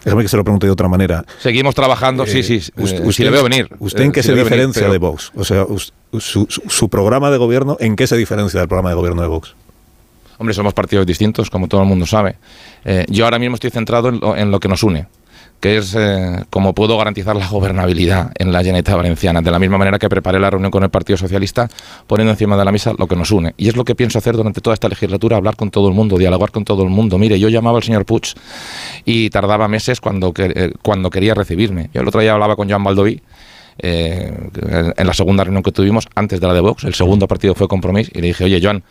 Déjame 0.04 0.22
que 0.22 0.28
se 0.28 0.36
lo 0.36 0.44
pregunte 0.44 0.66
de 0.66 0.72
otra 0.72 0.88
manera. 0.88 1.24
Seguimos 1.38 1.74
trabajando, 1.74 2.26
sí, 2.26 2.42
sí. 2.42 2.60
Eh, 2.76 3.00
usted, 3.04 3.24
le 3.24 3.30
veo 3.30 3.44
venir. 3.44 3.68
¿Usted 3.78 4.02
en 4.02 4.12
qué 4.12 4.22
se 4.22 4.34
diferencia 4.34 4.88
de 4.88 4.98
Vox? 4.98 5.30
O 5.34 5.44
sea, 5.44 5.64
su, 6.18 6.88
programa 6.88 7.30
de 7.30 7.38
gobierno, 7.38 7.76
¿en 7.78 7.96
qué 7.96 8.06
se 8.06 8.16
diferencia 8.16 8.60
del 8.60 8.68
programa 8.68 8.90
de 8.90 8.96
gobierno 8.96 9.22
de 9.22 9.28
Vox? 9.28 9.54
Somos 10.52 10.74
partidos 10.74 11.06
distintos, 11.06 11.50
como 11.50 11.68
todo 11.68 11.82
el 11.82 11.88
mundo 11.88 12.06
sabe. 12.06 12.36
Eh, 12.84 13.06
yo 13.08 13.24
ahora 13.24 13.38
mismo 13.38 13.54
estoy 13.54 13.70
centrado 13.70 14.08
en 14.36 14.50
lo 14.50 14.60
que 14.60 14.68
nos 14.68 14.82
une 14.82 15.06
que 15.62 15.76
es 15.76 15.94
eh, 15.96 16.44
como 16.50 16.74
puedo 16.74 16.98
garantizar 16.98 17.36
la 17.36 17.46
gobernabilidad 17.46 18.32
en 18.34 18.50
la 18.50 18.62
llaneta 18.64 18.96
Valenciana, 18.96 19.42
de 19.42 19.50
la 19.52 19.60
misma 19.60 19.78
manera 19.78 19.96
que 19.96 20.08
preparé 20.08 20.40
la 20.40 20.50
reunión 20.50 20.72
con 20.72 20.82
el 20.82 20.90
Partido 20.90 21.16
Socialista, 21.16 21.68
poniendo 22.08 22.32
encima 22.32 22.56
de 22.56 22.64
la 22.64 22.72
mesa 22.72 22.92
lo 22.98 23.06
que 23.06 23.14
nos 23.14 23.30
une. 23.30 23.54
Y 23.56 23.68
es 23.68 23.76
lo 23.76 23.84
que 23.84 23.94
pienso 23.94 24.18
hacer 24.18 24.34
durante 24.34 24.60
toda 24.60 24.74
esta 24.74 24.88
legislatura, 24.88 25.36
hablar 25.36 25.54
con 25.54 25.70
todo 25.70 25.86
el 25.86 25.94
mundo, 25.94 26.18
dialogar 26.18 26.50
con 26.50 26.64
todo 26.64 26.82
el 26.82 26.88
mundo. 26.88 27.16
Mire, 27.16 27.38
yo 27.38 27.48
llamaba 27.48 27.76
al 27.76 27.84
señor 27.84 28.04
Puig 28.04 28.34
y 29.04 29.30
tardaba 29.30 29.68
meses 29.68 30.00
cuando, 30.00 30.34
eh, 30.36 30.72
cuando 30.82 31.10
quería 31.10 31.32
recibirme. 31.34 31.90
Yo 31.94 32.00
el 32.00 32.08
otro 32.08 32.20
día 32.20 32.32
hablaba 32.32 32.56
con 32.56 32.68
Joan 32.68 32.82
Baldoví, 32.82 33.22
eh, 33.78 34.32
en 34.96 35.06
la 35.06 35.14
segunda 35.14 35.44
reunión 35.44 35.62
que 35.62 35.70
tuvimos, 35.70 36.08
antes 36.16 36.40
de 36.40 36.46
la 36.48 36.54
de 36.54 36.60
Vox, 36.60 36.82
el 36.82 36.94
segundo 36.94 37.28
partido 37.28 37.54
fue 37.54 37.68
Compromís, 37.68 38.10
y 38.12 38.20
le 38.20 38.26
dije, 38.26 38.42
oye, 38.42 38.58
Joan, 38.60 38.82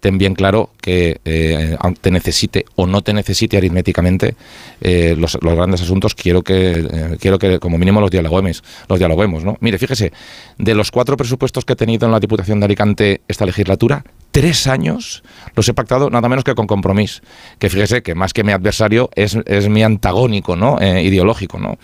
ten 0.00 0.18
bien 0.18 0.34
claro 0.34 0.70
que 0.80 1.20
eh, 1.24 1.76
te 2.00 2.10
necesite 2.10 2.64
o 2.74 2.86
no 2.86 3.02
te 3.02 3.12
necesite 3.12 3.56
aritméticamente 3.56 4.34
eh, 4.80 5.14
los, 5.16 5.38
grandes 5.40 5.82
asuntos, 5.82 6.14
quiero 6.14 6.42
que, 6.42 6.70
eh, 6.72 7.16
quiero 7.20 7.38
que 7.38 7.58
como 7.58 7.78
mínimo 7.78 8.00
los 8.00 8.10
dialoguemos, 8.10 8.64
los 8.88 8.98
dialoguemos, 8.98 9.44
¿no? 9.44 9.56
Mire, 9.60 9.78
fíjese, 9.78 10.12
de 10.58 10.74
los 10.74 10.90
cuatro 10.90 11.16
presupuestos 11.16 11.64
que 11.64 11.74
he 11.74 11.76
tenido 11.76 12.06
en 12.06 12.12
la 12.12 12.20
Diputación 12.20 12.60
de 12.60 12.66
Alicante 12.66 13.20
esta 13.28 13.46
legislatura, 13.46 14.04
tres 14.30 14.66
años 14.66 15.22
los 15.54 15.68
he 15.68 15.74
pactado 15.74 16.10
nada 16.10 16.28
menos 16.28 16.44
que 16.44 16.54
con 16.54 16.66
compromiso. 16.66 17.22
Que 17.58 17.68
fíjese 17.68 18.02
que 18.02 18.14
más 18.14 18.32
que 18.32 18.44
mi 18.44 18.52
adversario 18.52 19.10
es, 19.14 19.36
es 19.46 19.68
mi 19.68 19.82
antagónico, 19.82 20.56
¿no? 20.56 20.80
Eh, 20.80 21.02
ideológico, 21.02 21.58
¿no? 21.58 21.78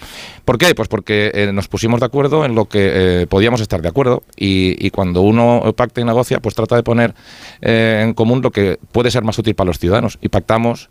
¿Por 0.45 0.59
qué? 0.59 0.75
Pues 0.75 0.89
porque 0.89 1.33
eh, 1.35 1.53
nos 1.53 1.69
pusimos 1.69 2.01
de 2.01 2.07
acuerdo 2.07 2.45
en 2.45 2.55
lo 2.55 2.67
que 2.67 3.23
eh, 3.23 3.27
podíamos 3.27 3.61
estar 3.61 3.83
de 3.83 3.89
acuerdo 3.89 4.23
y, 4.37 4.91
cuando 4.91 5.21
uno 5.21 5.75
pacta 5.77 6.01
y 6.01 6.05
negocia, 6.05 6.41
pues 6.41 6.55
trata 6.55 6.77
de 6.77 6.83
poner 6.83 7.15
en 7.61 8.15
común 8.15 8.41
lo 8.41 8.51
que 8.51 8.79
puede 8.93 9.11
ser 9.11 9.25
más 9.25 9.39
útil 9.39 9.55
para 9.55 9.67
los 9.67 9.79
ciudadanos. 9.79 10.19
Y 10.23 10.29
pactamos 10.29 10.89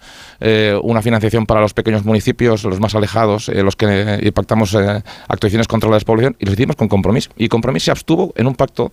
una 0.83 1.01
financiación 1.01 1.45
para 1.45 1.61
los 1.61 1.73
pequeños 1.73 2.03
municipios, 2.05 2.63
los 2.65 2.79
más 2.79 2.93
alejados, 2.93 3.47
los 3.47 3.75
que 3.75 4.31
pactamos 4.35 4.75
actuaciones 5.27 5.67
contra 5.67 5.89
la 5.89 5.95
despoblación 5.95 6.35
y 6.39 6.45
lo 6.45 6.51
hicimos 6.51 6.75
con 6.75 6.87
compromiso. 6.87 7.31
Y 7.37 7.47
compromiso 7.47 7.85
se 7.85 7.91
abstuvo 7.91 8.33
en 8.35 8.47
un 8.47 8.55
pacto 8.55 8.91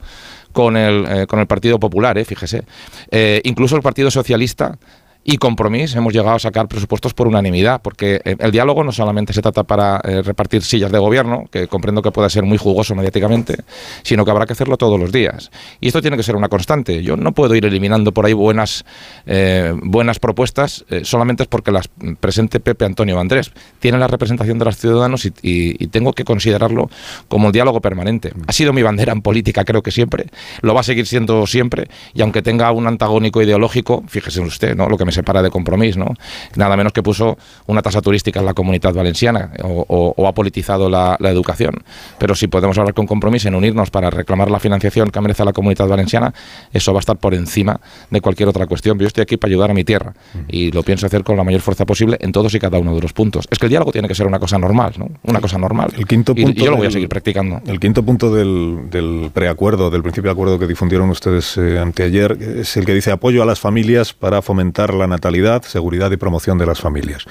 con 0.52 0.76
el, 0.76 1.04
eh, 1.08 1.26
con 1.26 1.40
el 1.40 1.46
Partido 1.46 1.78
Popular, 1.80 2.16
eh, 2.18 2.24
fíjese. 2.24 2.62
Eh, 3.10 3.40
incluso 3.44 3.76
el 3.76 3.82
Partido 3.82 4.10
Socialista 4.10 4.78
y 5.24 5.36
compromiso 5.36 5.98
hemos 5.98 6.12
llegado 6.12 6.36
a 6.36 6.38
sacar 6.38 6.68
presupuestos 6.68 7.14
por 7.14 7.28
unanimidad, 7.28 7.80
porque 7.80 8.20
eh, 8.24 8.36
el 8.38 8.50
diálogo 8.50 8.82
no 8.82 8.92
solamente 8.92 9.32
se 9.32 9.40
trata 9.40 9.62
para 9.62 10.00
eh, 10.04 10.22
repartir 10.22 10.62
sillas 10.62 10.90
de 10.90 10.98
gobierno, 10.98 11.44
que 11.50 11.68
comprendo 11.68 12.02
que 12.02 12.10
pueda 12.10 12.28
ser 12.28 12.44
muy 12.44 12.58
jugoso 12.58 12.94
mediáticamente, 12.94 13.56
sino 14.02 14.24
que 14.24 14.30
habrá 14.30 14.46
que 14.46 14.52
hacerlo 14.54 14.76
todos 14.76 14.98
los 14.98 15.12
días. 15.12 15.50
Y 15.80 15.88
esto 15.88 16.00
tiene 16.00 16.16
que 16.16 16.22
ser 16.22 16.34
una 16.34 16.48
constante. 16.48 17.02
Yo 17.02 17.16
no 17.16 17.32
puedo 17.32 17.54
ir 17.54 17.64
eliminando 17.64 18.12
por 18.12 18.26
ahí 18.26 18.32
buenas, 18.32 18.84
eh, 19.26 19.72
buenas 19.82 20.18
propuestas 20.18 20.84
solamente 21.02 21.44
es 21.44 21.48
porque 21.48 21.72
las 21.72 21.88
presente 22.20 22.60
Pepe 22.60 22.84
Antonio 22.84 23.18
Andrés. 23.18 23.52
Tiene 23.78 23.98
la 23.98 24.08
representación 24.08 24.58
de 24.58 24.64
los 24.64 24.76
ciudadanos 24.76 25.26
y, 25.42 25.72
tengo 25.92 26.12
que 26.12 26.24
considerarlo 26.24 26.88
como 27.28 27.46
un 27.46 27.52
diálogo 27.52 27.80
permanente. 27.80 28.32
Ha 28.46 28.52
sido 28.52 28.72
mi 28.72 28.82
bandera 28.82 29.12
en 29.12 29.20
política, 29.20 29.64
creo 29.64 29.82
que 29.82 29.90
siempre, 29.90 30.26
lo 30.62 30.74
va 30.74 30.80
a 30.80 30.84
seguir 30.84 31.06
siendo 31.06 31.46
siempre, 31.46 31.88
y 32.14 32.22
aunque 32.22 32.40
tenga 32.40 32.70
un 32.72 32.86
antagónico 32.86 33.42
ideológico, 33.42 34.02
fíjese 34.08 34.40
usted, 34.40 34.74
¿no? 34.76 34.88
lo 34.88 34.96
que 34.96 35.04
me 35.04 35.11
separa 35.12 35.42
de 35.42 35.50
compromiso, 35.50 35.98
¿no? 35.98 36.14
Nada 36.56 36.76
menos 36.76 36.92
que 36.92 37.02
puso 37.02 37.38
una 37.66 37.82
tasa 37.82 38.00
turística 38.00 38.40
en 38.40 38.46
la 38.46 38.54
comunidad 38.54 38.94
valenciana 38.94 39.52
o, 39.62 40.26
ha 40.26 40.32
politizado 40.32 40.88
la, 40.88 41.16
educación. 41.22 41.74
Pero 42.18 42.34
si 42.34 42.46
podemos 42.46 42.76
hablar 42.78 42.94
con 42.94 43.06
compromiso 43.06 43.48
en 43.48 43.54
unirnos 43.54 43.90
para 43.90 44.10
reclamar 44.10 44.50
la 44.50 44.60
financiación 44.60 45.10
que 45.10 45.20
merece 45.20 45.44
la 45.44 45.52
comunidad 45.52 45.88
valenciana, 45.88 46.34
eso 46.72 46.92
va 46.92 46.98
a 46.98 47.00
estar 47.00 47.16
por 47.16 47.34
encima 47.34 47.80
de 48.10 48.20
cualquier 48.20 48.48
otra 48.48 48.66
cuestión. 48.66 48.98
Yo 48.98 49.06
estoy 49.06 49.22
aquí 49.22 49.36
para 49.36 49.50
ayudar 49.50 49.70
a 49.70 49.74
mi 49.74 49.84
tierra 49.84 50.14
y 50.48 50.70
lo 50.72 50.82
pienso 50.82 51.06
hacer 51.06 51.24
con 51.24 51.36
la 51.36 51.44
mayor 51.44 51.60
fuerza 51.60 51.86
posible 51.86 52.18
en 52.20 52.32
todos 52.32 52.54
y 52.54 52.58
cada 52.58 52.78
uno 52.78 52.94
de 52.94 53.00
los 53.00 53.12
puntos. 53.12 53.46
Es 53.50 53.58
que 53.58 53.66
el 53.66 53.70
diálogo 53.70 53.92
tiene 53.92 54.08
que 54.08 54.14
ser 54.14 54.26
una 54.26 54.38
cosa 54.38 54.58
normal, 54.58 54.94
¿no? 54.98 55.08
Una 55.22 55.40
cosa 55.40 55.58
normal. 55.58 55.92
El 55.96 56.06
quinto 56.06 56.34
punto 56.34 56.50
y, 56.50 56.64
yo 56.64 56.70
lo 56.70 56.76
voy 56.76 56.86
a 56.86 56.90
seguir 56.90 57.08
practicando. 57.08 57.60
El 57.66 57.80
quinto 57.80 58.02
punto 58.02 58.34
del, 58.34 58.90
del 58.90 59.30
preacuerdo, 59.32 59.90
del 59.90 60.02
principio 60.02 60.28
de 60.28 60.32
acuerdo 60.32 60.58
que 60.58 60.66
difundieron 60.66 61.08
ustedes 61.10 61.56
eh, 61.56 61.78
anteayer, 61.78 62.36
es 62.40 62.76
el 62.76 62.84
que 62.84 62.94
dice 62.94 63.10
apoyo 63.10 63.42
a 63.42 63.46
las 63.46 63.60
familias 63.60 64.12
para 64.12 64.42
fomentar 64.42 64.94
la 64.94 65.01
la 65.02 65.08
natalidad, 65.08 65.62
seguridad 65.62 66.10
y 66.10 66.16
promoción 66.16 66.58
de 66.58 66.66
las 66.66 66.80
familias. 66.80 67.26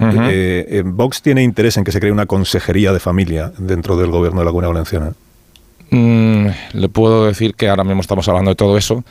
Eh, 0.00 0.66
eh, 0.68 0.82
¿Vox 0.84 1.22
tiene 1.22 1.42
interés 1.42 1.76
en 1.76 1.84
que 1.84 1.92
se 1.92 2.00
cree 2.00 2.12
una 2.12 2.26
consejería 2.26 2.92
de 2.92 3.00
familia 3.00 3.52
dentro 3.58 3.96
del 3.96 4.10
gobierno 4.10 4.40
de 4.40 4.44
la 4.44 4.50
Comunidad 4.50 4.72
Valenciana? 4.72 5.12
Mm, 5.90 6.48
le 6.72 6.88
puedo 6.88 7.26
decir 7.26 7.54
que 7.54 7.68
ahora 7.68 7.84
mismo 7.84 8.00
estamos 8.00 8.26
hablando 8.28 8.50
de 8.50 8.56
todo 8.56 8.76
eso. 8.76 9.04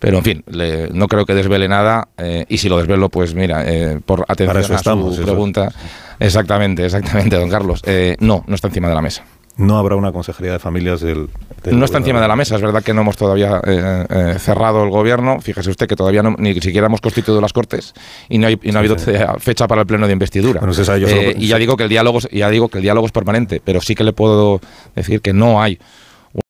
Pero 0.00 0.18
en 0.18 0.24
fin, 0.24 0.44
no 0.92 1.08
creo 1.08 1.24
que 1.24 1.32
desvele 1.32 1.66
nada 1.66 2.08
eh, 2.18 2.44
y 2.48 2.58
si 2.58 2.68
lo 2.68 2.76
desvelo, 2.76 3.08
pues 3.08 3.34
mira, 3.34 3.64
por 4.04 4.26
atención 4.28 4.74
a 4.74 4.78
su 4.78 5.22
pregunta, 5.22 5.72
exactamente, 6.18 6.84
exactamente, 6.84 7.36
don 7.36 7.48
Carlos, 7.48 7.80
no, 8.20 8.44
no 8.46 8.54
está 8.54 8.68
encima 8.68 8.88
de 8.88 8.94
la 8.96 9.00
mesa. 9.00 9.24
No 9.56 9.78
habrá 9.78 9.94
una 9.96 10.10
consejería 10.12 10.52
de 10.52 10.58
familias 10.58 11.00
del... 11.00 11.28
del 11.62 11.78
No 11.78 11.84
está 11.84 11.98
encima 11.98 12.20
de 12.20 12.26
la 12.28 12.34
mesa, 12.36 12.56
es 12.56 12.60
verdad 12.62 12.82
que 12.82 12.92
no 12.92 13.02
hemos 13.02 13.16
todavía 13.16 13.60
eh, 13.64 14.04
eh, 14.10 14.34
cerrado 14.38 14.82
el 14.82 14.90
gobierno. 14.90 15.40
Fíjese 15.40 15.70
usted 15.70 15.86
que 15.86 15.94
todavía 15.94 16.22
no- 16.24 16.34
ni 16.38 16.54
siquiera 16.60 16.86
hemos 16.88 17.00
constituido 17.00 17.40
las 17.40 17.52
Cortes 17.52 17.94
y 18.28 18.38
no, 18.38 18.48
hay, 18.48 18.58
y 18.62 18.70
no 18.72 18.78
ha 18.78 18.80
habido 18.80 18.98
fe- 18.98 19.24
fecha 19.38 19.68
para 19.68 19.82
el 19.82 19.86
pleno 19.86 20.06
de 20.08 20.12
investidura. 20.12 20.58
Bueno, 20.60 20.74
sabe, 20.74 21.00
yo 21.00 21.08
solo- 21.08 21.20
Eh, 21.22 21.34
y 21.38 21.46
ya 21.46 21.56
digo 21.58 21.76
que 21.76 21.84
el 21.84 21.88
diálogo, 21.88 22.18
es- 22.18 22.28
ya 22.32 22.50
digo 22.50 22.68
que 22.68 22.78
el 22.78 22.82
diálogo 22.82 23.06
es 23.06 23.12
permanente, 23.12 23.62
pero 23.64 23.80
sí 23.80 23.94
que 23.94 24.02
le 24.02 24.12
puedo 24.12 24.60
decir 24.96 25.20
que 25.20 25.32
no 25.32 25.62
hay 25.62 25.78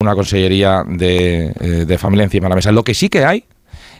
una 0.00 0.14
consellería 0.14 0.82
de, 0.88 1.52
eh, 1.60 1.84
de 1.86 1.98
familia 1.98 2.24
encima 2.24 2.46
de 2.46 2.50
la 2.50 2.56
mesa. 2.56 2.72
Lo 2.72 2.84
que 2.84 2.94
sí 2.94 3.10
que 3.10 3.24
hay 3.26 3.44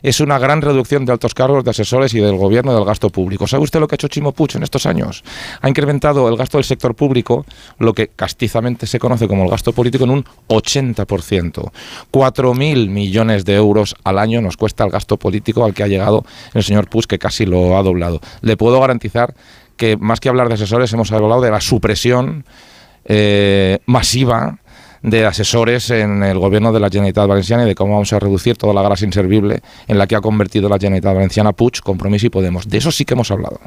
es 0.05 0.21
una 0.21 0.39
gran 0.39 0.61
reducción 0.61 1.07
de 1.07 1.13
altos 1.13 1.33
cargos 1.33 1.65
de 1.65 1.71
asesores 1.71 2.13
y 2.13 2.21
del 2.21 2.37
gobierno 2.37 2.75
del 2.75 2.85
gasto 2.85 3.09
público. 3.09 3.47
¿Sabe 3.47 3.65
usted 3.65 3.81
lo 3.81 3.89
que 3.89 3.95
ha 3.95 3.97
hecho 3.97 4.09
Chimo 4.09 4.33
Puig 4.33 4.55
en 4.55 4.63
estos 4.63 4.85
años? 4.85 5.25
Ha 5.63 5.69
incrementado 5.71 6.29
el 6.29 6.37
gasto 6.37 6.59
del 6.59 6.65
sector 6.65 6.95
público, 6.95 7.47
lo 7.79 7.95
que 7.95 8.09
castizamente 8.09 8.87
se 8.87 8.99
conoce 8.99 9.27
como 9.27 9.45
el 9.45 9.51
gasto 9.51 9.73
político, 9.73 10.05
en 10.05 10.11
un 10.11 10.25
80%. 10.49 11.73
4.000 12.13 12.89
millones 12.91 13.47
de 13.47 13.55
euros 13.55 13.97
al 14.05 14.19
año 14.19 14.43
nos 14.43 14.59
cuesta 14.59 14.85
el 14.85 14.91
gasto 14.91 15.17
político 15.17 15.65
al 15.65 15.73
que 15.73 15.83
ha 15.83 15.89
llegado 15.89 16.27
el 16.53 16.63
señor 16.63 16.91
Puig, 16.91 17.07
que 17.07 17.19
casi 17.19 17.47
lo 17.47 17.79
ha 17.79 17.83
doblado. 17.83 18.21
Le 18.43 18.59
puedo 18.59 18.79
garantizar 18.79 19.35
que 19.79 19.97
más 19.97 20.21
que 20.21 20.29
hablar 20.29 20.49
de 20.49 20.55
asesores, 20.55 20.93
hemos 20.93 21.11
hablado 21.13 21.41
de 21.41 21.51
la 21.51 21.63
supresión 21.63 22.45
eh, 23.07 23.79
masiva 23.87 24.59
de 25.05 25.27
asesores 25.27 25.91
en 25.91 26.23
el 26.23 26.39
gobierno 26.39 26.73
de 26.73 26.81
la 26.81 26.89
Generalitat 26.89 27.29
Valenciana 27.29 27.65
y 27.65 27.67
de 27.67 27.75
cómo 27.75 27.93
vamos 27.93 28.13
a 28.15 28.19
reducir 28.19 28.57
toda 28.57 28.73
la 28.73 28.81
grasa 28.81 29.05
inservible 29.05 29.61
en 29.87 29.99
la 29.99 30.07
que 30.07 30.17
ha 30.17 30.23
convertido 30.23 30.67
la 30.71 30.79
Generalitat 30.79 31.15
Valenciana 31.15 31.53
Puig, 31.53 31.83
Compromís 31.83 32.25
y 32.25 32.31
Podemos. 32.31 32.67
De 32.67 32.79
eso 32.79 32.91
sí 32.91 33.05
que 33.05 33.13
hemos 33.13 33.31
hablado. 33.31 33.61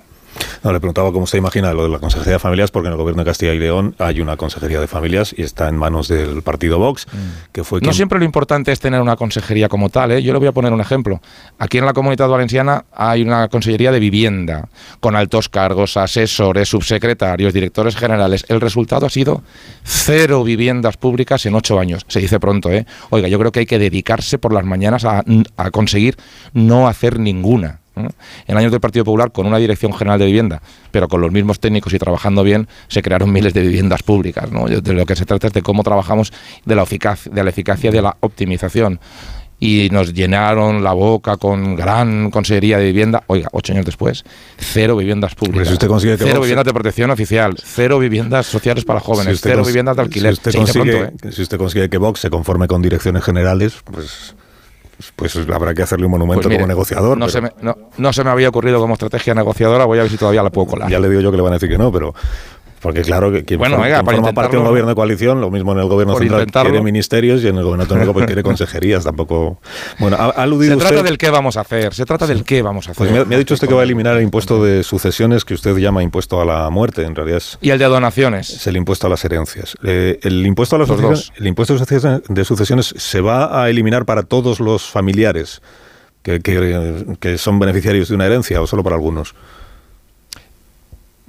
No, 0.64 0.74
le 0.74 0.80
preguntaba 0.80 1.12
cómo 1.12 1.24
usted 1.24 1.38
imagina 1.38 1.74
lo 1.74 1.84
de 1.84 1.90
la 1.90 2.00
Consejería 2.00 2.34
de 2.34 2.40
Familias, 2.40 2.72
porque 2.72 2.88
en 2.88 2.94
el 2.94 2.98
gobierno 2.98 3.24
de 3.24 3.30
Castilla 3.30 3.54
y 3.54 3.60
León 3.60 3.96
hay 4.00 4.22
una 4.22 4.38
Consejería 4.38 4.80
de 4.80 4.88
Familias 4.88 5.34
y 5.38 5.44
está 5.44 5.68
en 5.70 5.78
manos 5.78 6.08
del 6.08 6.42
partido 6.42 6.80
Vox, 6.80 7.08
que 7.52 7.64
fue 7.64 7.82
No 7.82 7.94
siempre 7.94 8.20
lo 8.20 8.26
importante 8.26 8.72
es 8.72 8.80
tener 8.80 9.02
una 9.02 9.16
consejería 9.16 9.70
como 9.70 9.90
tal. 9.90 10.12
¿eh? 10.12 10.22
Yo 10.22 10.34
le 10.34 10.40
voy 10.40 10.48
a 10.48 10.52
poner 10.52 10.74
un 10.74 10.82
ejemplo. 10.82 11.22
Aquí 11.60 11.78
en 11.78 11.86
la 11.86 11.94
Comunidad 11.94 12.28
Valenciana 12.28 12.86
hay 12.92 13.22
una 13.22 13.48
consejería 13.48 13.92
de 13.92 14.00
vivienda, 14.00 14.68
con 15.00 15.16
altos 15.16 15.50
cargos, 15.50 15.98
asesores, 15.98 16.70
subsecretarios, 16.70 17.54
directores 17.54 17.96
generales. 17.96 18.46
El 18.50 18.62
resultado 18.62 19.06
ha 19.06 19.10
sido 19.10 19.44
cero 19.84 20.44
viviendas 20.44 20.98
públicas 20.98 21.46
en 21.46 21.56
ocho 21.56 21.80
años. 21.80 22.06
Se 22.08 22.20
dice 22.20 22.40
pronto, 22.40 22.72
¿eh? 22.72 22.86
Oiga, 23.10 23.28
yo 23.28 23.40
creo 23.40 23.52
que 23.52 23.60
hay 23.60 23.66
que 23.66 23.80
dedicarse 23.80 24.38
por 24.38 24.54
las 24.54 24.66
mañanas 24.66 25.06
a, 25.06 25.24
a 25.58 25.72
conseguir 25.72 26.18
no 26.54 26.88
hacer 26.88 27.20
ninguna. 27.20 27.80
En 28.48 28.58
años 28.58 28.72
del 28.72 28.82
Partido 28.82 29.06
Popular, 29.06 29.32
con 29.32 29.46
una 29.46 29.58
dirección 29.58 29.94
general 29.94 30.20
de 30.20 30.26
vivienda, 30.26 30.62
pero 30.92 31.08
con 31.08 31.22
los 31.22 31.32
mismos 31.32 31.60
técnicos 31.60 31.94
y 31.94 32.00
trabajando 32.00 32.44
bien, 32.44 32.68
se 32.88 33.02
crearon 33.02 33.32
miles 33.32 33.54
de 33.54 33.62
viviendas 33.62 34.04
públicas. 34.04 34.52
¿no? 34.52 34.66
De 34.66 34.94
lo 34.94 35.06
que 35.06 35.16
se 35.16 35.26
trata 35.26 35.48
es 35.48 35.54
de 35.54 35.62
cómo 35.62 35.84
trabajamos, 35.84 36.32
de 36.66 36.76
la, 36.76 36.84
eficaz, 36.84 37.26
de 37.32 37.44
la 37.44 37.50
eficacia, 37.50 37.92
de 37.92 38.02
la 38.02 38.18
optimización. 38.20 39.00
Y 39.60 39.90
nos 39.92 40.14
llenaron 40.14 40.84
la 40.84 40.94
boca 40.94 41.38
con 41.38 41.76
gran 41.76 42.30
consejería 42.30 42.78
de 42.78 42.86
vivienda. 42.86 43.24
Oiga, 43.26 43.50
ocho 43.52 43.74
años 43.74 43.86
después, 43.86 44.24
cero 44.56 44.96
viviendas 44.96 45.34
públicas. 45.34 45.68
si 45.68 45.74
usted 45.74 45.88
consigue 45.88 46.16
que 46.16 46.26
cero 46.26 46.42
viviendas 46.42 46.66
de 46.66 46.74
protección 46.74 47.10
oficial, 47.10 47.56
cero 47.64 47.98
viviendas 47.98 48.46
sociales 48.46 48.86
para 48.86 49.00
jóvenes, 49.00 49.38
Si 49.38 49.50
cero 49.50 49.64
viviendas 49.66 49.96
de 49.96 50.04
alquiler. 50.04 50.36
Si 50.36 50.38
usted, 50.38 50.52
Se 50.52 50.60
dice 50.60 50.74
consigue, 50.74 50.98
pronto, 51.00 51.28
¿eh? 51.28 51.32
si 51.32 51.42
usted 51.42 51.58
consigue 51.58 51.90
que 51.90 51.98
Vox 51.98 52.20
se 52.20 52.30
conforme 52.30 52.68
con 52.68 52.84
direcciones 52.84 53.24
generales, 53.24 53.78
pues, 53.84 54.36
pues 55.16 55.36
habrá 55.36 55.74
que 55.74 55.84
hacerle 55.84 56.06
un 56.06 56.12
monumento 56.12 56.42
Pues 56.42 56.48
mire, 56.48 56.60
como 56.60 56.68
negociador. 56.68 57.18
No, 57.18 57.28
pero 57.28 57.32
se 57.32 57.42
me, 57.42 57.52
no, 57.62 57.76
no 57.98 58.14
se 58.14 58.24
me 58.24 58.30
había 58.30 58.50
ocurrido 58.50 58.80
como 58.80 58.94
estrategia 58.94 59.34
negociadora, 59.34 59.86
voy 59.86 60.00
a 60.00 60.04
ver 60.04 60.12
si 60.12 60.18
todavía 60.18 60.44
la 60.44 60.50
puedo 60.50 60.68
colar. 60.68 60.90
Ya 60.90 61.00
le 61.00 61.10
digo 61.10 61.22
yo 61.22 61.32
que 61.32 61.38
le 61.38 61.44
van 61.44 61.54
a 61.54 61.56
decir 61.56 61.70
que 61.70 61.78
no, 61.78 61.92
pero... 61.92 62.14
Porque 62.88 63.02
claro, 63.02 63.32
que 63.32 63.44
quien 63.44 63.60
Bueno, 63.60 63.76
forma, 63.76 63.86
venga, 63.88 64.04
forma 64.04 64.32
parte 64.34 64.56
de 64.56 64.62
un 64.62 64.68
gobierno 64.68 64.90
de 64.90 64.96
coalición, 64.96 65.42
lo 65.42 65.52
mismo 65.52 65.74
en 65.74 65.80
el 65.80 65.88
gobierno 65.88 66.14
central 66.18 66.42
intentarlo. 66.42 66.72
quiere 66.72 66.84
ministerios 66.84 67.44
y 67.44 67.48
en 67.48 67.58
el 67.58 67.64
gobierno 67.64 67.84
autonómico 67.84 68.14
pues 68.14 68.26
quiere 68.26 68.44
consejerías. 68.44 69.04
Tampoco... 69.04 69.60
Bueno, 70.00 70.16
ha, 70.18 70.28
ha 70.30 70.34
Se 70.34 70.42
aludido 70.42 70.78
trata 70.78 71.04
del 71.04 71.18
qué 71.18 71.30
vamos 71.30 71.58
a 71.58 71.62
hacer, 71.62 71.94
se 71.94 72.06
trata 72.06 72.26
del 72.28 72.44
qué 72.44 72.62
vamos 72.62 72.88
a 72.88 72.92
hacer. 72.92 72.98
Pues 73.00 73.12
me, 73.12 73.20
ha- 73.20 73.26
me 73.26 73.36
ha 73.36 73.38
dicho 73.38 73.54
usted 73.54 73.68
que 73.68 73.74
va 73.74 73.82
a 73.82 73.84
eliminar 73.84 74.16
el 74.18 74.24
impuesto 74.24 74.64
de 74.64 74.84
sucesiones 74.84 75.44
que 75.46 75.54
usted 75.54 75.76
llama 75.78 76.02
impuesto 76.02 76.40
a 76.42 76.46
la 76.46 76.70
muerte. 76.70 77.04
En 77.04 77.14
realidad 77.16 77.38
es, 77.38 77.58
Y 77.62 77.72
el 77.72 77.80
de 77.80 77.86
donaciones. 77.86 78.50
es 78.52 78.68
el 78.68 78.78
impuesto 78.78 79.08
a 79.08 79.10
las 79.10 79.24
herencias. 79.26 79.76
Eh, 79.84 80.20
el 80.24 80.46
impuesto 80.46 80.76
a 80.76 80.80
las 80.80 80.88
Los 80.88 80.98
sucesiones, 80.98 81.28
dos. 81.28 81.34
el 81.40 81.48
impuesto 81.48 81.74
de 81.74 81.80
sucesiones, 81.80 82.22
de 82.30 82.46
sucesiones 82.46 82.94
se 82.98 83.22
va 83.22 83.64
a 83.64 83.70
eliminar 83.70 84.06
para 84.06 84.24
todos 84.24 84.60
los 84.60 84.90
familiares 84.90 85.62
que, 86.24 86.40
que- 86.40 87.06
que 87.20 87.38
son 87.38 87.60
beneficiarios 87.60 88.10
de 88.10 88.16
una 88.16 88.26
herencia 88.26 88.62
o 88.62 88.68
solo 88.68 88.84
para 88.84 88.96
algunos. 88.96 89.36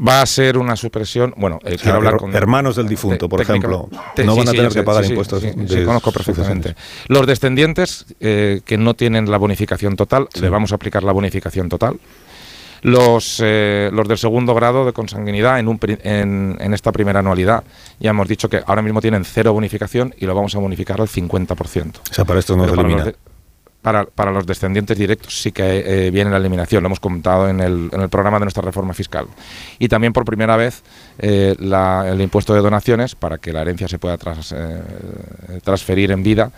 Va 0.06 0.22
a 0.22 0.26
ser 0.26 0.58
una 0.58 0.76
supresión. 0.76 1.34
Bueno, 1.36 1.58
eh, 1.64 1.76
quiero 1.80 1.96
hablar 1.96 2.16
con. 2.18 2.34
hermanos 2.34 2.76
del 2.76 2.86
difunto, 2.86 3.28
por 3.28 3.40
ejemplo, 3.40 3.88
Te- 4.14 4.24
no 4.24 4.32
sí, 4.34 4.38
van 4.38 4.48
a 4.48 4.52
tener 4.52 4.72
que 4.72 4.82
pagar 4.84 5.04
sí, 5.04 5.10
impuestos 5.10 5.42
sí, 5.42 5.84
conozco 5.84 6.12
perfectamente. 6.12 6.76
Los 7.08 7.26
descendientes 7.26 8.06
eh, 8.20 8.60
que 8.64 8.78
no 8.78 8.94
tienen 8.94 9.28
la 9.30 9.38
bonificación 9.38 9.96
total, 9.96 10.28
le 10.40 10.48
vamos 10.48 10.70
a 10.70 10.76
aplicar 10.76 11.02
la 11.02 11.10
bonificación 11.12 11.68
total. 11.68 11.98
Los, 12.82 13.42
eh, 13.44 13.90
los 13.92 14.06
del 14.06 14.18
segundo 14.18 14.54
grado 14.54 14.86
de 14.86 14.92
consanguinidad 14.92 15.58
en, 15.58 15.66
un 15.66 15.80
en, 15.82 16.56
en 16.60 16.74
esta 16.74 16.92
primera 16.92 17.18
anualidad, 17.18 17.64
ya 17.98 18.10
hemos 18.10 18.28
dicho 18.28 18.48
que 18.48 18.62
ahora 18.64 18.82
mismo 18.82 19.00
tienen 19.00 19.24
cero 19.24 19.52
bonificación 19.52 20.14
y 20.16 20.26
lo 20.26 20.34
vamos 20.36 20.54
a 20.54 20.60
bonificar 20.60 21.00
al 21.00 21.08
50%. 21.08 21.56
O 22.08 22.14
sea, 22.14 22.24
para 22.24 22.38
esto 22.38 22.56
no 22.56 22.68
se 22.68 22.74
elimina. 22.74 23.04
de- 23.06 23.16
para, 23.82 24.04
para 24.04 24.32
los 24.32 24.44
descendientes 24.46 24.98
directos 24.98 25.40
sí 25.40 25.52
que 25.52 26.06
eh, 26.06 26.10
viene 26.10 26.30
la 26.30 26.36
eliminación, 26.38 26.82
lo 26.82 26.88
hemos 26.88 27.00
comentado 27.00 27.48
en 27.48 27.60
el, 27.60 27.88
en 27.92 28.00
el 28.00 28.08
programa 28.08 28.38
de 28.38 28.44
nuestra 28.46 28.62
reforma 28.62 28.92
fiscal. 28.92 29.26
Y 29.78 29.88
también 29.88 30.12
por 30.12 30.24
primera 30.24 30.56
vez 30.56 30.82
eh, 31.18 31.54
la- 31.58 32.08
el 32.10 32.20
impuesto 32.20 32.54
de 32.54 32.60
donaciones, 32.60 33.14
para 33.14 33.38
que 33.38 33.52
la 33.52 33.62
herencia 33.62 33.86
se 33.88 33.98
pueda 33.98 34.18
tras- 34.18 34.52
eh, 34.56 35.60
transferir 35.62 36.10
en 36.10 36.22
vida, 36.22 36.50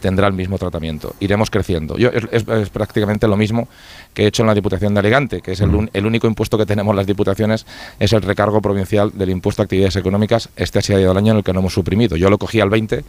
tendrá 0.00 0.26
el 0.28 0.32
mismo 0.32 0.58
tratamiento. 0.58 1.14
Iremos 1.20 1.50
creciendo. 1.50 1.98
Yo, 1.98 2.08
es, 2.10 2.24
es- 2.30 2.48
es 2.48 2.70
prácticamente 2.70 3.26
lo 3.26 3.36
mismo 3.36 3.68
que 4.14 4.24
he 4.24 4.26
hecho 4.28 4.42
en 4.42 4.46
la 4.46 4.54
Diputación 4.54 4.94
de 4.94 5.00
Alicante, 5.00 5.40
que 5.42 5.52
es 5.52 5.60
el, 5.60 5.90
el 5.92 6.06
único 6.06 6.26
impuesto 6.26 6.56
que 6.56 6.66
tenemos 6.66 6.94
las 6.94 7.06
diputaciones, 7.06 7.66
es 7.98 8.12
el 8.12 8.22
recargo 8.22 8.60
provincial 8.62 9.10
del 9.14 9.30
impuesto 9.30 9.62
a 9.62 9.64
actividades 9.64 9.96
económicas. 9.96 10.48
Este 10.56 10.78
ha 10.78 10.82
sido 10.82 11.10
el 11.10 11.16
año 11.16 11.32
en 11.32 11.38
el 11.38 11.44
que 11.44 11.52
no 11.52 11.60
hemos 11.60 11.74
suprimido. 11.74 12.16
Yo 12.16 12.30
lo 12.30 12.38
cogí 12.38 12.60
al 12.60 12.70
20 12.70 13.04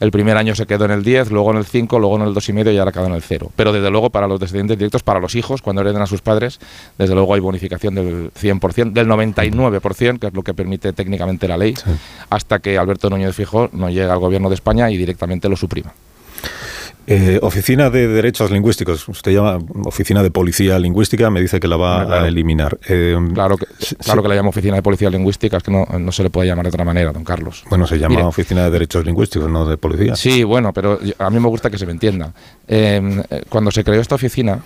el 0.00 0.10
primer 0.10 0.36
año 0.36 0.54
se 0.54 0.66
quedó 0.66 0.84
en 0.84 0.92
el 0.92 1.02
10, 1.02 1.30
luego 1.30 1.50
en 1.50 1.58
el 1.58 1.66
5, 1.66 1.98
luego 1.98 2.16
en 2.16 2.22
el 2.22 2.34
2,5 2.34 2.72
y 2.72 2.78
ahora 2.78 2.92
quedó 2.92 3.06
en 3.06 3.14
el 3.14 3.22
0. 3.22 3.50
Pero 3.56 3.72
desde 3.72 3.90
luego 3.90 4.10
para 4.10 4.28
los 4.28 4.38
descendientes 4.38 4.78
directos, 4.78 5.02
para 5.02 5.20
los 5.20 5.34
hijos, 5.34 5.62
cuando 5.62 5.82
hereden 5.82 6.02
a 6.02 6.06
sus 6.06 6.20
padres, 6.20 6.60
desde 6.98 7.14
luego 7.14 7.34
hay 7.34 7.40
bonificación 7.40 7.94
del 7.94 8.32
100%, 8.32 8.92
del 8.92 9.08
99%, 9.08 10.18
que 10.18 10.26
es 10.28 10.34
lo 10.34 10.42
que 10.42 10.54
permite 10.54 10.92
técnicamente 10.92 11.48
la 11.48 11.56
ley, 11.56 11.74
hasta 12.30 12.58
que 12.60 12.78
Alberto 12.78 13.10
Núñez 13.10 13.34
Fijó 13.34 13.68
no 13.72 13.90
llega 13.90 14.12
al 14.12 14.18
gobierno 14.18 14.48
de 14.48 14.54
España 14.54 14.90
y 14.90 14.96
directamente 14.96 15.48
lo 15.48 15.56
suprima. 15.56 15.92
Eh, 17.10 17.38
oficina 17.40 17.88
de 17.88 18.06
Derechos 18.06 18.50
Lingüísticos, 18.50 19.08
usted 19.08 19.32
llama 19.32 19.58
Oficina 19.86 20.22
de 20.22 20.30
Policía 20.30 20.78
Lingüística, 20.78 21.30
me 21.30 21.40
dice 21.40 21.58
que 21.58 21.66
la 21.66 21.78
va 21.78 22.04
claro. 22.04 22.24
a 22.24 22.28
eliminar. 22.28 22.78
Eh, 22.86 23.16
Claro 23.32 23.56
que, 23.56 23.64
claro 23.64 24.20
sí. 24.20 24.22
que 24.22 24.28
la 24.28 24.34
llamo 24.34 24.50
Oficina 24.50 24.76
de 24.76 24.82
Policía 24.82 25.08
Lingüística, 25.08 25.56
es 25.56 25.62
que 25.62 25.70
no, 25.70 25.86
no 25.86 26.12
se 26.12 26.22
le 26.22 26.28
puede 26.28 26.48
llamar 26.48 26.66
de 26.66 26.68
otra 26.68 26.84
manera, 26.84 27.10
don 27.10 27.24
Carlos. 27.24 27.64
Bueno, 27.70 27.86
se 27.86 27.98
llama 27.98 28.16
Mire, 28.16 28.24
Oficina 28.24 28.64
de 28.64 28.70
Derechos 28.70 29.06
Lingüísticos, 29.06 29.48
no 29.48 29.64
de 29.64 29.78
Policía. 29.78 30.16
Sí, 30.16 30.44
bueno, 30.44 30.74
pero 30.74 30.98
a 31.18 31.30
mí 31.30 31.40
me 31.40 31.48
gusta 31.48 31.70
que 31.70 31.78
se 31.78 31.86
me 31.86 31.92
entienda. 31.92 32.34
Eh, 32.66 33.22
eh, 33.30 33.42
cuando 33.48 33.70
se 33.70 33.82
creó 33.84 34.02
esta 34.02 34.16
oficina, 34.16 34.60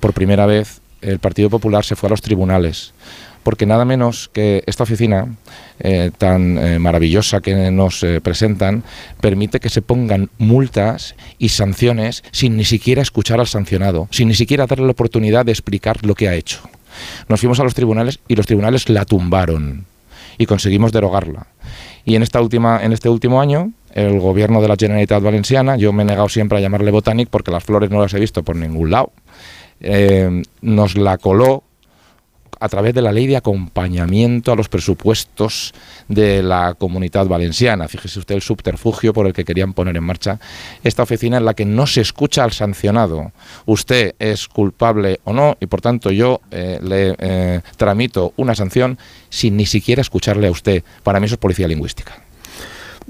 por 0.00 0.12
primera 0.12 0.44
vez, 0.44 0.82
el 1.00 1.18
Partido 1.18 1.48
Popular 1.48 1.82
se 1.82 1.96
fue 1.96 2.08
a 2.08 2.10
los 2.10 2.20
tribunales. 2.20 2.92
Porque 3.44 3.66
nada 3.66 3.84
menos 3.84 4.30
que 4.32 4.64
esta 4.66 4.82
oficina 4.82 5.28
eh, 5.78 6.10
tan 6.16 6.56
eh, 6.56 6.78
maravillosa 6.78 7.40
que 7.40 7.70
nos 7.70 8.02
eh, 8.02 8.20
presentan 8.20 8.84
permite 9.20 9.60
que 9.60 9.68
se 9.68 9.82
pongan 9.82 10.30
multas 10.38 11.14
y 11.38 11.50
sanciones 11.50 12.24
sin 12.32 12.56
ni 12.56 12.64
siquiera 12.64 13.02
escuchar 13.02 13.38
al 13.38 13.46
sancionado, 13.46 14.08
sin 14.10 14.28
ni 14.28 14.34
siquiera 14.34 14.66
darle 14.66 14.86
la 14.86 14.92
oportunidad 14.92 15.44
de 15.44 15.52
explicar 15.52 16.04
lo 16.06 16.14
que 16.14 16.28
ha 16.28 16.34
hecho. 16.34 16.60
Nos 17.28 17.40
fuimos 17.40 17.60
a 17.60 17.64
los 17.64 17.74
tribunales 17.74 18.18
y 18.28 18.34
los 18.34 18.46
tribunales 18.46 18.88
la 18.88 19.04
tumbaron 19.04 19.84
y 20.38 20.46
conseguimos 20.46 20.90
derogarla. 20.92 21.46
Y 22.04 22.16
en 22.16 22.22
esta 22.22 22.40
última, 22.40 22.82
en 22.82 22.92
este 22.92 23.08
último 23.08 23.40
año, 23.40 23.72
el 23.92 24.20
gobierno 24.20 24.62
de 24.62 24.68
la 24.68 24.76
Generalitat 24.78 25.22
Valenciana, 25.22 25.76
yo 25.76 25.92
me 25.92 26.02
he 26.02 26.06
negado 26.06 26.28
siempre 26.28 26.58
a 26.58 26.60
llamarle 26.60 26.90
Botanic 26.90 27.28
porque 27.28 27.50
las 27.50 27.64
flores 27.64 27.90
no 27.90 28.00
las 28.00 28.14
he 28.14 28.20
visto 28.20 28.42
por 28.42 28.56
ningún 28.56 28.90
lado, 28.90 29.12
nos 30.62 30.96
la 30.96 31.18
coló 31.18 31.64
a 32.64 32.68
través 32.70 32.94
de 32.94 33.02
la 33.02 33.12
ley 33.12 33.26
de 33.26 33.36
acompañamiento 33.36 34.50
a 34.50 34.56
los 34.56 34.70
presupuestos 34.70 35.74
de 36.08 36.42
la 36.42 36.72
comunidad 36.72 37.26
valenciana. 37.26 37.88
Fíjese 37.88 38.18
usted 38.18 38.36
el 38.36 38.40
subterfugio 38.40 39.12
por 39.12 39.26
el 39.26 39.34
que 39.34 39.44
querían 39.44 39.74
poner 39.74 39.94
en 39.98 40.02
marcha 40.02 40.40
esta 40.82 41.02
oficina 41.02 41.36
en 41.36 41.44
la 41.44 41.52
que 41.52 41.66
no 41.66 41.86
se 41.86 42.00
escucha 42.00 42.42
al 42.42 42.52
sancionado. 42.52 43.32
Usted 43.66 44.14
es 44.18 44.48
culpable 44.48 45.20
o 45.24 45.34
no 45.34 45.58
y 45.60 45.66
por 45.66 45.82
tanto 45.82 46.10
yo 46.10 46.40
eh, 46.50 46.78
le 46.82 47.14
eh, 47.18 47.60
tramito 47.76 48.32
una 48.36 48.54
sanción 48.54 48.98
sin 49.28 49.58
ni 49.58 49.66
siquiera 49.66 50.00
escucharle 50.00 50.46
a 50.46 50.50
usted. 50.50 50.82
Para 51.02 51.20
mí 51.20 51.26
eso 51.26 51.34
es 51.34 51.40
policía 51.40 51.68
lingüística. 51.68 52.14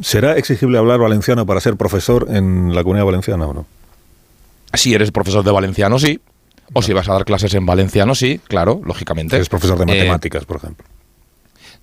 ¿Será 0.03 0.37
exigible 0.37 0.79
hablar 0.79 0.99
valenciano 0.99 1.47
para 1.47 1.61
ser 1.61 1.77
profesor 1.77 2.27
en 2.29 2.75
la 2.75 2.83
comunidad 2.83 3.07
valenciana 3.07 3.47
o 3.47 3.55
no? 3.55 3.67
Si 4.73 4.95
eres 4.95 5.13
profesor 5.13 5.45
de 5.45 5.53
valenciano, 5.53 6.01
sí. 6.01 6.19
O 6.73 6.83
si 6.83 6.93
vas 6.93 7.09
a 7.09 7.13
dar 7.13 7.25
clases 7.25 7.55
en 7.55 7.67
valenciano, 7.67 8.15
sí, 8.15 8.41
claro, 8.49 8.81
lógicamente. 8.85 9.31
Si 9.31 9.37
eres 9.37 9.49
profesor 9.49 9.79
de 9.79 9.85
Eh, 9.85 9.99
matemáticas, 9.99 10.45
por 10.45 10.57
ejemplo. 10.57 10.87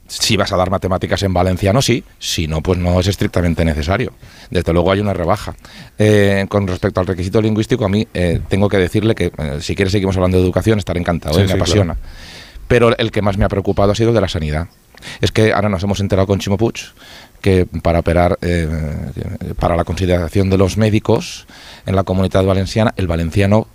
si 0.08 0.36
vas 0.36 0.52
a 0.52 0.58
dar 0.58 0.70
matemáticas 0.70 1.24
en 1.24 1.34
valenciano, 1.34 1.82
sí, 1.82 2.04
si 2.20 2.48
no, 2.48 2.62
pues 2.62 2.78
no 2.78 3.00
es 3.00 3.08
estrictamente 3.08 3.64
necesario. 3.64 4.12
Desde 4.50 4.74
luego 4.74 4.92
hay 4.92 5.00
una 5.00 5.14
rebaja. 5.14 5.56
Eh, 5.98 6.46
con 6.50 6.68
respecto 6.68 7.00
al 7.00 7.08
requisito 7.08 7.42
lingüístico, 7.42 7.86
a 7.86 7.90
mí 7.90 8.06
eh, 8.14 8.42
tengo 8.50 8.68
que 8.68 8.78
decirle 8.78 9.16
que 9.16 9.32
si 9.62 9.74
quiere 9.76 9.90
seguimos 9.90 10.16
hablando 10.18 10.38
de 10.38 10.44
educación, 10.44 10.80
estaré 10.80 11.00
encantado, 11.00 11.36
Sí, 11.36 11.46
me 11.46 11.54
apasiona. 11.54 11.96
Pero 12.68 12.98
el 12.98 13.12
que 13.12 13.22
más 13.22 13.38
me 13.38 13.46
ha 13.46 13.50
preocupado 13.50 13.92
ha 13.92 13.96
sido 13.96 14.12
de 14.12 14.20
la 14.22 14.28
sanidad. 14.28 14.68
Es 15.22 15.32
que 15.32 15.54
ahora 15.54 15.70
nos 15.70 15.82
hemos 15.84 16.00
enterado 16.00 16.28
con 16.28 16.40
Chimo 16.40 16.58
Puig 16.58 16.76
que 17.42 17.66
para 17.82 18.00
operar, 18.00 18.38
eh, 18.42 18.68
para 19.60 19.76
la 19.76 19.84
consideración 19.84 20.50
de 20.50 20.58
los 20.58 20.78
médicos 20.78 21.48
en 21.86 21.96
la 21.96 22.04
comunidad 22.04 22.44
valenciana, 22.46 22.94
el 22.98 23.08
valenciano 23.08 23.68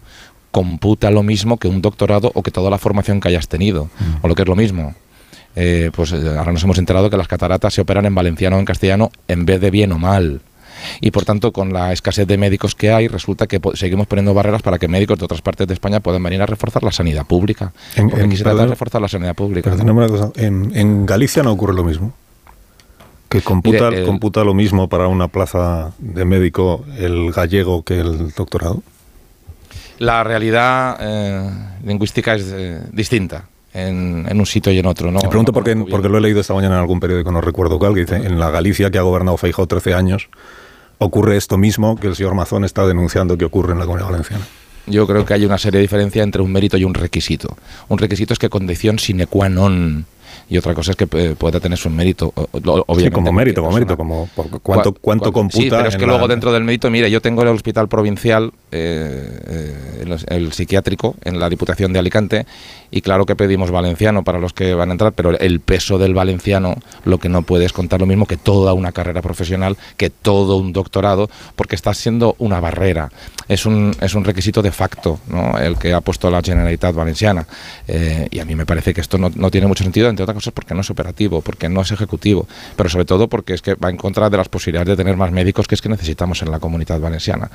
computa 0.61 1.11
lo 1.11 1.22
mismo 1.22 1.59
que 1.59 1.68
un 1.68 1.82
doctorado 1.82 2.30
o 2.34 2.42
que 2.42 2.50
toda 2.50 2.70
la 2.70 2.78
formación 2.78 3.20
que 3.20 3.28
hayas 3.28 3.46
tenido, 3.46 3.90
o 4.22 4.28
lo 4.28 4.34
que 4.34 4.40
es 4.40 4.48
lo 4.48 4.57
mismo. 4.57 4.94
Eh, 5.54 5.90
pues 5.94 6.12
eh, 6.12 6.16
ahora 6.38 6.50
nos 6.52 6.64
hemos 6.64 6.78
enterado 6.78 7.11
que 7.11 7.18
las 7.18 7.28
cataratas 7.28 7.74
se 7.74 7.82
operan 7.82 8.07
en 8.07 8.14
valenciano 8.14 8.57
o 8.57 8.59
en 8.59 8.64
castellano 8.64 9.11
en 9.28 9.44
vez 9.44 9.61
de 9.61 9.70
bien 9.70 9.92
o 9.92 9.98
mal. 9.98 10.40
Y 11.02 11.11
por 11.11 11.26
tanto, 11.26 11.52
con 11.52 11.74
la 11.74 11.92
escasez 11.92 12.26
de 12.26 12.38
médicos 12.38 12.74
que 12.74 12.90
hay, 12.90 13.07
resulta 13.07 13.46
que 13.46 13.61
seguimos 13.74 14.07
poniendo 14.07 14.32
barreras 14.32 14.62
para 14.62 14.78
que 14.78 14.88
médicos 14.88 15.18
de 15.18 15.26
otras 15.26 15.42
partes 15.42 15.66
de 15.66 15.74
España 15.74 16.00
puedan 16.00 16.22
venir 16.22 16.40
a 16.40 16.46
reforzar 16.46 16.82
la 16.82 16.92
sanidad 16.92 17.26
pública. 17.26 17.72
En- 17.96 18.09
Porque 18.09 18.22
en- 18.22 18.28
aquí 18.28 18.36
se 18.38 18.42
trata 18.44 18.57
de 18.57 18.62
perdón- 18.62 18.70
reforzar 18.70 19.02
la 19.02 19.09
sanidad 19.09 19.34
pública. 19.34 19.70
una 19.74 20.09
cosa, 20.09 20.30
en, 20.36 20.72
en 20.74 21.04
Galicia 21.04 21.42
no 21.42 21.52
ocurre 21.52 21.74
lo 21.74 21.84
mismo. 21.84 22.14
Que 23.28 23.42
computa, 23.42 23.90
Mire, 23.90 24.00
el- 24.00 24.07
computa 24.07 24.42
lo 24.44 24.54
mismo 24.54 24.88
para 24.88 25.09
una 25.09 25.28
plaza 25.28 25.92
de 25.98 26.24
médico 26.24 26.82
el 26.98 27.30
gallego 27.32 27.82
que 27.82 28.00
el 28.00 28.30
doctorado. 28.32 28.82
La 29.99 30.22
realidad 30.24 30.97
eh, 31.01 31.51
lingüística 31.84 32.34
es 32.34 32.47
eh, 32.53 32.80
distinta 32.92 33.44
en, 33.72 34.26
en 34.28 34.38
un 34.38 34.47
sitio 34.47 34.72
y 34.72 34.78
en 34.78 34.86
otro. 34.86 35.11
¿no? 35.11 35.20
Te 35.20 35.28
pregunto 35.28 35.53
No 35.53 35.55
porque, 35.55 35.74
bien. 35.74 35.86
porque 35.90 36.09
lo 36.09 36.18
he 36.18 36.20
leído 36.20 36.40
esta 36.40 36.55
mañana 36.55 36.74
en 36.76 36.80
algún 36.80 37.01
periódico, 37.01 37.32
no 37.32 37.40
recuerdo 37.40 37.78
cuál, 37.78 37.94
que 37.94 38.01
dice, 38.01 38.16
en 38.16 38.38
la 38.38 38.51
Galicia 38.51 38.90
que 38.90 38.99
ha 38.99 39.03
gobernado 39.03 39.36
Feijóo 39.36 39.66
13 39.66 39.94
años, 39.94 40.28
ocurre 40.99 41.36
esto 41.36 41.57
mismo 41.59 41.97
que 41.97 42.09
el 42.09 42.16
señor 42.16 42.34
Mazón 42.34 42.64
está 42.64 42.86
denunciando 42.86 43.36
que 43.38 43.44
ocurre 43.44 43.72
en 43.72 43.78
la 43.78 43.84
Comunidad 43.86 44.11
Valenciana. 44.11 44.44
Yo 44.86 45.07
creo 45.07 45.24
que 45.24 45.34
hay 45.34 45.44
una 45.44 45.59
seria 45.59 45.80
diferencia 45.80 46.22
entre 46.22 46.42
un 46.42 46.53
mérito 46.53 46.76
y 46.76 46.84
un 46.84 46.94
requisito. 46.94 47.57
Un 47.88 47.99
requisito 47.99 48.32
es 48.32 48.38
que 48.38 48.49
condición 48.49 48.99
sine 49.01 49.26
qua 49.26 49.49
non. 49.49 50.07
Y 50.49 50.59
otra 50.59 50.74
cosa 50.74 50.92
es 50.92 50.97
que 50.97 51.09
eh, 51.12 51.34
pueda 51.36 51.59
tener 51.59 51.76
su 51.76 51.90
mérito. 51.90 52.32
Obviamente, 52.34 53.05
Sí, 53.05 53.11
como 53.11 53.32
mérito, 53.32 53.62
como 53.62 53.74
mérito, 53.74 53.97
como 53.97 54.28
cuánto, 54.62 54.92
cuánto 54.94 55.32
computa. 55.32 55.61
Sí, 55.62 55.68
pero 55.70 55.88
es 55.88 55.97
que 55.97 56.03
la- 56.03 56.12
luego 56.12 56.28
dentro 56.28 56.53
del 56.53 56.62
mérito, 56.62 56.88
mire, 56.88 57.11
yo 57.11 57.20
tengo 57.20 57.42
el 57.42 57.49
hospital 57.49 57.88
provincial, 57.88 58.53
eh, 58.70 59.40
eh, 59.49 60.03
el, 60.03 60.16
el 60.28 60.53
psiquiátrico, 60.53 61.16
en 61.24 61.40
la 61.40 61.49
Diputación 61.49 61.92
de 61.92 61.99
Alicante, 61.99 62.47
y 62.92 63.01
claro 63.01 63.26
que 63.26 63.34
pedimos 63.34 63.72
valenciano 63.72 64.22
para 64.22 64.38
los 64.38 64.53
que 64.53 64.72
van 64.74 64.90
a 64.90 64.92
entrar, 64.92 65.12
pero 65.14 65.36
el 65.36 65.59
peso 65.59 65.99
del 65.99 66.14
valenciano 66.14 66.76
lo 67.05 67.18
que 67.18 67.28
no 67.28 67.42
puede 67.42 67.64
es 67.64 67.72
contar 67.72 67.99
lo 68.01 68.07
mismo 68.07 68.26
que 68.26 68.36
toda 68.36 68.72
una 68.72 68.92
carrera 68.92 69.22
profesional, 69.22 69.76
que 69.97 70.11
todo 70.11 70.57
un 70.59 70.72
doctorado, 70.72 71.28
porque 71.57 71.74
está 71.74 71.92
siendo 71.92 72.36
una 72.38 72.61
barrera. 72.61 73.11
Es 73.49 73.66
un, 73.66 73.94
es 74.01 74.14
un 74.14 74.24
requisito 74.24 74.62
de 74.62 74.70
facto, 74.72 75.20
¿no? 75.28 75.57
el 75.59 75.76
que 75.76 75.92
ha 75.92 76.01
puesto 76.01 76.30
la 76.30 76.40
Generalitat 76.42 76.94
Valenciana. 76.94 77.47
Eh, 77.88 78.28
y 78.30 78.38
a 78.40 78.44
mí 78.44 78.55
me 78.57 78.66
parece 78.66 78.92
que 78.94 79.01
esto 79.01 79.18
no, 79.18 79.30
no 79.34 79.51
tiene 79.51 79.66
mucho 79.68 79.84
sentido, 79.84 80.09
entre 80.09 80.22
otras 80.24 80.36
cosas 80.37 80.53
porque 80.53 80.74
no 80.74 80.80
es 80.80 80.91
operativo, 80.91 81.41
porque 81.41 81.68
no 81.68 81.80
es 81.80 81.91
ejecutivo, 81.91 82.47
pero 82.76 82.89
sobre 82.89 83.05
todo 83.05 83.28
porque 83.28 83.55
es 83.55 83.62
que 83.62 83.74
va 83.74 83.91
en 83.91 83.97
contra 83.97 84.30
de 84.30 84.37
las 84.37 84.49
posibilidades 84.49 84.89
de 84.89 84.97
tener 84.97 85.16
más 85.16 85.32
médicos 85.32 85.66
que 85.66 85.74
es 85.74 85.82
que 85.82 85.89
necesitamos 85.89 86.43
en 86.43 86.51
la 86.51 86.61
comunidad 86.61 87.01
valenciana. 87.01 87.51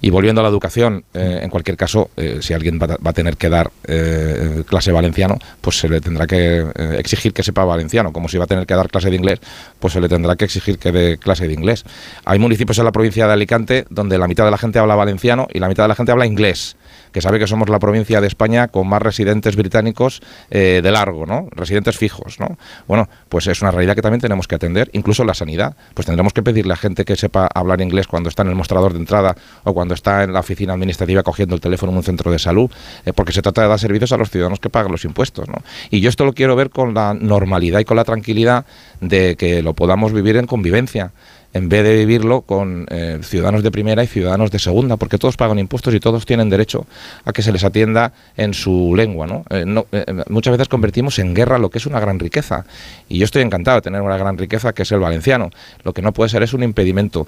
Y 0.00 0.10
volviendo 0.10 0.40
a 0.40 0.44
la 0.44 0.50
educación, 0.50 1.04
eh, 1.14 1.40
en 1.42 1.50
cualquier 1.50 1.76
caso, 1.76 2.10
eh, 2.16 2.38
si 2.40 2.52
alguien 2.52 2.78
va, 2.80 2.86
va 2.86 3.10
a 3.10 3.12
tener 3.12 3.36
que 3.36 3.48
dar 3.48 3.70
eh, 3.86 4.62
clase 4.66 4.92
valenciano, 4.92 5.38
pues 5.60 5.78
se 5.78 5.88
le 5.88 6.00
tendrá 6.00 6.26
que 6.26 6.58
eh, 6.74 6.96
exigir 6.98 7.32
que 7.32 7.42
sepa 7.42 7.64
valenciano, 7.64 8.12
como 8.12 8.28
si 8.28 8.36
va 8.36 8.44
a 8.44 8.46
tener 8.46 8.66
que 8.66 8.74
dar 8.74 8.88
clase 8.88 9.10
de 9.10 9.16
inglés, 9.16 9.40
pues 9.78 9.92
se 9.92 10.00
le 10.00 10.08
tendrá 10.08 10.36
que 10.36 10.44
exigir 10.44 10.78
que 10.78 10.92
dé 10.92 11.18
clase 11.18 11.46
de 11.46 11.54
inglés. 11.54 11.84
Hay 12.24 12.38
municipios 12.38 12.78
en 12.78 12.84
la 12.84 12.92
provincia 12.92 13.26
de 13.26 13.32
Alicante 13.32 13.86
donde 13.90 14.18
la 14.18 14.28
mitad 14.28 14.44
de 14.44 14.50
la 14.50 14.58
gente 14.58 14.78
habla 14.78 14.94
valenciano 14.94 15.46
y 15.52 15.58
la 15.58 15.68
mitad 15.68 15.84
de 15.84 15.88
la 15.88 15.94
gente 15.94 16.12
habla 16.12 16.26
inglés 16.26 16.76
que 17.14 17.20
sabe 17.20 17.38
que 17.38 17.46
somos 17.46 17.68
la 17.68 17.78
provincia 17.78 18.20
de 18.20 18.26
España 18.26 18.66
con 18.66 18.88
más 18.88 19.00
residentes 19.00 19.54
británicos 19.54 20.20
eh, 20.50 20.80
de 20.82 20.90
largo, 20.90 21.26
¿no? 21.26 21.46
Residentes 21.52 21.96
fijos, 21.96 22.40
¿no? 22.40 22.58
Bueno, 22.88 23.08
pues 23.28 23.46
es 23.46 23.62
una 23.62 23.70
realidad 23.70 23.94
que 23.94 24.02
también 24.02 24.20
tenemos 24.20 24.48
que 24.48 24.56
atender, 24.56 24.90
incluso 24.94 25.22
la 25.24 25.32
sanidad. 25.32 25.76
Pues 25.94 26.06
tendremos 26.06 26.32
que 26.32 26.42
pedirle 26.42 26.72
a 26.72 26.76
gente 26.76 27.04
que 27.04 27.14
sepa 27.14 27.48
hablar 27.54 27.80
inglés 27.80 28.08
cuando 28.08 28.28
está 28.28 28.42
en 28.42 28.48
el 28.48 28.56
mostrador 28.56 28.94
de 28.94 28.98
entrada 28.98 29.36
o 29.62 29.72
cuando 29.72 29.94
está 29.94 30.24
en 30.24 30.32
la 30.32 30.40
oficina 30.40 30.72
administrativa 30.72 31.22
cogiendo 31.22 31.54
el 31.54 31.60
teléfono 31.60 31.92
en 31.92 31.98
un 31.98 32.02
centro 32.02 32.32
de 32.32 32.40
salud, 32.40 32.68
eh, 33.06 33.12
porque 33.12 33.30
se 33.30 33.42
trata 33.42 33.62
de 33.62 33.68
dar 33.68 33.78
servicios 33.78 34.10
a 34.10 34.16
los 34.16 34.28
ciudadanos 34.30 34.58
que 34.58 34.68
pagan 34.68 34.90
los 34.90 35.04
impuestos, 35.04 35.48
¿no? 35.48 35.62
Y 35.90 36.00
yo 36.00 36.08
esto 36.08 36.24
lo 36.24 36.32
quiero 36.32 36.56
ver 36.56 36.70
con 36.70 36.94
la 36.94 37.14
normalidad 37.14 37.78
y 37.78 37.84
con 37.84 37.96
la 37.96 38.04
tranquilidad 38.04 38.66
de 39.00 39.36
que 39.36 39.62
lo 39.62 39.74
podamos 39.74 40.12
vivir 40.12 40.36
en 40.36 40.48
convivencia 40.48 41.12
en 41.54 41.68
vez 41.68 41.84
de 41.84 41.96
vivirlo 41.96 42.42
con 42.42 42.86
eh, 42.90 43.20
ciudadanos 43.22 43.62
de 43.62 43.70
primera 43.70 44.02
y 44.02 44.08
ciudadanos 44.08 44.50
de 44.50 44.58
segunda, 44.58 44.96
porque 44.96 45.18
todos 45.18 45.36
pagan 45.36 45.58
impuestos 45.60 45.94
y 45.94 46.00
todos 46.00 46.26
tienen 46.26 46.50
derecho 46.50 46.84
a 47.24 47.32
que 47.32 47.42
se 47.42 47.52
les 47.52 47.62
atienda 47.62 48.12
en 48.36 48.52
su 48.54 48.94
lengua. 48.96 49.26
¿no? 49.26 49.44
Eh, 49.50 49.64
no, 49.64 49.86
eh, 49.92 50.04
muchas 50.28 50.50
veces 50.52 50.68
convertimos 50.68 51.18
en 51.20 51.32
guerra 51.32 51.58
lo 51.58 51.70
que 51.70 51.78
es 51.78 51.86
una 51.86 52.00
gran 52.00 52.18
riqueza, 52.18 52.66
y 53.08 53.18
yo 53.18 53.24
estoy 53.24 53.42
encantado 53.42 53.76
de 53.76 53.82
tener 53.82 54.02
una 54.02 54.18
gran 54.18 54.36
riqueza 54.36 54.72
que 54.72 54.82
es 54.82 54.92
el 54.92 54.98
valenciano. 54.98 55.50
Lo 55.84 55.92
que 55.92 56.02
no 56.02 56.12
puede 56.12 56.28
ser 56.28 56.42
es 56.42 56.52
un 56.52 56.62
impedimento 56.64 57.26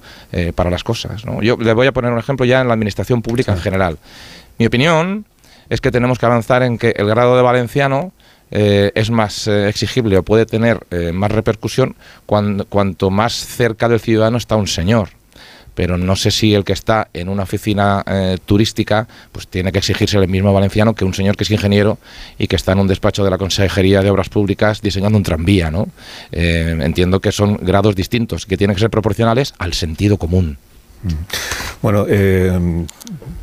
para 0.55 0.69
las 0.69 0.83
cosas. 0.83 1.25
¿no? 1.25 1.41
Yo 1.41 1.57
le 1.57 1.73
voy 1.73 1.87
a 1.87 1.93
poner 1.93 2.11
un 2.11 2.19
ejemplo 2.19 2.45
ya 2.45 2.61
en 2.61 2.67
la 2.67 2.73
administración 2.73 3.21
pública 3.21 3.53
en 3.53 3.59
general. 3.59 3.97
Mi 4.59 4.65
opinión 4.65 5.25
es 5.69 5.81
que 5.81 5.91
tenemos 5.91 6.19
que 6.19 6.25
avanzar 6.25 6.63
en 6.63 6.77
que 6.77 6.93
el 6.97 7.07
grado 7.07 7.35
de 7.37 7.43
valenciano 7.43 8.11
eh, 8.51 8.91
es 8.95 9.09
más 9.09 9.47
eh, 9.47 9.69
exigible 9.69 10.17
o 10.17 10.23
puede 10.23 10.45
tener 10.45 10.85
eh, 10.91 11.11
más 11.11 11.31
repercusión 11.31 11.95
cuando, 12.25 12.65
cuanto 12.65 13.09
más 13.09 13.33
cerca 13.33 13.89
del 13.89 13.99
ciudadano 13.99 14.37
está 14.37 14.55
un 14.55 14.67
señor. 14.67 15.09
Pero 15.75 15.95
no 15.95 16.15
sé 16.15 16.31
si 16.31 16.55
el 16.55 16.63
que 16.63 16.73
está 16.73 17.09
en 17.13 17.29
una 17.29 17.43
oficina 17.43 18.03
eh, 18.07 18.37
turística 18.43 19.07
pues 19.31 19.47
tiene 19.47 19.71
que 19.71 19.77
exigirse 19.77 20.17
el 20.17 20.27
mismo 20.27 20.51
valenciano 20.51 20.95
que 20.95 21.05
un 21.05 21.13
señor 21.13 21.37
que 21.37 21.43
es 21.43 21.51
ingeniero 21.51 21.99
y 22.39 22.47
que 22.47 22.55
está 22.55 22.71
en 22.71 22.79
un 22.79 22.87
despacho 22.87 23.23
de 23.23 23.29
la 23.29 23.37
Consejería 23.37 24.01
de 24.01 24.09
Obras 24.09 24.29
Públicas 24.29 24.81
diseñando 24.81 25.19
un 25.19 25.23
tranvía. 25.23 25.69
¿no? 25.69 25.87
Entiendo 26.31 27.19
que 27.19 27.31
son 27.31 27.57
grados 27.57 27.95
distintos, 27.95 28.47
que 28.47 28.57
tienen 28.57 28.75
que 28.75 28.81
ser 28.81 28.89
proporcionales 28.89 29.53
al 29.59 29.73
sentido 29.73 30.17
común. 30.17 30.57
Bueno, 31.81 32.05
eh, 32.09 32.85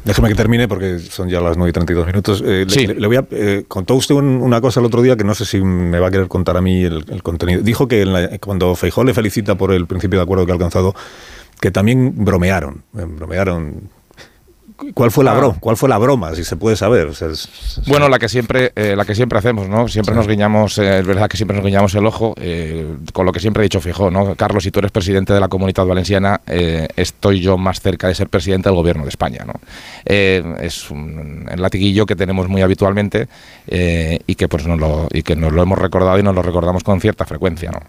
déjeme 0.04 0.28
que 0.28 0.34
termine 0.34 0.66
porque 0.68 0.98
son 0.98 1.28
ya 1.28 1.40
las 1.40 1.56
9 1.56 1.70
y 1.70 1.72
32 1.72 2.06
minutos. 2.06 2.42
Eh, 2.44 2.66
Sí. 2.68 2.86
le, 2.86 2.94
le 2.94 3.06
voy 3.06 3.16
a, 3.16 3.24
eh, 3.30 3.64
contó 3.68 3.94
usted 3.94 4.14
un- 4.14 4.42
una 4.42 4.60
cosa 4.60 4.80
el 4.80 4.86
otro 4.86 5.02
día 5.02 5.16
que 5.16 5.24
no 5.24 5.34
sé 5.34 5.44
si 5.44 5.60
me 5.62 5.98
va 6.00 6.08
a 6.08 6.10
querer 6.10 6.26
contar 6.28 6.56
a 6.56 6.60
mí 6.60 6.82
el, 6.82 7.04
el 7.08 7.22
contenido. 7.22 7.62
Dijo 7.62 7.86
que 7.88 8.02
en 8.02 8.12
la- 8.12 8.38
cuando 8.38 8.74
Feijó 8.74 9.04
le 9.04 9.14
felicita 9.14 9.54
por 9.56 9.72
el 9.72 9.86
principio 9.86 10.18
de 10.18 10.24
acuerdo 10.24 10.44
que 10.46 10.52
ha 10.52 10.54
alcanzado, 10.54 10.94
que 11.60 11.70
también 11.70 12.12
bromearon. 12.16 12.82
eh, 12.98 13.06
bromearon. 13.08 13.88
¿Cuál 14.92 15.12
fue 15.12 15.24
la 15.24 15.32
Ah. 15.32 15.38
broma? 15.38 15.56
¿Cuál 15.60 15.76
fue 15.76 15.88
la 15.88 15.98
broma? 15.98 16.34
Si 16.34 16.42
se 16.44 16.56
puede 16.56 16.74
saber. 16.74 17.06
O 17.06 17.14
sea, 17.14 17.28
es- 17.28 17.48
es- 17.78 17.86
Bueno, 17.88 18.08
la 18.08 18.18
que 18.18 18.28
siempre, 18.28 18.72
eh, 18.74 18.94
la 18.96 19.04
que 19.04 19.14
siempre 19.14 19.38
hacemos, 19.38 19.68
¿no? 19.68 19.86
Siempre 19.86 20.14
nos 20.16 20.26
guiñamos, 20.26 20.78
eh, 20.78 20.98
es 20.98 21.06
verdad 21.06 21.28
que 21.28 21.36
siempre 21.36 21.56
nos 21.56 21.64
guiñamos 21.64 21.94
el 21.94 22.04
ojo, 22.04 22.34
eh, 22.40 22.84
con 23.12 23.24
lo 23.24 23.30
que 23.32 23.38
siempre 23.38 23.62
he 23.62 23.64
dicho 23.64 23.80
fijo, 23.80 24.10
¿no? 24.10 24.34
Carlos, 24.34 24.64
si 24.64 24.72
tú 24.72 24.80
eres 24.80 24.90
presidente 24.90 25.32
de 25.32 25.38
la 25.38 25.46
Comunidad 25.48 25.86
Valenciana, 25.86 26.40
eh, 26.48 26.88
estoy 26.96 27.40
yo 27.40 27.56
más 27.56 27.80
cerca 27.80 28.08
de 28.08 28.16
ser 28.16 28.28
presidente 28.28 28.68
del 28.68 28.74
Gobierno 28.76 29.04
de 29.04 29.10
España, 29.10 29.44
¿no? 29.46 29.54
Es 30.04 30.90
un 30.90 31.48
el 31.50 31.62
latiguillo 31.62 32.04
que 32.04 32.16
tenemos 32.16 32.48
muy 32.48 32.62
habitualmente 32.62 33.28
eh, 33.68 34.18
y 34.26 34.34
que 34.34 34.48
pues 34.48 34.66
nos 34.66 34.78
lo, 34.80 35.08
y 35.12 35.22
que 35.22 35.36
nos 35.36 35.52
lo 35.52 35.62
hemos 35.62 35.78
recordado 35.78 36.18
y 36.18 36.22
nos 36.24 36.34
lo 36.34 36.42
recordamos 36.42 36.82
con 36.82 37.00
cierta 37.00 37.24
frecuencia, 37.24 37.70
¿no? 37.70 37.80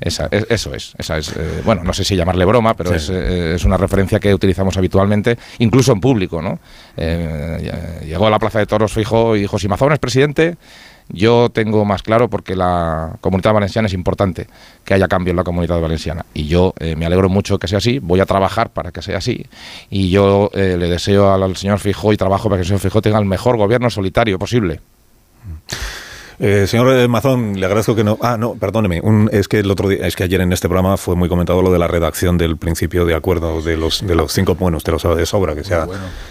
Esa, 0.00 0.28
es- 0.30 0.46
eso 0.50 0.74
es, 0.74 0.92
esa 0.98 1.16
es 1.18 1.30
eh, 1.36 1.62
bueno, 1.64 1.82
no 1.84 1.92
sé 1.92 2.04
si 2.04 2.16
llamarle 2.16 2.44
broma, 2.44 2.74
pero 2.74 2.90
Sí. 2.90 2.96
es, 2.96 3.10
eh, 3.10 3.54
es 3.54 3.64
una 3.64 3.76
referencia 3.76 4.18
que 4.20 4.34
utilizamos 4.34 4.76
habitualmente, 4.76 5.38
incluso 5.58 5.92
en 5.92 6.00
público, 6.00 6.42
¿no? 6.42 6.58
Eh, 6.96 8.02
llegó 8.06 8.26
a 8.26 8.30
la 8.30 8.38
Plaza 8.38 8.58
de 8.58 8.66
Toros 8.66 8.92
Fijo 8.92 9.36
y 9.36 9.40
dijo, 9.40 9.58
si 9.58 9.68
Mazón 9.68 9.92
es 9.92 9.98
presidente, 9.98 10.56
yo 11.08 11.50
tengo 11.50 11.84
más 11.84 12.02
claro 12.02 12.30
porque 12.30 12.56
la 12.56 13.16
comunidad 13.20 13.52
valenciana 13.52 13.86
es 13.86 13.92
importante 13.94 14.46
que 14.84 14.94
haya 14.94 15.06
cambio 15.06 15.32
en 15.32 15.36
la 15.36 15.44
comunidad 15.44 15.78
valenciana. 15.80 16.24
Y 16.32 16.46
yo 16.46 16.72
eh, 16.80 16.96
me 16.96 17.04
alegro 17.06 17.28
mucho 17.28 17.58
que 17.58 17.68
sea 17.68 17.78
así, 17.78 17.98
voy 17.98 18.20
a 18.20 18.26
trabajar 18.26 18.70
para 18.70 18.90
que 18.90 19.02
sea 19.02 19.18
así. 19.18 19.46
Y 19.90 20.08
yo 20.10 20.50
eh, 20.54 20.76
le 20.78 20.88
deseo 20.88 21.32
al, 21.32 21.42
al 21.42 21.56
señor 21.56 21.78
Fijo 21.78 22.12
y 22.12 22.16
trabajo 22.16 22.48
para 22.48 22.58
que 22.58 22.62
el 22.62 22.66
señor 22.68 22.80
Fijo 22.80 23.02
tenga 23.02 23.18
el 23.18 23.26
mejor 23.26 23.56
gobierno 23.58 23.90
solitario 23.90 24.38
posible. 24.38 24.80
Eh, 26.40 26.66
señor 26.66 26.92
eh, 26.96 27.06
Mazón, 27.08 27.58
le 27.58 27.66
agradezco 27.66 27.94
que 27.94 28.02
no. 28.04 28.18
Ah, 28.20 28.36
no, 28.36 28.54
perdóneme. 28.54 29.00
Un- 29.00 29.28
es 29.32 29.46
que 29.48 29.60
el 29.60 29.70
otro 29.70 29.88
día, 29.88 30.06
es 30.06 30.16
que 30.16 30.24
ayer 30.24 30.40
en 30.40 30.52
este 30.52 30.68
programa 30.68 30.96
fue 30.96 31.14
muy 31.16 31.28
comentado 31.28 31.62
lo 31.62 31.70
de 31.72 31.78
la 31.78 31.86
redacción 31.86 32.36
del 32.38 32.56
principio 32.56 33.04
de 33.04 33.14
acuerdo 33.14 33.62
de 33.62 33.76
los 33.76 34.04
de 34.06 34.14
los 34.14 34.32
cinco 34.32 34.54
buenos, 34.54 34.82
te 34.84 34.90
lo 34.92 34.98
sabe 34.98 35.16
de 35.16 35.26
sobra, 35.26 35.54
que 35.54 35.62
se 35.64 35.74
ha, 35.74 35.86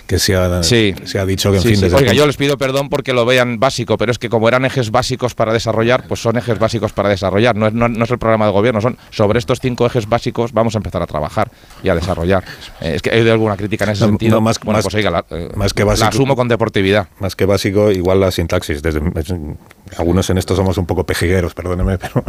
que 0.05 0.19
se 0.19 0.35
ha, 0.35 0.61
Sí. 0.63 0.93
se 1.05 1.19
ha 1.19 1.25
dicho 1.25 1.51
que 1.51 1.57
en 1.57 1.61
Sí, 1.63 1.67
fin 1.69 1.77
sí. 1.77 1.81
desde 1.83 1.97
Oiga, 1.97 2.13
yo 2.13 2.27
les 2.27 2.35
pido 2.37 2.57
perdón 2.57 2.89
porque 2.89 3.13
lo 3.13 3.25
vean 3.25 3.59
básico, 3.59 3.97
pero 3.97 4.11
es 4.11 4.19
que 4.19 4.29
como 4.29 4.47
eran 4.47 4.65
ejes 4.65 4.91
básicos 4.91 5.35
para 5.35 5.53
desarrollar, 5.53 6.05
pues 6.07 6.21
son 6.21 6.37
ejes 6.37 6.59
básicos 6.59 6.91
para 6.93 7.09
desarrollar. 7.09 7.55
No 7.55 7.67
es, 7.67 7.73
no, 7.73 7.87
no 7.87 8.03
es 8.03 8.11
el 8.11 8.17
programa 8.19 8.45
de 8.47 8.51
gobierno, 8.51 8.81
son 8.81 8.97
sobre 9.09 9.39
estos 9.39 9.59
cinco 9.59 9.85
ejes 9.85 10.07
básicos 10.09 10.51
vamos 10.53 10.75
a 10.75 10.79
empezar 10.79 11.01
a 11.01 11.07
trabajar 11.07 11.49
y 11.83 11.89
a 11.89 11.95
desarrollar. 11.95 12.43
Eh, 12.81 12.95
es 12.95 13.01
que 13.01 13.11
he 13.11 13.19
oído 13.21 13.31
alguna 13.31 13.55
crítica 13.55 13.85
en 13.85 13.91
ese 13.91 14.01
No, 14.01 14.07
sentido. 14.07 14.31
no, 14.35 14.41
más- 14.41 14.59
bueno, 14.59 14.77
más- 14.79 14.83
pues 14.83 14.95
oiga, 14.95 15.09
la, 15.09 15.23
eh, 15.29 15.49
más 15.55 15.73
que 15.73 15.83
la 15.83 15.89
básico- 15.91 16.09
asumo 16.09 16.35
con 16.35 16.47
deportividad. 16.47 17.07
más 17.19 17.35
que 17.35 17.45
básico, 17.45 17.91
igual 17.91 18.19
la 18.19 18.31
sintaxis. 18.31 18.81
Desde, 18.81 18.99
es- 19.15 19.33
algunos 19.97 20.29
en 20.29 20.37
esto 20.37 20.55
somos 20.55 20.77
un 20.77 20.85
poco 20.85 21.03
pejigueros, 21.05 21.53
perdóneme, 21.53 21.97
pero, 21.97 22.23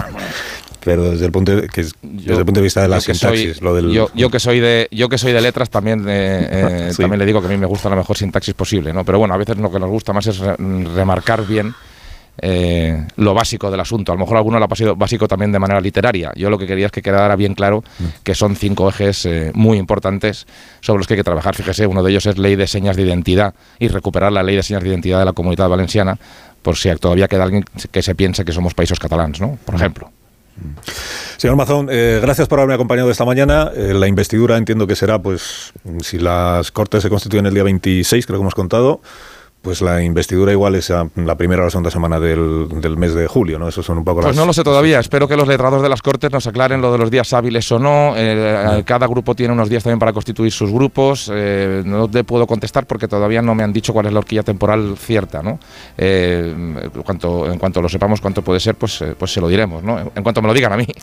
pero 0.85 1.11
desde 1.11 1.27
el 1.27 1.33
punto 1.33 1.57
de, 1.57 1.69
que, 1.69 1.83
desde 2.03 2.39
el 2.39 2.45
punto 2.45 2.61
de 2.61 2.63
vista 2.65 2.83
de 2.83 2.89
la 2.89 3.01
sintaxis, 3.01 3.57
soy- 3.57 3.65
lo 3.65 3.75
del 3.75 3.91
yo, 3.91 4.11
yo 4.15 4.31
que 4.31 4.39
soy 4.41 4.61
de 4.61 4.89
yo 4.91 5.09
que 5.09 5.19
soy 5.19 5.33
de 5.33 5.41
letras 5.41 5.71
también 5.71 6.05
eh, 6.09 6.49
eh, 6.51 6.89
Sí. 6.93 7.03
también 7.03 7.19
le 7.19 7.27
digo 7.27 7.41
que 7.41 7.47
a 7.47 7.51
mí 7.51 7.57
me 7.57 7.67
gusta 7.67 7.89
la 7.89 7.97
mejor 7.97 8.17
sintaxis 8.17 8.55
posible 8.55 8.93
no 8.93 9.05
pero 9.05 9.19
bueno 9.19 9.35
a 9.35 9.37
veces 9.37 9.57
lo 9.59 9.71
que 9.71 9.79
nos 9.81 9.89
gusta 9.91 10.13
más 10.13 10.27
es 10.27 10.39
re- 10.39 10.57
remarcar 10.95 11.47
bien 11.47 11.75
eh, 12.37 13.07
lo 13.17 13.33
básico 13.33 13.71
del 13.71 13.79
asunto 13.79 14.11
a 14.11 14.17
lo 14.17 14.19
mejor 14.21 14.37
alguno 14.37 14.59
lo 14.59 14.65
ha 14.65 14.69
pasado 14.69 14.97
básico 14.97 15.29
también 15.29 15.53
de 15.53 15.61
manera 15.61 15.81
literaria 15.81 16.33
yo 16.35 16.51
lo 16.51 16.59
que 16.59 16.67
quería 16.67 16.87
es 16.87 16.93
que 16.93 17.01
quedara 17.01 17.37
bien 17.37 17.55
claro 17.55 17.85
Mm. 18.01 18.05
que 18.25 18.35
son 18.35 18.57
cinco 18.57 18.89
ejes 18.89 19.25
eh, 19.27 19.53
muy 19.55 19.79
importantes 19.79 20.47
sobre 20.81 20.99
los 20.99 21.07
que 21.07 21.15
hay 21.15 21.19
que 21.19 21.25
trabajar 21.25 21.55
fíjese 21.55 21.87
uno 21.87 22.03
de 22.03 22.11
ellos 22.11 22.27
es 22.27 22.37
ley 22.37 22.57
de 22.57 22.67
señas 22.67 22.97
de 22.97 23.03
identidad 23.03 23.55
y 23.79 23.87
recuperar 23.87 24.33
la 24.33 24.43
ley 24.43 24.57
de 24.57 24.65
señas 24.65 24.83
de 24.83 24.89
identidad 24.89 25.21
de 25.21 25.27
la 25.27 25.33
comunidad 25.33 25.69
valenciana 25.69 26.19
por 26.65 26.77
si 26.77 26.93
todavía 26.97 27.29
queda 27.29 27.45
alguien 27.45 27.65
que 27.93 28.03
se 28.03 28.15
piense 28.17 28.45
que 28.45 28.53
somos 28.53 28.75
países 28.75 28.99
catalans 28.99 29.41
no 29.41 29.57
por 29.65 29.77
ejemplo. 29.77 30.11
Señor 31.37 31.57
Mazón, 31.57 31.89
eh, 31.91 32.21
gracias 32.23 32.49
por 32.49 32.59
haberme 32.59 32.75
acompañado 32.75 33.11
esta 33.11 33.25
mañana. 33.25 33.71
Eh, 33.75 33.93
la 33.93 34.07
investidura 34.07 34.57
entiendo 34.57 34.87
que 34.87 34.95
será, 34.95 35.21
pues, 35.21 35.73
si 36.03 36.19
las 36.19 36.71
Cortes 36.71 37.03
se 37.03 37.11
constituyen 37.11 37.47
el 37.47 37.55
día 37.55 37.65
26, 37.65 38.25
creo 38.25 38.39
que 38.39 38.43
hemos 38.43 38.55
contado, 38.55 39.01
pues 39.65 39.81
la 39.83 40.03
investidura 40.03 40.53
igual 40.53 40.75
es 40.77 40.91
a 40.91 41.09
la 41.17 41.37
primera 41.37 41.63
o 41.63 41.65
la 41.65 41.71
segunda 41.71 41.91
semana 41.91 42.21
del, 42.21 42.69
del 42.81 42.97
mes 42.97 43.15
de 43.15 43.27
julio, 43.27 43.59
¿no? 43.59 43.67
Eso 43.67 43.83
son 43.83 43.99
un 43.99 44.05
poco 44.05 44.21
Pues 44.21 44.29
las... 44.29 44.37
no 44.37 44.47
lo 44.47 44.53
sé 44.53 44.63
todavía. 44.63 45.01
Espero 45.01 45.27
que 45.27 45.37
los 45.37 45.49
letrados 45.49 45.83
de 45.83 45.89
las 45.89 46.03
Cortes 46.03 46.31
nos 46.31 46.47
aclaren 46.47 46.81
lo 46.83 46.93
de 46.93 46.99
los 46.99 47.11
días 47.11 47.33
hábiles 47.33 47.73
o 47.73 47.79
no. 47.79 48.13
Eh, 48.17 48.83
cada 48.85 49.07
grupo 49.07 49.35
tiene 49.35 49.53
unos 49.55 49.69
días 49.69 49.83
también 49.83 49.99
para 49.99 50.13
constituir 50.13 50.53
sus 50.53 50.71
grupos. 50.71 51.31
Eh, 51.35 51.83
no 51.85 52.07
te 52.09 52.23
puedo 52.25 52.47
contestar 52.47 52.87
porque 52.87 53.09
todavía 53.09 53.41
no 53.43 53.55
me 53.55 53.63
han 53.63 53.73
dicho 53.73 53.93
cuál 53.93 54.07
es 54.07 54.13
la 54.13 54.19
horquilla 54.19 54.43
temporal 54.43 54.97
cierta. 54.99 55.43
¿no? 55.43 55.59
Eh, 55.97 56.55
cuanto, 57.05 57.51
en 57.51 57.59
cuanto 57.59 57.81
lo 57.81 57.89
sepamos 57.89 58.21
cuánto 58.21 58.43
puede 58.43 58.61
ser, 58.61 58.75
pues, 58.75 59.01
eh, 59.01 59.15
pues 59.19 59.33
se 59.33 59.41
lo 59.41 59.49
diremos. 59.49 59.83
¿no? 59.83 59.99
En 60.15 60.23
cuanto 60.23 60.43
me 60.43 60.49
lo 60.49 60.55
digan 60.55 60.73
a 60.73 60.77
mí. 60.77 60.87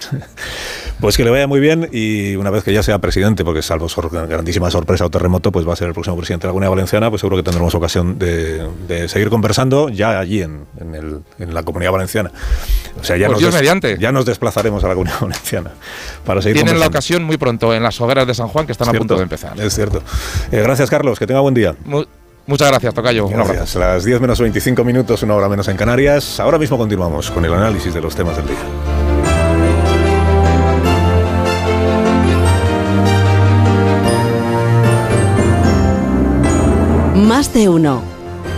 Pues 0.99 1.18
que 1.18 1.24
le 1.24 1.32
vaya 1.32 1.47
muy 1.47 1.59
bien 1.59 1.89
y 1.91 2.36
una 2.36 2.51
vez 2.51 2.64
que 2.64 2.72
ya 2.74 2.84
sea 2.84 2.99
presidente, 2.99 3.43
porque 3.43 3.64
salvo 3.64 3.89
sor- 3.89 4.12
grandísima 4.28 4.70
sorpresa 4.70 5.05
o 5.07 5.09
terremoto, 5.09 5.51
pues 5.51 5.68
va 5.68 5.74
a 5.74 5.76
ser 5.76 5.88
el 5.88 5.93
próximo 5.95 6.16
presidente 6.16 6.43
de 6.45 6.49
la 6.49 6.51
Comunidad 6.51 6.70
Valenciana, 6.70 7.09
pues 7.09 7.22
seguro 7.22 7.38
que 7.38 7.43
tendremos 7.43 7.74
ocasión 7.74 8.20
de, 8.20 8.51
de 8.88 9.08
seguir 9.10 9.30
conversando 9.30 9.89
ya 9.89 10.20
allí 10.20 10.41
en, 10.41 10.66
en 10.80 10.95
el- 10.95 11.20
en 11.39 11.54
la 11.54 11.64
Comunidad 11.64 11.91
Valenciana. 11.91 12.32
O 12.99 13.04
sea, 13.04 13.18
ya, 13.18 13.28
Pues 13.28 13.41
nos 13.41 13.52
Dios 13.52 13.54
mediante. 13.56 13.97
ya 13.99 14.12
nos 14.12 14.26
desplazaremos 14.26 14.84
a 14.84 14.88
la 14.89 14.93
Comunidad 14.93 15.18
Valenciana 15.22 15.72
para 16.26 16.41
seguir 16.41 16.56
Tienen 16.64 16.80
la 16.80 16.88
ocasión 16.88 17.24
muy 17.24 17.38
pronto 17.38 17.74
en 17.74 17.84
las 17.84 17.99
hogueras 18.02 18.28
de 18.28 18.34
San 18.34 18.47
Juan 18.49 18.66
que 18.66 18.72
están 18.74 18.89
a 18.89 18.91
Cierto, 18.91 19.02
punto 19.08 19.16
de 19.18 19.24
empezar. 19.24 19.60
Es 19.60 19.74
cierto. 19.74 20.02
Eh, 20.52 20.62
gracias, 20.62 20.89
Carlos. 20.89 21.18
Que 21.18 21.26
tenga 21.28 21.39
buen 21.39 21.54
día. 21.54 21.76
Mu- 21.86 22.04
muchas 22.47 22.68
gracias, 22.70 22.93
Tocayo. 22.93 23.26
Un 23.28 23.34
abrazo. 23.34 23.54
Gracias. 23.54 23.76
Las 23.76 24.04
10 24.04 24.20
menos 24.22 24.39
25 24.39 24.84
minutos, 24.84 25.24
una 25.24 25.36
hora 25.36 25.47
menos 25.49 25.68
en 25.68 25.78
Canarias. 25.78 26.39
Ahora 26.39 26.58
mismo 26.58 26.78
continuamos 26.78 27.32
con 27.32 27.45
el 27.45 27.54
análisis 27.54 27.93
de 27.93 28.02
los 28.02 28.16
temas 28.16 28.36
del 28.38 28.47
día. 28.47 28.58
Más 37.16 37.54
de 37.54 37.70
uno. 37.70 38.02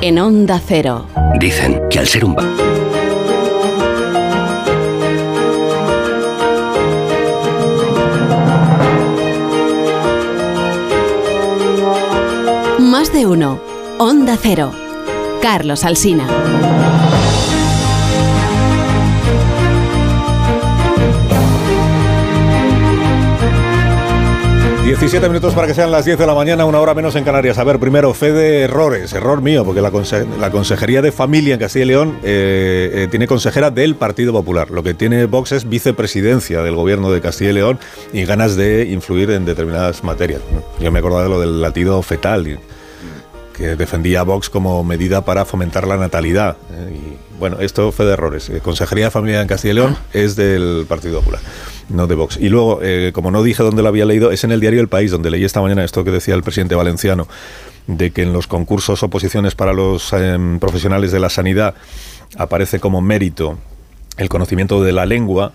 En 0.05 0.19
Onda 0.19 0.59
Cero. 0.59 1.05
Dicen 1.39 1.81
que 1.89 1.99
al 1.99 2.07
ser 2.07 2.25
un 2.25 2.35
va- 2.35 2.43
Más 12.79 13.11
de 13.13 13.25
uno. 13.25 13.59
Onda 13.97 14.37
Cero. 14.41 14.71
Carlos 15.41 15.83
Alsina. 15.83 16.25
17 24.83 25.29
minutos 25.29 25.53
para 25.53 25.65
que 25.65 25.73
sean 25.73 25.91
las 25.91 26.03
10 26.03 26.17
de 26.19 26.27
la 26.27 26.35
mañana, 26.35 26.65
una 26.65 26.79
hora 26.81 26.93
menos 26.93 27.15
en 27.15 27.23
Canarias. 27.23 27.57
A 27.57 27.63
ver, 27.63 27.79
primero, 27.79 28.13
fe 28.13 28.33
de 28.33 28.63
errores, 28.63 29.13
error 29.13 29.41
mío, 29.41 29.63
porque 29.63 29.79
la, 29.81 29.91
conse- 29.91 30.27
la 30.37 30.51
Consejería 30.51 31.01
de 31.01 31.13
Familia 31.13 31.53
en 31.53 31.59
Castilla 31.61 31.85
y 31.85 31.87
León 31.87 32.17
eh, 32.21 32.91
eh, 32.93 33.07
tiene 33.09 33.25
consejera 33.25 33.71
del 33.71 33.95
Partido 33.95 34.33
Popular. 34.33 34.71
Lo 34.71 34.83
que 34.83 34.93
tiene 34.93 35.25
Vox 35.25 35.53
es 35.53 35.69
vicepresidencia 35.69 36.61
del 36.63 36.75
gobierno 36.75 37.11
de 37.13 37.21
Castilla 37.21 37.51
y 37.51 37.53
León 37.53 37.79
y 38.11 38.25
ganas 38.25 38.57
de 38.57 38.89
influir 38.91 39.31
en 39.31 39.45
determinadas 39.45 40.03
materias. 40.03 40.41
Yo 40.81 40.91
me 40.91 40.99
acordaba 40.99 41.23
de 41.23 41.29
lo 41.29 41.39
del 41.39 41.61
latido 41.61 42.01
fetal, 42.01 42.59
que 43.53 43.75
defendía 43.75 44.23
Vox 44.23 44.49
como 44.49 44.83
medida 44.83 45.23
para 45.23 45.45
fomentar 45.45 45.87
la 45.87 45.97
natalidad. 45.97 46.57
eh, 46.71 46.95
y 46.95 47.39
bueno, 47.39 47.59
esto 47.59 47.91
fue 47.91 48.05
de 48.05 48.13
errores. 48.13 48.49
Eh, 48.49 48.59
Consejería 48.61 49.05
de 49.05 49.11
Familia 49.11 49.41
en 49.41 49.47
Castilla 49.47 49.71
y 49.71 49.75
León 49.75 49.97
es 50.13 50.35
del 50.35 50.85
Partido 50.87 51.19
Popular, 51.19 51.41
no 51.89 52.07
de 52.07 52.15
Vox. 52.15 52.37
Y 52.37 52.49
luego, 52.49 52.79
eh, 52.81 53.11
como 53.13 53.31
no 53.31 53.43
dije 53.43 53.63
dónde 53.63 53.81
lo 53.81 53.89
había 53.89 54.05
leído, 54.05 54.31
es 54.31 54.43
en 54.43 54.51
el 54.51 54.59
diario 54.59 54.81
El 54.81 54.87
País, 54.87 55.11
donde 55.11 55.29
leí 55.29 55.43
esta 55.43 55.61
mañana 55.61 55.83
esto 55.83 56.03
que 56.03 56.11
decía 56.11 56.35
el 56.35 56.43
presidente 56.43 56.75
valenciano, 56.75 57.27
de 57.87 58.11
que 58.11 58.23
en 58.23 58.33
los 58.33 58.47
concursos 58.47 59.03
oposiciones 59.03 59.55
para 59.55 59.73
los 59.73 60.13
profesionales 60.59 61.11
de 61.11 61.19
la 61.19 61.29
sanidad 61.29 61.75
aparece 62.37 62.79
como 62.79 63.01
mérito 63.01 63.57
el 64.17 64.29
conocimiento 64.29 64.81
de 64.81 64.93
la 64.93 65.05
lengua, 65.05 65.53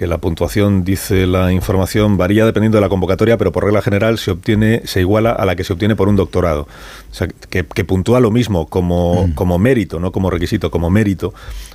que 0.00 0.06
la 0.06 0.16
puntuación, 0.16 0.82
dice 0.82 1.26
la 1.26 1.52
información, 1.52 2.16
varía 2.16 2.46
dependiendo 2.46 2.78
de 2.78 2.80
la 2.80 2.88
convocatoria, 2.88 3.36
pero 3.36 3.52
por 3.52 3.64
regla 3.64 3.82
general 3.82 4.16
se 4.16 4.30
obtiene, 4.30 4.80
se 4.86 5.00
iguala 5.00 5.30
a 5.30 5.44
la 5.44 5.56
que 5.56 5.62
se 5.62 5.74
obtiene 5.74 5.94
por 5.94 6.08
un 6.08 6.16
doctorado. 6.16 6.62
O 6.62 7.14
sea, 7.14 7.28
que, 7.28 7.66
que 7.66 7.84
puntúa 7.84 8.18
lo 8.18 8.30
mismo 8.30 8.66
como, 8.66 9.28
como 9.34 9.58
mérito, 9.58 10.00
no 10.00 10.10
como 10.10 10.30
requisito, 10.30 10.70
como 10.70 10.88
mérito, 10.88 11.34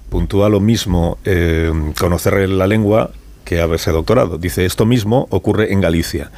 puntúa 0.10 0.50
lo 0.50 0.60
mismo 0.60 1.20
eh, 1.24 1.72
conocer 2.00 2.50
la 2.50 2.66
lengua 2.66 3.12
que 3.46 3.62
haberse 3.62 3.92
doctorado. 3.92 4.38
Dice, 4.38 4.66
esto 4.66 4.86
mismo 4.86 5.28
ocurre 5.30 5.72
en 5.72 5.80
Galicia. 5.80 6.32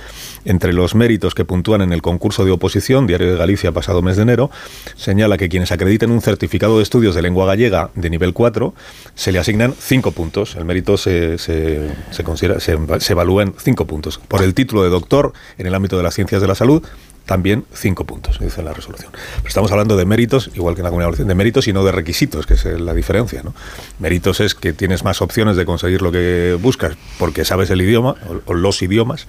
Entre 0.45 0.73
los 0.73 0.93
méritos 0.93 1.33
que 1.33 1.45
puntúan 1.45 1.81
en 1.81 1.93
el 1.93 2.01
concurso 2.01 2.45
de 2.45 2.51
oposición, 2.51 3.07
Diario 3.07 3.31
de 3.31 3.37
Galicia, 3.37 3.71
pasado 3.71 4.01
mes 4.01 4.17
de 4.17 4.23
enero, 4.23 4.51
señala 4.95 5.37
que 5.37 5.49
quienes 5.49 5.71
acrediten 5.71 6.11
un 6.11 6.21
certificado 6.21 6.77
de 6.77 6.83
estudios 6.83 7.15
de 7.15 7.21
lengua 7.21 7.47
gallega 7.47 7.89
de 7.95 8.09
nivel 8.09 8.33
4, 8.33 8.73
se 9.15 9.31
le 9.31 9.39
asignan 9.39 9.73
5 9.77 10.11
puntos. 10.11 10.55
El 10.55 10.65
mérito 10.65 10.97
se, 10.97 11.37
se, 11.37 11.89
se 12.11 12.23
considera, 12.23 12.59
se, 12.59 12.77
se 12.99 13.13
evalúa 13.13 13.43
en 13.43 13.53
5 13.57 13.87
puntos. 13.87 14.19
Por 14.27 14.43
el 14.43 14.53
título 14.53 14.83
de 14.83 14.89
doctor 14.89 15.33
en 15.57 15.65
el 15.65 15.73
ámbito 15.73 15.97
de 15.97 16.03
las 16.03 16.13
ciencias 16.13 16.41
de 16.41 16.47
la 16.47 16.55
salud, 16.55 16.83
también 17.27 17.65
cinco 17.73 18.05
puntos, 18.05 18.39
dice 18.39 18.63
la 18.63 18.73
resolución. 18.73 19.11
Pero 19.11 19.47
estamos 19.47 19.71
hablando 19.71 19.97
de 19.97 20.05
méritos, 20.05 20.49
igual 20.55 20.73
que 20.73 20.81
en 20.81 20.85
la 20.85 20.89
comunidad 20.89 21.07
valenciana, 21.07 21.27
de 21.27 21.35
méritos 21.35 21.67
y 21.67 21.73
no 21.73 21.83
de 21.83 21.91
requisitos, 21.91 22.47
que 22.47 22.55
es 22.55 22.65
eh, 22.65 22.79
la 22.79 22.93
diferencia. 22.95 23.43
¿no? 23.43 23.53
Méritos 23.99 24.39
es 24.39 24.55
que 24.55 24.73
tienes 24.73 25.03
más 25.03 25.21
opciones 25.21 25.57
de 25.57 25.65
conseguir 25.65 26.01
lo 26.01 26.11
que 26.11 26.57
buscas 26.59 26.97
porque 27.19 27.45
sabes 27.45 27.69
el 27.69 27.81
idioma 27.81 28.15
o, 28.45 28.53
los 28.53 28.81
idiomas. 28.81 29.27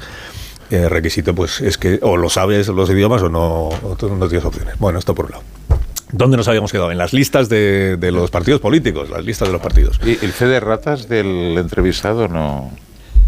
Eh, 0.71 0.89
requisito, 0.89 1.35
pues 1.35 1.61
es 1.61 1.77
que 1.77 1.99
o 2.03 2.17
lo 2.17 2.31
sabes 2.31 2.69
los 2.69 2.89
idiomas 2.89 3.23
o 3.23 3.29
no, 3.29 3.69
o 3.69 3.97
no 4.01 4.29
tienes 4.29 4.45
opciones. 4.45 4.79
Bueno, 4.79 4.99
esto 4.99 5.15
por 5.15 5.27
un 5.27 5.33
lado. 5.33 5.43
¿Dónde 6.13 6.37
nos 6.37 6.47
habíamos 6.47 6.71
quedado? 6.71 6.93
En 6.93 6.99
las 6.99 7.13
listas 7.13 7.49
de, 7.49 7.97
de 7.99 8.13
los 8.13 8.31
partidos 8.31 8.61
políticos, 8.61 9.11
las 9.11 9.25
listas 9.25 9.49
de 9.49 9.53
los 9.53 9.61
partidos. 9.61 10.01
¿Y 10.07 10.25
el 10.25 10.33
fe 10.33 10.47
de 10.47 10.61
ratas 10.61 11.09
del 11.09 11.59
entrevistado 11.59 12.29
no? 12.29 12.71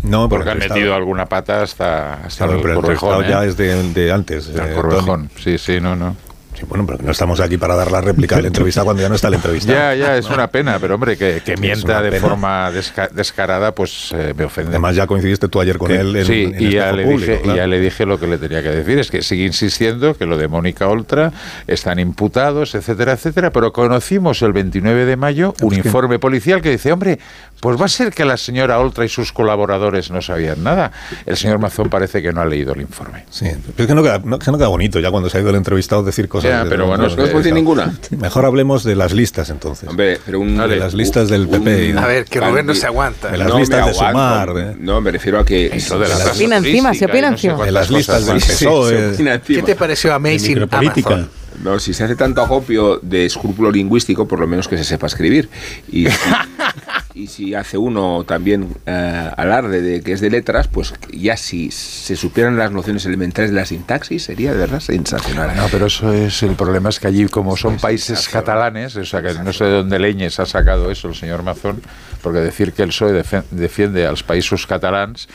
No, 0.03 0.29
porque 0.29 0.49
han 0.51 0.57
entrevistado- 0.57 0.79
metido 0.79 0.95
alguna 0.95 1.27
pata 1.27 1.63
hasta, 1.63 2.15
hasta 2.25 2.45
Claro, 2.47 2.53
el 2.55 2.61
pero 2.63 2.73
el 2.75 2.79
entrevistado 2.79 3.23
¿eh? 3.23 3.27
ya 3.29 3.45
es 3.45 3.57
de, 3.57 4.13
antes. 4.13 4.53
Del 4.53 4.67
eh, 4.73 4.75
corvejón, 4.75 5.29
Tony. 5.29 5.43
sí, 5.43 5.59
sí, 5.59 5.81
no, 5.81 5.95
no. 5.97 6.17
Sí, 6.61 6.67
bueno, 6.69 6.85
pero 6.87 6.99
no 7.03 7.11
estamos 7.11 7.41
aquí 7.41 7.57
para 7.57 7.75
dar 7.75 7.91
la 7.91 8.01
réplica 8.01 8.37
del 8.37 8.47
entrevistado 8.47 8.85
cuando 8.87 9.03
ya 9.03 9.09
no 9.09 9.15
está 9.15 9.29
el 9.29 9.35
entrevistado. 9.35 9.79
Ya, 9.81 9.95
ya, 9.95 10.17
es 10.17 10.27
una 10.29 10.49
pena, 10.49 10.79
pero 10.81 10.95
hombre, 10.95 11.17
que, 11.17 11.43
mienta 11.61 12.03
de 12.03 12.11
pena. 12.11 12.21
forma 12.29 12.71
desca- 12.71 13.11
descarada, 13.11 13.73
pues 13.75 14.13
eh, 14.13 14.35
me 14.37 14.45
ofende. 14.45 14.71
Además, 14.71 14.97
ya 14.97 15.07
coincidiste 15.07 15.49
tú 15.49 15.61
ayer 15.61 15.79
con 15.79 15.89
Que- 15.89 15.97
él 16.01 16.17
en, 16.17 16.25
sí, 16.27 16.43
en 16.55 16.63
y, 16.63 16.71
ya 16.73 16.91
Espejo 16.91 16.97
le 16.97 17.05
Público, 17.05 17.33
dije, 17.33 17.43
y 17.53 17.57
ya 17.57 17.67
le 17.67 17.81
dije 17.81 18.07
lo 18.07 18.19
que 18.21 18.27
le 18.27 18.39
tenía 18.39 18.63
que 18.63 18.71
decir, 18.71 18.99
es 18.99 19.11
que 19.11 19.23
sigue 19.23 19.45
insistiendo 19.45 20.15
que 20.15 20.27
lo 20.27 20.37
de 20.37 20.49
Mónica 20.49 20.89
Oltra 20.89 21.33
están 21.67 21.99
imputados, 21.99 22.75
etcétera, 22.75 23.13
etcétera, 23.13 23.51
pero 23.53 23.73
conocimos 23.73 24.43
el 24.43 24.53
29 24.53 25.05
de 25.07 25.17
mayo 25.17 25.55
un 25.63 25.73
Es 25.75 25.81
que- 25.83 25.89
informe 25.89 26.19
policial 26.19 26.61
que 26.63 26.71
dice, 26.71 26.93
hombre, 26.93 27.19
pues 27.61 27.81
va 27.81 27.85
a 27.87 27.89
ser 27.89 28.11
que 28.13 28.25
la 28.25 28.37
señora 28.37 28.79
Oltra 28.81 29.05
y 29.05 29.09
sus 29.09 29.33
colaboradores 29.33 30.11
no 30.11 30.21
sabían 30.23 30.63
nada. 30.65 30.93
El 31.27 31.37
señor 31.37 31.59
Mazón 31.59 31.89
parece 31.91 32.23
que 32.23 32.33
no 32.33 32.41
ha 32.41 32.47
leído 32.47 32.73
el 32.75 32.81
informe. 32.81 33.25
Sí, 33.31 33.47
pero 33.77 33.85
es 33.85 33.87
que 33.87 33.95
no 33.95 34.03
queda, 34.03 34.21
no, 34.25 34.39
que 34.39 34.51
no 34.51 34.59
queda 34.59 34.69
bonito 34.69 34.99
ya 35.01 35.11
cuando 35.11 35.29
se 35.31 35.39
ha 35.39 35.41
ido 35.41 35.51
el 35.51 35.57
entrevistado 35.57 36.03
decir 36.03 36.29
cosas. 36.29 36.50
Ya, 36.51 36.67
pero 36.69 36.87
bueno, 36.87 37.09
no 37.09 37.15
puedo 37.15 37.27
decir 37.29 37.43
de- 37.45 37.53
ninguna. 37.53 37.93
Mejor 38.19 38.45
hablemos 38.45 38.85
de 38.85 38.97
las 38.97 39.13
listas 39.13 39.51
entonces. 39.51 39.89
Hombre, 39.89 40.19
pero 40.25 40.41
un... 40.41 40.57
de 40.57 40.77
las 40.77 40.95
listas 40.95 41.29
del 41.29 41.49
PP. 41.49 41.95
A 41.99 42.07
ver, 42.07 42.25
que 42.25 42.41
Rubén 42.41 42.67
no 42.67 42.75
se 42.75 42.87
aguanta. 42.87 43.29
De 43.31 43.39
las 43.39 43.49
No 43.49 43.55
me 43.55 43.61
listas 43.61 43.87
de. 43.87 43.95
Sumar. 43.95 44.55
de- 44.55 44.75
No, 44.79 45.01
me 45.01 45.11
refiero 45.11 45.39
a 45.41 45.45
que... 45.45 45.67
Eso 45.67 45.99
de 45.99 46.09
la 46.09 46.17
Se 46.17 46.31
opina 46.31 46.57
encima, 46.59 46.95
se 46.95 47.05
opina 47.07 47.29
y 47.29 47.31
no 47.33 47.39
sé 47.39 47.47
encima. 47.49 47.65
de 47.65 47.73
las 47.73 47.91
listas 47.91 48.27
del 48.27 48.37
PSOE. 48.37 49.41
¿Qué 49.47 49.63
te 49.63 49.75
pareció 49.77 50.13
Amazing. 50.15 50.69
Amazon? 50.71 51.29
No, 51.63 51.79
si 51.79 51.93
se 51.93 52.05
hace 52.05 52.17
tanto 52.17 52.41
acopio 52.41 52.99
de 53.03 53.27
escrúpulo 53.27 53.71
lingüístico, 53.71 54.27
por 54.27 54.41
lo 54.41 54.47
menos 54.47 54.67
que 54.67 54.79
se 54.79 54.85
sepa 54.85 55.07
escribir. 55.09 55.51
Y, 55.93 56.07
y 57.15 57.27
si 57.27 57.55
hace 57.55 57.79
uno 57.79 58.25
también 58.25 58.77
eh, 58.87 59.31
alarde 59.37 59.83
de 59.83 60.03
que 60.03 60.13
es 60.13 60.21
de 60.21 60.31
letras, 60.31 60.69
pues 60.69 60.95
ya 61.13 61.37
si 61.37 61.71
se 61.71 62.17
supieran 62.17 62.57
las 62.57 62.71
nociones 62.71 63.05
elementales 63.07 63.51
de 63.51 63.57
la 63.57 63.67
sintaxis 63.67 64.25
sería 64.25 64.53
de 64.53 64.59
verdad 64.59 64.81
sensacional. 64.81 65.57
No, 65.57 65.67
pero 65.71 65.87
eso 65.87 66.13
es 66.13 66.43
el 66.43 66.55
problema 66.55 66.89
es 66.89 67.01
que 67.01 67.09
allí 67.09 67.27
como 67.27 67.57
son 67.57 67.79
países 67.79 68.29
catalanes, 68.29 68.97
o 68.97 69.05
sea 69.05 69.23
que 69.23 69.35
no 69.35 69.53
sé 69.53 69.65
de 69.65 69.71
dónde 69.71 69.99
leñes 69.99 70.39
ha 70.41 70.47
sacado 70.47 70.91
eso 70.91 71.09
el 71.09 71.15
señor 71.15 71.43
Mazón, 71.43 71.83
porque 72.23 72.41
decir 72.41 72.73
que 72.73 72.83
el 72.83 72.91
PSOE 72.91 73.25
defiende 73.51 74.07
a 74.07 74.11
los 74.11 74.23
países 74.23 74.67
catalans, 74.67 75.29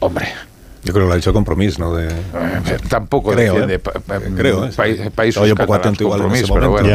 hombre, 0.00 0.28
Yo 0.82 0.92
creo 0.94 1.04
que 1.04 1.08
lo 1.08 1.12
ha 1.12 1.16
dicho 1.16 1.32
Compromís, 1.32 1.78
¿no? 1.78 1.94
De, 1.94 2.08
tampoco 2.88 3.32
creo, 3.32 3.52
defiende 3.52 3.74
¿eh? 3.74 3.78
pa- 3.78 3.92
pa- 3.92 4.18
creo, 4.20 4.64
¿eh? 4.64 4.70
pa- 4.74 5.10
países 5.14 5.36
un 5.50 5.54
poco 5.56 5.74
atento 5.74 6.04
igual 6.04 6.22
en 6.22 6.32
ese 6.32 6.52
pero 6.52 6.70
momento, 6.70 6.70
bueno, 6.70 6.88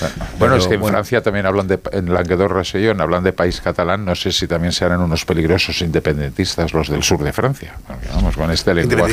pero- 0.00 0.10
Bueno, 0.38 0.54
es 0.56 0.60
pero 0.62 0.68
que 0.70 0.74
en 0.76 0.80
bueno. 0.80 0.94
Francia 0.96 1.22
también 1.22 1.44
hablan 1.44 1.68
de, 1.68 1.78
en 1.92 2.06
Languedoc-Roussillon 2.12 2.98
hablan 3.00 3.22
de 3.22 3.32
país 3.34 3.60
catalán, 3.60 4.04
no 4.06 4.14
sé 4.14 4.32
si 4.32 4.46
también 4.46 4.72
serán 4.72 5.00
unos 5.02 5.24
peligrosos 5.26 5.82
independentistas 5.82 6.72
los 6.72 6.88
del 6.88 7.02
sur 7.02 7.22
de 7.22 7.32
Francia. 7.34 7.74
Vamos, 8.14 8.34
con 8.36 8.50
este 8.50 8.72
lenguaje 8.74 9.12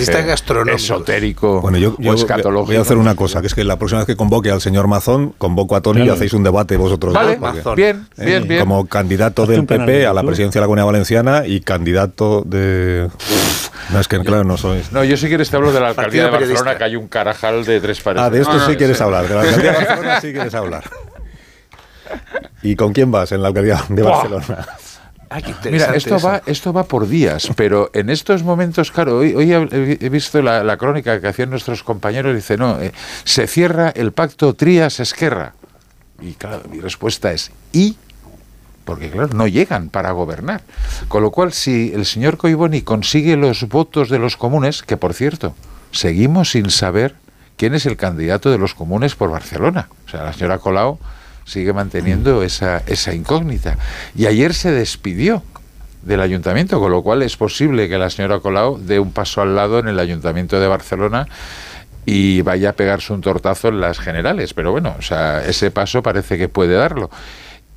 esotérico 0.74 1.62
Bueno, 1.62 1.78
yo, 1.78 1.90
yo 1.92 1.96
o 1.96 2.04
voy 2.04 2.10
a- 2.12 2.14
escatológico. 2.16 2.68
voy 2.68 2.76
a 2.78 2.82
hacer 2.82 2.98
una 2.98 3.16
cosa, 3.16 3.42
que 3.42 3.48
es 3.48 3.54
que 3.56 3.64
la 3.66 3.78
próxima 3.78 4.00
vez 4.00 4.08
que 4.08 4.16
convoque 4.16 4.50
al 4.52 4.62
señor 4.62 4.88
Mazón, 4.88 5.34
convoco 5.38 5.76
a 5.76 5.82
Tony 5.82 6.00
y 6.00 6.04
Claro. 6.04 6.14
hacéis 6.16 6.34
un 6.34 6.44
debate 6.44 6.78
vosotros 6.78 7.14
Vale, 7.14 7.36
dos. 7.36 7.56
porque- 7.64 7.82
bien, 7.82 8.08
¿eh? 8.18 8.26
bien, 8.26 8.48
bien. 8.48 8.60
Como 8.62 8.86
candidato 8.88 9.46
del 9.46 9.66
PP 9.66 10.06
a 10.06 10.14
la 10.14 10.24
presidencia 10.24 10.60
de 10.60 10.64
la 10.64 10.68
Comunidad 10.68 10.86
Valenciana 10.86 11.44
y 11.46 11.60
candidato 11.60 12.44
de... 12.46 13.10
No, 13.98 14.02
es 14.02 14.08
que 14.08 14.20
claro, 14.20 14.44
no 14.44 14.58
sois... 14.58 14.92
No, 14.92 15.04
yo 15.04 15.18
si 15.18 15.28
quieres 15.28 15.50
te 15.50 15.56
hablo 15.56 15.72
de 15.72 15.80
la 15.80 15.88
alcaldía 15.88 16.26
de 16.26 16.30
Barcelona, 16.30 16.54
periodista. 16.54 16.78
que 16.78 16.84
hay 16.84 16.96
un 16.96 17.08
carajal 17.08 17.66
de 17.66 17.82
tres 17.82 18.00
paredes. 18.00 18.28
Ah, 18.28 18.30
de 18.30 18.42
esto 18.42 18.54
No, 18.54 18.60
no, 18.60 18.66
sí 18.68 18.72
no, 18.74 18.78
quieres 18.78 18.98
sí. 18.98 19.04
hablar, 19.04 19.28
de 19.28 19.34
la 19.34 19.42
alcaldía 19.42 19.72
de 19.72 19.78
Barcelona 19.78 20.22
sí 20.22 20.34
quieres 20.34 20.54
hablar. 20.54 20.84
¿Y 22.62 22.76
con 22.76 22.94
quién 22.94 23.10
vas 23.10 23.32
en 23.32 23.42
la 23.42 23.48
alcaldía 23.48 23.84
de 23.90 24.04
Buah. 24.04 24.12
Barcelona? 24.30 24.68
Mira, 25.72 25.96
esto 25.96 26.20
va, 26.20 26.44
esto 26.46 26.72
va 26.72 26.84
por 26.84 27.08
días, 27.08 27.50
pero 27.56 27.90
en 27.94 28.12
estos 28.12 28.44
momentos, 28.44 28.92
claro, 28.92 29.18
hoy, 29.18 29.34
hoy 29.34 29.52
he 29.52 29.98
he 30.06 30.10
visto 30.10 30.44
la, 30.44 30.64
la 30.64 30.78
crónica 30.78 31.20
que 31.20 31.28
hacían 31.28 31.50
nuestros 31.50 31.82
compañeros, 31.82 32.36
dice, 32.36 32.56
no, 32.56 32.80
eh, 32.80 32.94
se 33.24 33.48
cierra 33.48 33.90
el 33.96 34.12
pacto 34.12 34.54
Trías-Esquerra. 34.54 35.54
Y 36.22 36.34
claro, 36.34 36.62
mi 36.70 36.80
respuesta 36.80 37.32
es, 37.34 37.52
¿y? 37.74 37.98
Porque 38.88 39.12
claro, 39.12 39.34
no 39.34 39.48
llegan 39.48 39.90
para 39.90 40.12
gobernar. 40.12 40.62
Con 41.10 41.22
lo 41.22 41.30
cual, 41.30 41.52
si 41.52 41.92
el 41.94 42.06
señor 42.06 42.38
Coiboni 42.38 42.84
consigue 42.84 43.36
los 43.36 43.68
votos 43.68 44.10
de 44.10 44.18
los 44.18 44.38
comunes, 44.38 44.82
que 44.82 44.96
por 44.96 45.14
cierto, 45.14 45.54
seguimos 45.92 46.52
sin 46.52 46.70
saber 46.70 47.16
quién 47.58 47.76
es 47.76 47.86
el 47.86 47.98
candidato 47.98 48.50
de 48.50 48.58
los 48.58 48.74
comunes 48.74 49.16
por 49.16 49.30
Barcelona. 49.30 49.90
O 50.06 50.10
sea, 50.10 50.24
la 50.24 50.32
señora 50.32 50.60
Colau 50.60 51.00
sigue 51.44 51.74
manteniendo 51.74 52.44
esa, 52.44 52.82
esa 52.88 53.14
incógnita. 53.14 53.78
Y 54.16 54.26
ayer 54.26 54.54
se 54.54 54.72
despidió 54.72 55.44
del 56.04 56.22
ayuntamiento, 56.22 56.80
con 56.80 56.90
lo 56.90 57.04
cual 57.04 57.24
es 57.24 57.36
posible 57.36 57.90
que 57.90 57.98
la 57.98 58.10
señora 58.10 58.40
Colau 58.40 58.80
dé 58.80 59.02
un 59.02 59.12
paso 59.12 59.42
al 59.42 59.54
lado 59.54 59.80
en 59.80 59.90
el 59.90 60.00
ayuntamiento 60.00 60.62
de 60.62 60.68
Barcelona 60.68 61.28
y 62.06 62.42
vaya 62.42 62.70
a 62.70 62.74
pegarse 62.74 63.12
un 63.12 63.20
tortazo 63.20 63.68
en 63.68 63.82
las 63.82 64.00
generales. 64.00 64.54
Pero 64.54 64.72
bueno, 64.72 64.96
o 64.98 65.02
sea, 65.02 65.46
ese 65.46 65.72
paso 65.72 66.02
parece 66.02 66.38
que 66.38 66.48
puede 66.48 66.76
darlo. 66.76 67.10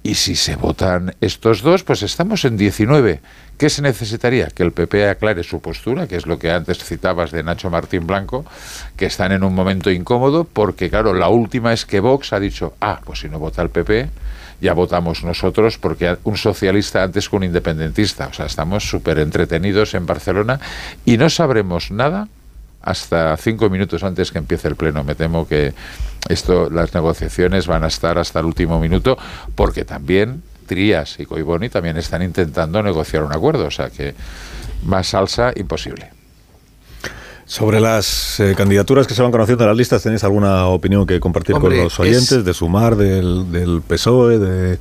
Y 0.03 0.15
si 0.15 0.35
se 0.35 0.57
votan 0.57 1.15
estos 1.21 1.61
dos, 1.61 1.85
pues 1.85 2.03
estamos 2.03 2.45
en 2.47 2.57
19. 2.57 3.21
¿Qué 3.59 3.69
se 3.69 3.83
necesitaría? 3.83 4.47
Que 4.47 4.63
el 4.63 4.73
PP 4.73 5.11
aclare 5.11 5.43
su 5.43 5.61
postura, 5.61 6.07
que 6.07 6.17
es 6.17 6.27
lo 6.27 6.39
que 6.39 6.51
antes 6.51 6.83
citabas 6.83 7.31
de 7.31 7.43
Nacho 7.43 7.69
Martín 7.69 8.07
Blanco, 8.07 8.47
que 8.97 9.05
están 9.05 9.33
en 9.33 9.45
un 9.45 9.55
momento 9.55 9.91
incómodo, 9.91 10.45
porque 10.45 10.89
claro, 10.89 11.13
la 11.13 11.29
última 11.29 11.75
es 11.75 11.85
que 11.85 12.01
Vox 12.01 12.33
ha 12.33 12.41
dicho, 12.41 12.73
ah, 12.81 13.01
pues 13.05 13.21
si 13.21 13.29
no 13.29 13.39
vota 13.39 13.61
el 13.61 13.69
PP, 13.69 14.09
ya 14.63 14.73
votamos 14.73 15.23
nosotros, 15.23 15.77
porque 15.77 16.17
un 16.25 16.39
socialista 16.39 17.03
antes 17.03 17.29
que 17.29 17.37
un 17.37 17.45
independentista. 17.45 18.29
O 18.29 18.33
sea, 18.33 18.47
estamos 18.47 18.89
súper 18.89 19.19
entretenidos 19.19 19.93
en 19.93 20.07
Barcelona 20.07 20.61
y 21.05 21.19
no 21.19 21.29
sabremos 21.29 21.91
nada 21.91 22.29
hasta 22.83 23.37
cinco 23.37 23.69
minutos 23.69 24.03
antes 24.03 24.33
que 24.33 24.39
empiece 24.39 24.69
el 24.69 24.77
pleno. 24.77 25.05
Me 25.05 25.15
temo 25.15 25.47
que 25.47 25.75
esto, 26.29 26.71
las 26.71 26.95
negociaciones 26.95 27.67
van 27.67 27.85
a 27.85 27.89
estar 27.89 28.19
hasta 28.19 28.41
el 28.41 28.47
último 28.47 28.79
minuto, 28.79 29.17
porque 29.55 29.85
también 29.85 30.43
Trías 30.67 31.19
y 31.19 31.27
Coiboni 31.27 31.69
también 31.69 31.97
están 31.97 32.23
intentando 32.23 32.83
negociar 32.83 33.25
un 33.25 33.33
acuerdo. 33.33 33.67
O 33.67 33.71
sea 33.71 33.91
que 33.91 34.15
más 34.85 35.09
salsa 35.09 35.53
imposible. 35.57 36.20
Sobre 37.53 37.81
las 37.81 38.39
eh, 38.39 38.55
candidaturas 38.57 39.09
que 39.09 39.15
se 39.15 39.23
van 39.23 39.33
conociendo 39.33 39.65
en 39.65 39.69
las 39.71 39.77
listas, 39.77 40.01
¿tenéis 40.05 40.23
alguna 40.23 40.67
opinión 40.67 41.05
que 41.05 41.19
compartir 41.19 41.57
Hombre, 41.57 41.75
con 41.75 41.85
los 41.85 41.99
oyentes? 41.99 42.31
es- 42.31 42.45
De 42.45 42.55
Sumar, 42.55 42.95
del, 42.95 43.51
del 43.51 43.83
PSOE, 43.83 44.39
de, 44.39 44.49
del 44.69 44.79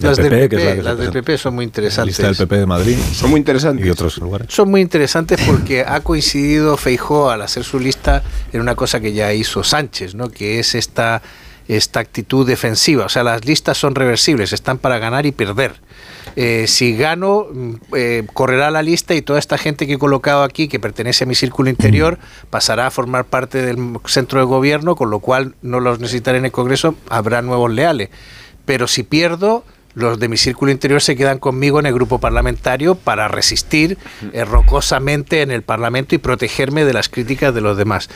Las 0.00 0.16
del 0.16 0.28
PP, 0.28 0.48
que 0.48 0.56
es 0.56 0.64
la 0.64 0.74
que 0.74 0.82
las 0.82 0.98
del. 0.98 1.10
PP 1.12 1.38
son 1.38 1.54
muy 1.54 1.64
interesantes. 1.64 2.18
Lista 2.18 2.26
del 2.26 2.36
PP 2.36 2.56
de 2.58 2.66
Madrid. 2.66 2.96
Son 3.12 3.30
muy 3.30 3.38
interesantes. 3.38 3.86
Y 3.86 3.90
otros 3.90 4.18
lugares. 4.18 4.48
Son 4.50 4.68
muy 4.68 4.80
interesantes 4.80 5.40
porque 5.46 5.84
ha 5.86 6.00
coincidido 6.00 6.76
Feijó 6.76 7.30
al 7.30 7.42
hacer 7.42 7.62
su 7.62 7.78
lista 7.78 8.24
en 8.52 8.60
una 8.60 8.74
cosa 8.74 8.98
que 8.98 9.12
ya 9.12 9.32
hizo 9.32 9.62
Sánchez, 9.62 10.16
¿no? 10.16 10.30
que 10.30 10.58
es 10.58 10.74
esta, 10.74 11.22
esta 11.68 12.00
actitud 12.00 12.44
defensiva. 12.44 13.04
O 13.04 13.08
sea, 13.08 13.22
las 13.22 13.44
listas 13.44 13.78
son 13.78 13.94
reversibles, 13.94 14.52
están 14.52 14.78
para 14.78 14.98
ganar 14.98 15.26
y 15.26 15.30
perder. 15.32 15.74
Eh, 16.36 16.66
si 16.66 16.96
gano, 16.96 17.46
mm, 17.52 17.74
eh, 17.96 18.26
correrá 18.32 18.70
la 18.70 18.82
lista 18.82 19.14
y 19.14 19.22
toda 19.22 19.38
esta 19.38 19.58
gente 19.58 19.86
que 19.86 19.94
he 19.94 19.98
colocado 19.98 20.42
aquí, 20.42 20.68
que 20.68 20.78
pertenece 20.78 21.24
a 21.24 21.26
mi 21.26 21.34
círculo 21.34 21.70
interior, 21.70 22.18
pasará 22.50 22.86
a 22.86 22.90
formar 22.90 23.24
parte 23.24 23.62
del 23.62 23.98
centro 24.06 24.40
de 24.40 24.46
gobierno, 24.46 24.96
con 24.96 25.10
lo 25.10 25.20
cual 25.20 25.54
no 25.62 25.80
los 25.80 25.98
necesitaré 26.00 26.38
en 26.38 26.46
el 26.46 26.52
Congreso, 26.52 26.94
habrá 27.08 27.42
nuevos 27.42 27.70
leales. 27.70 28.10
Pero 28.64 28.86
si 28.86 29.02
pierdo, 29.02 29.64
los 29.94 30.18
de 30.20 30.28
mi 30.28 30.36
círculo 30.36 30.70
interior 30.70 31.02
se 31.02 31.16
quedan 31.16 31.38
conmigo 31.38 31.80
en 31.80 31.86
el 31.86 31.94
grupo 31.94 32.18
parlamentario 32.20 32.94
para 32.94 33.28
resistir 33.28 33.98
eh, 34.32 34.44
rocosamente 34.44 35.42
en 35.42 35.50
el 35.50 35.62
Parlamento 35.62 36.14
y 36.14 36.18
protegerme 36.18 36.84
de 36.84 36.92
las 36.92 37.08
críticas 37.08 37.54
de 37.54 37.60
los 37.60 37.76
demás. 37.76 38.08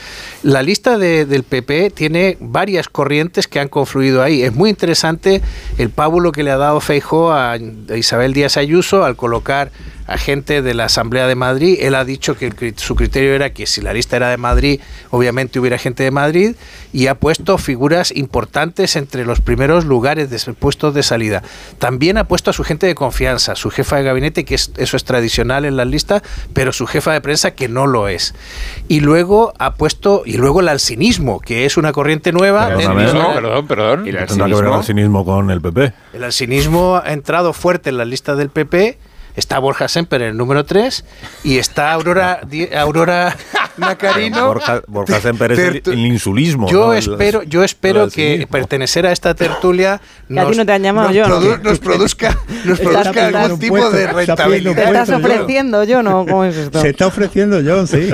La 0.42 0.62
lista 0.62 0.98
de- 0.98 1.26
del 1.26 1.42
PP 1.42 1.90
tiene 1.90 2.36
varias 2.40 2.88
corrientes 2.88 3.48
que 3.48 3.58
han 3.60 3.68
confluido 3.68 4.22
ahí. 4.22 4.42
Es 4.42 4.54
muy 4.54 4.70
interesante 4.70 5.42
el 5.78 5.90
pábulo 5.90 6.32
que 6.32 6.42
le 6.44 6.50
ha 6.52 6.56
dado 6.56 6.80
Feijó 6.80 7.32
a, 7.32 7.52
a 7.52 7.58
Isabel 7.96 8.32
Díaz 8.34 8.56
Ayuso 8.56 9.04
al 9.04 9.16
colocar 9.16 9.70
a 10.06 10.18
gente 10.18 10.62
de 10.62 10.74
la 10.74 10.84
Asamblea 10.84 11.26
de 11.26 11.34
Madrid. 11.34 11.78
Él 11.80 11.94
ha 11.94 12.04
dicho 12.04 12.36
que 12.36 12.46
el 12.46 12.74
su 12.78 12.94
criterio 12.94 13.34
era 13.34 13.50
que 13.50 13.66
si 13.66 13.80
la 13.80 13.92
lista 13.92 14.16
era 14.16 14.28
de 14.30 14.36
Madrid, 14.36 14.80
obviamente 15.10 15.58
hubiera 15.58 15.78
gente 15.78 16.02
de 16.02 16.10
Madrid 16.10 16.54
y 16.92 17.06
ha 17.06 17.14
puesto 17.14 17.58
figuras 17.58 18.12
importantes 18.14 18.96
entre 18.96 19.24
los 19.24 19.40
primeros 19.40 19.84
lugares 19.84 20.30
de 20.30 20.52
puestos 20.54 20.94
de 20.94 21.02
salida. 21.02 21.42
También 21.78 22.18
ha 22.18 22.24
puesto 22.28 22.50
a 22.50 22.52
su 22.52 22.64
gente 22.64 22.86
de 22.86 22.94
confianza, 22.94 23.54
su 23.56 23.70
jefa 23.70 23.96
de 23.96 24.02
gabinete, 24.04 24.44
que 24.44 24.54
es- 24.54 24.72
eso 24.76 24.96
es 24.96 25.04
tradicional 25.04 25.64
en 25.64 25.76
las 25.76 25.86
listas, 25.86 26.22
pero 26.52 26.72
su 26.72 26.86
jefa 26.86 27.12
de 27.12 27.20
prensa 27.20 27.52
que 27.52 27.68
no 27.68 27.86
lo 27.86 28.08
es. 28.08 28.34
Y 28.88 29.00
luego 29.00 29.52
ha 29.58 29.74
puesto, 29.74 30.22
y 30.26 30.36
luego 30.36 30.60
el 30.60 30.68
alcinismo, 30.68 31.40
que 31.40 31.64
es 31.64 31.76
una 31.76 31.92
corriente 31.92 32.32
nueva. 32.32 32.70
No, 32.70 33.34
perdón, 33.34 33.66
perdón. 33.66 34.06
¿Y 34.06 34.10
el 34.10 34.16
ver 34.16 34.24
el 34.24 34.40
alcinismo? 34.42 34.74
alcinismo 34.74 35.24
con 35.24 35.50
el 35.50 35.60
PP. 35.60 35.92
El 36.12 36.24
alcinismo 36.24 37.00
ha 37.02 37.12
entrado 37.12 37.52
fuerte 37.52 37.90
en 37.90 37.96
la 37.98 38.04
lista 38.04 38.34
del 38.36 38.50
PP. 38.50 38.98
Está 39.36 39.58
Borja 39.58 39.88
Semper 39.88 40.22
en 40.22 40.28
el 40.30 40.36
número 40.36 40.64
3 40.64 41.04
y 41.42 41.58
está 41.58 41.92
Aurora, 41.92 42.40
Aurora 42.78 43.36
Nacarino. 43.76 44.46
Borja, 44.46 44.82
Borja 44.86 45.20
Semper 45.20 45.52
es 45.52 45.58
el, 45.58 45.82
el 45.86 45.98
insulismo. 46.06 46.68
Yo 46.68 46.86
¿no? 46.86 46.92
Espero, 46.94 47.42
yo 47.42 47.64
espero 47.64 48.08
que 48.08 48.46
pertenecer 48.50 49.06
a 49.06 49.12
esta 49.12 49.34
tertulia 49.34 49.94
a 50.36 50.46
ti 50.50 50.56
no 50.56 50.64
te 50.64 50.72
han 50.72 50.82
llamado, 50.82 51.08
nos, 51.08 51.16
yo, 51.16 51.26
¿no? 51.28 51.40
produ- 51.40 51.60
nos 51.62 51.78
produzca, 51.80 52.38
nos 52.64 52.78
produzca 52.78 53.26
algún 53.26 53.58
tipo 53.58 53.74
puesto, 53.74 53.90
de 53.90 54.06
rentabilidad. 54.06 54.74
¿Te 54.74 54.84
estás 54.84 55.10
ofreciendo 55.10 55.82
yo 55.84 56.02
no? 56.02 56.24
¿Cómo 56.26 56.44
es 56.44 56.56
esto? 56.56 56.80
Se 56.80 56.90
está 56.90 57.06
ofreciendo 57.08 57.60
John, 57.64 57.88
sí. 57.88 58.10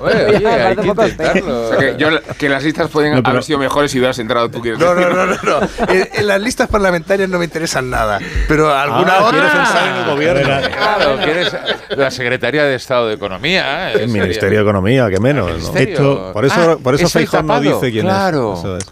Oye, 0.00 0.46
hay 0.46 0.74
que 0.76 0.80
un 0.82 0.86
poco 0.88 1.06
intentarlo. 1.06 1.62
O 1.64 1.68
sea, 1.70 1.78
que, 1.78 1.96
yo- 1.98 2.08
que 2.38 2.48
las 2.48 2.62
listas 2.62 2.88
pueden 2.88 3.14
No, 3.14 3.22
pero- 3.22 3.30
haber 3.30 3.42
sido 3.44 3.58
mejores 3.58 3.90
si 3.90 3.98
hubieras 3.98 4.18
entrado 4.20 4.48
tú. 4.50 4.60
quieres 4.60 4.78
No, 4.78 4.94
no, 4.94 5.08
no, 5.10 5.26
no, 5.26 5.36
no. 5.42 5.68
En, 5.88 6.08
en 6.12 6.26
las 6.28 6.40
listas 6.40 6.68
parlamentarias 6.68 7.28
no 7.28 7.38
me 7.40 7.46
interesan 7.46 7.90
nada. 7.90 8.20
Pero 8.46 8.72
alguna 8.72 9.14
Ah, 9.16 9.24
otra. 9.24 9.30
¿quieres 9.40 9.54
entrar 9.54 9.88
en 9.88 9.96
el 9.96 10.04
gobierno? 10.10 10.51
Claro, 10.60 11.18
¿quieres 11.22 11.56
la 11.90 12.10
Secretaría 12.10 12.64
de 12.64 12.74
Estado 12.74 13.08
de 13.08 13.14
Economía? 13.14 13.90
eh, 13.90 13.92
El 13.94 13.98
sería- 14.10 14.22
Ministerio 14.22 14.58
de 14.58 14.62
Economía, 14.62 15.08
que 15.10 15.20
menos. 15.20 15.50
¿no? 15.72 15.78
Esto- 15.78 16.30
Por 16.32 16.44
eso, 16.44 16.54
Ah, 16.72 16.76
por 16.82 16.94
eso 16.94 17.08
Feijóo 17.08 17.42
no 17.42 17.60
dice 17.60 17.90
quién 17.90 18.04
claro. 18.04 18.54
es. 18.54 18.58
Eso 18.60 18.76
es. 18.76 18.84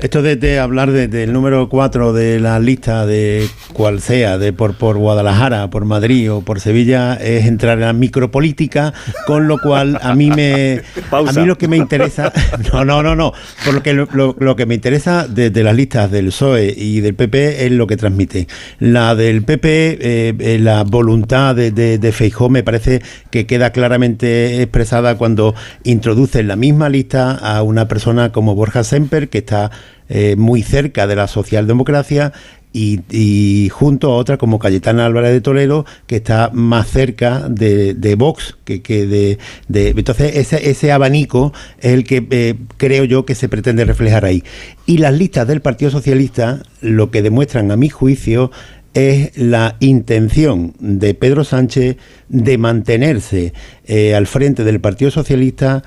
Esto 0.00 0.22
de, 0.22 0.36
de 0.36 0.58
hablar 0.58 0.90
de- 0.90 1.08
del 1.08 1.32
número 1.32 1.68
4 1.68 2.12
de 2.12 2.40
la 2.40 2.58
lista 2.58 3.06
de 3.06 3.46
cual 3.72 4.00
sea, 4.00 4.36
de 4.38 4.52
por, 4.52 4.76
por 4.76 4.96
Guadalajara, 4.98 5.70
por 5.70 5.84
Madrid 5.84 6.32
o 6.32 6.40
por 6.40 6.60
Sevilla, 6.60 7.14
es 7.14 7.46
entrar 7.46 7.78
en 7.78 7.84
la 7.84 7.92
micropolítica, 7.92 8.92
con 9.26 9.46
lo 9.48 9.58
cual 9.58 9.98
a 10.02 10.14
mí 10.14 10.30
me 10.30 10.82
Pausa. 11.10 11.38
a 11.38 11.42
mí 11.42 11.46
lo 11.48 11.56
que 11.56 11.68
me 11.68 11.76
interesa, 11.76 12.32
no, 12.72 12.84
no, 12.84 13.02
no, 13.02 13.14
no, 13.14 13.32
por 13.64 13.74
lo 13.74 13.82
que 13.82 13.92
lo, 13.92 14.56
que 14.56 14.66
me 14.66 14.74
interesa 14.74 15.26
de, 15.28 15.50
de 15.50 15.62
las 15.62 15.74
listas 15.76 16.10
del 16.10 16.26
PSOE 16.26 16.74
y 16.76 17.00
del 17.00 17.14
PP 17.14 17.66
es 17.66 17.72
lo 17.72 17.86
que 17.86 17.96
transmite. 17.96 18.48
La 18.80 19.14
del 19.14 19.42
PP, 19.44 19.98
eh, 20.00 20.34
eh, 20.38 20.58
la 20.60 20.82
voluntad 20.84 21.54
de, 21.54 21.70
de, 21.70 21.98
de 21.98 22.12
Feijóo 22.12 22.48
me 22.48 22.62
parece 22.62 23.02
que 23.30 23.46
queda 23.46 23.70
claramente 23.70 24.62
expresada 24.62 25.16
cuando 25.16 25.54
introduce 25.84 26.40
en 26.40 26.48
la 26.48 26.56
misma 26.56 26.88
lista 26.88 27.32
a 27.32 27.62
una 27.62 27.86
persona 27.88 28.32
como 28.32 28.54
Borja 28.54 28.82
Semper, 28.84 29.28
que 29.28 29.43
está 29.44 29.70
eh, 30.08 30.34
muy 30.36 30.62
cerca 30.62 31.06
de 31.06 31.16
la 31.16 31.26
socialdemocracia 31.28 32.32
y, 32.76 33.68
junto 33.70 34.10
a 34.10 34.16
otra 34.16 34.36
como 34.36 34.58
Cayetana 34.58 35.06
Álvarez 35.06 35.30
de 35.30 35.40
Toledo, 35.40 35.86
que 36.08 36.16
está 36.16 36.50
más 36.52 36.88
cerca 36.88 37.48
de, 37.48 37.94
de 37.94 38.16
Vox 38.16 38.56
que, 38.64 38.82
que 38.82 39.06
de, 39.06 39.38
de- 39.68 39.90
Entonces, 39.90 40.34
ese, 40.34 40.68
ese 40.68 40.90
abanico 40.90 41.52
es 41.78 41.92
el 41.92 42.02
que 42.02 42.26
eh, 42.30 42.56
creo 42.76 43.04
yo 43.04 43.24
que 43.24 43.36
se 43.36 43.48
pretende 43.48 43.84
reflejar 43.84 44.24
ahí. 44.24 44.42
Y 44.86 44.98
las 44.98 45.14
listas 45.14 45.46
del 45.46 45.60
Partido 45.60 45.92
Socialista 45.92 46.62
lo 46.80 47.12
que 47.12 47.22
demuestran, 47.22 47.70
a 47.70 47.76
mi 47.76 47.90
juicio, 47.90 48.50
es 48.92 49.36
la 49.38 49.76
intención 49.78 50.74
de 50.80 51.14
Pedro 51.14 51.44
Sánchez 51.44 51.96
de 52.28 52.58
mantenerse 52.58 53.52
eh, 53.86 54.16
al 54.16 54.26
frente 54.26 54.64
del 54.64 54.80
Partido 54.80 55.12
Socialista 55.12 55.84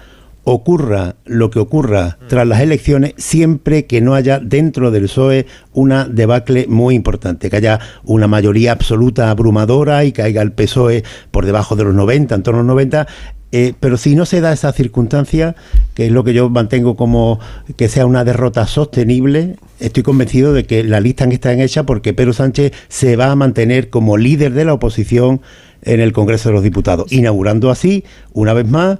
ocurra 0.50 1.18
lo 1.26 1.50
que 1.50 1.60
ocurra 1.60 2.20
tras 2.30 2.48
las 2.48 2.62
elecciones, 2.62 3.14
siempre 3.18 3.86
que 3.86 4.00
no 4.00 4.14
haya 4.14 4.40
dentro 4.40 4.92
del 4.92 5.04
PSOE 5.04 5.46
una 5.74 6.06
debacle 6.06 6.68
muy 6.70 6.96
importante, 6.96 7.50
que 7.50 7.58
haya 7.58 7.82
una 8.06 8.30
mayoría 8.30 8.72
absoluta 8.72 9.30
abrumadora 9.30 10.06
y 10.06 10.14
caiga 10.14 10.42
el 10.42 10.54
PSOE 10.54 11.04
por 11.32 11.46
debajo 11.46 11.76
de 11.76 11.84
los 11.84 11.94
90, 11.94 12.36
en 12.36 12.44
torno 12.44 12.62
a 12.62 12.64
los 12.64 12.68
90. 12.70 13.08
eh, 13.52 13.74
pero 13.78 13.98
si 13.98 14.16
no 14.16 14.26
se 14.26 14.40
da 14.40 14.54
esa 14.54 14.72
circunstancia, 14.72 15.58
que 15.94 16.06
es 16.06 16.14
lo 16.14 16.24
que 16.24 16.34
yo 16.34 16.50
mantengo 16.50 16.96
como 16.96 17.42
que 17.76 17.90
sea 17.90 18.06
una 18.06 18.24
derrota 18.24 18.68
sostenible, 18.68 19.58
estoy 19.82 20.04
convencido 20.04 20.54
de 20.54 20.66
que 20.66 20.82
la 20.86 21.02
lista 21.02 21.26
está 21.26 21.52
en 21.52 21.60
hecha 21.60 21.86
porque 21.86 22.14
Pedro 22.14 22.32
Sánchez 22.32 22.72
se 22.88 23.18
va 23.18 23.32
a 23.32 23.36
mantener 23.36 23.90
como 23.90 24.16
líder 24.16 24.54
de 24.54 24.64
la 24.64 24.74
oposición 24.74 25.42
en 25.82 26.00
el 26.00 26.14
Congreso 26.14 26.50
de 26.50 26.54
los 26.54 26.64
Diputados, 26.64 27.12
inaugurando 27.12 27.70
así, 27.70 28.04
una 28.34 28.54
vez 28.54 28.68
más, 28.68 29.00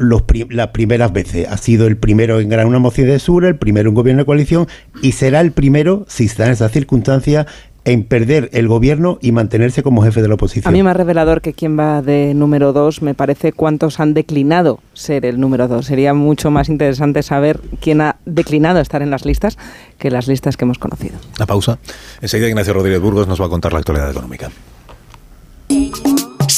los 0.00 0.22
pri- 0.22 0.46
las 0.50 0.68
primeras 0.68 1.12
veces. 1.12 1.46
Ha 1.48 1.56
sido 1.58 1.86
el 1.86 1.96
primero 1.98 2.40
en 2.40 2.48
ganar 2.48 2.66
una 2.66 2.78
moción 2.78 3.06
de 3.06 3.18
sur, 3.18 3.44
el 3.44 3.56
primero 3.56 3.90
en 3.90 3.94
gobierno 3.94 4.22
de 4.22 4.26
coalición 4.26 4.66
y 5.02 5.12
será 5.12 5.40
el 5.40 5.52
primero, 5.52 6.06
si 6.08 6.24
está 6.24 6.46
en 6.46 6.52
esa 6.52 6.68
circunstancia, 6.70 7.46
en 7.84 8.04
perder 8.04 8.50
el 8.52 8.68
gobierno 8.68 9.18
y 9.22 9.32
mantenerse 9.32 9.82
como 9.82 10.02
jefe 10.02 10.20
de 10.22 10.28
la 10.28 10.32
A 10.32 10.36
oposición. 10.36 10.72
mí 10.72 10.82
más 10.82 10.96
revelador 10.96 11.40
que 11.40 11.54
quien 11.54 11.78
va 11.78 12.02
de 12.02 12.34
número 12.34 12.72
dos 12.74 13.00
me 13.02 13.14
parece 13.14 13.52
cuántos 13.52 14.00
han 14.00 14.12
declinado 14.14 14.80
ser 14.94 15.24
el 15.26 15.38
número 15.40 15.66
dos. 15.68 15.86
Sería 15.86 16.12
mucho 16.14 16.50
más 16.50 16.68
interesante 16.68 17.22
saber 17.22 17.60
quién 17.80 18.00
ha 18.02 18.16
declinado 18.26 18.80
estar 18.80 19.00
en 19.02 19.10
las 19.10 19.24
listas 19.24 19.56
que 19.98 20.10
las 20.10 20.28
listas 20.28 20.56
que 20.56 20.64
hemos 20.64 20.78
conocido. 20.78 21.14
Una 21.36 21.46
pausa. 21.46 21.78
Enseguida 22.20 22.48
Ignacio 22.48 22.72
Rodríguez 22.74 23.00
Burgos 23.00 23.28
nos 23.28 23.40
va 23.40 23.46
a 23.46 23.50
contar 23.50 23.72
la 23.72 23.78
actualidad 23.80 24.10
económica. 24.10 24.50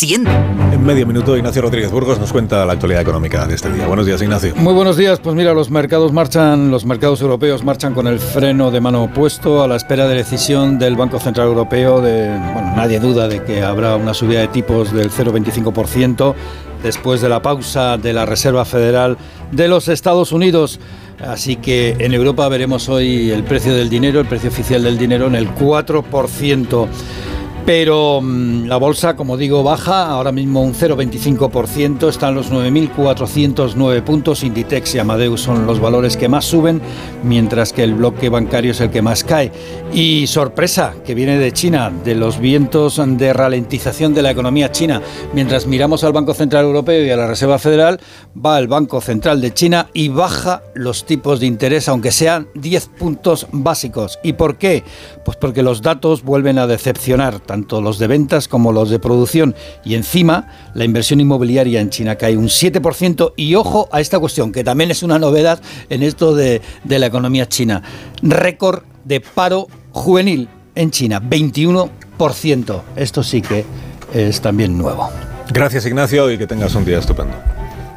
En 0.00 0.86
medio 0.86 1.06
minuto, 1.06 1.36
Ignacio 1.36 1.60
Rodríguez 1.60 1.90
Burgos 1.90 2.18
nos 2.18 2.32
cuenta 2.32 2.64
la 2.64 2.72
actualidad 2.72 3.02
económica 3.02 3.46
de 3.46 3.54
este 3.54 3.70
día. 3.70 3.86
Buenos 3.86 4.06
días, 4.06 4.22
Ignacio. 4.22 4.54
Muy 4.56 4.72
buenos 4.72 4.96
días. 4.96 5.20
Pues 5.20 5.36
mira, 5.36 5.52
los 5.52 5.70
mercados 5.70 6.12
marchan, 6.12 6.70
los 6.70 6.86
mercados 6.86 7.20
europeos 7.20 7.62
marchan 7.62 7.92
con 7.92 8.06
el 8.06 8.18
freno 8.18 8.70
de 8.70 8.80
mano 8.80 9.02
opuesto 9.02 9.62
a 9.62 9.68
la 9.68 9.76
espera 9.76 10.08
de 10.08 10.14
decisión 10.14 10.78
del 10.78 10.96
Banco 10.96 11.20
Central 11.20 11.48
Europeo. 11.48 12.00
De, 12.00 12.28
bueno, 12.28 12.72
nadie 12.74 13.00
duda 13.00 13.28
de 13.28 13.44
que 13.44 13.62
habrá 13.62 13.96
una 13.96 14.14
subida 14.14 14.40
de 14.40 14.48
tipos 14.48 14.94
del 14.94 15.10
0,25% 15.10 16.34
después 16.82 17.20
de 17.20 17.28
la 17.28 17.42
pausa 17.42 17.98
de 17.98 18.14
la 18.14 18.24
Reserva 18.24 18.64
Federal 18.64 19.18
de 19.50 19.68
los 19.68 19.88
Estados 19.88 20.32
Unidos. 20.32 20.80
Así 21.20 21.56
que 21.56 21.96
en 21.98 22.14
Europa 22.14 22.48
veremos 22.48 22.88
hoy 22.88 23.30
el 23.30 23.44
precio 23.44 23.74
del 23.74 23.90
dinero, 23.90 24.20
el 24.20 24.26
precio 24.26 24.48
oficial 24.48 24.84
del 24.84 24.96
dinero 24.96 25.26
en 25.26 25.34
el 25.34 25.54
4%. 25.54 26.88
Pero 27.64 28.20
mm, 28.20 28.66
la 28.66 28.76
bolsa, 28.76 29.14
como 29.14 29.36
digo, 29.36 29.62
baja, 29.62 30.06
ahora 30.06 30.32
mismo 30.32 30.62
un 30.62 30.74
0,25%, 30.74 32.08
están 32.08 32.34
los 32.34 32.50
9.409 32.50 34.02
puntos, 34.02 34.42
Inditex 34.42 34.96
y 34.96 34.98
Amadeus 34.98 35.42
son 35.42 35.66
los 35.66 35.80
valores 35.80 36.16
que 36.16 36.28
más 36.28 36.44
suben, 36.44 36.80
mientras 37.22 37.72
que 37.72 37.84
el 37.84 37.94
bloque 37.94 38.28
bancario 38.28 38.72
es 38.72 38.80
el 38.80 38.90
que 38.90 39.02
más 39.02 39.22
cae. 39.24 39.52
Y 39.92 40.26
sorpresa, 40.26 40.94
que 41.04 41.14
viene 41.14 41.38
de 41.38 41.52
China, 41.52 41.92
de 42.04 42.14
los 42.14 42.38
vientos 42.38 43.00
de 43.06 43.32
ralentización 43.32 44.14
de 44.14 44.22
la 44.22 44.30
economía 44.30 44.72
china. 44.72 45.02
Mientras 45.32 45.66
miramos 45.66 46.04
al 46.04 46.12
Banco 46.12 46.34
Central 46.34 46.64
Europeo 46.64 47.04
y 47.04 47.10
a 47.10 47.16
la 47.16 47.26
Reserva 47.26 47.58
Federal, 47.58 48.00
va 48.34 48.58
el 48.58 48.68
Banco 48.68 49.00
Central 49.00 49.40
de 49.40 49.52
China 49.52 49.88
y 49.92 50.08
baja 50.08 50.62
los 50.74 51.04
tipos 51.04 51.40
de 51.40 51.46
interés, 51.46 51.88
aunque 51.88 52.10
sean 52.10 52.48
10 52.54 52.88
puntos 52.98 53.46
básicos. 53.52 54.18
¿Y 54.22 54.34
por 54.34 54.56
qué? 54.56 54.82
Pues 55.24 55.36
porque 55.36 55.62
los 55.62 55.82
datos 55.82 56.22
vuelven 56.22 56.58
a 56.58 56.66
decepcionar, 56.66 57.40
tanto 57.52 57.82
los 57.82 57.98
de 57.98 58.06
ventas 58.06 58.48
como 58.48 58.72
los 58.72 58.88
de 58.88 58.98
producción. 58.98 59.54
Y 59.84 59.94
encima, 59.94 60.48
la 60.72 60.86
inversión 60.86 61.20
inmobiliaria 61.20 61.82
en 61.82 61.90
China 61.90 62.16
cae 62.16 62.34
un 62.34 62.46
7%. 62.46 63.34
Y 63.36 63.56
ojo 63.56 63.90
a 63.92 64.00
esta 64.00 64.18
cuestión, 64.18 64.52
que 64.52 64.64
también 64.64 64.90
es 64.90 65.02
una 65.02 65.18
novedad 65.18 65.60
en 65.90 66.02
esto 66.02 66.34
de, 66.34 66.62
de 66.82 66.98
la 66.98 67.04
economía 67.04 67.46
china. 67.46 67.82
Récord 68.22 68.84
de 69.04 69.20
paro 69.20 69.68
juvenil 69.90 70.48
en 70.74 70.90
China, 70.92 71.20
21%. 71.20 72.80
Esto 72.96 73.22
sí 73.22 73.42
que 73.42 73.66
es 74.14 74.40
también 74.40 74.78
nuevo. 74.78 75.10
Gracias, 75.52 75.84
Ignacio, 75.84 76.30
y 76.30 76.38
que 76.38 76.46
tengas 76.46 76.74
un 76.74 76.86
día 76.86 77.00
estupendo. 77.00 77.34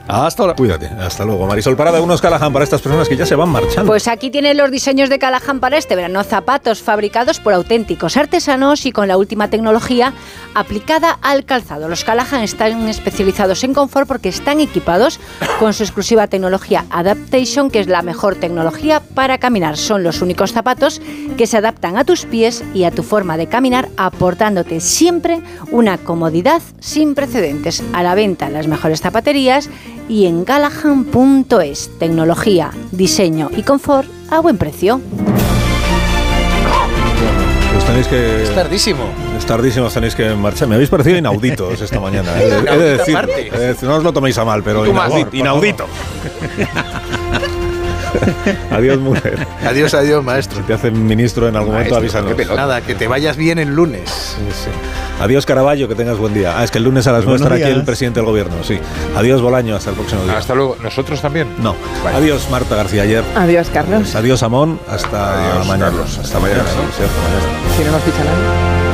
Hasta 0.07 0.43
ahora. 0.43 0.55
Cuídate. 0.55 0.87
Hasta 0.87 1.25
luego. 1.25 1.45
Marisol 1.47 1.75
Parada, 1.75 2.01
unos 2.01 2.21
Callahan 2.21 2.53
para 2.53 2.63
estas 2.63 2.81
personas 2.81 3.09
que 3.09 3.17
ya 3.17 3.25
se 3.25 3.35
van 3.35 3.49
marchando. 3.49 3.87
Pues 3.87 4.07
aquí 4.07 4.29
tienen 4.29 4.57
los 4.57 4.71
diseños 4.71 5.09
de 5.09 5.19
Callahan 5.19 5.59
para 5.59 5.77
este 5.77 5.95
verano. 5.95 6.23
Zapatos 6.23 6.81
fabricados 6.81 7.39
por 7.39 7.53
auténticos 7.53 8.17
artesanos 8.17 8.85
y 8.85 8.91
con 8.91 9.07
la 9.07 9.17
última 9.17 9.49
tecnología 9.49 10.13
aplicada 10.53 11.17
al 11.21 11.45
calzado. 11.45 11.89
Los 11.89 12.03
Callahan 12.03 12.41
están 12.41 12.87
especializados 12.87 13.63
en 13.63 13.73
confort 13.73 14.07
porque 14.07 14.29
están 14.29 14.59
equipados 14.59 15.19
con 15.59 15.73
su 15.73 15.83
exclusiva 15.83 16.27
tecnología 16.27 16.85
Adaptation, 16.89 17.69
que 17.69 17.79
es 17.79 17.87
la 17.87 18.01
mejor 18.01 18.35
tecnología 18.35 19.01
para 19.13 19.37
caminar. 19.37 19.77
Son 19.77 20.03
los 20.03 20.21
únicos 20.21 20.53
zapatos 20.53 21.01
que 21.37 21.47
se 21.47 21.57
adaptan 21.57 21.97
a 21.97 22.05
tus 22.05 22.25
pies 22.25 22.63
y 22.73 22.83
a 22.83 22.91
tu 22.91 23.03
forma 23.03 23.37
de 23.37 23.47
caminar, 23.47 23.89
aportándote 23.97 24.79
siempre 24.79 25.41
una 25.71 25.97
comodidad 25.97 26.61
sin 26.79 27.15
precedentes. 27.15 27.83
A 27.93 28.03
la 28.03 28.15
venta 28.15 28.47
en 28.47 28.53
las 28.53 28.67
mejores 28.67 29.01
zapaterías 29.01 29.69
y 30.09 30.25
en 30.25 30.45
Callahan.es. 30.45 31.89
Tecnología, 31.99 32.71
diseño 32.91 33.49
y 33.55 33.63
confort 33.63 34.07
a 34.29 34.39
buen 34.39 34.57
precio. 34.57 35.01
Pues 37.73 37.85
tenéis 37.85 38.07
que... 38.07 38.43
Es 38.43 38.55
tardísimo. 38.55 39.03
Es 39.37 39.45
tardísimo, 39.45 39.85
os 39.87 39.93
tenéis 39.93 40.15
que 40.15 40.33
marchar. 40.33 40.67
Me 40.67 40.75
habéis 40.75 40.89
parecido 40.89 41.17
inauditos 41.17 41.81
esta 41.81 41.99
mañana. 41.99 42.31
¿eh? 42.41 42.45
He 42.45 42.49
de- 42.49 42.69
he 42.71 42.77
de 42.77 42.97
decir, 42.97 43.13
parte. 43.13 43.47
he 43.47 43.57
de 43.59 43.67
decir, 43.67 43.87
no 43.89 43.95
os 43.95 44.03
lo 44.03 44.13
toméis 44.13 44.37
a 44.37 44.45
mal, 44.45 44.63
pero 44.63 44.85
inaudito. 45.33 45.85
Adiós, 48.71 48.99
mujer. 48.99 49.45
Adiós, 49.65 49.93
adiós, 49.93 50.23
maestro. 50.23 50.57
Si 50.59 50.63
te 50.67 50.73
hacen 50.73 51.05
ministro 51.07 51.47
en 51.47 51.55
algún 51.55 51.73
momento, 51.73 51.95
avísanos. 51.95 52.33
Nada, 52.55 52.81
que 52.81 52.95
te 52.95 53.07
vayas 53.07 53.37
bien 53.37 53.59
el 53.59 53.73
lunes. 53.75 54.09
Sí, 54.09 54.41
sí. 54.51 54.69
Adiós, 55.21 55.45
Caraballo, 55.45 55.87
que 55.87 55.95
tengas 55.95 56.17
buen 56.17 56.33
día. 56.33 56.59
Ah, 56.59 56.63
es 56.63 56.71
que 56.71 56.77
el 56.77 56.83
lunes 56.83 57.07
a 57.07 57.11
las 57.13 57.23
Buenos 57.23 57.41
9 57.41 57.55
estará 57.55 57.69
aquí 57.71 57.79
el 57.79 57.85
presidente 57.85 58.19
del 58.19 58.27
gobierno, 58.27 58.55
sí. 58.63 58.79
Adiós, 59.15 59.41
Bolaño, 59.41 59.75
hasta 59.75 59.91
el 59.91 59.95
próximo 59.95 60.23
día. 60.23 60.37
Hasta 60.37 60.55
luego. 60.55 60.77
¿Nosotros 60.83 61.21
también? 61.21 61.47
No. 61.61 61.75
Adiós, 62.13 62.47
Marta 62.51 62.75
García 62.75 63.03
ayer. 63.03 63.23
Adiós, 63.35 63.69
Carlos. 63.73 64.15
Adiós, 64.15 64.43
Amón. 64.43 64.79
Hasta 64.89 65.51
Adiós, 65.53 65.67
mañana. 65.67 65.85
Carlos. 65.91 66.17
Hasta 66.17 66.39
mañana. 66.39 66.63
sí, 66.63 66.77
sí, 66.97 67.03
hasta 67.03 67.21
mañana. 67.21 67.77
Si 67.77 67.83
no 67.83 67.91
nos 67.91 68.01
fichan 68.03 68.21
a 68.27 68.31
nadie. 68.31 68.84